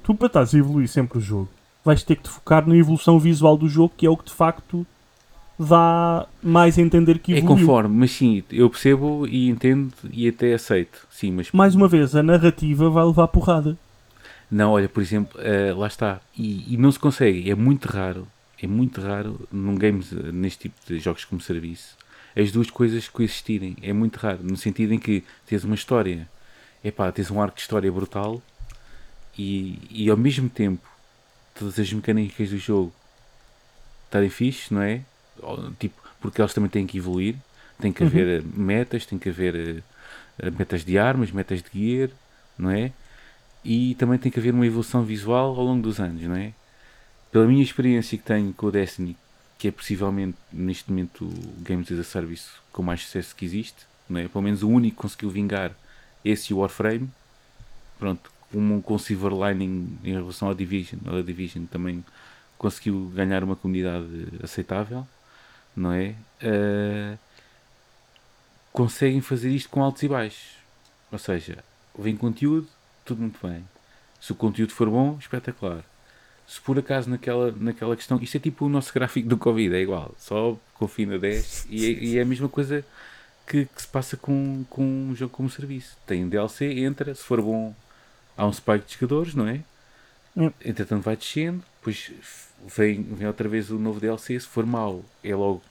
Tu 0.05 0.15
para 0.15 0.29
estás 0.29 0.55
a 0.55 0.59
evoluir 0.59 0.87
sempre 0.87 1.19
o 1.19 1.21
jogo, 1.21 1.49
vais 1.85 2.03
ter 2.03 2.17
que 2.17 2.23
te 2.25 2.29
focar 2.31 2.67
na 2.67 2.77
evolução 2.77 3.19
visual 3.19 3.57
do 3.57 3.69
jogo, 3.69 3.93
que 3.97 4.07
é 4.07 4.11
o 4.11 4.17
que 4.17 4.25
de 4.25 4.33
facto 4.33 4.87
dá 5.59 6.27
mais 6.43 6.79
a 6.79 6.83
entender 6.83 7.19
que 7.19 7.33
É 7.33 7.39
evoluiu. 7.39 7.67
conforme, 7.67 7.97
mas 7.97 8.11
sim, 8.11 8.43
eu 8.51 8.69
percebo 8.69 9.27
e 9.27 9.49
entendo 9.49 9.93
e 10.13 10.27
até 10.29 10.55
aceito. 10.55 11.07
Sim, 11.11 11.33
mas 11.33 11.51
Mais 11.53 11.75
uma 11.75 11.87
vez, 11.87 12.15
a 12.17 12.23
narrativa 12.23 12.91
vai 12.91 13.05
levar 13.05 13.29
porrada. 13.29 13.77
Não, 14.51 14.73
olha, 14.73 14.89
por 14.89 15.03
exemplo, 15.03 15.41
eh, 15.41 15.73
lá 15.77 15.87
está. 15.87 16.21
E, 16.37 16.75
e 16.75 16.77
não 16.77 16.91
se 16.91 16.99
consegue, 16.99 17.51
é 17.51 17.55
muito 17.55 17.87
raro, 17.87 18.27
é 18.61 18.67
muito 18.67 19.01
raro 19.01 19.41
num 19.51 19.75
games, 19.77 20.13
eh, 20.13 20.33
neste 20.33 20.69
tipo 20.69 20.77
de 20.87 20.99
jogos 20.99 21.25
como 21.25 21.41
serviço, 21.41 21.97
as 22.37 22.51
duas 22.51 22.71
coisas 22.71 23.09
coexistirem. 23.09 23.77
É 23.83 23.93
muito 23.93 24.17
raro, 24.17 24.41
no 24.43 24.57
sentido 24.57 24.93
em 24.93 24.99
que 24.99 25.23
tens 25.47 25.63
uma 25.65 25.75
história, 25.75 26.29
epá, 26.85 27.11
tens 27.13 27.31
um 27.31 27.41
arco 27.41 27.57
de 27.57 27.63
história 27.63 27.91
brutal 27.93 28.43
e, 29.39 29.79
e 29.91 30.11
ao 30.11 30.17
mesmo 30.17 30.49
tempo 30.49 30.83
todas 31.55 31.79
as 31.79 31.93
mecânicas 31.93 32.51
do 32.51 32.59
jogo 32.59 32.97
estarem 34.07 34.31
fixe, 34.31 34.73
não 34.73 34.83
é? 34.83 35.07
Tipo, 35.79 36.03
porque 36.21 36.41
elas 36.41 36.55
também 36.55 36.71
têm 36.71 36.87
que 36.87 36.99
evoluir, 36.99 37.37
tem 37.79 37.93
que 37.93 38.03
Uhum. 38.03 38.05
haver 38.05 38.43
eh, 38.43 38.47
metas, 38.47 39.07
tem 39.07 39.19
que 39.19 39.29
haver 39.29 39.85
eh, 40.39 40.51
metas 40.51 40.85
de 40.85 40.99
armas, 40.99 41.31
metas 41.33 41.63
de 41.63 41.71
gear, 41.73 42.11
não 42.59 42.71
é? 42.71 42.95
e 43.65 43.95
também 43.97 44.19
tem 44.19 44.33
que 44.33 44.39
haver 44.41 44.55
uma 44.55 44.67
evolução 44.67 45.05
visual 45.05 45.57
ao 45.57 45.65
longo 45.65 45.83
dos 45.83 46.01
anos, 46.01 46.23
não 46.23 46.37
é? 46.37 46.55
Pela 47.31 47.47
minha 47.47 47.63
experiência 47.63 48.19
que 48.19 48.25
tenho 48.25 48.55
com 48.55 48.67
o 48.67 48.73
Destiny, 48.73 49.19
que 49.59 49.69
é 49.69 49.73
possivelmente 49.73 50.39
neste 50.53 50.91
momento 50.91 51.27
o 51.27 51.63
Games 51.63 51.91
as 51.93 51.99
a 52.01 52.05
Service 52.05 52.51
com 52.73 52.83
mais 52.83 53.03
sucesso 53.03 53.35
que 53.37 53.45
existe, 53.45 53.87
não 54.09 54.21
é? 54.21 54.29
Pelo 54.29 54.45
menos 54.45 54.63
o 54.63 54.71
único 54.71 54.97
que 54.97 55.03
conseguiu 55.03 55.31
vingar 55.31 55.77
esse 56.25 56.53
e 56.53 56.55
o 56.55 56.59
Warframe, 56.61 57.13
pronto, 57.99 58.34
um 58.53 58.81
com 58.81 58.99
Silver 58.99 59.33
Lining 59.33 59.99
em 60.05 60.13
relação 60.13 60.49
ao 60.49 60.55
Division, 60.55 61.01
a 61.07 61.23
Division 61.23 61.65
também 61.67 62.05
conseguiu 62.59 63.13
ganhar 63.15 63.43
uma 63.45 63.57
comunidade 63.57 64.29
aceitável, 64.43 65.07
não 65.77 65.93
é? 65.93 66.15
Ah, 66.43 67.19
conseguem 68.73 69.21
fazer 69.21 69.51
isto 69.51 69.69
com 69.69 69.83
altos 69.83 70.03
e 70.03 70.09
baixos, 70.09 70.57
ou 71.13 71.19
seja, 71.19 71.65
vem 71.99 72.17
conteúdo, 72.17 72.69
tudo 73.05 73.21
muito 73.21 73.39
bem. 73.47 73.65
Se 74.21 74.33
o 74.33 74.35
conteúdo 74.35 74.73
for 74.73 74.89
bom, 74.89 75.17
espetacular. 75.21 75.85
Se 76.47 76.61
por 76.61 76.79
acaso 76.79 77.09
naquela, 77.09 77.53
naquela 77.53 77.97
questão, 77.97 78.19
isto 78.23 78.37
é 78.37 78.41
tipo 78.41 78.67
o 78.67 78.69
nosso 78.69 78.93
gráfico 78.93 79.29
do 79.29 79.37
Covid, 79.39 79.75
é 79.75 79.81
igual, 79.81 80.15
só 80.19 80.59
confina 80.75 81.19
10 81.19 81.67
e 81.71 81.87
é, 81.87 81.89
e 81.91 82.19
é 82.19 82.23
a 82.23 82.25
mesma 82.25 82.49
coisa 82.49 82.85
que, 83.47 83.67
que 83.67 83.83
se 83.83 83.89
passa 83.89 84.17
com, 84.17 84.65
com 84.69 84.83
um 84.83 85.15
jogo 85.15 85.33
como 85.33 85.49
serviço. 85.51 85.97
Tem 86.07 86.25
um 86.25 86.29
DLC, 86.29 86.81
entra, 86.81 87.15
se 87.15 87.23
for 87.23 87.41
bom, 87.41 87.75
há 88.37 88.47
um 88.47 88.53
spike 88.53 88.87
de 88.87 88.95
jogadores, 88.95 89.35
não 89.35 89.47
é? 89.47 89.61
Hum. 90.37 90.51
Entretanto 90.65 91.03
vai 91.03 91.17
descendo, 91.17 91.63
depois 91.79 92.13
vem, 92.67 93.03
vem 93.03 93.27
outra 93.27 93.49
vez 93.49 93.71
o 93.71 93.79
novo 93.79 94.01
DLC, 94.01 94.39
se 94.39 94.47
for 94.47 94.67
mau, 94.67 95.05
é 95.23 95.35
logo, 95.35 95.63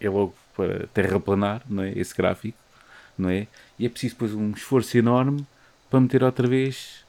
é 0.00 0.08
logo 0.08 0.34
para 0.56 0.86
terraplanar, 0.88 1.62
não 1.68 1.82
é? 1.82 1.92
Esse 1.96 2.14
gráfico, 2.14 2.58
não 3.16 3.30
é? 3.30 3.46
E 3.78 3.86
é 3.86 3.88
preciso 3.88 4.14
depois 4.14 4.34
um 4.34 4.50
esforço 4.52 4.96
enorme 4.96 5.46
para 5.88 6.00
meter 6.00 6.22
outra 6.24 6.48
vez 6.48 7.04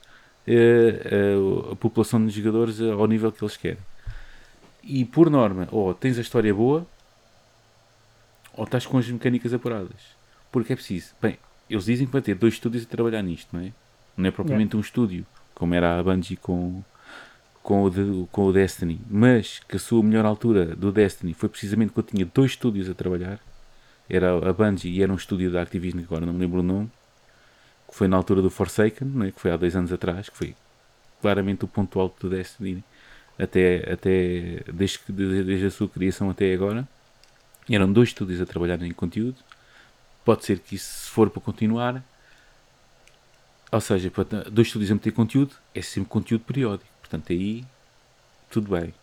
eh, 0.45 1.01
eh, 1.05 1.71
a 1.71 1.75
população 1.75 2.25
de 2.25 2.31
jogadores 2.31 2.79
ao 2.81 3.07
nível 3.07 3.31
que 3.31 3.43
eles 3.43 3.57
querem. 3.57 3.79
E 4.83 5.05
por 5.05 5.29
norma, 5.29 5.67
ou 5.71 5.93
tens 5.93 6.17
a 6.17 6.21
história 6.21 6.53
boa, 6.53 6.85
ou 8.53 8.65
estás 8.65 8.85
com 8.85 8.97
as 8.97 9.07
mecânicas 9.09 9.53
apuradas. 9.53 10.01
Porque 10.51 10.73
é 10.73 10.75
preciso. 10.75 11.13
Bem, 11.21 11.37
eles 11.69 11.85
dizem 11.85 12.05
que 12.05 12.13
vai 12.13 12.21
ter 12.21 12.35
dois 12.35 12.55
estúdios 12.55 12.83
a 12.83 12.87
trabalhar 12.87 13.21
nisto, 13.21 13.47
não 13.53 13.61
é? 13.61 13.71
Não 14.17 14.27
é 14.27 14.31
propriamente 14.31 14.75
um 14.75 14.79
estúdio 14.79 15.25
como 15.53 15.73
era 15.73 15.99
a 15.99 16.03
Bungie 16.03 16.35
com, 16.37 16.83
com, 17.61 17.83
o, 17.83 17.89
de- 17.89 18.27
com 18.31 18.45
o 18.45 18.53
Destiny, 18.53 18.99
mas 19.09 19.59
que 19.67 19.75
a 19.77 19.79
sua 19.79 20.03
melhor 20.03 20.25
altura 20.25 20.75
do 20.75 20.91
Destiny 20.91 21.33
foi 21.33 21.49
precisamente 21.49 21.91
quando 21.93 22.07
tinha 22.07 22.25
dois 22.33 22.51
estúdios 22.51 22.89
a 22.89 22.93
trabalhar. 22.93 23.39
Era 24.09 24.31
a 24.49 24.53
Bungie 24.53 24.89
e 24.91 25.01
era 25.01 25.11
um 25.11 25.15
estúdio 25.15 25.51
da 25.51 25.61
Activision, 25.61 25.99
que 26.01 26.05
agora 26.05 26.25
não 26.25 26.33
me 26.33 26.39
lembro 26.39 26.59
o 26.59 26.63
nome, 26.63 26.91
que 27.87 27.95
foi 27.95 28.07
na 28.07 28.17
altura 28.17 28.41
do 28.41 28.49
Forsaken, 28.49 29.07
né, 29.07 29.31
que 29.31 29.39
foi 29.39 29.51
há 29.51 29.57
dois 29.57 29.75
anos 29.75 29.91
atrás, 29.93 30.29
que 30.29 30.37
foi 30.37 30.55
claramente 31.21 31.63
o 31.63 31.67
ponto 31.67 31.99
alto 31.99 32.27
do 32.27 32.35
Destiny, 32.35 32.83
até, 33.39 33.91
até 33.91 34.61
desde, 34.73 34.99
que- 34.99 35.11
desde, 35.11 35.43
desde 35.43 35.65
a 35.67 35.71
sua 35.71 35.87
criação 35.87 36.29
até 36.29 36.53
agora. 36.53 36.87
Eram 37.69 37.91
dois 37.91 38.09
estúdios 38.09 38.41
a 38.41 38.45
trabalhar 38.45 38.81
em 38.81 38.91
conteúdo. 38.91 39.37
Pode 40.25 40.43
ser 40.45 40.59
que 40.59 40.75
isso, 40.75 41.05
se 41.05 41.09
for 41.09 41.29
para 41.29 41.41
continuar, 41.41 42.03
ou 43.73 43.81
seja, 43.81 44.11
dois 44.51 44.67
estúdios 44.67 44.91
a 44.91 44.93
meter 44.93 45.11
conteúdo, 45.11 45.51
é 45.73 45.81
sempre 45.81 46.09
conteúdo 46.09 46.41
periódico. 46.45 46.89
Portanto, 47.01 47.31
aí 47.31 47.63
tudo 48.49 48.71
bem. 48.71 48.93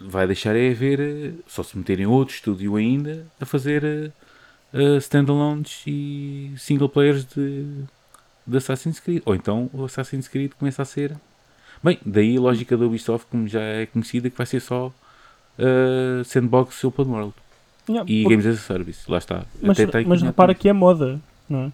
Vai 0.00 0.26
deixar 0.26 0.56
é 0.56 0.70
haver, 0.70 1.00
eh, 1.00 1.32
só 1.46 1.62
se 1.62 1.76
meterem 1.76 2.06
outro 2.06 2.34
estúdio 2.34 2.76
ainda, 2.76 3.26
a 3.40 3.44
fazer 3.44 3.84
eh, 4.72 4.96
standalones 4.98 5.82
e 5.86 6.52
single 6.56 6.88
players 6.88 7.24
de, 7.26 7.66
de 8.46 8.56
Assassin's 8.56 8.98
Creed. 9.00 9.22
Ou 9.26 9.34
então 9.34 9.68
o 9.72 9.84
Assassin's 9.84 10.26
Creed 10.28 10.52
começa 10.58 10.80
a 10.82 10.84
ser. 10.86 11.14
Bem, 11.82 11.98
daí 12.04 12.36
a 12.36 12.40
lógica 12.40 12.76
da 12.76 12.84
Ubisoft, 12.86 13.26
como 13.30 13.46
já 13.48 13.60
é 13.60 13.86
conhecida, 13.86 14.30
que 14.30 14.36
vai 14.36 14.46
ser 14.46 14.60
só 14.60 14.92
eh, 15.58 16.22
sandbox 16.24 16.82
open 16.84 17.06
world 17.06 17.34
Yeah, 17.88 18.08
e 18.10 18.22
porque- 18.22 18.36
Games 18.36 18.46
as 18.46 18.58
a 18.58 18.62
Service. 18.62 19.10
Lá 19.10 19.18
está. 19.18 19.44
mas, 19.60 19.80
Até 19.80 20.04
mas 20.04 20.22
repara 20.22 20.54
que 20.54 20.68
é 20.68 20.72
moda, 20.72 21.20
não 21.48 21.64
é? 21.66 21.72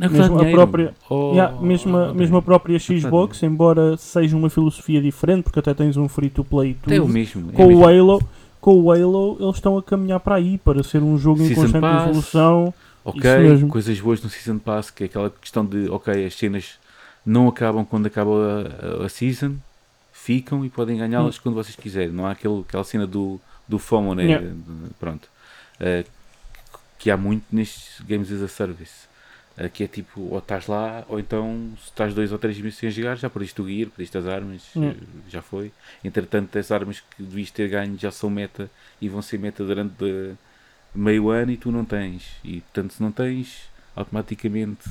É 0.00 0.08
mesmo 0.08 0.38
a 0.40 0.44
própria- 0.50 0.94
Oh, 1.08 1.32
Yeah, 1.34 1.60
mesmo, 1.60 1.96
a, 1.96 2.14
mesmo 2.14 2.36
a 2.36 2.42
própria 2.42 2.78
Xbox, 2.78 3.42
embora 3.42 3.96
seja 3.96 4.36
uma 4.36 4.48
filosofia 4.50 5.00
diferente, 5.00 5.42
porque 5.44 5.58
até 5.58 5.74
tens 5.74 5.96
um 5.96 6.08
free 6.08 6.30
to 6.30 6.42
play 6.44 6.70
e 6.70 6.74
tudo, 6.74 6.94
É 6.94 7.00
o 7.00 7.08
mesmo. 7.08 7.50
é 7.50 7.52
com, 7.56 7.62
o 7.64 7.66
o 7.66 7.68
mesmo. 7.86 7.86
Halo, 8.12 8.22
com 8.60 8.80
o 8.80 8.92
Halo 8.92 9.36
eles 9.40 9.56
estão 9.56 9.76
a 9.78 9.82
caminhar 9.82 10.20
para 10.20 10.34
aí, 10.36 10.58
para 10.58 10.82
ser 10.82 11.02
um 11.02 11.16
jogo 11.18 11.42
em 11.42 11.46
Season 11.48 11.62
constante 11.62 11.80
Pass. 11.82 12.02
evolução. 12.08 12.74
Ok, 13.04 13.20
coisas 13.68 13.98
boas 14.00 14.22
no 14.22 14.28
Season 14.28 14.58
Pass, 14.58 14.90
que 14.90 15.04
é 15.04 15.06
aquela 15.06 15.30
questão 15.30 15.64
de, 15.64 15.88
ok, 15.88 16.24
as 16.26 16.34
cenas 16.34 16.78
não 17.24 17.48
acabam 17.48 17.84
quando 17.84 18.06
acaba 18.06 18.66
a, 19.00 19.04
a- 19.06 19.08
Season, 19.08 19.54
ficam 20.12 20.64
e 20.64 20.68
podem 20.68 20.98
ganhá-las 20.98 21.38
quando 21.38 21.54
vocês 21.54 21.74
quiserem. 21.76 22.10
Não 22.12 22.26
há 22.26 22.32
aquele, 22.32 22.60
aquela 22.60 22.84
cena 22.84 23.06
do, 23.06 23.40
do 23.66 23.78
FOMO, 23.78 24.14
né? 24.14 24.24
Yeah. 24.24 24.46
Pronto. 24.98 25.28
Eh, 25.80 26.04
que 26.98 27.10
há 27.10 27.16
muito 27.16 27.44
nestes 27.50 28.02
Games 28.06 28.30
as 28.30 28.42
a 28.42 28.48
Service. 28.48 29.08
Eh, 29.60 29.68
que 29.68 29.84
é 29.84 29.88
tipo, 29.88 30.20
ou 30.22 30.38
estás 30.38 30.66
lá, 30.66 31.04
ou 31.08 31.18
então 31.20 31.72
se 31.82 31.86
estás 31.90 32.14
dois 32.14 32.32
ou 32.32 32.38
três 32.38 32.58
meses 32.58 32.78
sem 32.78 32.90
jogar, 32.90 33.16
já 33.16 33.28
perdiste 33.30 33.60
o 33.62 33.68
gear, 33.68 33.90
perdiste 33.90 34.16
as 34.18 34.26
armas, 34.26 34.62
Yeah. 34.74 34.98
eh, 34.98 35.30
já 35.30 35.42
foi. 35.42 35.72
Entretanto, 36.04 36.58
as 36.58 36.70
armas 36.72 37.00
que 37.00 37.22
devias 37.22 37.50
ter 37.50 37.68
ganho 37.68 37.98
já 37.98 38.10
são 38.10 38.30
meta 38.30 38.70
e 39.02 39.08
vão 39.08 39.22
ser 39.22 39.38
meta 39.38 39.64
durante 39.64 39.94
de- 39.98 40.34
meio 40.94 41.30
ano 41.30 41.52
e 41.52 41.56
tu 41.58 41.70
não 41.72 41.84
tens. 41.84 42.24
E 42.44 42.60
portanto, 42.62 42.94
se 42.94 43.02
não 43.02 43.12
tens, 43.12 43.68
automaticamente 43.96 44.88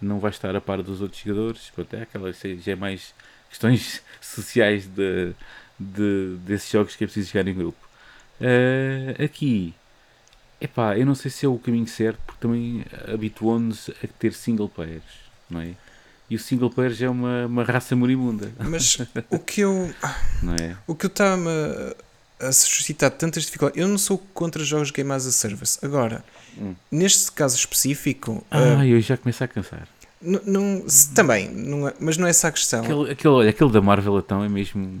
não 0.00 0.18
vais 0.20 0.34
estar 0.34 0.54
a 0.56 0.60
par 0.60 0.82
dos 0.82 1.00
outros 1.00 1.20
jogadores. 1.22 1.70
Pronto, 1.74 1.94
é 1.94 2.02
aquela, 2.02 2.30
isso 2.30 2.46
aí 2.46 2.58
já 2.60 2.72
é 2.72 2.76
mais 2.76 3.14
questões 3.48 4.02
sociais 4.20 4.86
de, 4.86 5.32
de- 5.78 6.36
desses 6.46 6.70
jogos 6.70 6.96
que 6.96 7.04
é 7.04 7.06
preciso 7.06 7.30
jogar 7.32 7.48
em 7.48 7.54
grupo. 7.54 7.78
Eh, 8.40 9.16
aqui, 9.24 9.74
epá, 10.60 10.96
eu 10.98 11.04
não 11.06 11.14
sei 11.14 11.30
se 11.30 11.44
é 11.46 11.48
o 11.48 11.58
caminho 11.58 11.86
certo, 11.86 12.18
porque 12.26 12.40
também 12.40 12.84
habituou-nos 13.12 13.90
a 14.02 14.06
ter 14.18 14.32
single 14.32 14.68
players, 14.68 15.02
não 15.50 15.60
é? 15.60 15.70
E 16.30 16.36
o 16.36 16.38
single 16.38 16.70
player 16.70 16.92
já 16.92 17.06
é 17.06 17.10
uma, 17.10 17.46
uma 17.46 17.62
raça 17.64 17.94
moribunda, 17.94 18.50
Mas 18.58 18.98
o 19.30 19.38
que 19.38 19.60
eu. 19.60 19.92
não 20.42 20.54
é? 20.54 20.76
O 20.86 20.94
que 20.94 21.06
eu 21.06 21.08
estava 21.08 21.94
a 22.40 22.50
suscitar 22.52 23.10
tantas 23.10 23.44
dificuldades. 23.44 23.80
Eu 23.80 23.86
não 23.88 23.98
sou 23.98 24.18
contra 24.32 24.64
jogos 24.64 24.90
Game 24.90 25.10
as 25.12 25.26
a 25.26 25.32
Service. 25.32 25.78
Agora, 25.82 26.24
Hum. 26.56 26.74
neste 26.90 27.32
caso 27.32 27.56
específico, 27.56 28.44
Ah, 28.50 28.78
ah, 28.80 28.86
eu 28.86 29.00
já 29.00 29.16
começo 29.16 29.42
a 29.42 29.48
cansar. 29.48 29.88
não, 30.22 30.84
também, 31.14 31.50
não 31.50 31.88
é- 31.88 31.94
mas 32.00 32.16
não 32.16 32.26
é 32.26 32.30
essa 32.30 32.48
a 32.48 32.52
questão. 32.52 32.84
Aquele, 32.84 33.10
aquele, 33.12 33.34
olha, 33.34 33.50
aquele 33.50 33.70
da 33.72 33.80
Marvel 33.82 34.18
então 34.18 34.42
é 34.44 34.48
mesmo 34.48 35.00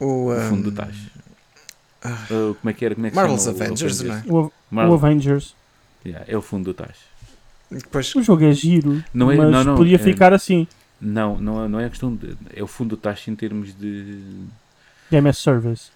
o, 0.00 0.30
fundo 0.48 0.70
do 0.70 0.72
tacho. 0.72 1.10
Uh, 2.30 2.54
como 2.54 2.70
é 2.70 2.72
que 2.72 2.84
era? 2.84 2.94
Como 2.94 3.06
é 3.06 3.10
que 3.10 3.16
Marvel's 3.16 3.42
chama 3.44 3.58
o 3.58 3.62
Avengers, 3.62 4.00
não 4.00 4.14
é? 4.14 4.22
O, 4.26 4.52
o 4.90 4.94
Avengers. 4.94 5.54
yeah, 6.04 6.24
é 6.28 6.36
o 6.36 6.42
fundo 6.42 6.64
do 6.64 6.74
tacho. 6.74 7.00
Depois, 7.70 8.14
O 8.14 8.22
jogo 8.22 8.44
é 8.44 8.52
giro, 8.52 9.02
Não 9.12 9.30
é- 9.30 9.36
mas 9.36 9.50
não, 9.50 9.64
não, 9.64 9.74
podia 9.76 9.96
é- 9.96 9.98
ficar 9.98 10.32
assim. 10.32 10.66
Não, 11.00 11.36
não, 11.38 11.64
é- 11.64 11.68
não 11.68 11.80
é 11.80 11.86
a 11.86 11.90
questão 11.90 12.14
de. 12.14 12.36
É 12.54 12.62
o 12.62 12.66
fundo 12.66 12.90
do 12.90 12.96
tacho 12.96 13.30
em 13.30 13.34
termos 13.34 13.76
de. 13.76 14.18
As 15.28 15.38
Service. 15.38 15.90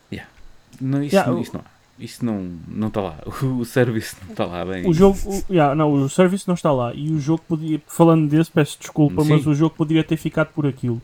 Não, 0.81 1.03
isso, 1.03 1.15
Yeah, 1.15 1.31
não, 1.33 1.41
isso 1.41 1.53
não. 1.55 1.65
Isso 1.99 2.25
não 2.25 2.51
não 2.67 2.89
está 2.89 3.01
lá. 3.03 3.19
O 3.43 3.65
service 3.65 4.17
não 4.25 4.31
está 4.31 4.47
lá 4.47 4.65
bem. 4.65 4.89
O 4.89 4.93
jogo, 4.95 5.19
o, 5.27 5.45
yeah, 5.53 5.75
não, 5.75 5.93
o 5.93 6.09
service 6.09 6.47
não 6.49 6.55
está 6.55 6.73
lá. 6.73 6.95
E 6.95 7.11
o 7.11 7.21
jogo 7.21 7.43
podia, 7.47 7.81
falando 7.87 8.29
desse, 8.29 8.51
peço 8.51 8.79
desculpa, 8.81 9.23
Sim. 9.23 9.31
mas 9.31 9.47
o 9.47 9.55
jogo 9.55 9.75
poderia 9.77 10.03
ter 10.05 10.17
ficado 10.17 10.49
por 10.55 10.67
aquilo. 10.67 11.01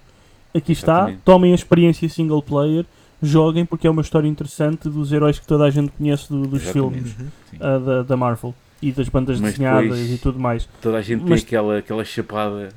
Aqui 0.55 0.73
está, 0.73 0.95
Exatamente. 0.95 1.21
tomem 1.25 1.53
a 1.53 1.55
experiência 1.55 2.09
single 2.09 2.43
player, 2.43 2.87
joguem 3.23 3.65
porque 3.65 3.87
é 3.87 3.91
uma 3.91 4.03
história 4.03 4.29
interessante 4.29 4.89
dos 4.89 5.13
heróis 5.13 5.39
que 5.39 5.47
toda 5.47 5.65
a 5.65 5.71
gente 5.71 5.91
conhece 5.93 6.29
do- 6.29 6.47
dos 6.47 6.63
Exatamente. 6.63 7.11
filmes 7.11 7.19
Uhum. 7.19 7.59
Ah, 7.61 7.79
da, 7.79 8.03
da 8.03 8.17
Marvel 8.17 8.55
e 8.83 8.93
das 8.93 9.09
bandas 9.09 9.41
Mas 9.41 9.53
desenhadas 9.53 9.83
depois- 9.85 10.11
e 10.11 10.19
tudo 10.19 10.39
mais. 10.39 10.69
Toda 10.83 10.99
a 10.99 11.03
gente 11.03 11.21
Mas- 11.23 11.43
tem 11.43 11.47
aquela, 11.59 11.79
aquela 11.79 12.05
chapada. 12.05 12.69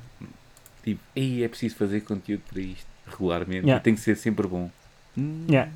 Tipo, 0.82 1.00
ei, 1.14 1.44
é 1.44 1.48
preciso 1.48 1.76
fazer 1.76 2.00
conteúdo 2.00 2.40
para 2.50 2.60
isto 2.62 2.86
regularmente 3.06 3.66
Yeah. 3.66 3.80
e 3.80 3.84
tem 3.84 3.94
que 3.94 4.00
ser 4.00 4.16
sempre 4.16 4.46
bom. 4.46 4.70
Hum, 5.16 5.44
Yeah. 5.48 5.70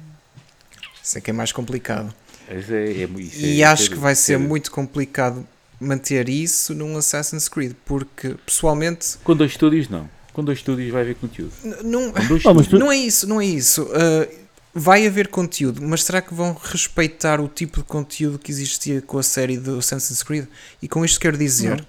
isso 1.02 1.18
é 1.18 1.20
que 1.20 1.30
é 1.30 1.32
mais 1.34 1.52
complicado. 1.52 2.12
é, 2.48 2.54
é, 2.56 3.08
E 3.38 3.62
é- 3.62 3.64
acho 3.66 3.90
que 3.90 3.96
vai 3.96 4.14
ser 4.14 4.38
muito 4.38 4.70
complicado 4.70 5.46
manter 5.80 6.28
isso 6.28 6.74
num 6.74 6.96
Assassin's 6.96 7.48
Creed, 7.48 7.72
porque 7.84 8.34
pessoalmente 8.46 9.18
Com 9.24 9.34
dois 9.36 9.50
estúdios, 9.50 9.88
não. 9.88 10.08
Com 10.32 10.42
dois 10.44 10.58
estúdios 10.58 10.90
vai 10.90 11.02
haver 11.02 11.16
conteúdo. 11.16 11.52
não, 11.84 12.12
tu- 12.12 12.78
não 12.78 12.90
é 12.90 12.96
isso, 12.96 13.26
não 13.28 13.40
é 13.40 13.46
isso. 13.46 13.82
Uh, 13.84 14.43
vai 14.74 15.06
haver 15.06 15.28
conteúdo, 15.28 15.80
mas 15.82 16.02
será 16.02 16.20
que 16.20 16.34
vão 16.34 16.52
respeitar 16.60 17.40
o 17.40 17.48
tipo 17.48 17.78
de 17.80 17.84
conteúdo 17.84 18.38
que 18.38 18.50
existia 18.50 19.00
com 19.00 19.18
a 19.18 19.22
série 19.22 19.56
do 19.56 19.78
Assassin's 19.78 20.22
Creed? 20.22 20.46
E 20.82 20.88
com 20.88 21.04
isto 21.04 21.20
quero 21.20 21.36
dizer, 21.38 21.78
Não. 21.78 21.86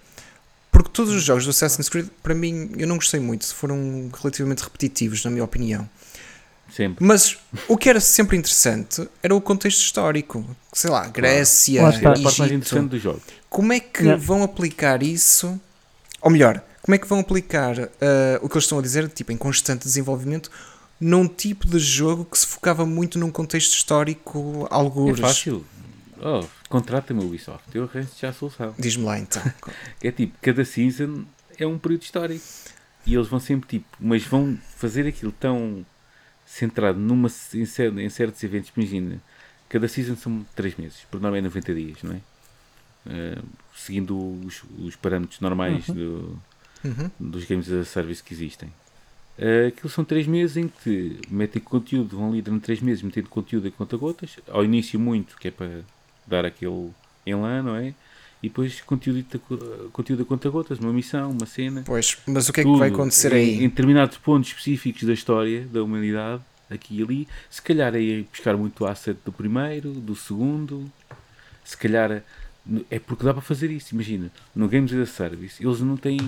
porque 0.72 0.90
todos 0.90 1.14
os 1.14 1.24
jogos 1.24 1.45
do 1.45 1.49
Assassin's 1.49 1.90
Creed, 1.90 2.07
para 2.22 2.36
mim, 2.36 2.72
eu 2.78 2.88
não 2.88 2.95
gostei 2.98 3.20
muito, 3.20 3.45
foram 3.56 4.10
relativamente 4.22 4.64
repetitivos, 4.64 5.24
na 5.26 5.32
minha 5.32 5.44
opinião. 5.44 5.90
Sempre. 6.76 7.06
Mas 7.06 7.38
o 7.68 7.78
que 7.78 7.90
era 7.90 7.99
sempre 7.99 8.36
interessante 8.38 9.07
era 9.24 9.34
o 9.36 9.40
contexto 9.40 9.80
histórico. 9.80 10.45
Sei 10.74 10.90
lá, 10.90 11.07
Grécia, 11.07 11.80
está. 11.90 11.95
É 11.95 11.99
a 11.99 12.02
parte 12.03 12.22
mais 12.24 12.40
Egito. 12.40 12.53
interessante 12.56 12.90
do 12.90 12.99
jogo. 12.99 13.22
Como 13.49 13.72
é 13.72 13.80
que 13.80 14.03
Yeah. 14.03 14.22
vão 14.24 14.44
aplicar 14.44 15.02
isso? 15.02 15.60
Ou 16.22 16.30
melhor, 16.32 16.62
como 16.82 16.95
é 16.95 16.98
que 16.98 17.07
vão 17.07 17.20
aplicar 17.20 17.80
ah, 17.80 18.40
o 18.41 18.49
que 18.49 18.56
eles 18.56 18.66
estão 18.66 18.80
a 18.80 18.82
dizer, 18.82 19.07
tipo, 19.10 19.32
em 19.32 19.38
constante 19.38 19.84
desenvolvimento, 19.86 20.52
num 21.00 21.28
tipo 21.28 21.68
de 21.68 21.78
jogo 21.80 22.26
que 22.26 22.38
se 22.38 22.48
focava 22.48 22.86
muito 22.86 23.18
num 23.20 23.32
contexto 23.32 23.74
histórico, 23.74 24.68
É 24.72 24.74
algures? 24.74 25.20
fácil. 25.20 25.66
Oh, 26.18 26.46
contrata-me 26.70 27.22
o 27.22 27.28
Ubisoft. 27.28 27.64
Eu 27.76 27.84
arranjo 27.84 28.10
já 28.20 28.30
a 28.30 28.34
solução. 28.34 28.74
Diz-me 28.80 29.04
lá 29.04 29.20
então. 29.20 29.42
É 30.02 30.12
tipo, 30.12 30.38
cada 30.42 30.64
season 30.64 31.26
é 31.58 31.68
um 31.68 31.78
período 31.78 32.04
histórico. 32.04 32.44
E 33.06 33.14
eles 33.14 33.28
vão 33.28 33.40
sempre 33.40 33.68
tipo, 33.70 33.86
mas 34.00 34.24
vão 34.24 34.58
fazer 34.78 35.06
aquilo 35.08 35.32
tão 35.32 35.86
centrado 36.46 36.98
numa, 37.00 37.30
em, 37.54 37.66
cer- 37.66 37.98
em 38.00 38.10
certos 38.10 38.42
eventos. 38.44 38.72
Imagina, 38.76 39.22
cada 39.70 39.88
season 39.88 40.16
são 40.16 40.46
3 40.56 40.76
meses, 40.78 41.00
por 41.12 41.20
norma 41.22 41.38
é 41.38 41.42
90 41.42 41.74
dias, 41.76 41.98
não 42.02 42.14
é? 42.14 42.20
Eh, 43.08 43.38
seguindo 43.76 44.18
os, 44.46 44.64
os 44.80 44.96
parâmetros 44.96 45.40
normais 45.40 45.86
do, 45.88 46.40
Uhum. 46.84 47.12
dos 47.20 47.44
games 47.46 47.70
as 47.72 47.88
a 47.88 47.92
service 47.92 48.24
que 48.24 48.34
existem. 48.34 48.72
Uh, 49.38 49.68
aquilo 49.68 49.90
são 49.90 50.06
3 50.06 50.28
meses 50.28 50.56
em 50.57 50.68
que 50.70 51.20
metem 51.30 51.62
conteúdo, 51.62 52.16
vão 52.18 52.30
ali 52.30 52.41
durante 52.41 52.64
3 52.64 52.80
meses 52.82 53.03
metendo 53.03 53.28
conteúdo 53.30 53.68
a 53.68 53.72
conta-gotas. 53.72 54.38
Ao 54.49 54.64
início, 54.64 54.98
muito, 54.99 55.36
que 55.38 55.49
é 55.49 55.52
para 55.52 55.82
dar 56.26 56.45
aquele 56.45 56.90
elan, 57.26 57.62
não 57.64 57.76
é? 57.76 57.94
E 58.41 58.48
depois 58.48 58.80
conteúdo, 58.82 59.26
a- 59.34 59.90
conteúdo 59.91 60.22
a 60.24 60.26
conta-gotas, 60.26 60.80
uma 60.80 60.94
missão, 60.94 61.32
uma 61.32 61.45
cena. 61.45 61.84
Pois, 61.86 62.18
mas 62.28 62.48
o 62.48 62.53
que 62.53 62.62
é 62.62 62.64
que 62.64 62.76
vai 62.78 62.90
acontecer 62.90 63.34
em, 63.34 63.36
aí? 63.36 63.56
Em 63.64 63.70
determinados 63.70 64.18
pontos 64.18 64.49
específicos 64.49 65.03
da 65.03 65.14
história 65.14 65.66
da 65.66 65.84
humanidade, 65.84 66.41
aqui 66.70 66.99
e 66.99 67.03
ali. 67.03 67.28
Se 67.49 67.62
calhar 67.62 67.94
é 67.95 67.99
ir 67.99 68.28
buscar 68.32 68.56
muito 68.56 68.84
o 68.84 68.88
asset 68.88 69.18
do 69.26 69.32
primeiro, 69.32 69.91
do 69.91 70.16
segundo. 70.16 70.90
Se 71.64 71.76
calhar 71.76 72.24
é 72.90 72.99
porque 72.99 73.24
dá 73.24 73.34
para 73.34 73.41
fazer 73.41 73.70
isso. 73.72 73.94
Imagina, 73.94 74.32
no 74.56 74.68
Games 74.70 74.94
as 74.94 75.10
a 75.10 75.12
Service, 75.12 75.64
eles 75.66 75.82
não 75.82 75.98
têm. 75.98 76.20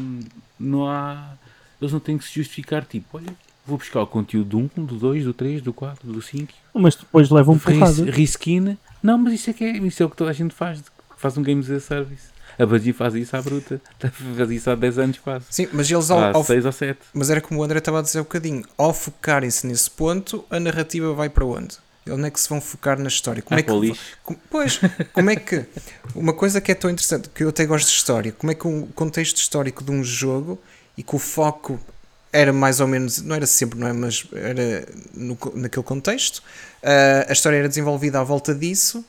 Não 0.59 0.88
há. 0.89 1.34
Eles 1.81 1.91
não 1.93 1.99
têm 1.99 2.17
que 2.17 2.23
se 2.25 2.33
justificar. 2.35 2.85
Tipo, 2.85 3.17
olha, 3.17 3.27
vou 3.65 3.77
buscar 3.77 4.01
o 4.01 4.07
conteúdo 4.07 4.49
do 4.49 4.57
1, 4.81 4.85
do 4.85 4.95
2, 4.95 5.23
do 5.25 5.33
3, 5.33 5.61
do 5.61 5.73
4, 5.73 6.11
do 6.11 6.21
5. 6.21 6.51
Mas 6.73 6.95
depois 6.95 7.29
levam 7.29 7.57
porrada. 7.57 8.03
Res- 8.05 8.15
Reskin. 8.15 8.77
Não, 9.03 9.17
mas 9.17 9.33
isso 9.33 9.49
é, 9.49 9.53
que 9.53 9.63
é, 9.63 9.77
isso 9.77 10.01
é 10.01 10.05
o 10.05 10.09
que 10.09 10.15
toda 10.17 10.31
a 10.31 10.33
gente 10.33 10.53
faz 10.53 10.81
faz 11.17 11.35
um 11.37 11.41
Games 11.43 11.69
as 11.69 11.83
a 11.83 11.87
Service. 11.87 12.27
A 12.59 12.65
Bungie 12.65 12.93
faz 12.93 13.13
isso 13.15 13.35
à 13.35 13.41
bruta. 13.41 13.79
Faz 14.35 14.49
isso 14.49 14.69
há 14.69 14.73
10 14.75 14.97
anos 14.99 15.17
quase. 15.19 15.45
Sim, 15.49 15.67
mas 15.73 15.89
eles 15.91 16.09
ao, 16.09 16.17
Há 16.19 16.31
ao- 16.33 16.43
6 16.43 16.65
ou 16.65 16.71
7. 16.71 16.97
Mas 17.13 17.29
era 17.29 17.39
como 17.41 17.59
o 17.59 17.63
André 17.63 17.77
estava 17.79 17.99
a 17.99 18.01
dizer 18.01 18.19
um 18.19 18.23
bocadinho. 18.23 18.63
Ao 18.77 18.91
focarem-se 18.93 19.67
nesse 19.67 19.91
ponto, 19.91 20.43
a 20.49 20.59
narrativa 20.59 21.13
vai 21.13 21.29
para 21.29 21.45
onde? 21.45 21.75
Onde 22.09 22.23
é 22.25 22.31
que 22.31 22.39
se 22.39 22.47
vão 22.49 22.59
focar 22.61 22.97
na 22.97 23.09
história? 23.09 23.41
Como 23.43 23.55
Ah, 23.57 23.59
é 23.59 23.63
que 23.63 23.71
o 23.71 23.95
como- 24.23 24.39
pois, 24.49 24.79
como 25.13 25.29
é 25.29 25.35
que 25.35 25.65
uma 26.15 26.33
coisa 26.33 26.59
que 26.61 26.71
é 26.71 26.75
tão 26.75 26.89
interessante, 26.89 27.29
que 27.29 27.43
eu 27.43 27.49
até 27.49 27.65
gosto 27.65 27.87
de 27.87 27.93
história, 27.93 28.31
como 28.31 28.49
é 28.51 28.55
que 28.55 28.65
um 28.67 28.87
contexto 28.87 29.37
histórico 29.37 29.83
de 29.83 29.91
um 29.91 30.03
jogo 30.03 30.57
e 30.98 31.03
que 31.03 31.15
o 31.15 31.19
foco 31.19 31.80
era 32.34 32.52
mais 32.52 32.80
ou 32.80 32.88
menos, 32.88 33.22
não 33.22 33.36
era 33.36 33.45
sempre, 33.45 33.80
não 33.80 33.88
é? 33.88 33.94
Mas 33.94 34.26
era 34.34 34.88
no 35.14 35.38
naquele 35.56 35.84
contexto, 35.84 36.41
ah, 36.84 37.26
a 37.30 37.32
história 37.34 37.57
era 37.57 37.68
desenvolvida 37.69 38.19
à 38.19 38.24
volta 38.24 38.53
disso. 38.53 39.03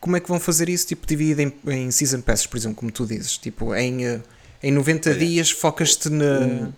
Como 0.00 0.16
é 0.16 0.20
que 0.20 0.28
vão 0.28 0.40
fazer 0.40 0.68
isso? 0.68 0.86
Tipo, 0.86 1.06
divide 1.06 1.42
em, 1.42 1.52
em 1.72 1.90
season 1.90 2.22
passes, 2.22 2.46
por 2.46 2.56
exemplo, 2.56 2.76
como 2.76 2.90
tu 2.90 3.06
dizes. 3.06 3.36
Tipo, 3.36 3.74
em, 3.74 4.06
ah, 4.06 4.20
em 4.62 4.72
90 4.72 5.10
Olha, 5.10 5.18
dias 5.18 5.50
focas-te 5.50 6.08
na, 6.08 6.68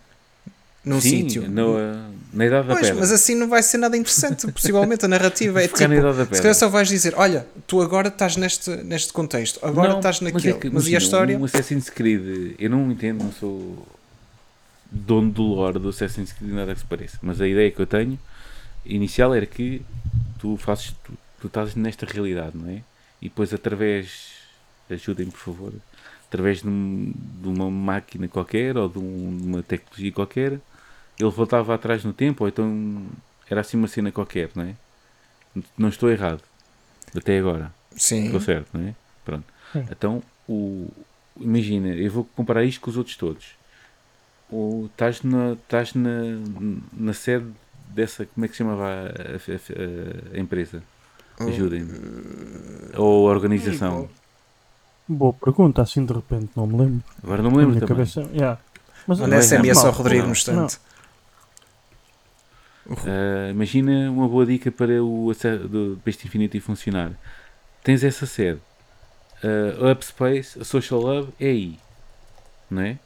num 0.84 1.00
Sim, 1.00 1.08
sítio. 1.28 1.48
no, 1.48 1.76
uh, 1.76 2.12
na 2.32 2.46
Idade 2.46 2.66
da 2.66 2.74
Pois, 2.74 2.86
Pedra. 2.88 3.00
mas 3.00 3.12
assim 3.12 3.36
não 3.36 3.48
vai 3.48 3.62
ser 3.62 3.78
nada 3.78 3.96
interessante. 3.96 4.50
Possivelmente 4.50 5.04
a 5.04 5.08
narrativa 5.08 5.62
é 5.62 5.68
Ficar 5.68 5.86
na 5.88 5.94
tipo. 5.94 6.00
Idade 6.06 6.16
da 6.18 6.24
Se 6.24 6.28
Pedra. 6.30 6.42
calhar 6.42 6.54
só 6.56 6.68
vais 6.68 6.88
dizer, 6.88 7.14
olha, 7.16 7.46
tu 7.66 7.80
agora 7.80 8.08
estás 8.08 8.36
neste, 8.36 8.70
neste 8.82 9.12
contexto, 9.12 9.60
agora 9.64 9.90
Não, 9.90 9.96
estás 9.98 10.20
mas 10.20 10.32
naquele. 10.34 10.54
é 10.54 10.58
que, 10.58 10.68
Mas, 10.70 10.84
e 10.84 10.88
a 10.88 10.90
imagina, 10.90 10.98
história? 10.98 11.38
Um 11.38 11.44
Assassin's 11.44 11.88
Creed, 11.90 12.56
eu 12.58 12.68
não 12.70 12.90
entendo, 12.90 13.22
não 13.22 13.32
sou 13.32 13.86
dono 14.92 15.30
do 15.30 15.42
lore 15.42 15.78
do 15.78 15.88
Assassin's 15.88 16.32
Creed, 16.32 16.52
nada 16.52 16.74
que 16.74 16.80
se 16.80 16.86
pareça. 16.86 17.18
Mas 17.22 17.40
a 17.40 17.48
ideia 17.48 17.70
que 17.70 17.80
eu 17.80 17.86
tenho 17.86 18.18
inicial 18.84 19.34
era 19.34 19.46
que 19.46 19.82
tu 20.38 20.56
fazes, 20.56 20.94
tu, 21.04 21.12
tu 21.40 21.46
estás 21.46 21.74
nesta 21.74 22.04
realidade, 22.06 22.56
não 22.56 22.68
é? 22.70 22.82
E 23.20 23.28
depois 23.28 23.54
através, 23.54 24.32
ajudem 24.90 25.30
por 25.30 25.38
favor, 25.38 25.72
através 26.28 26.60
de, 26.62 26.68
um- 26.68 27.12
de 27.40 27.48
uma 27.48 27.70
máquina 27.70 28.28
qualquer 28.28 28.76
ou 28.76 28.88
de, 28.88 28.98
um- 28.98 29.38
de 29.38 29.46
uma 29.46 29.62
tecnologia 29.62 30.12
qualquer, 30.12 30.52
ele 31.18 31.30
voltava 31.30 31.74
atrás 31.74 32.04
no 32.04 32.12
tempo, 32.12 32.44
ou 32.44 32.48
então 32.48 33.06
era 33.48 33.60
assim 33.60 33.76
uma 33.76 33.88
cena 33.88 34.10
qualquer, 34.12 34.50
não 34.54 34.64
é? 34.64 34.74
Não 35.76 35.88
estou 35.88 36.10
errado. 36.10 36.42
Até 37.14 37.38
agora. 37.38 37.72
Sim. 37.96 38.26
Estou 38.26 38.40
certo, 38.40 38.68
não 38.72 38.88
é? 38.88 38.94
Pronto. 39.24 39.44
Então, 39.90 40.22
o, 40.48 40.90
imagina, 41.38 41.88
eu 41.88 42.10
vou 42.10 42.24
comparar 42.36 42.64
isto 42.64 42.80
com 42.80 42.90
os 42.90 42.96
outros 42.96 43.16
todos. 43.16 43.46
O, 44.52 44.86
estás 44.92 45.22
na, 45.22 45.52
estás 45.54 45.94
na, 45.94 46.10
na 46.92 47.12
sede 47.14 47.46
dessa, 47.88 48.26
como 48.26 48.44
é 48.44 48.48
que 48.48 48.54
se 48.54 48.58
chamava 48.58 48.84
a, 48.86 49.06
a- 49.06 50.34
a- 50.36 50.38
empresa? 50.38 50.82
Ajudem-me. 51.40 51.90
Ou 52.96 53.28
a 53.28 53.32
organização. 53.32 54.08
Boa 55.08 55.32
pergunta, 55.32 55.82
assim 55.82 56.04
de 56.04 56.12
repente 56.12 56.50
não 56.54 56.66
me 56.66 56.76
lembro. 56.76 57.02
Agora 57.22 57.42
não 57.42 57.50
me 57.50 57.56
lembro 57.58 57.74
também. 57.80 57.88
cabeça, 57.88 58.20
yeah. 58.32 58.58
Mas 59.06 59.18
Não 59.18 59.26
Não 59.26 59.36
é 59.36 59.38
é. 59.40 59.42
Rodrigo 59.90 60.20
não. 60.20 60.26
no 60.26 60.32
instante. 60.32 60.78
Ah, 63.06 63.50
imagina 63.50 64.10
uma 64.10 64.28
boa 64.28 64.44
dica 64.46 64.70
para 64.70 65.02
o 65.02 65.30
do 65.68 65.98
Best 66.04 66.24
Infinity 66.26 66.60
funcionar. 66.60 67.12
Tens 67.82 68.04
essa 68.04 68.26
sede. 68.26 68.60
Ah, 69.42 69.88
a 69.88 69.92
Upspace, 69.92 70.60
a 70.60 70.64
Social 70.64 71.00
Lab 71.00 71.28
é 71.40 71.46
aí. 71.46 71.78
Não 72.70 72.82
é? 72.82 72.98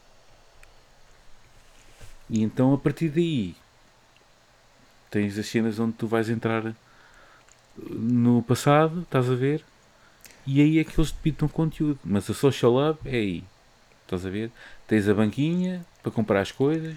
E 2.28 2.42
então 2.42 2.72
a 2.74 2.78
partir 2.78 3.08
daí 3.08 3.54
tens 5.10 5.38
as 5.38 5.46
cenas 5.46 5.78
onde 5.78 5.92
tu 5.92 6.06
vais 6.06 6.28
entrar 6.28 6.74
no 7.90 8.42
passado, 8.42 9.02
estás 9.02 9.30
a 9.30 9.34
ver? 9.34 9.64
E 10.46 10.60
aí 10.60 10.78
é 10.78 10.84
que 10.84 10.98
eles 10.98 11.10
te 11.10 11.18
pitam 11.22 11.48
conteúdo. 11.48 11.98
Mas 12.04 12.28
a 12.30 12.34
Social 12.34 12.72
Lab 12.72 12.98
é 13.04 13.16
aí. 13.16 13.44
Estás 14.04 14.24
a 14.24 14.30
ver? 14.30 14.50
Tens 14.86 15.08
a 15.08 15.14
banquinha 15.14 15.84
para 16.02 16.12
comprar 16.12 16.40
as 16.40 16.52
coisas, 16.52 16.96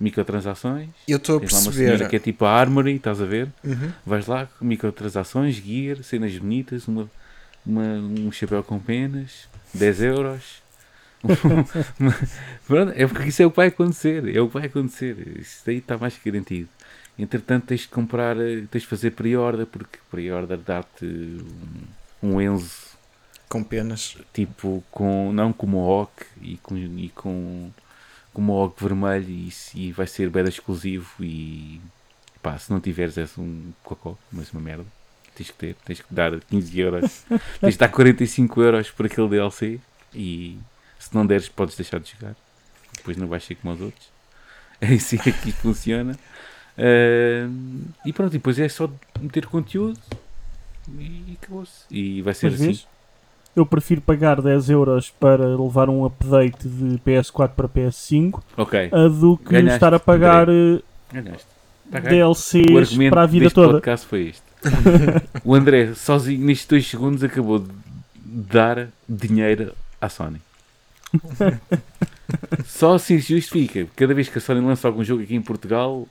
microtransações. 0.00 0.88
Eu 1.06 1.18
estou 1.18 1.36
a 1.36 1.40
Tens 1.40 1.52
lá 1.52 1.58
uma 1.60 1.72
senhora 1.72 1.90
perceber. 1.98 2.10
que 2.10 2.16
é 2.16 2.18
tipo 2.18 2.44
a 2.46 2.50
Armory, 2.52 2.96
estás 2.96 3.20
a 3.20 3.26
ver? 3.26 3.48
Uhum. 3.62 3.92
Vais 4.06 4.26
lá, 4.26 4.48
microtransações, 4.60 5.56
gear, 5.56 6.02
cenas 6.02 6.36
bonitas, 6.38 6.88
uma, 6.88 7.10
uma- 7.66 7.82
um 7.98 8.32
chapéu 8.32 8.62
com 8.64 8.78
penas, 8.78 9.46
10 9.74 10.00
euros. 10.00 10.62
Pronto, 12.66 12.92
é 12.94 13.06
porque 13.06 13.28
isso 13.28 13.42
é 13.42 13.46
o 13.46 13.50
que 13.50 13.56
vai 13.56 13.68
acontecer, 13.68 14.36
é 14.36 14.40
o 14.40 14.48
que 14.48 14.54
vai 14.54 14.66
acontecer. 14.66 15.38
Isso 15.38 15.62
daí 15.66 15.78
está 15.78 15.96
mais 15.98 16.16
que 16.16 16.30
garantido. 16.30 16.68
Entretanto, 17.18 17.66
tens 17.66 17.80
de 17.80 17.88
comprar, 17.88 18.36
eh, 18.38 18.64
tens 18.70 18.82
de 18.82 18.86
fazer 18.86 19.10
pre-order, 19.10 19.66
porque 19.66 19.98
pre-order 20.10 20.58
dá-te 20.58 21.04
um, 22.22 22.34
um 22.34 22.40
Enzo 22.40 22.96
Com 23.48 23.64
penas. 23.64 24.16
tipo 24.32 24.84
com 24.90 25.32
não 25.32 25.52
com 25.52 25.66
Mohawk 25.66 26.12
e 26.40 26.56
com 26.58 26.76
e 26.76 27.08
com 27.14 27.70
com 28.32 28.68
vermelho 28.78 29.28
e, 29.28 29.52
e 29.74 29.92
vai 29.92 30.06
ser 30.06 30.30
bem 30.30 30.44
exclusivo 30.44 31.08
e 31.18 31.80
pá, 32.40 32.56
se 32.56 32.70
não 32.70 32.80
tiveres 32.80 33.18
és 33.18 33.36
um 33.36 33.72
cocó, 33.82 34.16
mas 34.30 34.52
uma 34.52 34.62
merda 34.62 34.86
tens 35.34 35.50
que 35.50 35.56
ter, 35.56 35.74
tens 35.84 36.00
que 36.00 36.14
dar 36.14 36.38
15 36.40 36.80
euros 36.80 37.24
tens 37.60 37.74
de 37.74 37.78
dar 37.78 37.88
45 37.88 38.62
euros 38.62 38.90
por 38.92 39.06
aquele 39.06 39.28
DLC 39.28 39.80
e 40.14 40.58
se 40.98 41.14
não 41.14 41.26
deres 41.26 41.48
podes 41.48 41.76
deixar 41.76 42.00
de 42.00 42.12
jogar 42.12 42.34
depois 42.96 43.16
não 43.16 43.26
vais 43.26 43.44
ser 43.44 43.54
como 43.56 43.74
os 43.74 43.80
outros 43.80 44.08
é 44.80 44.94
assim 44.94 45.18
que 45.18 45.30
isto 45.30 45.60
funciona 45.60 46.16
Ahm, 46.78 47.86
e 48.06 48.12
pronto, 48.12 48.30
e 48.30 48.38
depois 48.38 48.56
é 48.58 48.68
só 48.68 48.88
meter 49.20 49.46
conteúdo 49.46 49.98
e 50.96 51.36
acabou-se 51.42 51.82
e 51.90 52.22
vai 52.22 52.32
ser 52.32 52.46
Mas 52.46 52.54
assim 52.54 52.66
vês? 52.66 52.86
Eu 53.56 53.66
prefiro 53.66 54.00
pagar 54.00 54.40
10 54.40 54.70
euros 54.70 55.10
para 55.10 55.44
levar 55.44 55.90
um 55.90 56.04
update 56.04 56.68
de 56.68 56.98
PS4 56.98 57.48
para 57.48 57.68
PS5 57.68 58.40
ok, 58.56 58.90
a 58.92 59.08
do 59.08 59.36
que 59.36 59.50
Ganhaste, 59.50 59.74
estar 59.74 59.92
a 59.92 59.98
pagar 59.98 60.46
eh. 60.48 60.80
DLCs 61.90 62.70
o 62.70 62.78
argumento 62.78 63.10
para 63.10 63.22
a 63.22 63.26
vida 63.26 63.50
toda. 63.50 63.72
podcast 63.72 64.06
foi 64.06 64.28
este. 64.28 64.42
o 65.44 65.54
André, 65.54 65.94
sozinho, 65.94 66.44
nestes 66.46 66.66
dois 66.68 66.86
segundos, 66.86 67.24
acabou 67.24 67.58
de 67.58 67.70
dar 68.24 68.88
dinheiro 69.08 69.72
à 70.00 70.08
Sony. 70.08 70.40
Só 72.64 72.94
assim 72.94 73.20
se 73.20 73.34
justifica. 73.34 73.86
Cada 73.96 74.14
vez 74.14 74.28
que 74.28 74.38
a 74.38 74.40
Sony 74.40 74.60
lança 74.60 74.86
algum 74.86 75.02
jogo 75.02 75.22
aqui 75.22 75.34
em 75.34 75.42
Portugal, 75.42 76.06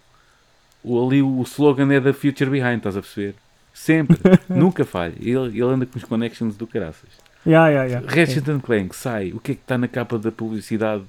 o, 0.83 1.05
ali 1.05 1.21
o 1.21 1.41
slogan 1.43 1.93
é 1.93 1.99
da 1.99 2.13
Future 2.13 2.49
Behind, 2.49 2.77
estás 2.77 2.97
a 2.97 3.01
perceber? 3.01 3.35
Sempre, 3.73 4.17
nunca 4.49 4.83
falha. 4.83 5.13
Ele, 5.19 5.49
ele 5.49 5.61
anda 5.63 5.85
com 5.85 5.97
os 5.97 6.03
connections 6.03 6.55
do 6.55 6.65
caraças. 6.65 7.09
Yeah, 7.45 7.69
yeah, 7.69 7.89
yeah. 7.89 8.07
Ratchet 8.09 8.49
and 8.49 8.59
Clank 8.59 8.95
sai, 8.95 9.31
o 9.31 9.39
que 9.39 9.53
é 9.53 9.55
que 9.55 9.61
está 9.61 9.77
na 9.77 9.87
capa 9.87 10.17
da 10.17 10.31
publicidade 10.31 11.03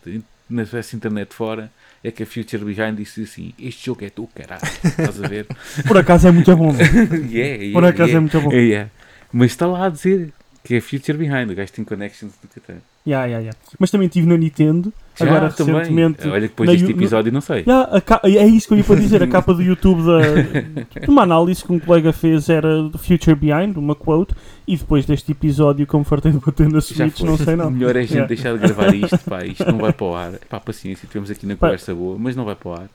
na 0.49 0.63
essa 0.63 0.95
internet 0.95 1.35
fora? 1.35 1.71
É 2.05 2.13
que 2.13 2.23
a 2.23 2.27
Future 2.27 2.65
Behind 2.65 2.97
disse 2.97 3.23
assim: 3.25 3.53
Este 3.59 3.87
jogo 3.87 4.05
é 4.05 4.11
do 4.11 4.27
caralho, 4.29 4.63
estás 4.85 5.23
a 5.23 5.27
ver? 5.27 5.47
Por 5.87 5.97
acaso 5.99 6.29
é 6.29 6.31
muito 6.31 6.55
bom. 6.57 6.73
yeah, 6.73 7.33
yeah, 7.33 7.73
Por 7.73 7.85
acaso 7.85 8.03
é 8.03 8.07
yeah, 8.13 8.21
muito 8.21 8.41
bom. 8.41 8.53
yeah. 8.53 8.91
Mas 9.33 9.51
está 9.51 9.67
lá 9.67 9.87
a 9.87 9.89
dizer 9.89 10.33
que 10.65 10.75
é 10.75 10.81
Future 10.81 11.17
Behind, 11.17 11.51
o 11.51 11.55
gajo 11.55 11.73
tem 11.73 11.85
connections 11.85 12.33
do 12.43 12.49
Catan. 12.49 12.79
Yeah, 13.07 13.25
yeah, 13.27 13.41
yeah. 13.43 13.59
Mas 13.79 13.91
também 13.91 14.07
estive 14.07 14.27
na 14.27 14.37
Nintendo, 14.37 14.93
Já, 15.17 15.25
agora 15.27 15.51
também. 15.51 15.75
recentemente. 15.77 16.29
Olha, 16.29 16.41
depois 16.43 16.69
deste 16.69 16.83
Yu- 16.85 16.91
no- 16.91 16.97
episódio, 17.01 17.33
não 17.33 17.41
sei. 17.41 17.65
Yeah, 17.67 18.01
ca- 18.03 18.21
É 18.25 18.47
isso 18.47 18.69
que 18.69 18.75
eu 18.75 18.79
ia 18.79 18.85
para 18.85 18.97
dizer. 18.97 19.23
A 19.23 19.27
capa 19.29 19.55
do 19.55 19.63
YouTube 19.63 20.03
da, 20.03 20.21
de 21.01 21.09
uma 21.09 21.23
análise 21.23 21.65
que 21.65 21.73
um 21.73 21.79
colega 21.79 22.13
fez 22.13 22.51
era 22.51 22.83
do 22.83 22.99
Future 22.99 23.35
Behind, 23.35 23.77
uma 23.79 23.95
quote. 23.95 24.35
E 24.67 24.77
depois 24.77 25.07
deste 25.07 25.33
episódio, 25.33 25.87
como 25.87 26.05
fartei 26.05 26.33
de 26.33 26.39
bater 26.39 26.69
na 26.69 26.83
Switch, 26.83 27.21
não 27.21 27.39
sei 27.39 27.57
não. 27.57 27.71
Melhor 27.73 27.97
é 27.97 28.01
a 28.01 28.03
gente 28.03 28.13
Yeah. 28.13 28.29
deixar 28.29 28.53
de 28.53 28.59
gravar 28.59 28.95
isto, 28.95 29.19
pá, 29.31 29.45
isto 29.47 29.65
não 29.65 29.79
vai 29.79 29.93
para 29.95 30.07
o 30.07 30.15
ar. 30.15 30.33
Pá, 30.51 30.61
paciência, 30.61 31.07
tivemos 31.09 31.31
aqui 31.31 31.47
na 31.47 31.57
Pá. 31.57 31.69
conversa 31.69 31.95
boa, 31.95 32.19
mas 32.19 32.37
não 32.37 32.45
vai 32.45 32.55
para 32.57 32.69
o 32.69 32.73
ar. 32.75 32.89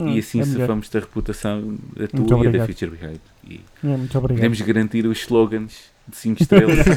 Hum, 0.00 0.08
e 0.08 0.18
assim 0.18 0.40
é 0.40 0.44
safamos 0.44 0.88
da 0.88 0.98
reputação 1.00 1.76
da 1.94 2.08
tua 2.08 2.18
Muito 2.20 2.30
e 2.30 2.34
a 2.34 2.36
da 2.36 2.48
obrigado. 2.48 2.66
Future 2.66 2.90
Behind. 2.90 3.20
E 3.48 3.60
É, 3.84 3.86
muito 3.96 4.18
obrigado. 4.18 4.38
podemos 4.38 4.60
garantir 4.62 5.06
os 5.06 5.18
slogans 5.20 5.91
de 6.08 6.16
5 6.16 6.42
estrelas. 6.42 6.78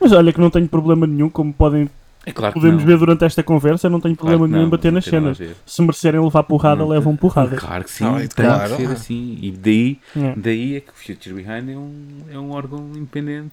Mas 0.00 0.12
olha 0.12 0.32
que 0.32 0.40
não 0.40 0.50
tenho 0.50 0.66
problema 0.68 1.06
nenhum, 1.06 1.28
como 1.28 1.52
podem, 1.52 1.88
é 2.24 2.32
claro 2.32 2.54
podemos 2.54 2.80
não. 2.80 2.86
ver 2.86 2.98
durante 2.98 3.24
esta 3.24 3.42
conversa, 3.42 3.90
não 3.90 4.00
tenho 4.00 4.16
Claro 4.16 4.30
problema 4.30 4.46
que 4.48 4.52
nenhum 4.54 4.66
em 4.66 4.70
bater 4.70 4.90
nas 4.92 5.04
cenas. 5.04 5.38
Se 5.66 5.82
merecerem 5.82 6.20
levar 6.22 6.42
porrada, 6.44 6.80
Não 6.80 6.88
levam 6.88 7.14
porrada. 7.16 7.56
Claro 7.56 7.84
que 7.84 7.90
sim, 7.90 8.04
Não, 8.04 8.16
tem 8.18 8.28
claro. 8.28 8.76
que 8.76 8.82
ser 8.86 8.92
assim. 8.92 9.38
E 9.42 9.50
daí, 9.50 9.98
É. 10.16 10.34
daí 10.36 10.76
é 10.76 10.80
que 10.80 10.90
o 10.90 10.94
Future 10.94 11.34
Behind 11.34 11.68
é 11.68 11.76
um, 11.76 12.06
é 12.32 12.38
um 12.38 12.50
órgão 12.52 12.90
independente. 12.96 13.52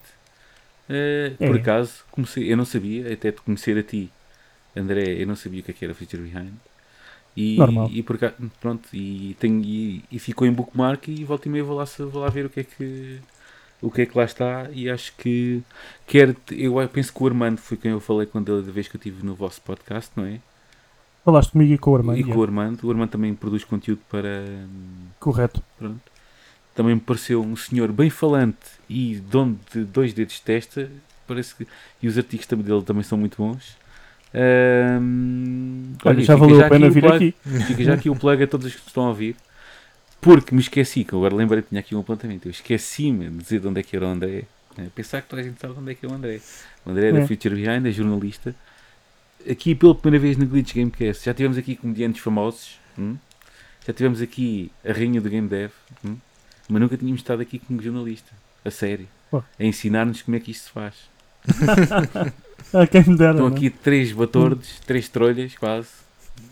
Eh, 0.90 1.34
É. 1.40 1.48
Por 1.48 1.58
acaso, 1.58 1.92
comecei, 2.12 2.50
eu 2.52 2.56
não 2.56 2.64
sabia, 2.66 3.12
até 3.12 3.32
te 3.32 3.42
conhecer 3.42 3.78
a 3.78 3.84
ti, 3.84 4.10
André, 4.76 5.16
eu 5.22 5.28
não 5.28 5.36
sabia 5.36 5.60
o 5.60 5.64
que 5.64 5.72
é 5.72 5.74
que 5.74 5.84
era 5.84 5.94
Future 5.94 6.22
Behind. 6.24 6.54
E, 7.38 7.56
Normal. 7.56 7.88
e 7.94 8.02
por 8.02 8.18
pronto, 8.60 8.90
e, 8.92 9.38
tenho, 9.40 9.64
e, 9.64 10.04
e 10.12 10.18
ficou 10.18 10.48
em 10.48 10.52
bookmark 10.52 11.08
e 11.08 11.24
volta 11.24 11.48
e 11.48 11.52
meia 11.52 11.64
vou 11.64 11.78
lá, 11.78 11.86
vou 11.86 12.24
lá 12.24 12.30
ver 12.30 12.48
o 12.48 12.50
que 12.50 12.62
é 12.62 12.64
que 12.64 13.20
o 13.80 13.92
que 13.92 14.02
é 14.02 14.06
que 14.08 14.18
lá 14.18 14.24
está 14.24 14.68
e 14.74 14.90
acho 14.90 15.16
que 15.16 15.62
quer 16.08 16.36
eu 16.50 16.90
penso 16.90 17.14
que 17.14 17.24
o 17.24 17.28
Armando 17.28 17.60
foi 17.60 17.78
quem 17.78 17.92
eu 17.92 18.00
falei 18.00 18.26
quando 18.26 18.52
ele, 18.52 18.66
da 18.66 18.72
vez 18.72 18.88
que 18.88 18.96
eu 18.96 18.98
estive 18.98 19.24
no 19.24 19.36
vosso 19.36 19.62
podcast, 19.62 20.10
não 20.16 20.26
é? 20.26 20.40
Falaste 21.24 21.52
comigo 21.52 21.74
e 21.74 21.78
com 21.78 21.92
o 21.92 21.96
Armando. 21.96 22.20
e 22.20 22.24
com 22.24 22.40
o 22.40 22.42
Armando, 22.42 22.88
o 22.88 22.90
Armando 22.90 23.12
também 23.12 23.36
produz 23.36 23.64
conteúdo 23.64 24.02
para 24.10 24.44
Correto. 25.20 25.62
Pronto. 25.78 26.02
também 26.74 26.96
me 26.96 27.02
pareceu 27.02 27.44
um 27.44 27.56
senhor 27.56 27.92
bem 27.92 28.10
falante 28.10 28.58
e 28.90 29.18
dono 29.18 29.60
de 29.72 29.84
dois 29.84 30.12
dedos 30.12 30.34
de 30.34 30.42
testa. 30.42 30.90
Parece 31.28 31.54
que, 31.54 31.68
e 32.02 32.08
os 32.08 32.18
artigos 32.18 32.48
também 32.48 32.66
dele 32.66 32.82
também 32.82 33.04
são 33.04 33.16
muito 33.16 33.38
bons. 33.38 33.78
Ahm, 34.34 35.94
Olha, 36.04 36.22
já 36.22 36.36
valeu 36.36 36.64
a 36.66 36.70
pena 36.70 36.90
vir 36.90 37.02
plug- 37.02 37.16
aqui. 37.16 37.36
Fica 37.66 37.84
já 37.84 37.94
aqui 37.94 38.10
o 38.10 38.16
plug 38.16 38.44
a 38.44 38.48
todos 38.48 38.68
os 38.68 38.76
que 38.76 38.88
estão 38.88 39.06
a 39.06 39.10
ouvir. 39.10 39.36
Porque 40.20 40.54
me 40.54 40.62
esqueci, 40.62 41.04
que 41.04 41.16
agora 41.16 41.36
lembrei 41.36 41.62
que 41.62 41.70
tinha 41.70 41.80
aqui 41.80 41.96
um 41.96 42.00
apontamento. 42.00 42.48
Eu 42.48 42.52
esqueci-me 42.52 43.30
de 43.30 43.38
dizer 43.38 43.60
de 43.60 43.68
onde 43.68 43.80
é 43.80 43.84
que 43.84 43.96
era 43.96 44.06
o 44.06 44.10
André. 44.10 44.44
né? 44.78 44.90
Pensar 44.94 45.22
que 45.22 45.30
toda 45.30 45.42
a 45.42 45.46
gente 45.46 45.60
sabe 45.60 45.74
de 45.74 45.80
onde 45.80 45.92
é 45.92 45.96
que 45.96 46.06
é 46.06 46.10
o 46.10 46.14
André. 46.14 46.40
O 46.86 46.90
André 46.92 47.10
é 47.10 47.12
da 47.14 47.20
É. 47.20 47.28
Future 47.28 47.56
Behind, 47.56 47.86
é 47.86 47.92
jornalista. 47.92 48.56
Aqui 49.50 49.76
pela 49.76 49.94
primeira 49.96 50.22
vez 50.22 50.36
no 50.38 50.46
Glitch 50.46 50.74
Gamecast. 50.76 51.24
Já 51.26 51.34
tivemos 51.34 51.58
aqui 51.58 51.76
comediantes 51.76 52.22
famosos. 52.22 52.80
hum? 52.98 53.16
Já 53.86 53.94
tivemos 53.94 54.22
aqui 54.22 54.72
a 54.88 54.92
rainha 54.92 55.22
do 55.22 55.30
Game 55.30 55.48
Dev. 55.48 55.72
hum? 56.04 56.18
Mas 56.68 56.82
nunca 56.82 56.98
tínhamos 56.98 57.22
estado 57.22 57.42
aqui 57.42 57.60
como 57.60 57.82
jornalista. 57.82 58.32
A 58.66 58.72
sério. 58.72 59.08
A 59.32 59.64
ensinar-nos 59.64 60.22
como 60.24 60.36
é 60.36 60.40
que 60.40 60.52
isto 60.52 60.66
se 60.66 60.72
faz. 60.72 60.96
Ah, 62.74 62.86
quem 62.86 63.04
me 63.04 63.18
dera. 63.18 63.32
Estão 63.32 63.50
não 63.50 63.56
é? 63.56 63.58
aqui 63.58 63.70
três 63.70 64.12
batordes, 64.12 64.80
três 64.86 65.08
trolhas 65.10 65.56
quase. 65.56 65.88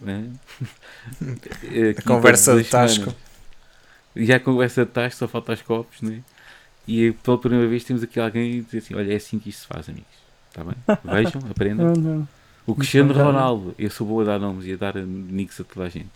né? 0.01 0.29
A 1.97 2.01
conversa 2.01 2.55
de 2.55 2.63
Tasco. 2.63 3.13
E 4.15 4.25
já 4.25 4.37
a 4.37 4.39
conversa 4.39 4.85
de 4.85 4.91
Tasco, 4.91 5.19
só 5.19 5.27
falta 5.27 5.53
os 5.53 5.61
copos, 5.61 6.01
né? 6.01 6.21
E 6.87 7.11
pela 7.11 7.37
primeira 7.37 7.67
vez 7.67 7.83
temos 7.83 8.01
aqui 8.01 8.19
alguém 8.19 8.61
dizer 8.63 8.77
assim: 8.77 8.95
olha, 8.95 9.11
é 9.11 9.15
assim 9.17 9.37
que 9.37 9.49
isto 9.49 9.61
se 9.61 9.67
faz, 9.67 9.89
amigos. 9.89 10.07
Está 10.49 10.63
bem? 10.63 10.75
Vejam, 11.03 11.41
aprendam. 11.49 11.93
Não, 11.93 12.01
não. 12.01 12.27
O 12.65 12.73
Cristiano 12.73 13.13
Ronaldo, 13.13 13.75
eu 13.77 13.89
sou 13.91 14.07
boa 14.07 14.23
a 14.23 14.25
dar 14.25 14.39
nomes 14.39 14.65
e 14.65 14.73
a 14.73 14.77
dar 14.77 14.95
nicks 14.95 15.59
a 15.59 15.63
toda 15.63 15.85
a 15.85 15.89
gente. 15.89 16.09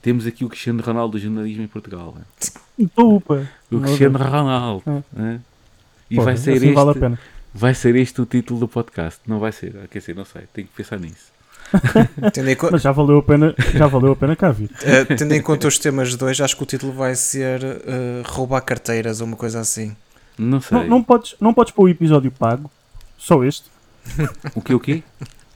Temos 0.00 0.26
aqui 0.26 0.44
o 0.44 0.48
Cristiano 0.48 0.82
Ronaldo 0.82 1.12
do 1.12 1.22
jornalismo 1.22 1.62
em 1.62 1.66
Portugal. 1.68 2.14
né? 2.16 2.86
Upa. 2.96 3.46
O 3.70 3.80
Cristiano. 3.80 4.18
Ronaldo. 4.18 4.82
É. 4.86 5.02
né? 5.20 5.40
E 6.10 6.14
Porra, 6.16 6.26
vai 6.26 6.36
ser, 6.36 6.52
assim 6.52 6.66
este, 6.66 6.74
vale 6.74 6.90
a 6.90 6.94
pena. 6.94 7.18
Vai 7.54 7.74
ser 7.74 7.94
este 7.96 8.20
o 8.20 8.26
título 8.26 8.60
do 8.60 8.68
podcast. 8.68 9.20
Não 9.26 9.38
vai 9.38 9.52
ser, 9.52 9.72
quer 9.90 9.98
dizer, 9.98 10.14
não 10.14 10.24
sei, 10.24 10.42
tenho 10.52 10.66
que 10.66 10.74
pensar 10.74 10.98
nisso. 10.98 11.32
Mas 12.70 12.82
já 12.82 12.92
valeu 12.92 13.18
a 13.18 13.22
pena, 13.22 13.54
já 13.74 13.86
valeu 13.86 14.12
a 14.12 14.16
pena 14.16 14.36
cá 14.36 14.50
vir. 14.50 14.70
eh, 14.84 15.04
tendo 15.04 15.32
em 15.34 15.40
conta 15.40 15.66
os 15.68 15.78
temas 15.78 16.14
de 16.16 16.22
hoje, 16.24 16.42
acho 16.42 16.56
que 16.56 16.62
o 16.62 16.66
título 16.66 16.92
vai 16.92 17.14
ser 17.14 17.62
eh, 17.64 18.22
roubar 18.26 18.60
carteiras 18.60 19.20
ou 19.20 19.26
uma 19.26 19.36
coisa 19.36 19.60
assim. 19.60 19.96
Não 20.38 20.60
sei. 20.60 20.78
Não, 20.78 20.86
não, 20.86 21.02
podes, 21.02 21.34
não 21.40 21.54
podes 21.54 21.72
pôr 21.72 21.84
o 21.84 21.88
episódio 21.88 22.30
pago. 22.30 22.70
Só 23.16 23.42
este. 23.44 23.70
O 24.54 24.60
que 24.60 24.74
o 24.74 24.80
quê? 24.80 25.02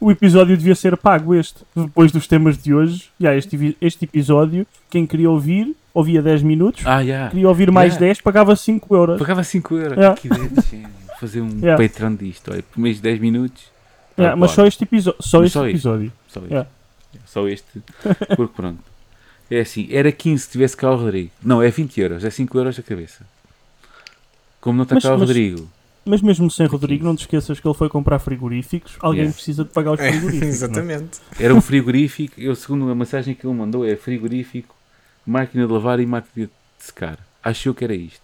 O 0.01 0.11
episódio 0.11 0.57
devia 0.57 0.75
ser 0.75 0.97
pago 0.97 1.35
este. 1.35 1.65
Depois 1.75 2.13
dos 2.13 2.27
temas 2.27 2.57
de 2.59 2.73
hoje. 2.75 3.11
Já, 3.19 3.35
este, 3.35 3.57
vi- 3.57 3.77
este 3.81 4.05
episódio, 4.05 4.67
quem 4.89 5.07
queria 5.07 5.31
ouvir, 5.31 5.75
ouvia 5.93 6.23
10 6.23 6.43
minutos. 6.43 6.83
Ah, 6.87 7.03
já. 7.05 7.29
Queria 7.31 7.49
ouvir 7.49 7.71
mais 7.71 7.95
Yeah. 7.95 8.07
10, 8.07 8.21
pagava 8.21 8.55
5 8.55 8.95
euros. 8.95 9.19
Pagava 9.19 9.43
5 9.43 9.75
euros. 9.75 9.97
Yeah. 9.99 10.21
Que 10.21 10.29
ideia 10.29 10.49
de 10.49 10.61
gênio. 10.71 10.89
Fazer 11.21 11.41
um 11.41 11.49
Yeah. 11.61 11.83
Patreon 11.83 12.15
disto. 12.15 12.51
Olha, 12.53 12.63
por 12.63 12.79
mês 12.81 12.97
de 12.97 13.03
10 13.03 13.21
minutos. 13.21 13.65
Yeah, 14.19 14.35
Ah, 14.35 14.37
mas 14.37 14.51
só 14.53 14.67
este 14.67 14.85
episódio. 14.85 15.23
Só 15.23 15.39
Mas 15.39 15.47
este 15.47 15.53
só 15.55 15.65
este. 15.67 15.75
episódio. 15.77 16.13
Só 16.29 16.41
este. 16.41 16.49
Yeah. 16.51 16.71
Só 17.27 17.49
este. 17.49 17.83
Porque 18.37 18.55
pronto. 18.55 18.83
É 19.51 19.61
assim, 19.61 19.89
era 19.91 20.11
15 20.11 20.43
se 20.45 20.51
tivesse 20.51 20.77
cá 20.77 20.91
o 20.91 20.97
Rodrigo. 20.97 21.31
Não, 21.43 21.63
é 21.63 21.71
20 21.71 22.01
euros. 22.01 22.25
É 22.25 22.31
5 22.31 22.59
euros 22.59 22.79
a 22.79 22.83
cabeça. 22.83 23.25
Como 24.61 24.77
não 24.77 24.83
está 24.83 24.97
Mas- 24.97 25.05
cá 25.05 25.11
o 25.11 25.19
mas- 25.19 25.21
Rodrigo. 25.29 25.69
Mas 26.09 26.23
mesmo 26.23 26.49
sem 26.51 26.67
Rodrigo, 26.67 27.05
não 27.05 27.17
te 27.17 27.23
esqueças 27.23 27.59
que 27.59 27.67
ele 27.67 27.75
foi 27.75 27.89
comprar 27.89 28.21
frigoríficos. 28.21 28.97
Alguém 29.01 29.23
Yeah. 29.23 29.35
precisa 29.35 29.65
de 29.65 29.71
pagar 29.71 29.93
os 29.93 29.99
É, 30.01 30.09
frigoríficos. 30.13 30.41
não 30.41 30.47
é? 30.47 30.51
exatamente. 30.51 31.19
Era 31.41 31.53
um 31.55 31.61
frigorífico. 31.61 32.41
Eu, 32.41 32.55
segundo 32.55 32.89
a 32.89 32.95
mensagem 32.95 33.35
que 33.35 33.45
ele 33.47 33.55
mandou, 33.55 33.85
é 33.85 33.97
frigorífico, 33.97 34.75
máquina 35.27 35.67
de 35.67 35.73
lavar 35.73 35.99
e 35.99 36.07
máquina 36.07 36.47
de 36.47 36.53
secar. 36.79 37.19
Achou 37.43 37.75
que 37.75 37.83
era 37.85 37.95
isto. 37.95 38.21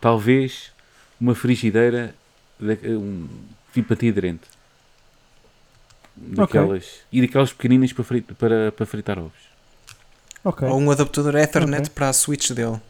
Talvez 0.00 0.70
uma 1.20 1.34
frigideira 1.34 2.14
da- 2.60 2.74
um, 2.88 3.28
tipo 3.72 3.92
antiaderente. 3.92 4.42
Daquelas, 6.16 7.00
E 7.12 7.20
daquelas 7.20 7.52
pequeninas 7.52 7.92
para, 7.92 8.04
frit- 8.04 8.34
para, 8.34 8.72
para 8.72 8.86
fritar 8.86 9.18
ovos. 9.18 9.32
Ok. 10.42 10.66
Ou 10.66 10.80
um 10.80 10.90
adaptador 10.90 11.34
Ethernet 11.36 11.82
Ok. 11.82 11.90
para 11.94 12.08
a 12.08 12.12
Switch 12.12 12.52
dele. 12.52 12.80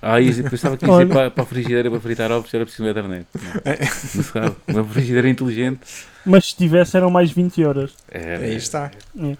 Ah, 0.00 0.20
eu 0.20 0.44
pensava 0.50 0.76
que 0.76 0.84
ia 0.86 1.06
para, 1.06 1.30
para 1.30 1.42
a 1.42 1.46
frigideira 1.46 1.90
para 1.90 2.00
fritar 2.00 2.30
ovos 2.32 2.52
era 2.54 2.64
preciso 2.64 2.88
internet. 2.88 3.26
Não, 3.34 3.42
não 4.14 4.22
sabe. 4.24 4.56
Uma 4.68 4.84
frigideira 4.84 5.28
inteligente. 5.28 5.80
Mas 6.24 6.46
se 6.50 6.56
tivesse, 6.56 6.96
eram 6.96 7.10
mais 7.10 7.30
20 7.30 7.60
euros. 7.60 7.94
Era, 8.10 8.44
Aí 8.44 8.56
está. 8.56 8.90
É. 9.18 9.36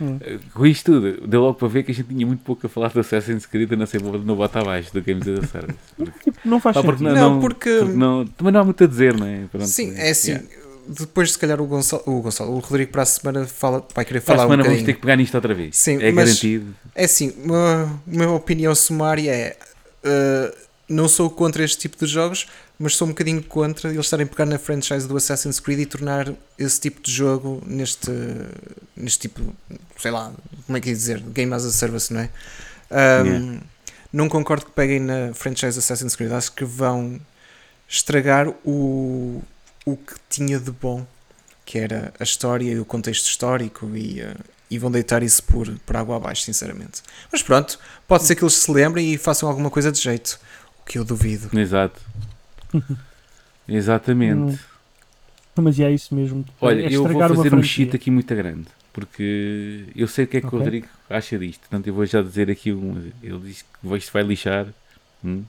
Hum. 0.00 0.18
Com 0.54 0.66
isto 0.66 0.92
tudo, 0.92 1.26
deu 1.26 1.40
logo 1.40 1.54
para 1.54 1.68
ver 1.68 1.82
que 1.82 1.90
a 1.90 1.94
gente 1.94 2.08
tinha 2.08 2.26
muito 2.26 2.44
pouco 2.44 2.66
a 2.66 2.70
falar 2.70 2.90
do 2.90 3.00
Assassin's 3.00 3.46
Creed, 3.46 3.72
a 3.72 3.76
não 3.76 3.86
ser 3.86 4.00
no 4.02 4.36
bota 4.36 4.60
abaixo 4.60 4.92
do 4.92 5.02
Games 5.02 5.26
as 5.26 5.44
a 5.44 5.46
Service. 5.46 5.78
Porque, 5.96 6.30
Tipo, 6.30 6.38
não 6.48 6.60
faz 6.60 6.76
Ah, 6.76 6.82
porque 6.82 6.98
sentido. 6.98 7.14
Não, 7.16 7.40
porque- 7.40 7.78
porque 7.80 7.92
não- 7.96 8.24
também 8.26 8.52
não 8.52 8.60
há 8.60 8.64
muito 8.64 8.84
a 8.84 8.86
dizer, 8.86 9.14
não 9.16 9.26
é? 9.26 9.44
Pronto, 9.50 9.66
Sim, 9.66 9.92
é 9.96 10.10
assim. 10.10 10.30
yeah. 10.32 10.46
Depois, 10.90 11.32
se 11.32 11.38
calhar, 11.38 11.60
o 11.60 11.66
Gonçalo, 11.66 12.02
o 12.06 12.22
Gonçalo, 12.22 12.52
o 12.52 12.60
Rodrigo 12.60 12.90
para 12.92 13.02
a 13.02 13.06
semana 13.06 13.44
fala, 13.46 13.86
vai 13.94 14.04
querer 14.06 14.20
Para 14.22 14.34
a 14.34 14.36
falar 14.38 14.46
um 14.46 14.50
semana 14.52 14.62
vamos 14.70 14.82
ter 14.84 14.94
que 14.94 15.00
pegar 15.00 15.16
nisto 15.16 15.34
outra 15.34 15.52
vez. 15.52 15.76
Sim, 15.76 15.98
é 16.00 16.10
mas- 16.12 16.24
garantido. 16.26 16.74
É 16.94 17.04
assim, 17.04 17.34
uma, 17.44 18.00
uma 18.06 18.32
opinião 18.32 18.74
sumária 18.74 19.30
é. 19.30 19.56
uh, 20.04 20.67
não 20.88 21.08
sou 21.08 21.28
contra 21.28 21.62
este 21.62 21.78
tipo 21.78 21.96
de 22.04 22.10
jogos, 22.10 22.46
mas 22.78 22.96
sou 22.96 23.06
um 23.06 23.10
bocadinho 23.10 23.42
contra 23.42 23.90
eles 23.90 24.06
estarem 24.06 24.24
a 24.24 24.28
pegar 24.28 24.46
na 24.46 24.58
franchise 24.58 25.06
do 25.06 25.16
Assassin's 25.16 25.60
Creed 25.60 25.80
e 25.80 25.86
tornar 25.86 26.32
esse 26.58 26.80
tipo 26.80 27.02
de 27.02 27.12
jogo 27.12 27.62
neste, 27.66 28.10
neste 28.96 29.28
tipo, 29.28 29.54
sei 29.98 30.10
lá, 30.10 30.32
como 30.66 30.78
é 30.78 30.80
que 30.80 30.90
é 30.90 30.92
dizer, 30.92 31.20
Game 31.20 31.52
as 31.52 31.64
a 31.64 31.70
Service, 31.70 32.12
não 32.12 32.20
é? 32.20 32.30
Um, 32.90 33.26
Yeah. 33.26 33.60
Não 34.10 34.28
concordo 34.28 34.64
que 34.64 34.72
peguem 34.72 35.00
na 35.00 35.34
franchise 35.34 35.78
Assassin's 35.78 36.16
Creed, 36.16 36.32
acho 36.32 36.52
que 36.52 36.64
vão 36.64 37.20
estragar 37.86 38.48
o, 38.64 39.42
o 39.84 39.96
que 39.96 40.14
tinha 40.30 40.58
de 40.58 40.70
bom, 40.70 41.06
que 41.66 41.78
era 41.78 42.12
a 42.18 42.24
história 42.24 42.72
e 42.72 42.80
o 42.80 42.86
contexto 42.86 43.26
histórico 43.26 43.86
e, 43.94 44.22
uh, 44.22 44.34
e 44.70 44.78
vão 44.78 44.90
deitar 44.90 45.22
isso 45.22 45.42
por, 45.42 45.68
por 45.80 45.96
água 45.96 46.16
abaixo, 46.16 46.42
sinceramente. 46.42 47.02
Mas 47.30 47.42
pronto, 47.42 47.78
pode 48.06 48.24
ser 48.24 48.34
que 48.34 48.42
eles 48.42 48.54
se 48.54 48.70
lembrem 48.70 49.12
e 49.12 49.18
façam 49.18 49.46
alguma 49.46 49.70
coisa 49.70 49.92
de 49.92 50.00
jeito, 50.00 50.40
que 50.88 50.98
eu 50.98 51.04
duvido. 51.04 51.56
Exato. 51.56 52.00
Exatamente. 53.68 54.58
Não, 55.54 55.64
Mas 55.64 55.78
é 55.78 55.90
isso 55.90 56.14
mesmo. 56.14 56.44
Olha, 56.60 56.82
é 56.82 56.92
eu 56.92 57.06
vou 57.06 57.36
fazer 57.36 57.54
um 57.54 57.62
shit 57.62 57.94
aqui 57.94 58.10
muito 58.10 58.34
grande. 58.34 58.66
Porque 58.92 59.84
eu 59.94 60.08
sei 60.08 60.24
o 60.24 60.26
que 60.26 60.38
é 60.38 60.40
que 60.40 60.46
Ok. 60.46 60.58
o 60.58 60.62
Rodrigo 60.62 60.88
acha 61.08 61.38
disto. 61.38 61.60
Portanto, 61.60 61.86
eu 61.86 61.94
vou 61.94 62.04
já 62.06 62.22
dizer 62.22 62.50
aqui 62.50 62.72
um. 62.72 63.12
Ele 63.22 63.38
diz 63.40 63.62
que 63.62 63.96
isto 63.96 64.12
vai 64.12 64.22
lixar 64.22 64.66
hum, 65.22 65.44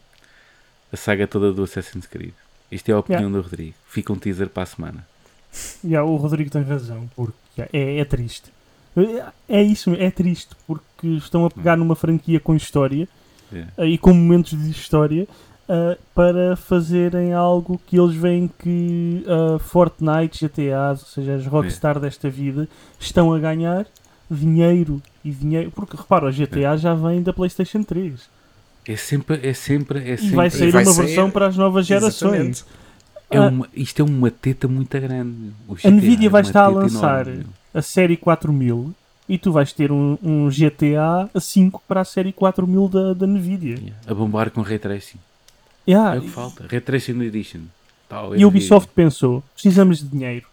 a 0.92 0.98
saga 0.98 1.26
toda 1.26 1.52
do 1.52 1.64
Assassin's 1.64 2.06
Creed. 2.06 2.34
Isto 2.72 2.90
é 2.90 2.94
a 2.94 3.00
opinião 3.00 3.32
do 3.32 3.42
Rodrigo. 3.42 3.74
Fica 3.88 4.14
um 4.14 4.18
teaser 4.18 4.50
para 4.50 4.64
a 4.64 4.66
semana. 4.66 5.08
Yeah, 5.84 6.08
o 6.08 6.16
Rodrigo 6.18 6.52
tem 6.52 6.62
razão, 6.62 7.10
porque 7.16 7.34
yeah, 7.58 7.72
é, 7.74 8.00
é 8.02 8.06
triste. 8.06 8.52
É, 8.96 9.58
é 9.58 9.64
isso, 9.64 9.96
é 9.96 10.12
triste, 10.12 10.56
porque 10.68 11.08
estão 11.08 11.46
a 11.46 11.50
pegar 11.50 11.76
numa 11.76 11.96
franquia 11.96 12.40
com 12.40 12.56
história 12.56 13.08
Yeah. 13.52 13.72
eh, 13.78 13.88
e 13.88 13.98
com 13.98 14.14
momentos 14.14 14.52
de 14.58 14.70
história 14.72 15.28
eh, 15.68 15.98
para 16.16 16.56
fazerem 16.56 17.34
algo 17.34 17.80
que 17.88 18.00
eles 18.00 18.16
veem 18.16 18.50
que 18.60 19.24
eh, 19.28 19.60
Fortnite, 19.60 20.46
GTA, 20.48 20.90
ou 20.92 20.98
seja, 20.98 21.36
as 21.36 21.46
Rockstar 21.46 22.00
desta 22.00 22.30
vida, 22.30 22.68
estão 23.00 23.34
a 23.34 23.40
ganhar 23.40 23.86
dinheiro 24.30 25.02
e 25.24 25.32
dinheiro. 25.32 25.72
Porque 25.72 25.98
repara, 25.98 26.28
o 26.28 26.32
GTA 26.32 26.78
já 26.78 26.94
vem 26.94 27.22
da 27.24 27.34
PlayStation 27.34 27.84
3 27.84 28.30
É 28.88 28.96
sempre, 28.96 29.40
é 29.48 29.54
sempre, 29.54 30.00
é 30.00 30.14
e 30.14 30.18
sempre. 30.18 30.36
vai 30.36 30.50
sair 30.50 30.72
vai 30.72 30.84
uma 30.84 30.94
sair- 30.94 31.06
versão 31.08 31.30
para 31.32 31.48
as 31.48 31.58
novas 31.58 31.86
gerações. 31.86 32.66
É 33.32 33.38
Ah. 33.38 33.48
uma, 33.48 33.68
isto 33.76 34.02
é 34.02 34.06
uma 34.06 34.32
teta 34.32 34.68
muito 34.68 35.00
grande. 35.00 35.52
A 35.84 35.90
Nvidia 35.92 36.28
é 36.28 36.30
vai 36.30 36.42
uma 36.42 36.48
estar 36.48 36.64
a 36.66 36.68
lançar 36.70 37.28
enorme, 37.28 37.46
a 37.74 37.82
série 37.82 38.18
4000 38.18 38.92
e 39.30 39.38
tu 39.38 39.52
vais 39.52 39.72
ter 39.72 39.92
um, 39.92 40.18
um 40.22 40.50
GTA 40.50 41.30
a 41.34 41.40
5 41.40 41.82
para 41.88 42.02
a 42.02 42.06
série 42.06 42.34
4000 42.34 42.88
da, 42.90 43.14
da 43.14 43.28
Nvidia. 43.28 43.76
Yeah. 43.76 43.96
A 44.08 44.14
bombar 44.14 44.50
com 44.52 44.62
Ray 44.62 44.80
Tracing. 44.80 45.20
Yeah, 45.88 46.16
É 46.16 46.20
o 46.20 46.22
que 46.24 46.30
falta. 46.30 46.66
Ray 46.68 46.82
Tracing 46.82 47.22
Edition. 47.22 47.62
Tal, 48.10 48.36
E 48.36 48.44
a 48.44 48.48
Ubisoft 48.48 48.90
pensou: 48.94 49.44
precisamos 49.54 50.00
de 50.00 50.06
dinheiro. 50.10 50.48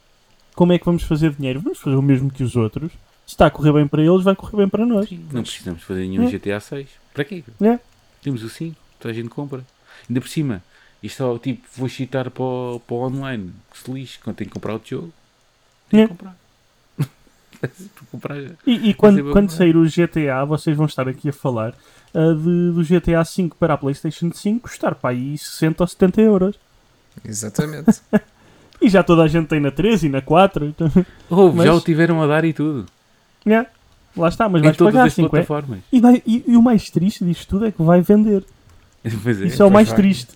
Como 0.55 0.73
é 0.73 0.79
que 0.79 0.85
vamos 0.85 1.03
fazer 1.03 1.33
dinheiro? 1.33 1.61
Vamos 1.61 1.79
fazer 1.79 1.97
o 1.97 2.03
mesmo 2.03 2.31
que 2.31 2.43
os 2.45 2.55
outros. 2.55 2.93
Se 3.27 3.33
está 3.35 3.47
a 3.47 3.51
correr 3.51 3.73
bem 3.73 3.89
para 3.89 4.03
eles, 4.03 4.23
vai 4.23 4.37
correr 4.37 4.59
bem 4.59 4.69
para 4.69 4.87
nós. 4.87 5.09
Sim, 5.09 5.27
não 5.33 5.43
precisamos 5.43 5.83
fazer 5.83 6.07
nenhum 6.07 6.29
É. 6.29 6.31
GTA 6.31 6.61
6. 6.61 6.87
Para 7.13 7.25
quê? 7.25 7.43
É. 7.61 7.79
Temos 8.23 8.43
o 8.43 8.49
5, 8.49 8.77
toda 9.01 9.13
a 9.13 9.15
gente 9.15 9.29
compra. 9.31 9.65
Ainda 10.09 10.21
por 10.21 10.29
cima, 10.29 10.63
isto 11.03 11.23
é 11.23 11.27
o 11.27 11.39
tipo, 11.39 11.67
vou 11.77 11.89
chitar 11.89 12.31
para 12.31 12.43
o, 12.45 12.81
para 12.87 12.95
o 12.95 12.99
online, 13.07 13.53
que 13.73 13.79
se 13.79 13.91
lixe, 13.91 14.19
quando 14.23 14.37
tem 14.37 14.47
que 14.47 14.53
comprar 14.53 14.75
outro 14.75 14.89
jogo, 14.91 15.13
tem 15.91 16.01
É. 16.01 16.03
que 16.05 16.09
comprar. 16.11 16.37
Comprar 18.11 18.41
já. 18.41 18.51
E, 18.67 18.89
e 18.89 18.91
é 18.91 18.95
quando, 18.95 19.33
quando 19.33 19.51
é? 19.51 19.55
sair 19.55 19.77
o 19.77 19.85
GTA, 19.85 20.45
vocês 20.47 20.77
vão 20.77 20.87
estar 20.87 21.09
aqui 21.09 21.29
a 21.29 21.33
falar 21.33 21.75
ah, 22.15 22.33
de, 22.35 22.73
do 22.73 22.83
GTA 22.85 23.25
5 23.25 23.57
para 23.57 23.75
a 23.75 23.77
PlayStation 23.79 24.31
5 24.33 24.61
custar 24.69 24.95
para 24.95 25.11
aí 25.11 25.37
60 25.37 25.83
ou 25.83 25.87
70 25.87 26.21
euros. 26.23 26.57
Exatamente. 27.25 28.01
E 28.79 28.91
já 28.91 29.03
toda 29.03 29.23
a 29.23 29.27
gente 29.27 29.47
tem 29.47 29.59
na 29.59 29.71
3 29.71 30.05
e 30.05 30.09
na 30.11 30.21
4. 30.21 30.67
Então, 30.67 30.87
já 30.91 31.05
Mas- 31.55 31.71
o 31.71 31.81
tiveram 31.81 32.23
a 32.23 32.27
dar 32.27 32.45
e 32.45 32.53
tudo. 32.53 32.85
yeah, 33.47 33.67
lá 34.15 34.29
está, 34.29 34.51
mas 34.51 34.61
em 34.61 34.65
vais 34.67 34.77
pagar 34.77 35.07
as 35.07 35.15
50. 35.15 35.31
plataformas. 35.31 35.79
E, 35.91 35.99
vai- 35.99 36.23
e- 36.27 36.45
e 36.47 36.57
o 36.59 36.63
mais 36.63 36.91
triste 36.91 37.25
disto 37.25 37.49
tudo 37.49 37.65
é 37.65 37.73
que 37.73 37.83
vai 37.83 38.03
vender. 38.03 38.45
Pois 39.23 39.41
é. 39.41 39.47
Isso 39.47 39.63
é 39.63 39.65
o 39.67 39.71
mais 39.71 39.89
vai. 39.89 39.97
triste. 39.97 40.29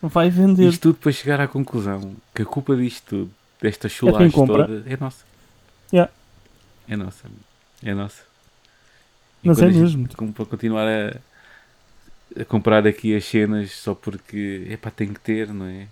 Vai 0.00 0.30
vender. 0.30 0.68
Isto 0.68 0.92
tudo 0.92 1.00
para 1.02 1.10
chegar 1.10 1.40
à 1.40 1.48
conclusão 1.48 2.12
que 2.32 2.42
a 2.42 2.44
culpa 2.44 2.76
disto 2.76 3.02
tudo, 3.08 3.30
desta 3.60 3.88
chulagem 3.88 4.30
compra. 4.30 4.64
toda, 4.68 4.84
é 4.86 4.96
nossa. 4.96 5.24
Yeah. 5.92 6.12
É 6.88 6.96
nossa. 6.96 7.26
É 7.84 7.94
nossa. 7.94 8.22
E 9.42 9.48
Mas 9.48 9.60
é 9.62 9.66
mesmo. 9.68 10.08
para 10.34 10.44
continuar 10.46 10.86
a, 10.88 11.16
a 12.40 12.44
comprar 12.44 12.86
aqui 12.86 13.14
as 13.14 13.24
cenas 13.24 13.70
só 13.72 13.94
porque, 13.94 14.66
epá, 14.70 14.90
tem 14.90 15.08
que 15.12 15.20
ter, 15.20 15.48
não 15.52 15.66
é? 15.66 15.86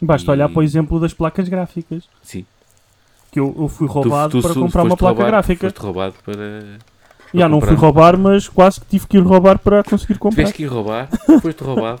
Basta 0.00 0.30
E- 0.30 0.32
olhar 0.32 0.48
para 0.48 0.58
o 0.60 0.62
exemplo 0.62 1.00
das 1.00 1.14
placas 1.14 1.48
gráficas. 1.48 2.04
Sim. 2.22 2.44
Que 3.32 3.40
eu, 3.40 3.54
eu 3.58 3.68
fui 3.68 3.86
Tu- 3.88 3.92
roubado 3.92 4.30
tu 4.38 4.42
para 4.42 4.52
su- 4.54 4.60
comprar 4.60 4.82
uma 4.82 4.96
placa 4.96 5.14
roubado- 5.14 5.30
gráfica. 5.30 5.66
Foste 5.70 5.80
roubado 5.82 6.14
para... 6.24 6.78
Já 7.32 7.48
não 7.48 7.60
fui 7.60 7.74
roubar, 7.74 8.16
mas 8.16 8.48
quase 8.48 8.78
que 8.80 8.86
tive 8.86 9.08
que 9.08 9.16
ir 9.16 9.20
roubar 9.20 9.58
para 9.58 9.82
conseguir 9.82 10.18
comprar. 10.18 10.36
Tiveste 10.44 10.56
que 10.56 10.62
ir 10.62 10.66
roubar, 10.66 11.08
foste 11.42 11.64
roubado. 11.64 11.98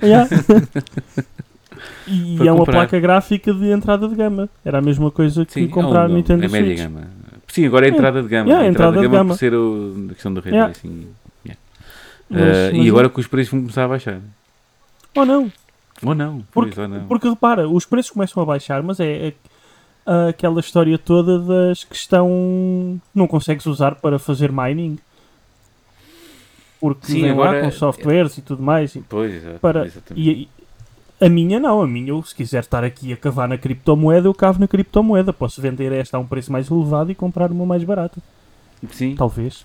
Yeah. 0.00 0.28
e 2.06 2.36
Para 2.36 2.46
é 2.46 2.52
uma 2.52 2.64
placa 2.64 3.00
gráfica 3.00 3.52
de 3.52 3.70
entrada 3.72 4.06
de 4.08 4.14
gama. 4.14 4.48
Era 4.64 4.78
a 4.78 4.82
mesma 4.82 5.10
coisa 5.10 5.44
que 5.44 5.52
Sim, 5.54 5.66
comprar 5.68 6.08
é 6.08 6.12
um- 6.12 6.16
Nintendo 6.16 6.44
é 6.44 6.48
média 6.48 6.76
Switch. 6.76 6.82
gama. 6.82 7.08
Sim, 7.52 7.66
agora 7.66 7.86
é 7.86 7.90
a 7.90 7.92
entrada 7.92 8.22
de 8.22 8.28
gama. 8.28 8.48
Yeah, 8.48 8.66
a 8.66 8.70
entrada, 8.70 8.96
de 8.96 9.02
gama, 9.02 9.16
gama. 9.18 9.34
por 9.34 9.38
ser 9.38 9.54
o, 9.54 10.06
a 10.10 10.14
questão 10.14 10.32
do 10.34 10.40
Ray 10.40 10.52
Yeah. 10.52 10.72
Tracing. 10.72 11.08
Yeah. 11.44 11.60
Mas- 12.28 12.40
Ah, 12.42 12.70
mas- 12.76 12.84
e 12.86 12.88
agora 12.88 13.08
que 13.08 13.20
os 13.20 13.26
preços 13.26 13.50
vão 13.50 13.60
começar 13.60 13.84
a 13.84 13.88
baixar. 13.88 14.20
Ou 15.16 15.26
não. 15.26 15.52
Ou 16.02 16.14
não, 16.14 16.42
Porque- 16.52 16.74
pois, 16.74 16.78
ou 16.78 16.88
não. 16.88 17.06
Porque 17.06 17.28
repara, 17.28 17.68
os 17.68 17.84
preços 17.84 18.10
começam 18.12 18.42
a 18.42 18.46
baixar, 18.46 18.82
mas 18.82 19.00
é, 19.00 19.28
é- 19.28 20.28
aquela 20.28 20.60
história 20.60 20.96
toda 20.96 21.38
das 21.38 21.84
que 21.84 21.94
estão. 21.96 23.00
não 23.14 23.26
consegues 23.26 23.66
usar 23.66 23.96
para 23.96 24.18
fazer 24.18 24.50
mining. 24.52 24.98
Porque 26.80 27.06
Sim, 27.08 27.22
vem 27.22 27.34
lá 27.34 27.48
agora- 27.48 27.62
com 27.62 27.70
softwares 27.70 28.38
e 28.38 28.42
tudo 28.42 28.62
mais. 28.62 28.94
e- 28.96 29.04
Pois, 29.08 29.42
Para, 29.60 29.84
exatamente. 29.86 30.26
e, 30.28 30.42
e 30.44 30.48
a 31.20 31.28
minha 31.28 31.60
não, 31.60 31.82
a 31.82 31.86
minha, 31.86 32.08
eu, 32.08 32.22
se 32.22 32.34
quiser 32.34 32.60
estar 32.60 32.82
aqui 32.82 33.12
a 33.12 33.16
cavar 33.16 33.46
na 33.46 33.58
criptomoeda, 33.58 34.26
eu 34.26 34.34
cavo 34.34 34.58
na 34.58 34.66
criptomoeda. 34.66 35.32
Posso 35.32 35.60
vender 35.60 35.92
esta 35.92 36.16
a 36.16 36.20
um 36.20 36.26
preço 36.26 36.50
mais 36.50 36.70
elevado 36.70 37.12
e 37.12 37.14
comprar 37.14 37.52
uma 37.52 37.66
mais 37.66 37.84
barata. 37.84 38.20
Sim, 38.90 39.14
Talvez. 39.14 39.64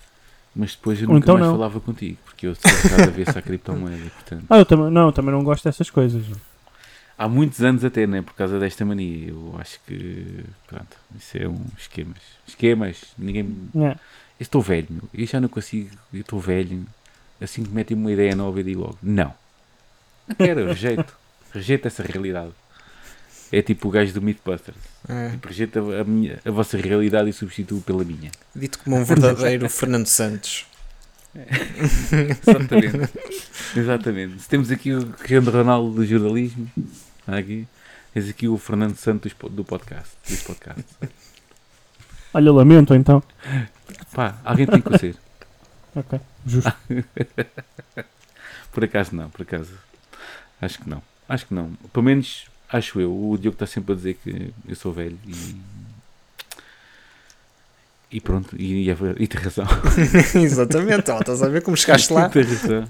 mas 0.54 0.72
depois 0.72 1.00
eu 1.00 1.08
nunca 1.08 1.18
então 1.18 1.34
mais 1.36 1.46
não. 1.46 1.54
falava 1.54 1.80
contigo, 1.80 2.18
porque 2.26 2.46
eu 2.46 2.54
sou 2.54 2.90
cada 2.90 3.10
vez 3.10 3.28
a 3.28 3.40
criptomoeda, 3.40 4.10
portanto. 4.10 4.44
Ah, 4.50 4.58
eu 4.58 4.66
também, 4.66 4.90
não, 4.90 5.10
também 5.10 5.32
não 5.32 5.42
gosto 5.42 5.64
dessas 5.64 5.88
coisas. 5.88 6.24
Há 7.18 7.26
muitos 7.26 7.62
anos 7.62 7.82
até, 7.82 8.06
né, 8.06 8.20
por 8.20 8.34
causa 8.34 8.58
desta 8.58 8.84
mania. 8.84 9.30
Eu 9.30 9.54
acho 9.58 9.80
que, 9.86 10.44
pronto, 10.66 10.98
isso 11.16 11.38
é 11.38 11.48
um 11.48 11.64
esquemas. 11.78 12.18
Esquemas, 12.46 13.02
ninguém... 13.16 13.56
É. 13.76 13.96
Eu 14.38 14.44
estou 14.44 14.60
velho, 14.60 14.88
meu. 14.90 15.04
Eu 15.14 15.26
já 15.26 15.40
não 15.40 15.48
consigo, 15.48 15.96
eu 16.12 16.20
estou 16.20 16.38
velho. 16.38 16.84
Assim 17.40 17.62
que 17.64 17.70
metem 17.70 17.96
uma 17.96 18.12
ideia 18.12 18.36
nova, 18.36 18.60
eu 18.60 18.64
digo 18.64 18.82
logo, 18.82 18.98
não. 19.02 19.32
Não 20.28 20.36
quero, 20.36 20.60
eu 20.68 20.74
rejeito. 21.56 21.84
rejeito 21.84 21.88
essa 21.88 22.02
realidade. 22.02 22.52
É 23.52 23.62
tipo 23.62 23.88
o 23.88 23.90
gajo 23.90 24.12
do 24.12 24.20
Mythbusters. 24.22 24.76
É, 25.08 25.30
Tipo, 25.30 25.48
rejeita 25.48 25.78
a, 25.80 26.04
minha, 26.04 26.40
a 26.44 26.50
vossa 26.50 26.76
realidade 26.76 27.30
e 27.30 27.32
substituo 27.32 27.80
pela 27.80 28.04
minha. 28.04 28.30
dito 28.54 28.78
como 28.80 28.96
um 28.96 29.04
verdadeiro 29.04 29.68
Fernando 29.70 30.06
Santos. 30.06 30.66
Exatamente. 31.32 33.10
Exatamente. 33.76 34.42
Se 34.42 34.48
temos 34.48 34.70
aqui 34.70 34.92
o 34.94 35.06
Cristiano 35.06 35.50
Ronaldo 35.50 35.92
do 35.94 36.06
jornalismo, 36.06 36.68
há 37.26 37.36
aqui, 37.36 37.68
tens 38.12 38.28
aqui 38.28 38.48
o 38.48 38.56
Fernando 38.58 38.96
Santos 38.96 39.32
do 39.50 39.64
podcast. 39.64 40.10
Desse 40.28 40.44
podcast. 40.44 40.84
Olha, 42.34 42.52
lamento 42.52 42.94
então. 42.94 43.22
Pá, 44.12 44.38
alguém 44.44 44.66
tem 44.66 44.80
que 44.80 44.88
o 44.94 44.98
ser. 44.98 45.16
Ok, 45.94 46.20
justo. 46.46 46.70
Por 48.70 48.84
acaso 48.84 49.16
não, 49.16 49.30
por 49.30 49.40
acaso. 49.40 49.72
Acho 50.60 50.78
que 50.80 50.90
não. 50.90 51.02
Acho 51.28 51.46
que 51.46 51.54
não. 51.54 51.72
Pelo 51.92 52.04
menos, 52.04 52.46
acho 52.70 53.00
eu. 53.00 53.12
O 53.12 53.36
Diogo 53.36 53.54
está 53.54 53.66
sempre 53.66 53.92
a 53.92 53.96
dizer 53.96 54.14
que 54.22 54.52
eu 54.68 54.76
sou 54.76 54.92
velho 54.92 55.18
e. 55.26 55.56
E 58.08 58.20
pronto, 58.20 58.54
e, 58.56 58.84
e, 58.84 58.90
é 58.90 58.96
e 59.18 59.26
tem 59.26 59.40
razão. 59.40 59.66
Exatamente, 60.40 61.10
ó, 61.10 61.18
estás 61.18 61.42
a 61.42 61.48
ver 61.48 61.60
como 61.62 61.76
chegaste 61.76 62.12
lá? 62.12 62.28
tem 62.30 62.44
razão. 62.44 62.88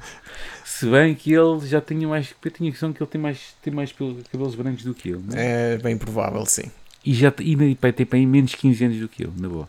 Se 0.65 0.87
bem 0.91 1.15
que 1.15 1.33
ele 1.33 1.67
já 1.67 1.81
tinha 1.81 2.07
mais. 2.07 2.35
Eu 2.45 2.51
tinha 2.51 2.69
a 2.69 2.73
questão 2.73 2.93
que 2.93 3.03
ele 3.03 3.11
tem 3.11 3.21
mais, 3.21 3.55
tem 3.63 3.73
mais 3.73 3.95
cabelos 4.31 4.55
brancos 4.55 4.85
do 4.85 4.95
que 4.95 5.09
eu. 5.11 5.21
né? 5.21 5.75
É 5.75 5.79
bem 5.79 5.97
provável, 5.97 6.45
sim. 6.45 6.71
E 7.05 7.15
já 7.15 7.33
e, 7.41 7.75
ter 7.93 8.05
para 8.05 8.19
aí 8.19 8.27
menos 8.27 8.55
15 8.55 8.85
anos 8.85 9.01
do 9.01 9.09
que 9.09 9.25
eu, 9.25 9.33
na 9.39 9.49
boa. 9.49 9.69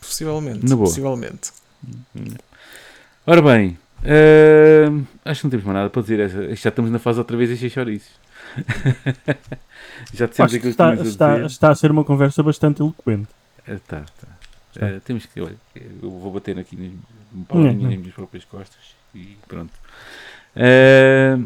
Possivelmente. 0.00 0.64
Na 0.64 0.74
boa. 0.74 0.88
Possivelmente. 0.88 1.50
Ora 3.26 3.42
bem, 3.42 3.76
hum, 4.04 5.04
acho 5.24 5.40
que 5.40 5.46
não 5.46 5.50
temos 5.50 5.64
mais 5.66 5.76
nada 5.76 5.90
para 5.90 6.02
dizer. 6.02 6.56
Já 6.56 6.68
estamos 6.68 6.90
na 6.90 6.98
fase 6.98 7.18
outra 7.18 7.36
vez 7.36 7.58
de 7.58 7.70
chouriços. 7.70 8.12
já 10.14 10.26
dissemos 10.26 10.38
Acho 10.38 10.50
que 10.50 10.56
aquilo 10.56 10.60
que 10.60 10.68
está, 10.68 10.90
a 10.90 10.94
está, 10.94 11.34
dizer. 11.34 11.46
está 11.46 11.70
a 11.70 11.74
ser 11.74 11.90
uma 11.90 12.04
conversa 12.04 12.42
bastante 12.42 12.80
eloquente. 12.80 13.28
Ah, 13.66 13.76
tá, 13.86 14.00
tá. 14.00 14.28
Está. 14.74 14.86
Ah, 14.86 15.00
temos 15.04 15.26
que, 15.26 15.40
olha, 15.40 15.56
eu 15.74 16.10
vou 16.10 16.32
bater 16.32 16.58
aqui 16.58 16.76
nas, 16.76 16.92
nas 17.64 17.76
minhas 17.98 18.14
próprias 18.14 18.44
costas 18.44 18.94
e 19.14 19.36
pronto. 19.46 19.72
Ah, 20.56 21.38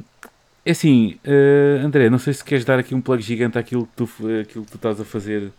é 0.65 0.71
assim, 0.71 1.19
ah, 1.27 1.85
André, 1.85 2.09
não 2.11 2.19
sei 2.19 2.35
se 2.35 2.45
queres 2.45 2.65
dar 2.65 2.79
aqui 2.79 2.95
um 2.95 3.01
plug 3.01 3.23
gigante 3.23 3.59
àquilo 3.59 3.87
que 3.87 3.97
tu, 3.97 4.05
àquilo 4.41 4.65
que 4.65 4.71
tu 4.71 4.77
estás 4.77 5.01
a 5.01 5.05
fazer 5.05 5.51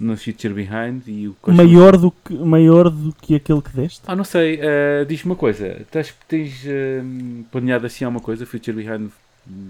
no 0.00 0.16
Future 0.16 0.54
Behind 0.54 1.02
e 1.06 1.28
o 1.28 1.36
Maior 1.48 1.96
do, 1.96 2.10
que, 2.10 2.32
maior 2.32 2.88
do 2.88 3.14
que 3.20 3.34
aquele 3.34 3.60
que 3.60 3.70
deste? 3.70 4.00
Ah, 4.06 4.16
não 4.16 4.24
sei, 4.24 4.58
ah, 4.62 5.04
diz-me 5.04 5.30
uma 5.32 5.36
coisa, 5.36 5.84
tens, 5.90 6.14
tens 6.26 6.64
ah, 6.66 7.44
planeado 7.52 7.86
assim 7.86 8.04
alguma 8.04 8.22
coisa? 8.22 8.46
Future 8.46 8.76
Behind 8.76 9.10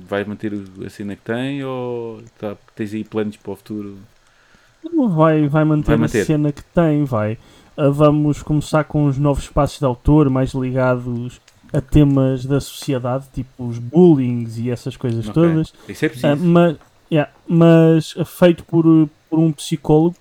vai 0.08 0.24
manter 0.24 0.52
a 0.86 0.90
cena 0.90 1.16
que 1.16 1.22
tem 1.22 1.64
ou 1.64 2.22
tá, 2.38 2.56
tens 2.76 2.94
aí 2.94 3.02
planos 3.04 3.36
para 3.36 3.52
o 3.52 3.56
futuro? 3.56 3.98
Vai, 5.10 5.46
vai 5.48 5.64
manter 5.64 5.88
Vai 5.88 5.96
manter. 5.98 6.22
a 6.22 6.24
cena 6.24 6.52
que 6.52 6.62
tem, 6.64 7.04
vai. 7.04 7.36
Ah, 7.76 7.88
vamos 7.90 8.42
começar 8.42 8.84
com 8.84 9.06
os 9.06 9.18
novos 9.18 9.44
espaços 9.44 9.78
de 9.78 9.84
autor 9.84 10.30
mais 10.30 10.52
ligados 10.54 11.40
a 11.72 11.80
temas 11.80 12.44
da 12.44 12.60
sociedade, 12.60 13.26
tipo 13.32 13.66
os 13.66 13.78
bullings 13.78 14.58
e 14.58 14.70
essas 14.70 14.96
coisas 14.96 15.28
Ok. 15.28 15.34
todas. 15.42 15.72
Isso 15.88 16.04
é 16.04 16.08
preciso. 16.08 16.26
Ah, 16.32 16.36
mas, 16.36 16.76
yeah, 17.10 17.30
mas 17.46 18.14
feito 18.26 18.64
por, 18.64 18.84
por 19.28 19.38
um 19.38 19.52
psicólogo 19.52 20.16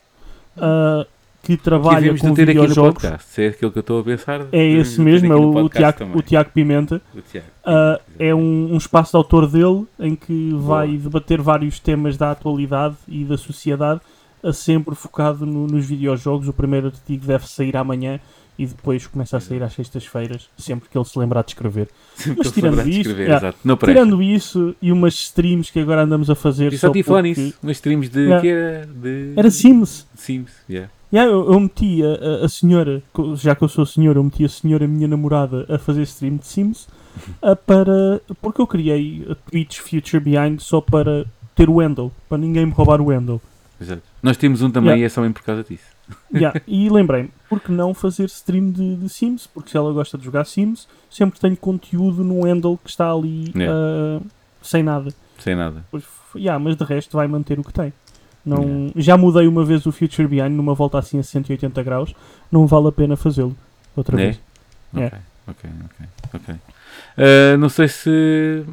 ah, 0.62 1.06
que 1.42 1.56
trabalha 1.58 2.18
com 2.18 2.34
ter 2.34 2.50
aqui 2.50 2.74
podcast. 2.76 3.24
Se 3.30 3.44
é 3.44 3.48
aquilo 3.48 3.72
que 3.72 3.78
eu 3.78 3.82
estou 3.82 4.00
a 4.02 4.04
pensar. 4.04 4.46
É 4.52 4.64
esse 4.64 5.00
mesmo, 5.02 5.32
é 5.32 5.36
o, 5.36 5.56
o, 5.66 5.70
Tiago, 5.70 5.98
também. 5.98 6.18
o 6.18 6.22
Tiago 6.22 6.50
Pimenta. 6.54 7.02
O 7.16 7.22
Tiago. 7.22 7.48
Ah, 7.66 8.00
é 8.20 8.36
um, 8.36 8.74
um 8.74 8.78
espaço 8.78 9.12
de 9.12 9.18
autor 9.18 9.48
dele 9.48 9.86
em 10.00 10.16
que 10.16 10.52
vai 10.54 10.88
Boa. 10.90 11.00
debater 11.00 11.42
vários 11.42 11.80
temas 11.80 12.18
da 12.18 12.32
atualidade 12.32 12.96
e 13.08 13.24
da 13.24 13.38
sociedade, 13.38 14.02
sempre 14.54 14.96
focado 14.96 15.46
no- 15.46 15.68
nos 15.68 15.86
videojogos. 15.86 16.48
O 16.48 16.54
primeiro 16.54 16.88
artigo 16.88 17.26
deve 17.26 17.48
sair 17.48 17.76
amanhã 17.78 18.20
e 18.60 18.66
depois 18.68 19.08
começa 19.08 19.38
a 19.38 19.40
sair 19.40 19.64
às 19.64 19.72
sextas-feiras, 19.74 20.50
sempre 20.58 20.90
que 20.90 20.98
ele 20.98 21.06
se 21.06 21.18
lembrar 21.18 21.44
de 21.44 21.52
escrever. 21.52 21.88
Sempre 22.14 22.40
mas 22.44 22.52
tirando 22.52 22.82
isso, 22.90 23.00
escrever, 23.00 23.26
presta. 23.40 23.56
Tirando 23.86 24.22
isso 24.22 24.76
e 24.82 24.92
umas 24.92 25.14
streams 25.14 25.72
que 25.72 25.80
agora 25.80 26.04
andamos 26.04 26.30
a 26.30 26.36
fazer. 26.36 26.74
Eu 26.74 26.78
só 26.78 26.90
tive 26.90 27.00
a 27.02 27.04
falar 27.06 27.22
nisso. 27.22 27.54
Umas 27.64 27.78
streams 27.78 28.10
de. 28.12 28.20
Yeah. 28.20 28.42
que 28.42 28.48
era? 28.50 28.86
De... 28.86 29.34
Era 29.38 29.50
Sims. 29.50 30.06
Sims, 30.14 30.52
yeah. 30.70 30.92
Yeah, 31.12 31.32
eu, 31.32 31.52
eu 31.54 31.60
meti 31.60 32.04
a, 32.04 32.42
a- 32.44 32.46
a 32.46 32.50
senhora, 32.50 33.02
já 33.36 33.56
que 33.56 33.64
eu 33.64 33.68
sou 33.70 33.84
senhora, 33.86 34.20
eu 34.20 34.24
meti 34.24 34.46
a 34.46 34.50
senhora, 34.50 34.86
a 34.86 34.88
minha 34.88 35.08
namorada, 35.08 35.66
a 35.68 35.80
fazer 35.80 36.04
stream 36.04 36.36
de 36.36 36.46
Sims 36.46 36.88
ah, 37.42 37.56
para, 37.56 38.22
porque 38.42 38.62
eu 38.62 38.68
criei 38.68 39.26
a 39.28 39.34
Twitch 39.50 39.80
Future 39.80 40.20
Behind 40.24 40.60
só 40.60 40.80
para 40.82 41.26
ter 41.56 41.68
o 41.70 41.76
Wendell, 41.76 42.12
para 42.28 42.38
ninguém 42.38 42.66
me 42.66 42.72
roubar 42.74 43.02
o 43.02 43.06
Wendell. 43.06 43.42
Exato. 43.82 44.04
Nós 44.22 44.38
temos 44.38 44.62
um 44.62 44.70
também 44.70 44.90
Yeah. 44.90 45.02
e 45.02 45.06
é 45.06 45.10
só 45.10 45.22
mesmo 45.22 45.34
por 45.34 45.44
causa 45.44 45.64
disso. 45.64 45.84
Yeah, 46.34 46.62
e 46.68 46.90
lembrei-me, 46.90 47.32
por 47.50 47.60
que 47.60 47.72
não 47.72 47.94
fazer 47.94 48.26
stream 48.26 48.72
de, 48.72 48.96
de 48.98 49.10
Sims? 49.10 49.48
Porque 49.48 49.70
se 49.72 49.78
ela 49.78 49.92
gosta 49.94 50.18
de 50.18 50.24
jogar 50.26 50.46
Sims, 50.46 50.88
sempre 51.10 51.40
tenho 51.40 51.58
conteúdo 51.58 52.24
no 52.24 52.42
Wendell 52.44 52.80
que 52.84 52.90
está 52.90 53.12
ali 53.12 53.52
Yeah. 53.56 53.74
ah, 53.76 54.22
sem 54.62 54.84
nada. 54.84 55.14
Sem 55.40 55.56
nada. 55.56 55.84
Pois, 55.90 56.04
yeah, 56.36 56.58
mas 56.64 56.76
de 56.76 56.84
resto 56.84 57.16
vai 57.18 57.28
manter 57.28 57.60
o 57.60 57.64
que 57.64 57.74
tem. 57.74 57.92
Não, 58.46 58.92
Já 58.96 59.18
mudei 59.18 59.48
uma 59.48 59.64
vez 59.66 59.86
o 59.86 59.92
Future 59.92 60.28
Behind 60.28 60.52
numa 60.52 60.74
volta 60.74 60.98
assim 60.98 61.20
a 61.20 61.24
180 61.24 61.84
graus, 61.84 62.14
não 62.52 62.66
vale 62.68 62.88
a 62.88 62.92
pena 62.92 63.16
fazê-lo 63.16 63.56
outra 63.96 64.20
É? 64.20 64.26
vez. 64.26 64.36
Ok, 64.94 65.02
Yeah. 65.02 65.20
ok, 65.48 65.70
ok. 65.86 66.06
ok. 66.34 66.56
Ah, 67.18 67.58
não 67.58 67.70
sei 67.70 67.88
se. 67.88 68.64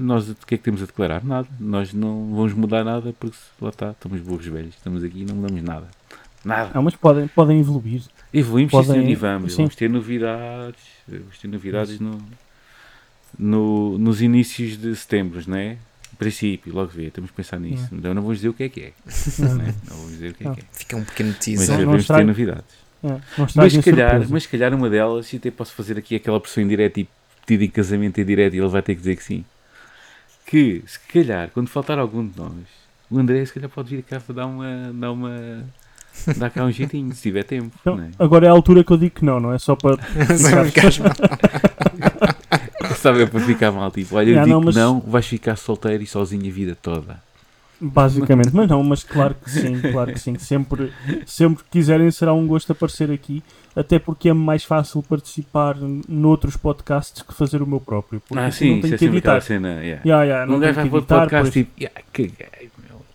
Nós 0.00 0.28
o 0.30 0.34
que 0.46 0.54
é 0.54 0.58
que 0.58 0.62
temos 0.64 0.80
a 0.82 0.86
declarar? 0.86 1.24
Nada. 1.24 1.48
Nós 1.58 1.92
não 1.92 2.32
vamos 2.34 2.52
mudar 2.52 2.84
nada 2.84 3.12
porque 3.18 3.36
lá 3.60 3.70
está, 3.70 3.90
estamos 3.90 4.20
burros 4.20 4.46
velhos, 4.46 4.74
estamos 4.76 5.02
aqui 5.02 5.22
e 5.22 5.24
não 5.24 5.34
mudamos 5.34 5.60
nada. 5.62 5.88
Nada. 6.46 6.70
Ah, 6.74 6.80
mas 6.80 6.94
podem, 6.94 7.26
podem 7.26 7.58
evoluir. 7.58 8.02
Evoluímos 8.32 8.70
Podem- 8.70 9.02
sim, 9.04 9.10
e 9.10 9.14
vamos. 9.16 9.52
sim. 9.52 9.56
Vamos 9.62 9.74
ter 9.74 9.90
novidades. 9.90 10.80
Vamos 11.08 11.38
ter 11.38 11.48
novidades 11.48 11.98
no, 11.98 12.22
no- 13.38 13.98
nos 13.98 14.22
inícios 14.22 14.76
de 14.78 14.94
setembro, 14.94 15.42
não 15.46 15.56
é? 15.56 15.76
Princípio, 16.18 16.72
logo 16.72 16.90
vê, 16.90 17.10
temos 17.10 17.30
que 17.30 17.36
pensar 17.36 17.58
nisso. 17.58 17.88
Então 17.92 18.14
não 18.14 18.22
vamos 18.22 18.38
dizer 18.38 18.48
o 18.48 18.54
que 18.54 18.62
é 18.62 18.68
que 18.68 18.80
é. 18.80 18.92
Não, 19.42 19.60
é? 19.60 19.74
não 19.88 19.96
vamos 19.96 20.12
dizer 20.12 20.30
o 20.30 20.34
que 20.34 20.44
é 20.44 20.46
Não. 20.46 20.54
que 20.54 20.60
é. 20.60 20.64
Fica 20.72 20.96
um 20.96 21.04
pequeno 21.04 21.28
Mas 21.30 21.38
teaser. 21.44 21.68
não 21.70 21.76
devemos 21.78 22.06
ter 22.06 22.24
novidades. 22.24 22.86
É, 23.04 23.08
não 23.08 23.20
Mas 23.56 23.72
se, 23.72 23.82
calhar, 23.82 24.26
mas 24.30 24.42
se 24.44 24.48
calhar 24.48 24.72
uma 24.74 24.88
delas, 24.88 25.30
e 25.32 25.36
até 25.36 25.50
posso 25.50 25.74
fazer 25.74 25.98
aqui 25.98 26.14
aquela 26.16 26.40
pressão 26.40 26.62
indireta 26.62 27.00
e 27.00 27.08
pedido 27.44 27.64
em 27.64 27.68
casamento 27.70 28.18
em 28.20 28.24
direto 28.24 28.54
e 28.54 28.58
ele 28.58 28.68
vai 28.68 28.80
ter 28.82 28.94
que 28.94 29.00
dizer 29.00 29.16
que 29.16 29.22
sim. 29.24 29.44
Que, 30.46 30.82
se 30.86 30.98
calhar, 31.12 31.50
quando 31.52 31.68
faltar 31.68 31.98
algum 31.98 32.26
de 32.26 32.38
nós, 32.38 32.52
o 33.10 33.18
André 33.18 33.44
se 33.44 33.52
calhar 33.52 33.68
pode 33.68 33.94
vir 33.94 34.02
cá 34.02 34.18
para 34.20 34.34
dar 34.36 34.46
uma. 34.46 34.92
dar 34.94 35.10
uma. 35.12 35.64
Dar 36.36 36.50
cá 36.50 36.64
um 36.64 36.70
jeitinho, 36.72 37.14
se 37.14 37.22
tiver 37.22 37.44
tempo. 37.44 37.70
Então, 37.80 37.96
não 37.96 38.04
é? 38.04 38.10
agora 38.18 38.46
é 38.46 38.48
a 38.48 38.52
altura 38.52 38.82
que 38.84 38.92
eu 38.92 38.96
digo 38.96 39.14
que 39.16 39.24
não, 39.24 39.38
não 39.40 39.52
é 39.52 39.58
só 39.58 39.74
para. 39.76 39.96
Não. 40.28 40.66
Sabe, 42.96 43.22
é 43.22 43.26
para 43.26 43.40
ficar 43.40 43.72
mal, 43.72 43.90
tipo, 43.90 44.16
olha, 44.16 44.30
eu 44.30 44.34
Já, 44.34 44.44
digo 44.44 44.54
não, 44.54 44.60
que 44.60 44.66
mas- 44.66 44.76
não, 44.76 45.00
vais 45.00 45.26
ficar 45.26 45.56
solteiro 45.56 46.02
e 46.02 46.06
sozinho 46.06 46.46
a 46.48 46.52
vida 46.52 46.76
toda. 46.80 47.24
Basicamente, 47.78 48.50
mas 48.54 48.68
não, 48.68 48.82
mas 48.82 49.04
claro 49.04 49.34
que 49.34 49.50
sim, 49.50 49.78
claro 49.92 50.10
que 50.10 50.18
sim. 50.18 50.38
Sempre, 50.38 50.90
sempre 51.26 51.62
que 51.62 51.70
quiserem 51.70 52.10
será 52.10 52.32
um 52.32 52.46
gosto 52.46 52.72
aparecer 52.72 53.10
aqui, 53.10 53.42
até 53.74 53.98
porque 53.98 54.30
é 54.30 54.32
mais 54.32 54.64
fácil 54.64 55.02
participar 55.02 55.76
noutros 56.08 56.56
podcasts 56.56 57.20
que 57.22 57.34
fazer 57.34 57.60
o 57.60 57.66
meu 57.66 57.78
próprio. 57.78 58.18
Porque 58.26 58.42
Ah, 58.42 58.46
assim 58.46 58.58
sim, 58.64 58.70
não 58.70 58.76
isso 58.78 58.82
tenho 58.82 58.94
é 58.94 58.98
que 58.98 59.04
sempre 59.04 59.18
aquela 59.18 59.36
editar. 59.36 59.46
cena. 59.46 59.68
Yeah. 59.82 60.02
Yeah, 60.06 60.24
yeah, 60.24 60.46
não 60.50 60.58
que 60.58 60.72
vai 60.72 60.88
para 60.88 60.98
o 60.98 61.02
podcast 61.02 61.52
tipo, 61.52 61.70
yeah, 61.78 62.00
meu. 62.18 62.48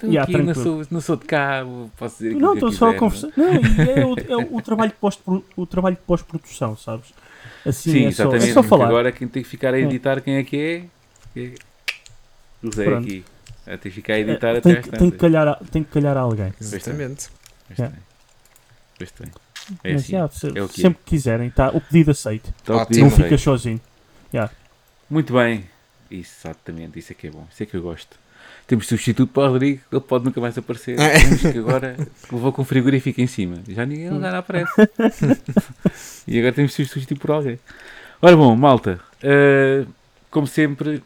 Estou 0.01 0.09
Yeah, 0.09 0.23
aqui, 0.23 0.37
não 0.43 0.53
tranquilo. 0.53 0.83
sou, 0.83 0.87
não 0.91 1.01
sou 1.01 1.15
de 1.15 1.25
cá, 1.25 1.63
posso 1.95 2.23
dizer 2.23 2.35
Não, 2.35 2.53
estou 2.55 2.71
só 2.71 2.85
a 2.85 2.93
quiser, 2.93 2.99
conversar. 2.99 3.27
Não, 3.37 3.53
e 3.53 3.89
é, 3.99 4.05
o, 4.05 4.15
é 4.41 4.43
o- 4.45 4.55
o 4.55 4.61
trabalho 4.61 4.91
de 4.91 4.97
pós 4.97 5.19
o 5.55 5.65
trabalho 5.67 5.95
de 5.95 6.01
pós-produção, 6.01 6.75
sabes? 6.75 7.13
Assim 7.65 7.91
Sim, 7.91 8.05
é, 8.07 8.11
só, 8.11 8.23
exatamente. 8.23 8.49
é 8.49 8.53
só 8.53 8.63
falar. 8.63 8.87
Agora 8.87 9.11
quem 9.11 9.27
tem 9.27 9.43
que 9.43 9.49
ficar 9.49 9.73
a 9.73 9.79
É. 9.79 9.81
editar 9.83 10.19
quem 10.21 10.35
é 10.37 10.43
que 10.43 10.89
é? 11.35 11.39
é 11.39 11.53
o 12.63 12.71
Zé 12.73 12.85
Pronto. 12.85 13.05
aqui. 13.05 13.23
Ter 13.65 13.77
que 13.77 13.89
ficar 13.91 14.13
a 14.13 14.17
É, 14.17 14.19
editar 14.21 14.49
até 14.57 14.61
tem, 14.61 14.81
que, 14.81 14.89
tem, 14.89 15.11
calhar, 15.11 15.47
a- 15.47 15.55
tem 15.71 15.83
que 15.83 15.91
calhar 15.91 16.17
a 16.17 16.21
alguém. 16.21 16.51
Exatamente. 16.59 17.29
Pois 17.67 17.79
É. 17.79 17.87
tem. 17.87 17.99
Pois 18.97 19.11
tem. 19.11 19.27
É 19.83 19.93
Mas 19.93 20.01
assim. 20.01 20.39
se- 20.39 20.59
é 20.59 20.63
é. 20.63 20.67
sempre 20.67 20.99
que 21.03 21.09
quiserem, 21.11 21.49
tá? 21.51 21.69
o 21.69 21.79
pedido 21.79 22.09
aceito. 22.11 22.51
Tá 22.65 22.73
o 22.73 22.77
Ótimo. 22.77 22.87
pedido 22.87 23.03
Não 23.05 23.11
ficas 23.11 23.41
sozinho. 23.41 23.79
Muito 25.09 25.33
bem. 25.33 25.65
Isso, 26.09 26.33
exatamente. 26.47 26.97
Isso 26.99 27.11
é 27.11 27.15
que 27.15 27.27
é 27.27 27.29
bom. 27.31 27.45
Isso 27.51 27.61
é 27.63 27.65
que 27.65 27.75
eu 27.75 27.81
gosto. 27.81 28.17
Temos 28.71 28.87
substituto 28.87 29.29
para 29.33 29.49
o 29.49 29.51
Rodrigo. 29.51 29.81
Ele 29.91 29.99
pode 29.99 30.23
nunca 30.23 30.39
mais 30.39 30.57
aparecer. 30.57 30.97
É. 30.97 31.19
Temos 31.19 31.41
que 31.41 31.57
agora 31.59 31.97
levou 32.31 32.53
com 32.53 32.61
o 32.61 32.65
frigorífico 32.65 33.19
em 33.19 33.27
cima. 33.27 33.57
Já 33.67 33.85
ninguém 33.85 34.09
Hum. 34.09 34.21
já 34.21 34.31
não 34.31 34.37
aparece. 34.39 34.71
e 36.25 36.39
agora 36.39 36.53
temos 36.53 36.73
que 36.73 36.85
substituir 36.85 37.17
por 37.19 37.31
alguém. 37.31 37.59
Ora 38.21 38.33
bom, 38.37 38.55
malta. 38.55 38.97
eh, 39.21 39.85
como 40.29 40.47
sempre, 40.47 41.03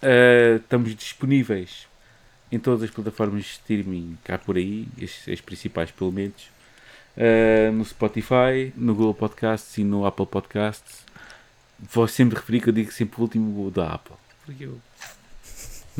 eh, 0.00 0.60
estamos 0.62 0.94
disponíveis 0.94 1.88
em 2.52 2.58
todas 2.60 2.84
as 2.84 2.90
plataformas 2.90 3.42
de 3.42 3.50
streaming 3.50 4.16
cá 4.22 4.38
por 4.38 4.56
aí, 4.56 4.86
as, 5.02 5.28
as 5.28 5.40
principais 5.40 5.90
pelo 5.90 6.12
menos. 6.12 6.50
Eh, 7.16 7.68
no 7.72 7.84
Spotify, 7.84 8.72
no 8.76 8.94
Google 8.94 9.14
Podcasts 9.14 9.76
e 9.78 9.82
no 9.82 10.06
Apple 10.06 10.26
Podcasts. 10.26 11.04
Vou 11.92 12.06
sempre 12.06 12.36
referir 12.36 12.60
que 12.60 12.68
eu 12.68 12.72
digo 12.72 12.92
sempre 12.92 13.18
o 13.18 13.22
último 13.22 13.72
da 13.72 13.94
Apple. 13.94 14.14
Porque 14.44 14.66
eu 14.66 14.78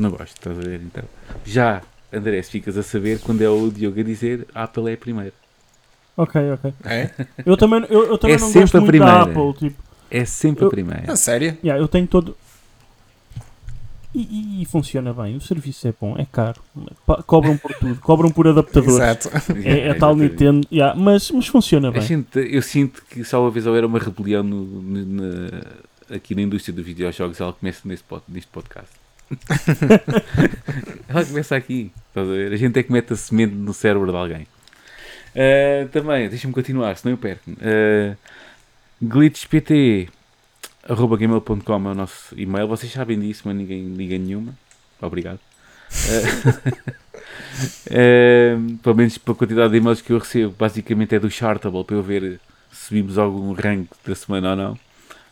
não 0.01 0.09
gosto, 0.11 0.35
estás 0.37 0.57
a 0.57 0.61
ver? 0.61 0.81
Então, 0.81 1.03
já, 1.45 1.81
André, 2.11 2.41
se 2.41 2.51
ficas 2.51 2.77
a 2.77 2.83
saber 2.83 3.19
quando 3.19 3.41
é 3.41 3.49
o 3.49 3.69
Diogo 3.71 3.99
a 3.99 4.03
dizer 4.03 4.47
a 4.53 4.63
Apple 4.63 4.89
é 4.89 4.93
a 4.93 4.97
primeira. 4.97 5.33
Ok, 6.15 6.41
ok. 6.51 6.73
É? 6.83 7.09
Eu 7.45 7.55
também, 7.57 7.85
eu, 7.89 8.07
eu 8.07 8.17
também 8.17 8.35
É 8.37 8.39
não 8.39 8.47
sempre 8.47 8.61
gosto 8.61 8.77
a 8.77 8.81
muito 8.81 8.91
da 8.99 9.05
primeira. 9.05 9.21
Apple. 9.23 9.69
Tipo, 9.69 9.83
É 10.09 10.25
sempre 10.25 10.63
Eu- 10.63 10.67
a 10.67 10.71
primeira. 10.71 11.11
A 11.13 11.15
sério? 11.15 11.57
yeah, 11.63 11.81
eu 11.81 11.87
tenho 11.87 12.07
todo. 12.07 12.35
E, 14.15 14.21
e- 14.21 14.61
e 14.63 14.65
funciona 14.65 15.13
bem. 15.13 15.35
O 15.35 15.41
serviço 15.41 15.87
é 15.87 15.93
bom, 15.99 16.15
é 16.17 16.25
caro. 16.25 16.59
Cobram 17.27 17.55
por 17.57 17.71
tudo, 17.75 17.95
cobram 17.99 18.31
por 18.31 18.47
adaptadores. 18.47 18.95
Exato. 18.95 19.29
É, 19.63 19.89
é 19.89 19.93
tal. 19.93 20.15
Nintendo, 20.15 20.65
yeah, 20.71 20.99
mas, 20.99 21.29
mas 21.29 21.45
funciona 21.47 21.89
A 21.89 21.91
bem. 21.91 22.01
gente- 22.01 22.39
eu 22.39 22.61
sinto 22.63 23.03
que 23.09 23.23
só 23.23 23.41
uma 23.41 23.51
vez 23.51 23.67
houver 23.67 23.85
uma 23.85 23.99
rebelião 23.99 24.41
no- 24.41 24.63
no- 24.65 25.05
na- 25.05 26.15
aqui 26.15 26.33
na 26.33 26.41
indústria 26.41 26.73
dos 26.73 26.85
videojogos, 26.85 27.39
ela 27.39 27.53
começa 27.53 27.81
neste, 27.85 28.05
pod- 28.05 28.23
neste 28.27 28.49
podcast. 28.49 28.89
ela 31.07 31.25
começa 31.25 31.55
aqui. 31.55 31.91
Estás 32.09 32.27
a 32.27 32.31
ver? 32.31 32.53
A 32.53 32.57
gente 32.57 32.79
é 32.79 32.83
que 32.83 32.91
mete 32.91 33.13
a 33.13 33.15
semente 33.15 33.53
no 33.53 33.73
cérebro 33.73 34.11
de 34.11 34.17
alguém. 34.17 34.47
Ah, 35.35 35.87
também, 35.91 36.27
deixa-me 36.29 36.53
continuar, 36.53 36.97
senão 36.97 37.13
eu 37.13 37.17
perco. 37.17 37.51
Uh, 37.51 38.17
gmail.com 41.17 41.73
é 41.73 41.91
o 41.91 41.95
nosso 41.95 42.33
e-mail. 42.39 42.67
Vocês 42.67 42.91
sabem 42.91 43.19
disso, 43.19 43.43
mas 43.45 43.55
ninguém 43.55 43.93
liga 43.93 44.17
nenhuma. 44.17 44.53
Obrigado. 44.99 45.39
Ah, 47.89 48.57
pelo 48.81 48.95
menos 48.95 49.17
pela 49.17 49.37
quantidade 49.37 49.71
de 49.71 49.77
e-mails 49.77 50.01
que 50.01 50.11
eu 50.11 50.17
recebo, 50.17 50.55
basicamente 50.57 51.13
é 51.13 51.19
do 51.19 51.29
Chartable 51.29 51.83
para 51.83 51.95
eu 51.95 52.03
ver 52.03 52.39
se 52.71 52.87
subimos 52.87 53.17
algum 53.17 53.53
rank 53.53 53.89
da 54.05 54.15
semana 54.15 54.51
ou 54.51 54.55
não. 54.55 54.86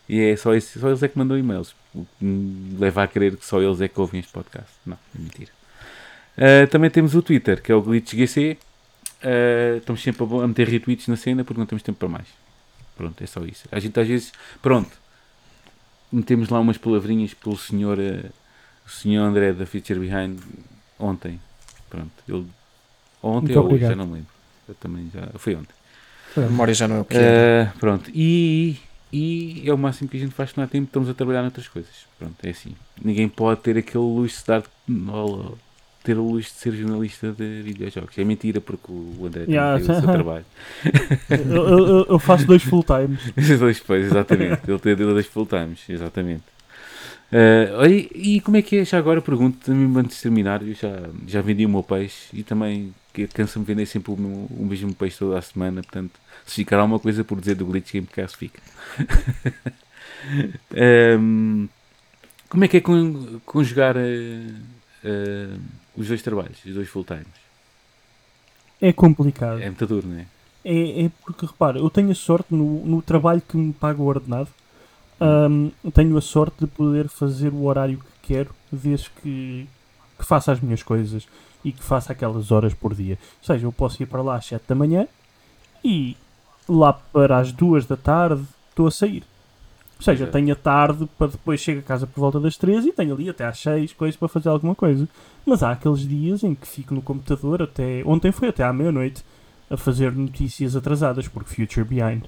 E 0.07 0.19
é 0.19 0.35
só, 0.35 0.53
esse, 0.53 0.79
só 0.79 0.87
eles 0.89 1.01
é 1.01 1.07
que 1.07 1.17
mandam 1.17 1.37
e-mails. 1.37 1.75
O 1.93 2.05
que 2.19 2.25
me 2.25 2.77
leva 2.77 3.03
a 3.03 3.07
crer 3.07 3.35
que 3.37 3.45
só 3.45 3.61
eles 3.61 3.81
é 3.81 3.87
que 3.87 3.99
ouvem 3.99 4.19
este 4.19 4.31
podcast. 4.31 4.71
Não, 4.85 4.97
é 5.15 5.19
mentira. 5.19 5.51
Ah, 6.37 6.67
também 6.67 6.89
temos 6.89 7.15
o 7.15 7.21
Twitter, 7.21 7.61
que 7.61 7.71
é 7.71 7.75
o 7.75 7.81
GlitchGC. 7.81 8.57
Ah, 9.23 9.77
estamos 9.77 10.01
sempre 10.01 10.23
a, 10.23 10.47
meter 10.47 10.67
retweets 10.67 11.07
na 11.07 11.15
cena 11.15 11.43
porque 11.43 11.59
não 11.59 11.65
temos 11.65 11.83
tempo 11.83 11.97
para 11.97 12.09
mais. 12.09 12.27
Pronto, 12.95 13.23
é 13.23 13.27
só 13.27 13.43
isso. 13.43 13.67
A 13.71 13.79
gente 13.79 13.99
às 13.99 14.07
vezes, 14.07 14.31
pronto, 14.61 14.91
metemos 16.11 16.49
lá 16.49 16.59
umas 16.59 16.77
palavrinhas 16.77 17.33
pelo 17.33 17.57
senhor, 17.57 17.97
ah, 17.99 18.29
o 18.85 18.89
senhor 18.89 19.23
André 19.23 19.53
da 19.53 19.65
Future 19.65 19.99
Behind 19.99 20.39
ontem. 20.99 21.39
Pronto, 21.89 22.11
ele, 22.27 22.45
ontem 23.21 23.55
Muito 23.55 23.59
ou 23.59 23.73
hoje, 23.73 23.85
já 23.85 23.95
não 23.95 24.07
me 24.07 24.13
lembro. 24.15 24.29
Eu 24.67 24.75
também 24.75 25.09
já, 25.13 25.27
foi 25.37 25.55
ontem. 25.55 25.73
A 26.37 26.41
memória 26.41 26.73
já 26.73 26.87
não 26.87 26.97
é 26.97 27.01
o 27.01 27.05
que 27.05 27.17
é. 27.17 27.69
Ah, 27.69 27.73
pronto, 27.79 28.11
e, 28.13 28.77
e 29.17 29.69
é 29.69 29.73
o 29.73 29.77
máximo 29.77 30.09
que 30.09 30.17
a 30.17 30.19
gente 30.19 30.33
faz 30.33 30.51
que 30.51 30.57
não 30.57 30.63
há 30.65 30.67
tempo, 30.67 30.85
estamos 30.87 31.09
a 31.09 31.13
trabalhar 31.13 31.41
noutras 31.41 31.67
coisas. 31.67 31.91
Pronto, 32.19 32.35
é 32.43 32.49
assim. 32.49 32.73
Ninguém 33.03 33.29
pode 33.29 33.61
ter 33.61 33.77
aquele 33.77 34.03
luxo 34.03 34.39
de 34.41 34.47
dar, 34.47 34.63
ter 36.03 36.17
o 36.17 36.23
luxo 36.31 36.53
de 36.53 36.59
ser 36.59 36.73
jornalista 36.73 37.31
de 37.31 37.61
videojogos. 37.63 38.17
É 38.17 38.23
mentira 38.23 38.59
porque 38.61 38.91
o 38.91 39.25
André 39.25 39.45
Yeah. 39.47 39.79
tem 39.83 39.95
o 39.95 39.99
seu 40.01 40.11
trabalho. 40.11 40.45
Eu, 41.29 41.67
eu- 41.69 42.05
eu- 42.09 42.19
faço 42.19 42.45
dois 42.45 42.61
full 42.63 42.83
times. 42.83 43.19
dois, 43.59 43.79
pois, 43.79 44.05
exatamente. 44.05 44.61
Ele 44.67 44.79
tem 44.79 44.95
dois 44.95 45.25
full 45.25 45.45
times, 45.45 45.79
exatamente. 45.89 46.43
Ah, 47.31 47.79
olha, 47.79 47.93
e 48.13 48.39
como 48.41 48.57
é 48.57 48.61
que 48.61 48.77
é? 48.77 48.85
Já 48.85 48.97
agora 48.97 49.21
pergunto, 49.21 49.57
também 49.65 49.91
antes 49.99 50.17
de 50.17 50.23
terminar, 50.23 50.61
eu 50.61 50.73
já, 50.73 51.09
já 51.27 51.41
vendi 51.41 51.65
o 51.65 51.69
meu 51.69 51.81
peixe 51.83 52.27
e 52.33 52.43
também 52.43 52.93
cansa-me 53.33 53.65
vender 53.65 53.85
sempre 53.85 54.11
o, 54.11 54.17
meu- 54.17 54.47
o 54.49 54.65
mesmo 54.65 54.93
peixe 54.93 55.17
toda 55.19 55.39
a 55.39 55.41
semana, 55.41 55.81
portanto, 55.81 56.11
se 56.45 56.55
ficar 56.55 56.79
alguma 56.79 56.99
coisa 56.99 57.23
por 57.23 57.39
dizer 57.39 57.55
do 57.55 57.65
Glitch 57.65 57.93
Gamecast, 57.93 58.37
fica. 58.37 58.61
Ahm, 60.75 61.67
como 62.49 62.63
é 62.63 62.67
que 62.67 62.77
é 62.77 62.81
con- 62.81 63.39
conjugar 63.45 63.95
ah, 63.97 64.01
ah, 65.03 65.57
os 65.95 66.07
dois 66.07 66.21
trabalhos, 66.21 66.63
os 66.65 66.73
dois 66.73 66.87
full 66.89 67.03
times? 67.03 67.27
É 68.81 68.91
complicado. 68.91 69.61
É 69.61 69.65
muito 69.65 69.85
duro, 69.87 70.07
não 70.07 70.19
é? 70.19 70.25
É, 70.63 71.05
é 71.05 71.11
porque, 71.23 71.45
repara, 71.45 71.77
eu 71.79 71.89
tenho 71.89 72.11
a 72.11 72.15
sorte 72.15 72.53
no, 72.53 72.85
no 72.85 73.01
trabalho 73.01 73.41
que 73.41 73.55
me 73.55 73.71
paga 73.71 74.01
o 74.01 74.05
ordenado, 74.05 74.49
hum, 75.21 75.71
tenho 75.93 76.17
a 76.17 76.21
sorte 76.21 76.65
de 76.65 76.67
poder 76.67 77.07
fazer 77.07 77.49
o 77.53 77.65
horário 77.65 77.99
que 77.99 78.33
quero, 78.33 78.49
desde 78.71 79.09
que, 79.21 79.67
que 80.17 80.25
faça 80.25 80.51
as 80.51 80.59
minhas 80.59 80.81
coisas 80.81 81.27
e 81.63 81.71
que 81.71 81.83
faça 81.83 82.11
aquelas 82.13 82.51
horas 82.51 82.73
por 82.73 82.93
dia. 82.95 83.17
Ou 83.41 83.45
seja, 83.45 83.65
eu 83.65 83.71
posso 83.71 84.01
ir 84.01 84.07
para 84.07 84.21
lá 84.21 84.35
às 84.37 84.45
7 84.45 84.63
da 84.67 84.75
manhã 84.75 85.07
e 85.83 86.17
lá 86.67 86.93
para 86.93 87.37
as 87.37 87.51
2 87.51 87.85
da 87.85 87.97
tarde 87.97 88.43
estou 88.69 88.87
a 88.87 88.91
sair. 88.91 89.23
Ou 89.97 90.03
seja, 90.03 90.23
Exato. 90.23 90.31
tenho 90.33 90.51
a 90.51 90.55
tarde 90.55 91.07
para 91.17 91.27
depois 91.27 91.61
chegar 91.61 91.79
a 91.79 91.83
casa 91.83 92.05
por 92.05 92.19
volta 92.19 92.39
das 92.39 92.57
3 92.57 92.85
e 92.85 92.91
tenho 92.91 93.13
ali 93.13 93.29
até 93.29 93.45
às 93.45 93.59
6 93.59 93.93
coisas 93.93 94.17
para 94.17 94.27
fazer 94.27 94.49
alguma 94.49 94.75
coisa. 94.75 95.07
Mas 95.45 95.63
há 95.63 95.71
aqueles 95.71 96.07
dias 96.07 96.43
em 96.43 96.53
que 96.53 96.67
fico 96.67 96.93
no 96.93 97.01
computador 97.01 97.61
até. 97.61 98.03
Ontem 98.05 98.31
foi 98.31 98.49
até 98.49 98.63
à 98.63 98.73
meia-noite 98.73 99.23
a 99.69 99.77
fazer 99.77 100.11
notícias 100.11 100.75
atrasadas, 100.75 101.27
porque 101.27 101.53
Future 101.53 101.85
Behind. 101.85 102.23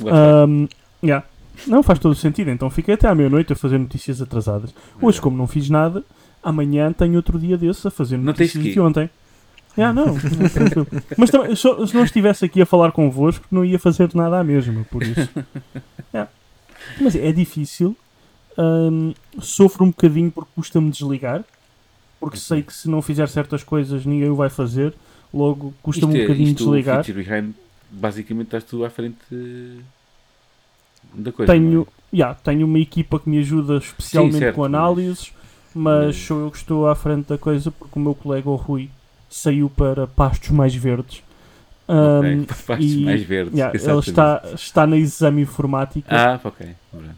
Um, 0.00 0.68
yeah. 1.02 1.26
Não 1.66 1.82
faz 1.82 1.98
todo 1.98 2.12
o 2.12 2.16
sentido, 2.16 2.50
então 2.50 2.70
fiquei 2.70 2.94
até 2.94 3.08
à 3.08 3.14
meia-noite 3.14 3.52
a 3.52 3.56
fazer 3.56 3.78
notícias 3.78 4.22
atrasadas. 4.22 4.72
Hoje, 5.00 5.20
como 5.20 5.36
não 5.36 5.46
fiz 5.46 5.68
nada, 5.68 6.04
amanhã 6.42 6.92
tenho 6.92 7.16
outro 7.16 7.38
dia 7.38 7.58
desses 7.58 7.84
a 7.84 7.90
fazer 7.90 8.16
notícias 8.16 8.64
de 8.64 8.80
ontem. 8.80 9.10
Yeah, 9.80 9.94
não, 9.94 10.06
não. 10.14 10.86
Mas 11.16 11.30
também, 11.30 11.56
se 11.56 11.94
não 11.94 12.04
estivesse 12.04 12.44
aqui 12.44 12.60
a 12.60 12.66
falar 12.66 12.92
convosco, 12.92 13.46
não 13.50 13.64
ia 13.64 13.78
fazer 13.78 14.10
nada 14.14 14.38
à 14.38 14.44
mesma, 14.44 14.84
por 14.90 15.02
isso. 15.02 15.28
Yeah. 16.12 16.30
Mas 17.00 17.16
é 17.16 17.32
difícil. 17.32 17.96
Hum, 18.58 19.14
sofro 19.40 19.84
um 19.84 19.88
bocadinho 19.88 20.30
porque 20.30 20.50
custa-me 20.54 20.90
desligar. 20.90 21.44
Porque 22.18 22.36
Ok. 22.36 22.46
sei 22.46 22.62
que 22.62 22.74
se 22.74 22.90
não 22.90 23.00
fizer 23.00 23.26
certas 23.28 23.62
coisas 23.62 24.04
ninguém 24.04 24.28
o 24.28 24.34
vai 24.36 24.50
fazer. 24.50 24.92
Logo 25.32 25.72
custa-me 25.82 26.12
um 26.12 26.16
é- 26.16 26.22
bocadinho 26.22 26.48
isto, 26.48 26.58
desligar. 26.64 27.02
Basicamente 27.92 28.46
estás 28.48 28.64
tu 28.64 28.84
à 28.84 28.90
frente 28.90 29.16
da 31.14 31.32
coisa. 31.32 31.50
tenho, 31.52 31.70
não 31.72 31.82
é? 31.82 31.86
yeah, 32.16 32.34
tenho 32.44 32.66
uma 32.66 32.78
equipa 32.78 33.18
que 33.18 33.28
me 33.30 33.38
ajuda 33.38 33.78
especialmente 33.78 34.38
certo, 34.38 34.56
com 34.56 34.64
análises, 34.64 35.32
mas 35.74 36.06
mas- 36.06 36.16
sou 36.16 36.40
eu 36.40 36.50
que 36.50 36.58
estou 36.58 36.86
à 36.86 36.94
frente 36.94 37.28
da 37.28 37.38
coisa 37.38 37.70
porque 37.70 37.98
o 37.98 38.02
meu 38.02 38.14
colega 38.14 38.48
o 38.50 38.56
Rui 38.56 38.90
saiu 39.30 39.70
para 39.70 40.06
pastos 40.06 40.50
mais 40.50 40.74
verdes. 40.74 41.22
Um, 41.88 42.42
Ok, 42.42 42.46
Partes 42.66 42.92
e- 42.92 43.04
mais 43.04 43.22
verdes. 43.22 43.54
yeah, 43.58 43.76
ele 43.76 43.98
está, 44.00 44.42
está 44.54 44.86
na 44.86 44.96
exame 44.96 45.42
informática. 45.42 46.06
Ah, 46.14 46.38
ok. 46.44 46.66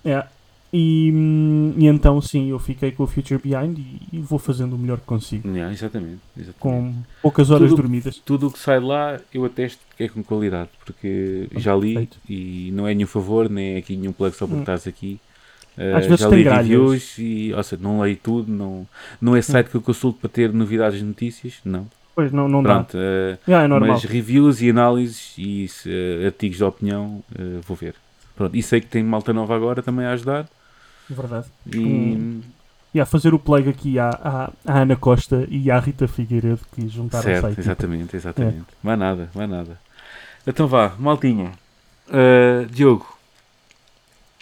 Yeah. 0.04 0.28
E, 0.74 1.12
hum, 1.14 1.74
e 1.76 1.86
então, 1.86 2.18
sim, 2.22 2.48
eu 2.48 2.58
fiquei 2.58 2.90
com 2.92 3.02
o 3.02 3.06
Future 3.06 3.38
Behind 3.38 3.76
e, 3.78 4.00
e 4.14 4.18
vou 4.20 4.38
fazendo 4.38 4.74
o 4.74 4.78
melhor 4.78 4.98
que 4.98 5.04
consigo. 5.04 5.46
Yeah, 5.46 5.70
exatamente, 5.70 6.20
exatamente. 6.34 6.58
Com 6.58 6.94
poucas 7.20 7.50
horas 7.50 7.68
Tudo- 7.68 7.82
dormidas. 7.82 8.16
Tudo 8.24 8.46
o 8.46 8.50
que 8.50 8.58
sai 8.58 8.80
lá 8.80 9.20
eu 9.34 9.44
atesto 9.44 9.80
que 9.96 10.04
é 10.04 10.08
com 10.08 10.22
qualidade, 10.22 10.70
porque 10.82 11.48
já 11.56 11.74
li 11.76 11.92
perfeito. 11.92 12.18
e 12.26 12.70
não 12.72 12.88
é 12.88 12.94
nenhum 12.94 13.06
favor, 13.06 13.50
nem 13.50 13.74
é 13.74 13.78
aqui 13.78 13.94
nenhum 13.94 14.12
plug 14.12 14.34
só 14.34 14.46
porque 14.46 14.60
Hum. 14.60 14.60
estás 14.62 14.86
aqui. 14.86 15.20
Uh, 15.76 15.96
Às 15.96 16.06
vezes 16.06 16.20
já 16.20 16.28
li 16.28 16.42
reviews 16.42 17.18
e, 17.18 17.52
ou 17.54 17.62
seja, 17.62 17.82
não 17.82 18.00
leio 18.00 18.16
tudo, 18.16 18.50
não, 18.50 18.86
não 19.20 19.36
é 19.36 19.42
site 19.42 19.68
que 19.68 19.74
eu 19.74 19.80
consulto 19.82 20.20
para 20.20 20.30
ter 20.30 20.52
novidades 20.54 21.00
e 21.00 21.04
notícias, 21.04 21.54
não. 21.66 21.86
Pois, 22.14 22.30
não, 22.30 22.46
não 22.48 22.62
Pronto, 22.62 22.94
uh, 22.96 22.98
dá. 23.00 23.38
Yeah, 23.48 23.64
é 23.64 23.68
normal. 23.68 23.88
mas 23.92 24.04
reviews 24.04 24.60
e 24.60 24.68
análises 24.70 25.34
e 25.38 25.66
uh, 25.86 26.26
artigos 26.26 26.58
de 26.58 26.64
opinião 26.64 27.22
uh, 27.38 27.60
vou 27.66 27.76
ver. 27.76 27.94
Pronto, 28.36 28.54
e 28.56 28.62
sei 28.62 28.80
que 28.80 28.86
tem 28.86 29.02
malta 29.02 29.32
nova 29.32 29.54
agora 29.56 29.82
também 29.82 30.04
a 30.06 30.12
ajudar 30.12 30.46
Verdade. 31.08 31.46
e 31.66 31.78
Hum. 31.78 32.40
E 32.94 33.00
a 33.00 33.06
fazer 33.06 33.32
o 33.32 33.38
plug 33.38 33.70
aqui 33.70 33.98
à, 33.98 34.10
à, 34.10 34.50
à 34.70 34.80
Ana 34.82 34.94
Costa 34.96 35.46
e 35.48 35.70
à 35.70 35.78
Rita 35.80 36.06
Figueiredo 36.06 36.60
que 36.74 36.86
juntaram 36.86 37.22
o 37.24 37.24
certo, 37.24 37.40
site. 37.46 37.60
exatamente, 37.60 38.14
exatamente. 38.16 38.58
É. 38.58 38.74
Vai 38.82 38.96
nada, 38.96 39.30
vai 39.34 39.46
nada. 39.46 39.78
Então 40.46 40.66
vá, 40.68 40.92
maltinha. 40.98 41.52
Uh, 42.08 42.66
Diogo, 42.66 43.06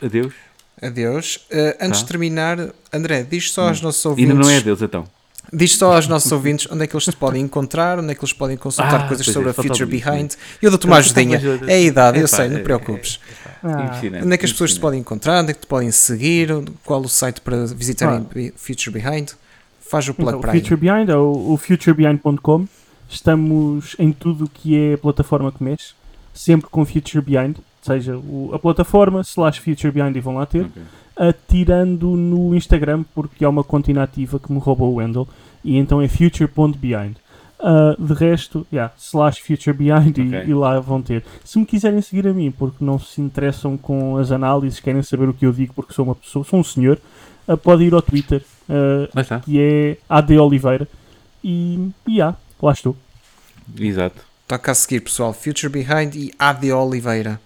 adeus. 0.02 0.34
Adeus. 0.82 1.36
Uh, 1.52 1.76
antes 1.80 2.00
Tá. 2.00 2.04
de 2.04 2.06
terminar, 2.06 2.58
André, 2.92 3.22
diz 3.22 3.52
só 3.52 3.68
aos 3.68 3.80
Hum. 3.80 3.84
nossos 3.84 4.04
ouvintes. 4.04 4.32
Ainda 4.32 4.42
não 4.42 4.50
é 4.50 4.56
adeus 4.58 4.82
então. 4.82 5.06
Diz 5.52 5.76
só 5.76 5.94
aos 5.94 6.06
nossos 6.06 6.30
ouvintes 6.30 6.68
onde 6.70 6.84
é 6.84 6.86
que 6.86 6.94
eles 6.94 7.04
te 7.04 7.16
podem 7.16 7.42
encontrar, 7.42 7.98
onde 7.98 8.12
é 8.12 8.14
que 8.14 8.20
eles 8.20 8.32
podem 8.32 8.56
consultar 8.56 9.00
Ah, 9.04 9.08
coisas 9.08 9.26
é, 9.26 9.32
sobre 9.32 9.50
a 9.50 9.52
faltava 9.52 9.74
Future? 9.78 9.90
Behind. 9.90 10.32
Eu 10.62 10.70
dou-te 10.70 10.86
uma 10.86 10.96
ajudinha. 10.98 11.40
É 11.66 11.74
a 11.74 11.80
idade, 11.80 12.20
eu 12.20 12.28
sei, 12.28 12.48
não 12.48 12.58
te 12.58 12.62
preocupes. 12.62 13.18
Ah, 13.62 13.82
Impressionante, 13.84 14.24
Onde 14.24 14.34
é 14.34 14.38
que 14.38 14.44
as 14.44 14.52
pessoas 14.52 14.74
te 14.74 14.80
podem 14.80 15.00
encontrar, 15.00 15.40
onde 15.42 15.50
é 15.50 15.54
que 15.54 15.60
te 15.60 15.66
podem 15.66 15.90
seguir, 15.90 16.48
qual 16.84 17.00
o 17.00 17.08
site 17.08 17.40
para 17.40 17.66
visitarem 17.66 18.26
Future 18.56 18.90
Behind. 18.92 19.30
Faz 19.80 20.08
o 20.08 20.14
plug 20.14 20.28
Então, 20.28 20.38
o 20.38 20.42
para 20.42 20.52
aí. 20.52 20.60
Future 20.60 20.80
Behind 20.80 21.08
é 21.08 21.16
o, 21.16 21.52
o 21.52 21.56
futurebehind.com. 21.56 22.66
Estamos 23.08 23.96
em 23.98 24.12
tudo 24.12 24.44
o 24.44 24.48
que 24.48 24.76
é 24.76 24.96
plataforma 24.96 25.50
que 25.50 25.62
mexe, 25.64 25.94
sempre 26.32 26.68
com 26.70 26.84
Future 26.86 27.20
Behind, 27.24 27.56
seja 27.82 28.16
o- 28.16 28.50
a 28.54 28.58
plataforma 28.58 29.20
slash 29.22 29.60
Future 29.60 29.90
Behind 29.90 30.14
e 30.14 30.20
vão 30.20 30.36
lá 30.36 30.46
ter, 30.46 30.62
Ok. 30.66 30.82
Atirando 31.28 32.16
no 32.16 32.54
Instagram, 32.54 33.04
porque 33.14 33.44
há 33.44 33.48
uma 33.48 33.62
conta 33.62 33.90
inativa 33.90 34.38
que 34.38 34.50
me 34.52 34.58
roubou 34.58 34.94
o 34.94 34.98
handle, 35.00 35.28
e 35.62 35.76
então 35.76 36.00
é 36.00 36.08
future.behind. 36.08 37.16
Ah, 37.62 37.94
de 37.98 38.14
resto, 38.14 38.66
yeah, 38.72 38.90
slash 38.98 39.42
future 39.42 39.76
behind 39.76 40.16
e- 40.16 40.22
Ok. 40.22 40.44
e, 40.46 40.54
lá 40.54 40.80
vão 40.80 41.02
ter. 41.02 41.22
Se 41.44 41.58
me 41.58 41.66
quiserem 41.66 42.00
seguir 42.00 42.26
a 42.26 42.32
mim, 42.32 42.50
porque 42.50 42.82
não 42.82 42.98
se 42.98 43.20
interessam 43.20 43.76
com 43.76 44.16
as 44.16 44.32
análises, 44.32 44.80
querem 44.80 45.02
saber 45.02 45.28
o 45.28 45.34
que 45.34 45.44
eu 45.44 45.52
digo, 45.52 45.74
porque 45.74 45.92
sou 45.92 46.06
uma 46.06 46.14
pessoa, 46.14 46.42
sou 46.42 46.58
um 46.60 46.64
senhor, 46.64 46.98
ah, 47.46 47.56
pode 47.58 47.84
ir 47.84 47.92
ao 47.92 48.00
Twitter, 48.00 48.42
está, 49.14 49.40
que 49.40 49.60
é 49.60 49.96
AD 50.08 50.38
Oliveira, 50.38 50.88
e, 51.44 51.90
e 52.08 52.22
há, 52.22 52.34
lá 52.62 52.72
estou. 52.72 52.96
exato. 53.78 54.22
Toca 54.48 54.72
a 54.72 54.74
seguir, 54.74 55.00
pessoal. 55.00 55.32
Future 55.32 55.68
Behind 55.72 56.14
e 56.16 56.32
AD 56.38 56.72
Oliveira. 56.72 57.40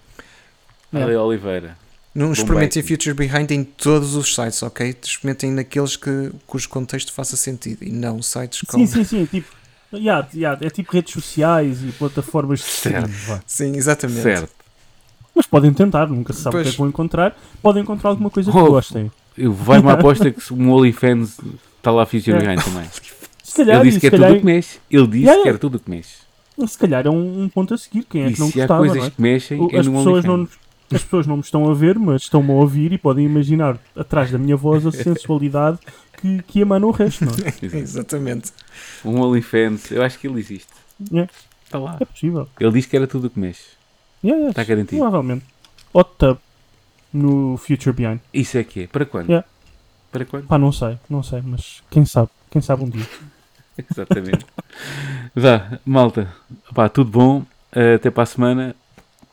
É. 0.92 1.02
Ale 1.02 1.16
Oliveira. 1.16 1.76
Não 2.14 2.32
experimentem 2.32 2.80
Bombay. 2.82 2.96
Future 2.96 3.14
Behind 3.14 3.50
em 3.50 3.64
todos 3.64 4.14
os 4.14 4.34
sites, 4.34 4.62
ok? 4.62 4.94
Experimentem 5.02 5.50
naqueles 5.50 5.96
que, 5.96 6.30
cujo 6.46 6.68
contexto 6.68 7.12
faça 7.12 7.36
sentido 7.36 7.82
e 7.82 7.90
não 7.90 8.22
sites 8.22 8.62
com. 8.62 8.78
Sim, 8.78 8.86
sim, 8.86 9.04
sim, 9.04 9.24
tipo, 9.26 9.48
yeah, 9.92 10.26
yeah, 10.32 10.64
é 10.64 10.70
tipo 10.70 10.92
redes 10.92 11.12
sociais 11.12 11.82
e 11.82 11.86
plataformas 11.92 12.60
de 12.60 12.66
Certo. 12.66 13.10
Sim, 13.46 13.74
exatamente. 13.76 14.22
Certo. 14.22 14.50
Mas 15.34 15.46
podem 15.46 15.72
tentar, 15.72 16.06
nunca 16.06 16.32
se 16.32 16.42
sabe 16.42 16.56
o 16.58 16.62
que 16.62 16.68
é 16.68 16.70
que 16.70 16.78
vão 16.78 16.86
encontrar. 16.88 17.36
Podem 17.60 17.82
encontrar 17.82 18.10
alguma 18.10 18.30
coisa 18.30 18.52
que 18.52 18.56
Oh. 18.56 18.66
gostem. 18.66 19.10
Eu 19.36 19.52
vai 19.52 19.80
uma 19.80 19.94
aposta 19.98 20.30
que 20.30 20.54
um 20.54 20.70
OnlyFans 20.70 21.38
está 21.78 21.90
lá 21.90 22.06
Future 22.06 22.36
É. 22.36 22.38
Behind 22.38 22.62
também. 22.62 22.88
Se 23.42 23.56
calhar, 23.56 23.80
Ele 23.80 23.88
disse 23.88 23.98
que 24.00 24.06
é 24.06 24.10
tudo 24.10 24.20
calhar, 24.20 24.36
o 24.36 24.38
que 24.40 24.46
mexe. 24.46 24.78
Ele 24.88 25.06
disse 25.08 25.22
Yeah, 25.24 25.42
que 25.42 25.48
era 25.48 25.58
tudo 25.58 25.74
o 25.76 25.80
que 25.80 25.90
mexe. 25.90 26.14
se 26.68 26.78
calhar 26.78 27.04
é 27.04 27.10
um, 27.10 27.42
um 27.42 27.48
ponto 27.48 27.74
a 27.74 27.78
seguir. 27.78 28.04
Quem 28.04 28.22
é 28.22 28.28
E 28.28 28.34
que 28.34 28.38
não 28.40 28.46
se 28.52 28.60
há 28.60 28.66
gostava, 28.66 28.78
coisas 28.80 28.96
não 28.98 29.04
é? 29.06 29.10
que 29.10 29.20
mexem, 29.20 29.60
O- 29.60 29.68
é 29.72 29.78
as, 29.80 29.86
no 29.88 29.92
pessoas 29.98 30.24
OnlyFans. 30.24 30.24
não, 30.52 30.63
as 30.94 31.02
pessoas 31.02 31.26
não 31.26 31.36
me 31.36 31.42
estão 31.42 31.70
a 31.70 31.74
ver, 31.74 31.98
mas 31.98 32.22
estão-me 32.22 32.50
a 32.50 32.54
ouvir 32.54 32.92
e 32.92 32.98
podem 32.98 33.24
imaginar 33.26 33.78
atrás 33.96 34.30
da 34.30 34.38
minha 34.38 34.56
voz 34.56 34.86
a 34.86 34.92
sensualidade 34.92 35.78
que, 36.20 36.42
que 36.42 36.60
emana 36.60 36.86
o 36.86 36.90
resto, 36.90 37.24
não 37.24 37.32
é? 37.32 37.78
Exatamente. 37.78 38.52
Um 39.04 39.20
OnlyFans, 39.20 39.90
eu 39.90 40.02
acho 40.02 40.18
que 40.18 40.26
ele 40.26 40.38
existe. 40.40 40.68
Yeah. 41.10 41.30
Está 41.64 41.78
lá. 41.78 41.96
É 42.00 42.04
possível. 42.04 42.48
Ele 42.60 42.72
disse 42.72 42.88
que 42.88 42.96
era 42.96 43.06
tudo 43.06 43.26
o 43.26 43.30
que 43.30 43.38
mexe. 43.38 43.64
Yeah, 44.22 44.38
yeah, 44.38 44.50
Está 44.50 44.64
garantido. 44.64 45.00
provavelmente. 45.00 45.44
Hot 45.92 46.10
tub 46.18 46.38
no 47.12 47.56
Future 47.56 47.94
Behind. 47.94 48.20
Isso 48.32 48.56
é 48.58 48.64
que 48.64 48.82
é. 48.82 48.86
Para 48.86 49.04
quando? 49.04 49.28
Yeah. 49.28 49.46
Para 50.10 50.24
quando? 50.24 50.46
Pá, 50.46 50.58
não 50.58 50.72
sei, 50.72 50.98
não 51.10 51.22
sei, 51.22 51.42
mas 51.44 51.82
quem 51.90 52.04
sabe? 52.04 52.30
Quem 52.50 52.62
sabe 52.62 52.84
um 52.84 52.88
dia. 52.88 53.06
Exatamente. 53.90 54.46
Vá, 55.34 55.78
malta. 55.84 56.32
Pá, 56.74 56.88
tudo 56.88 57.10
bom. 57.10 57.44
Até 57.70 58.10
para 58.10 58.22
a 58.22 58.26
semana. 58.26 58.76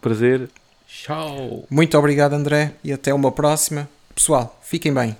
Prazer. 0.01 0.49
Tchau. 0.91 1.65
Muito 1.69 1.97
obrigado, 1.97 2.33
André, 2.33 2.73
e 2.83 2.91
até 2.91 3.13
uma 3.13 3.31
próxima. 3.31 3.89
Pessoal, 4.13 4.59
fiquem 4.61 4.93
bem. 4.93 5.15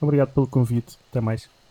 Obrigado 0.00 0.32
pelo 0.32 0.46
convite. 0.46 0.96
Até 1.10 1.20
mais. 1.20 1.48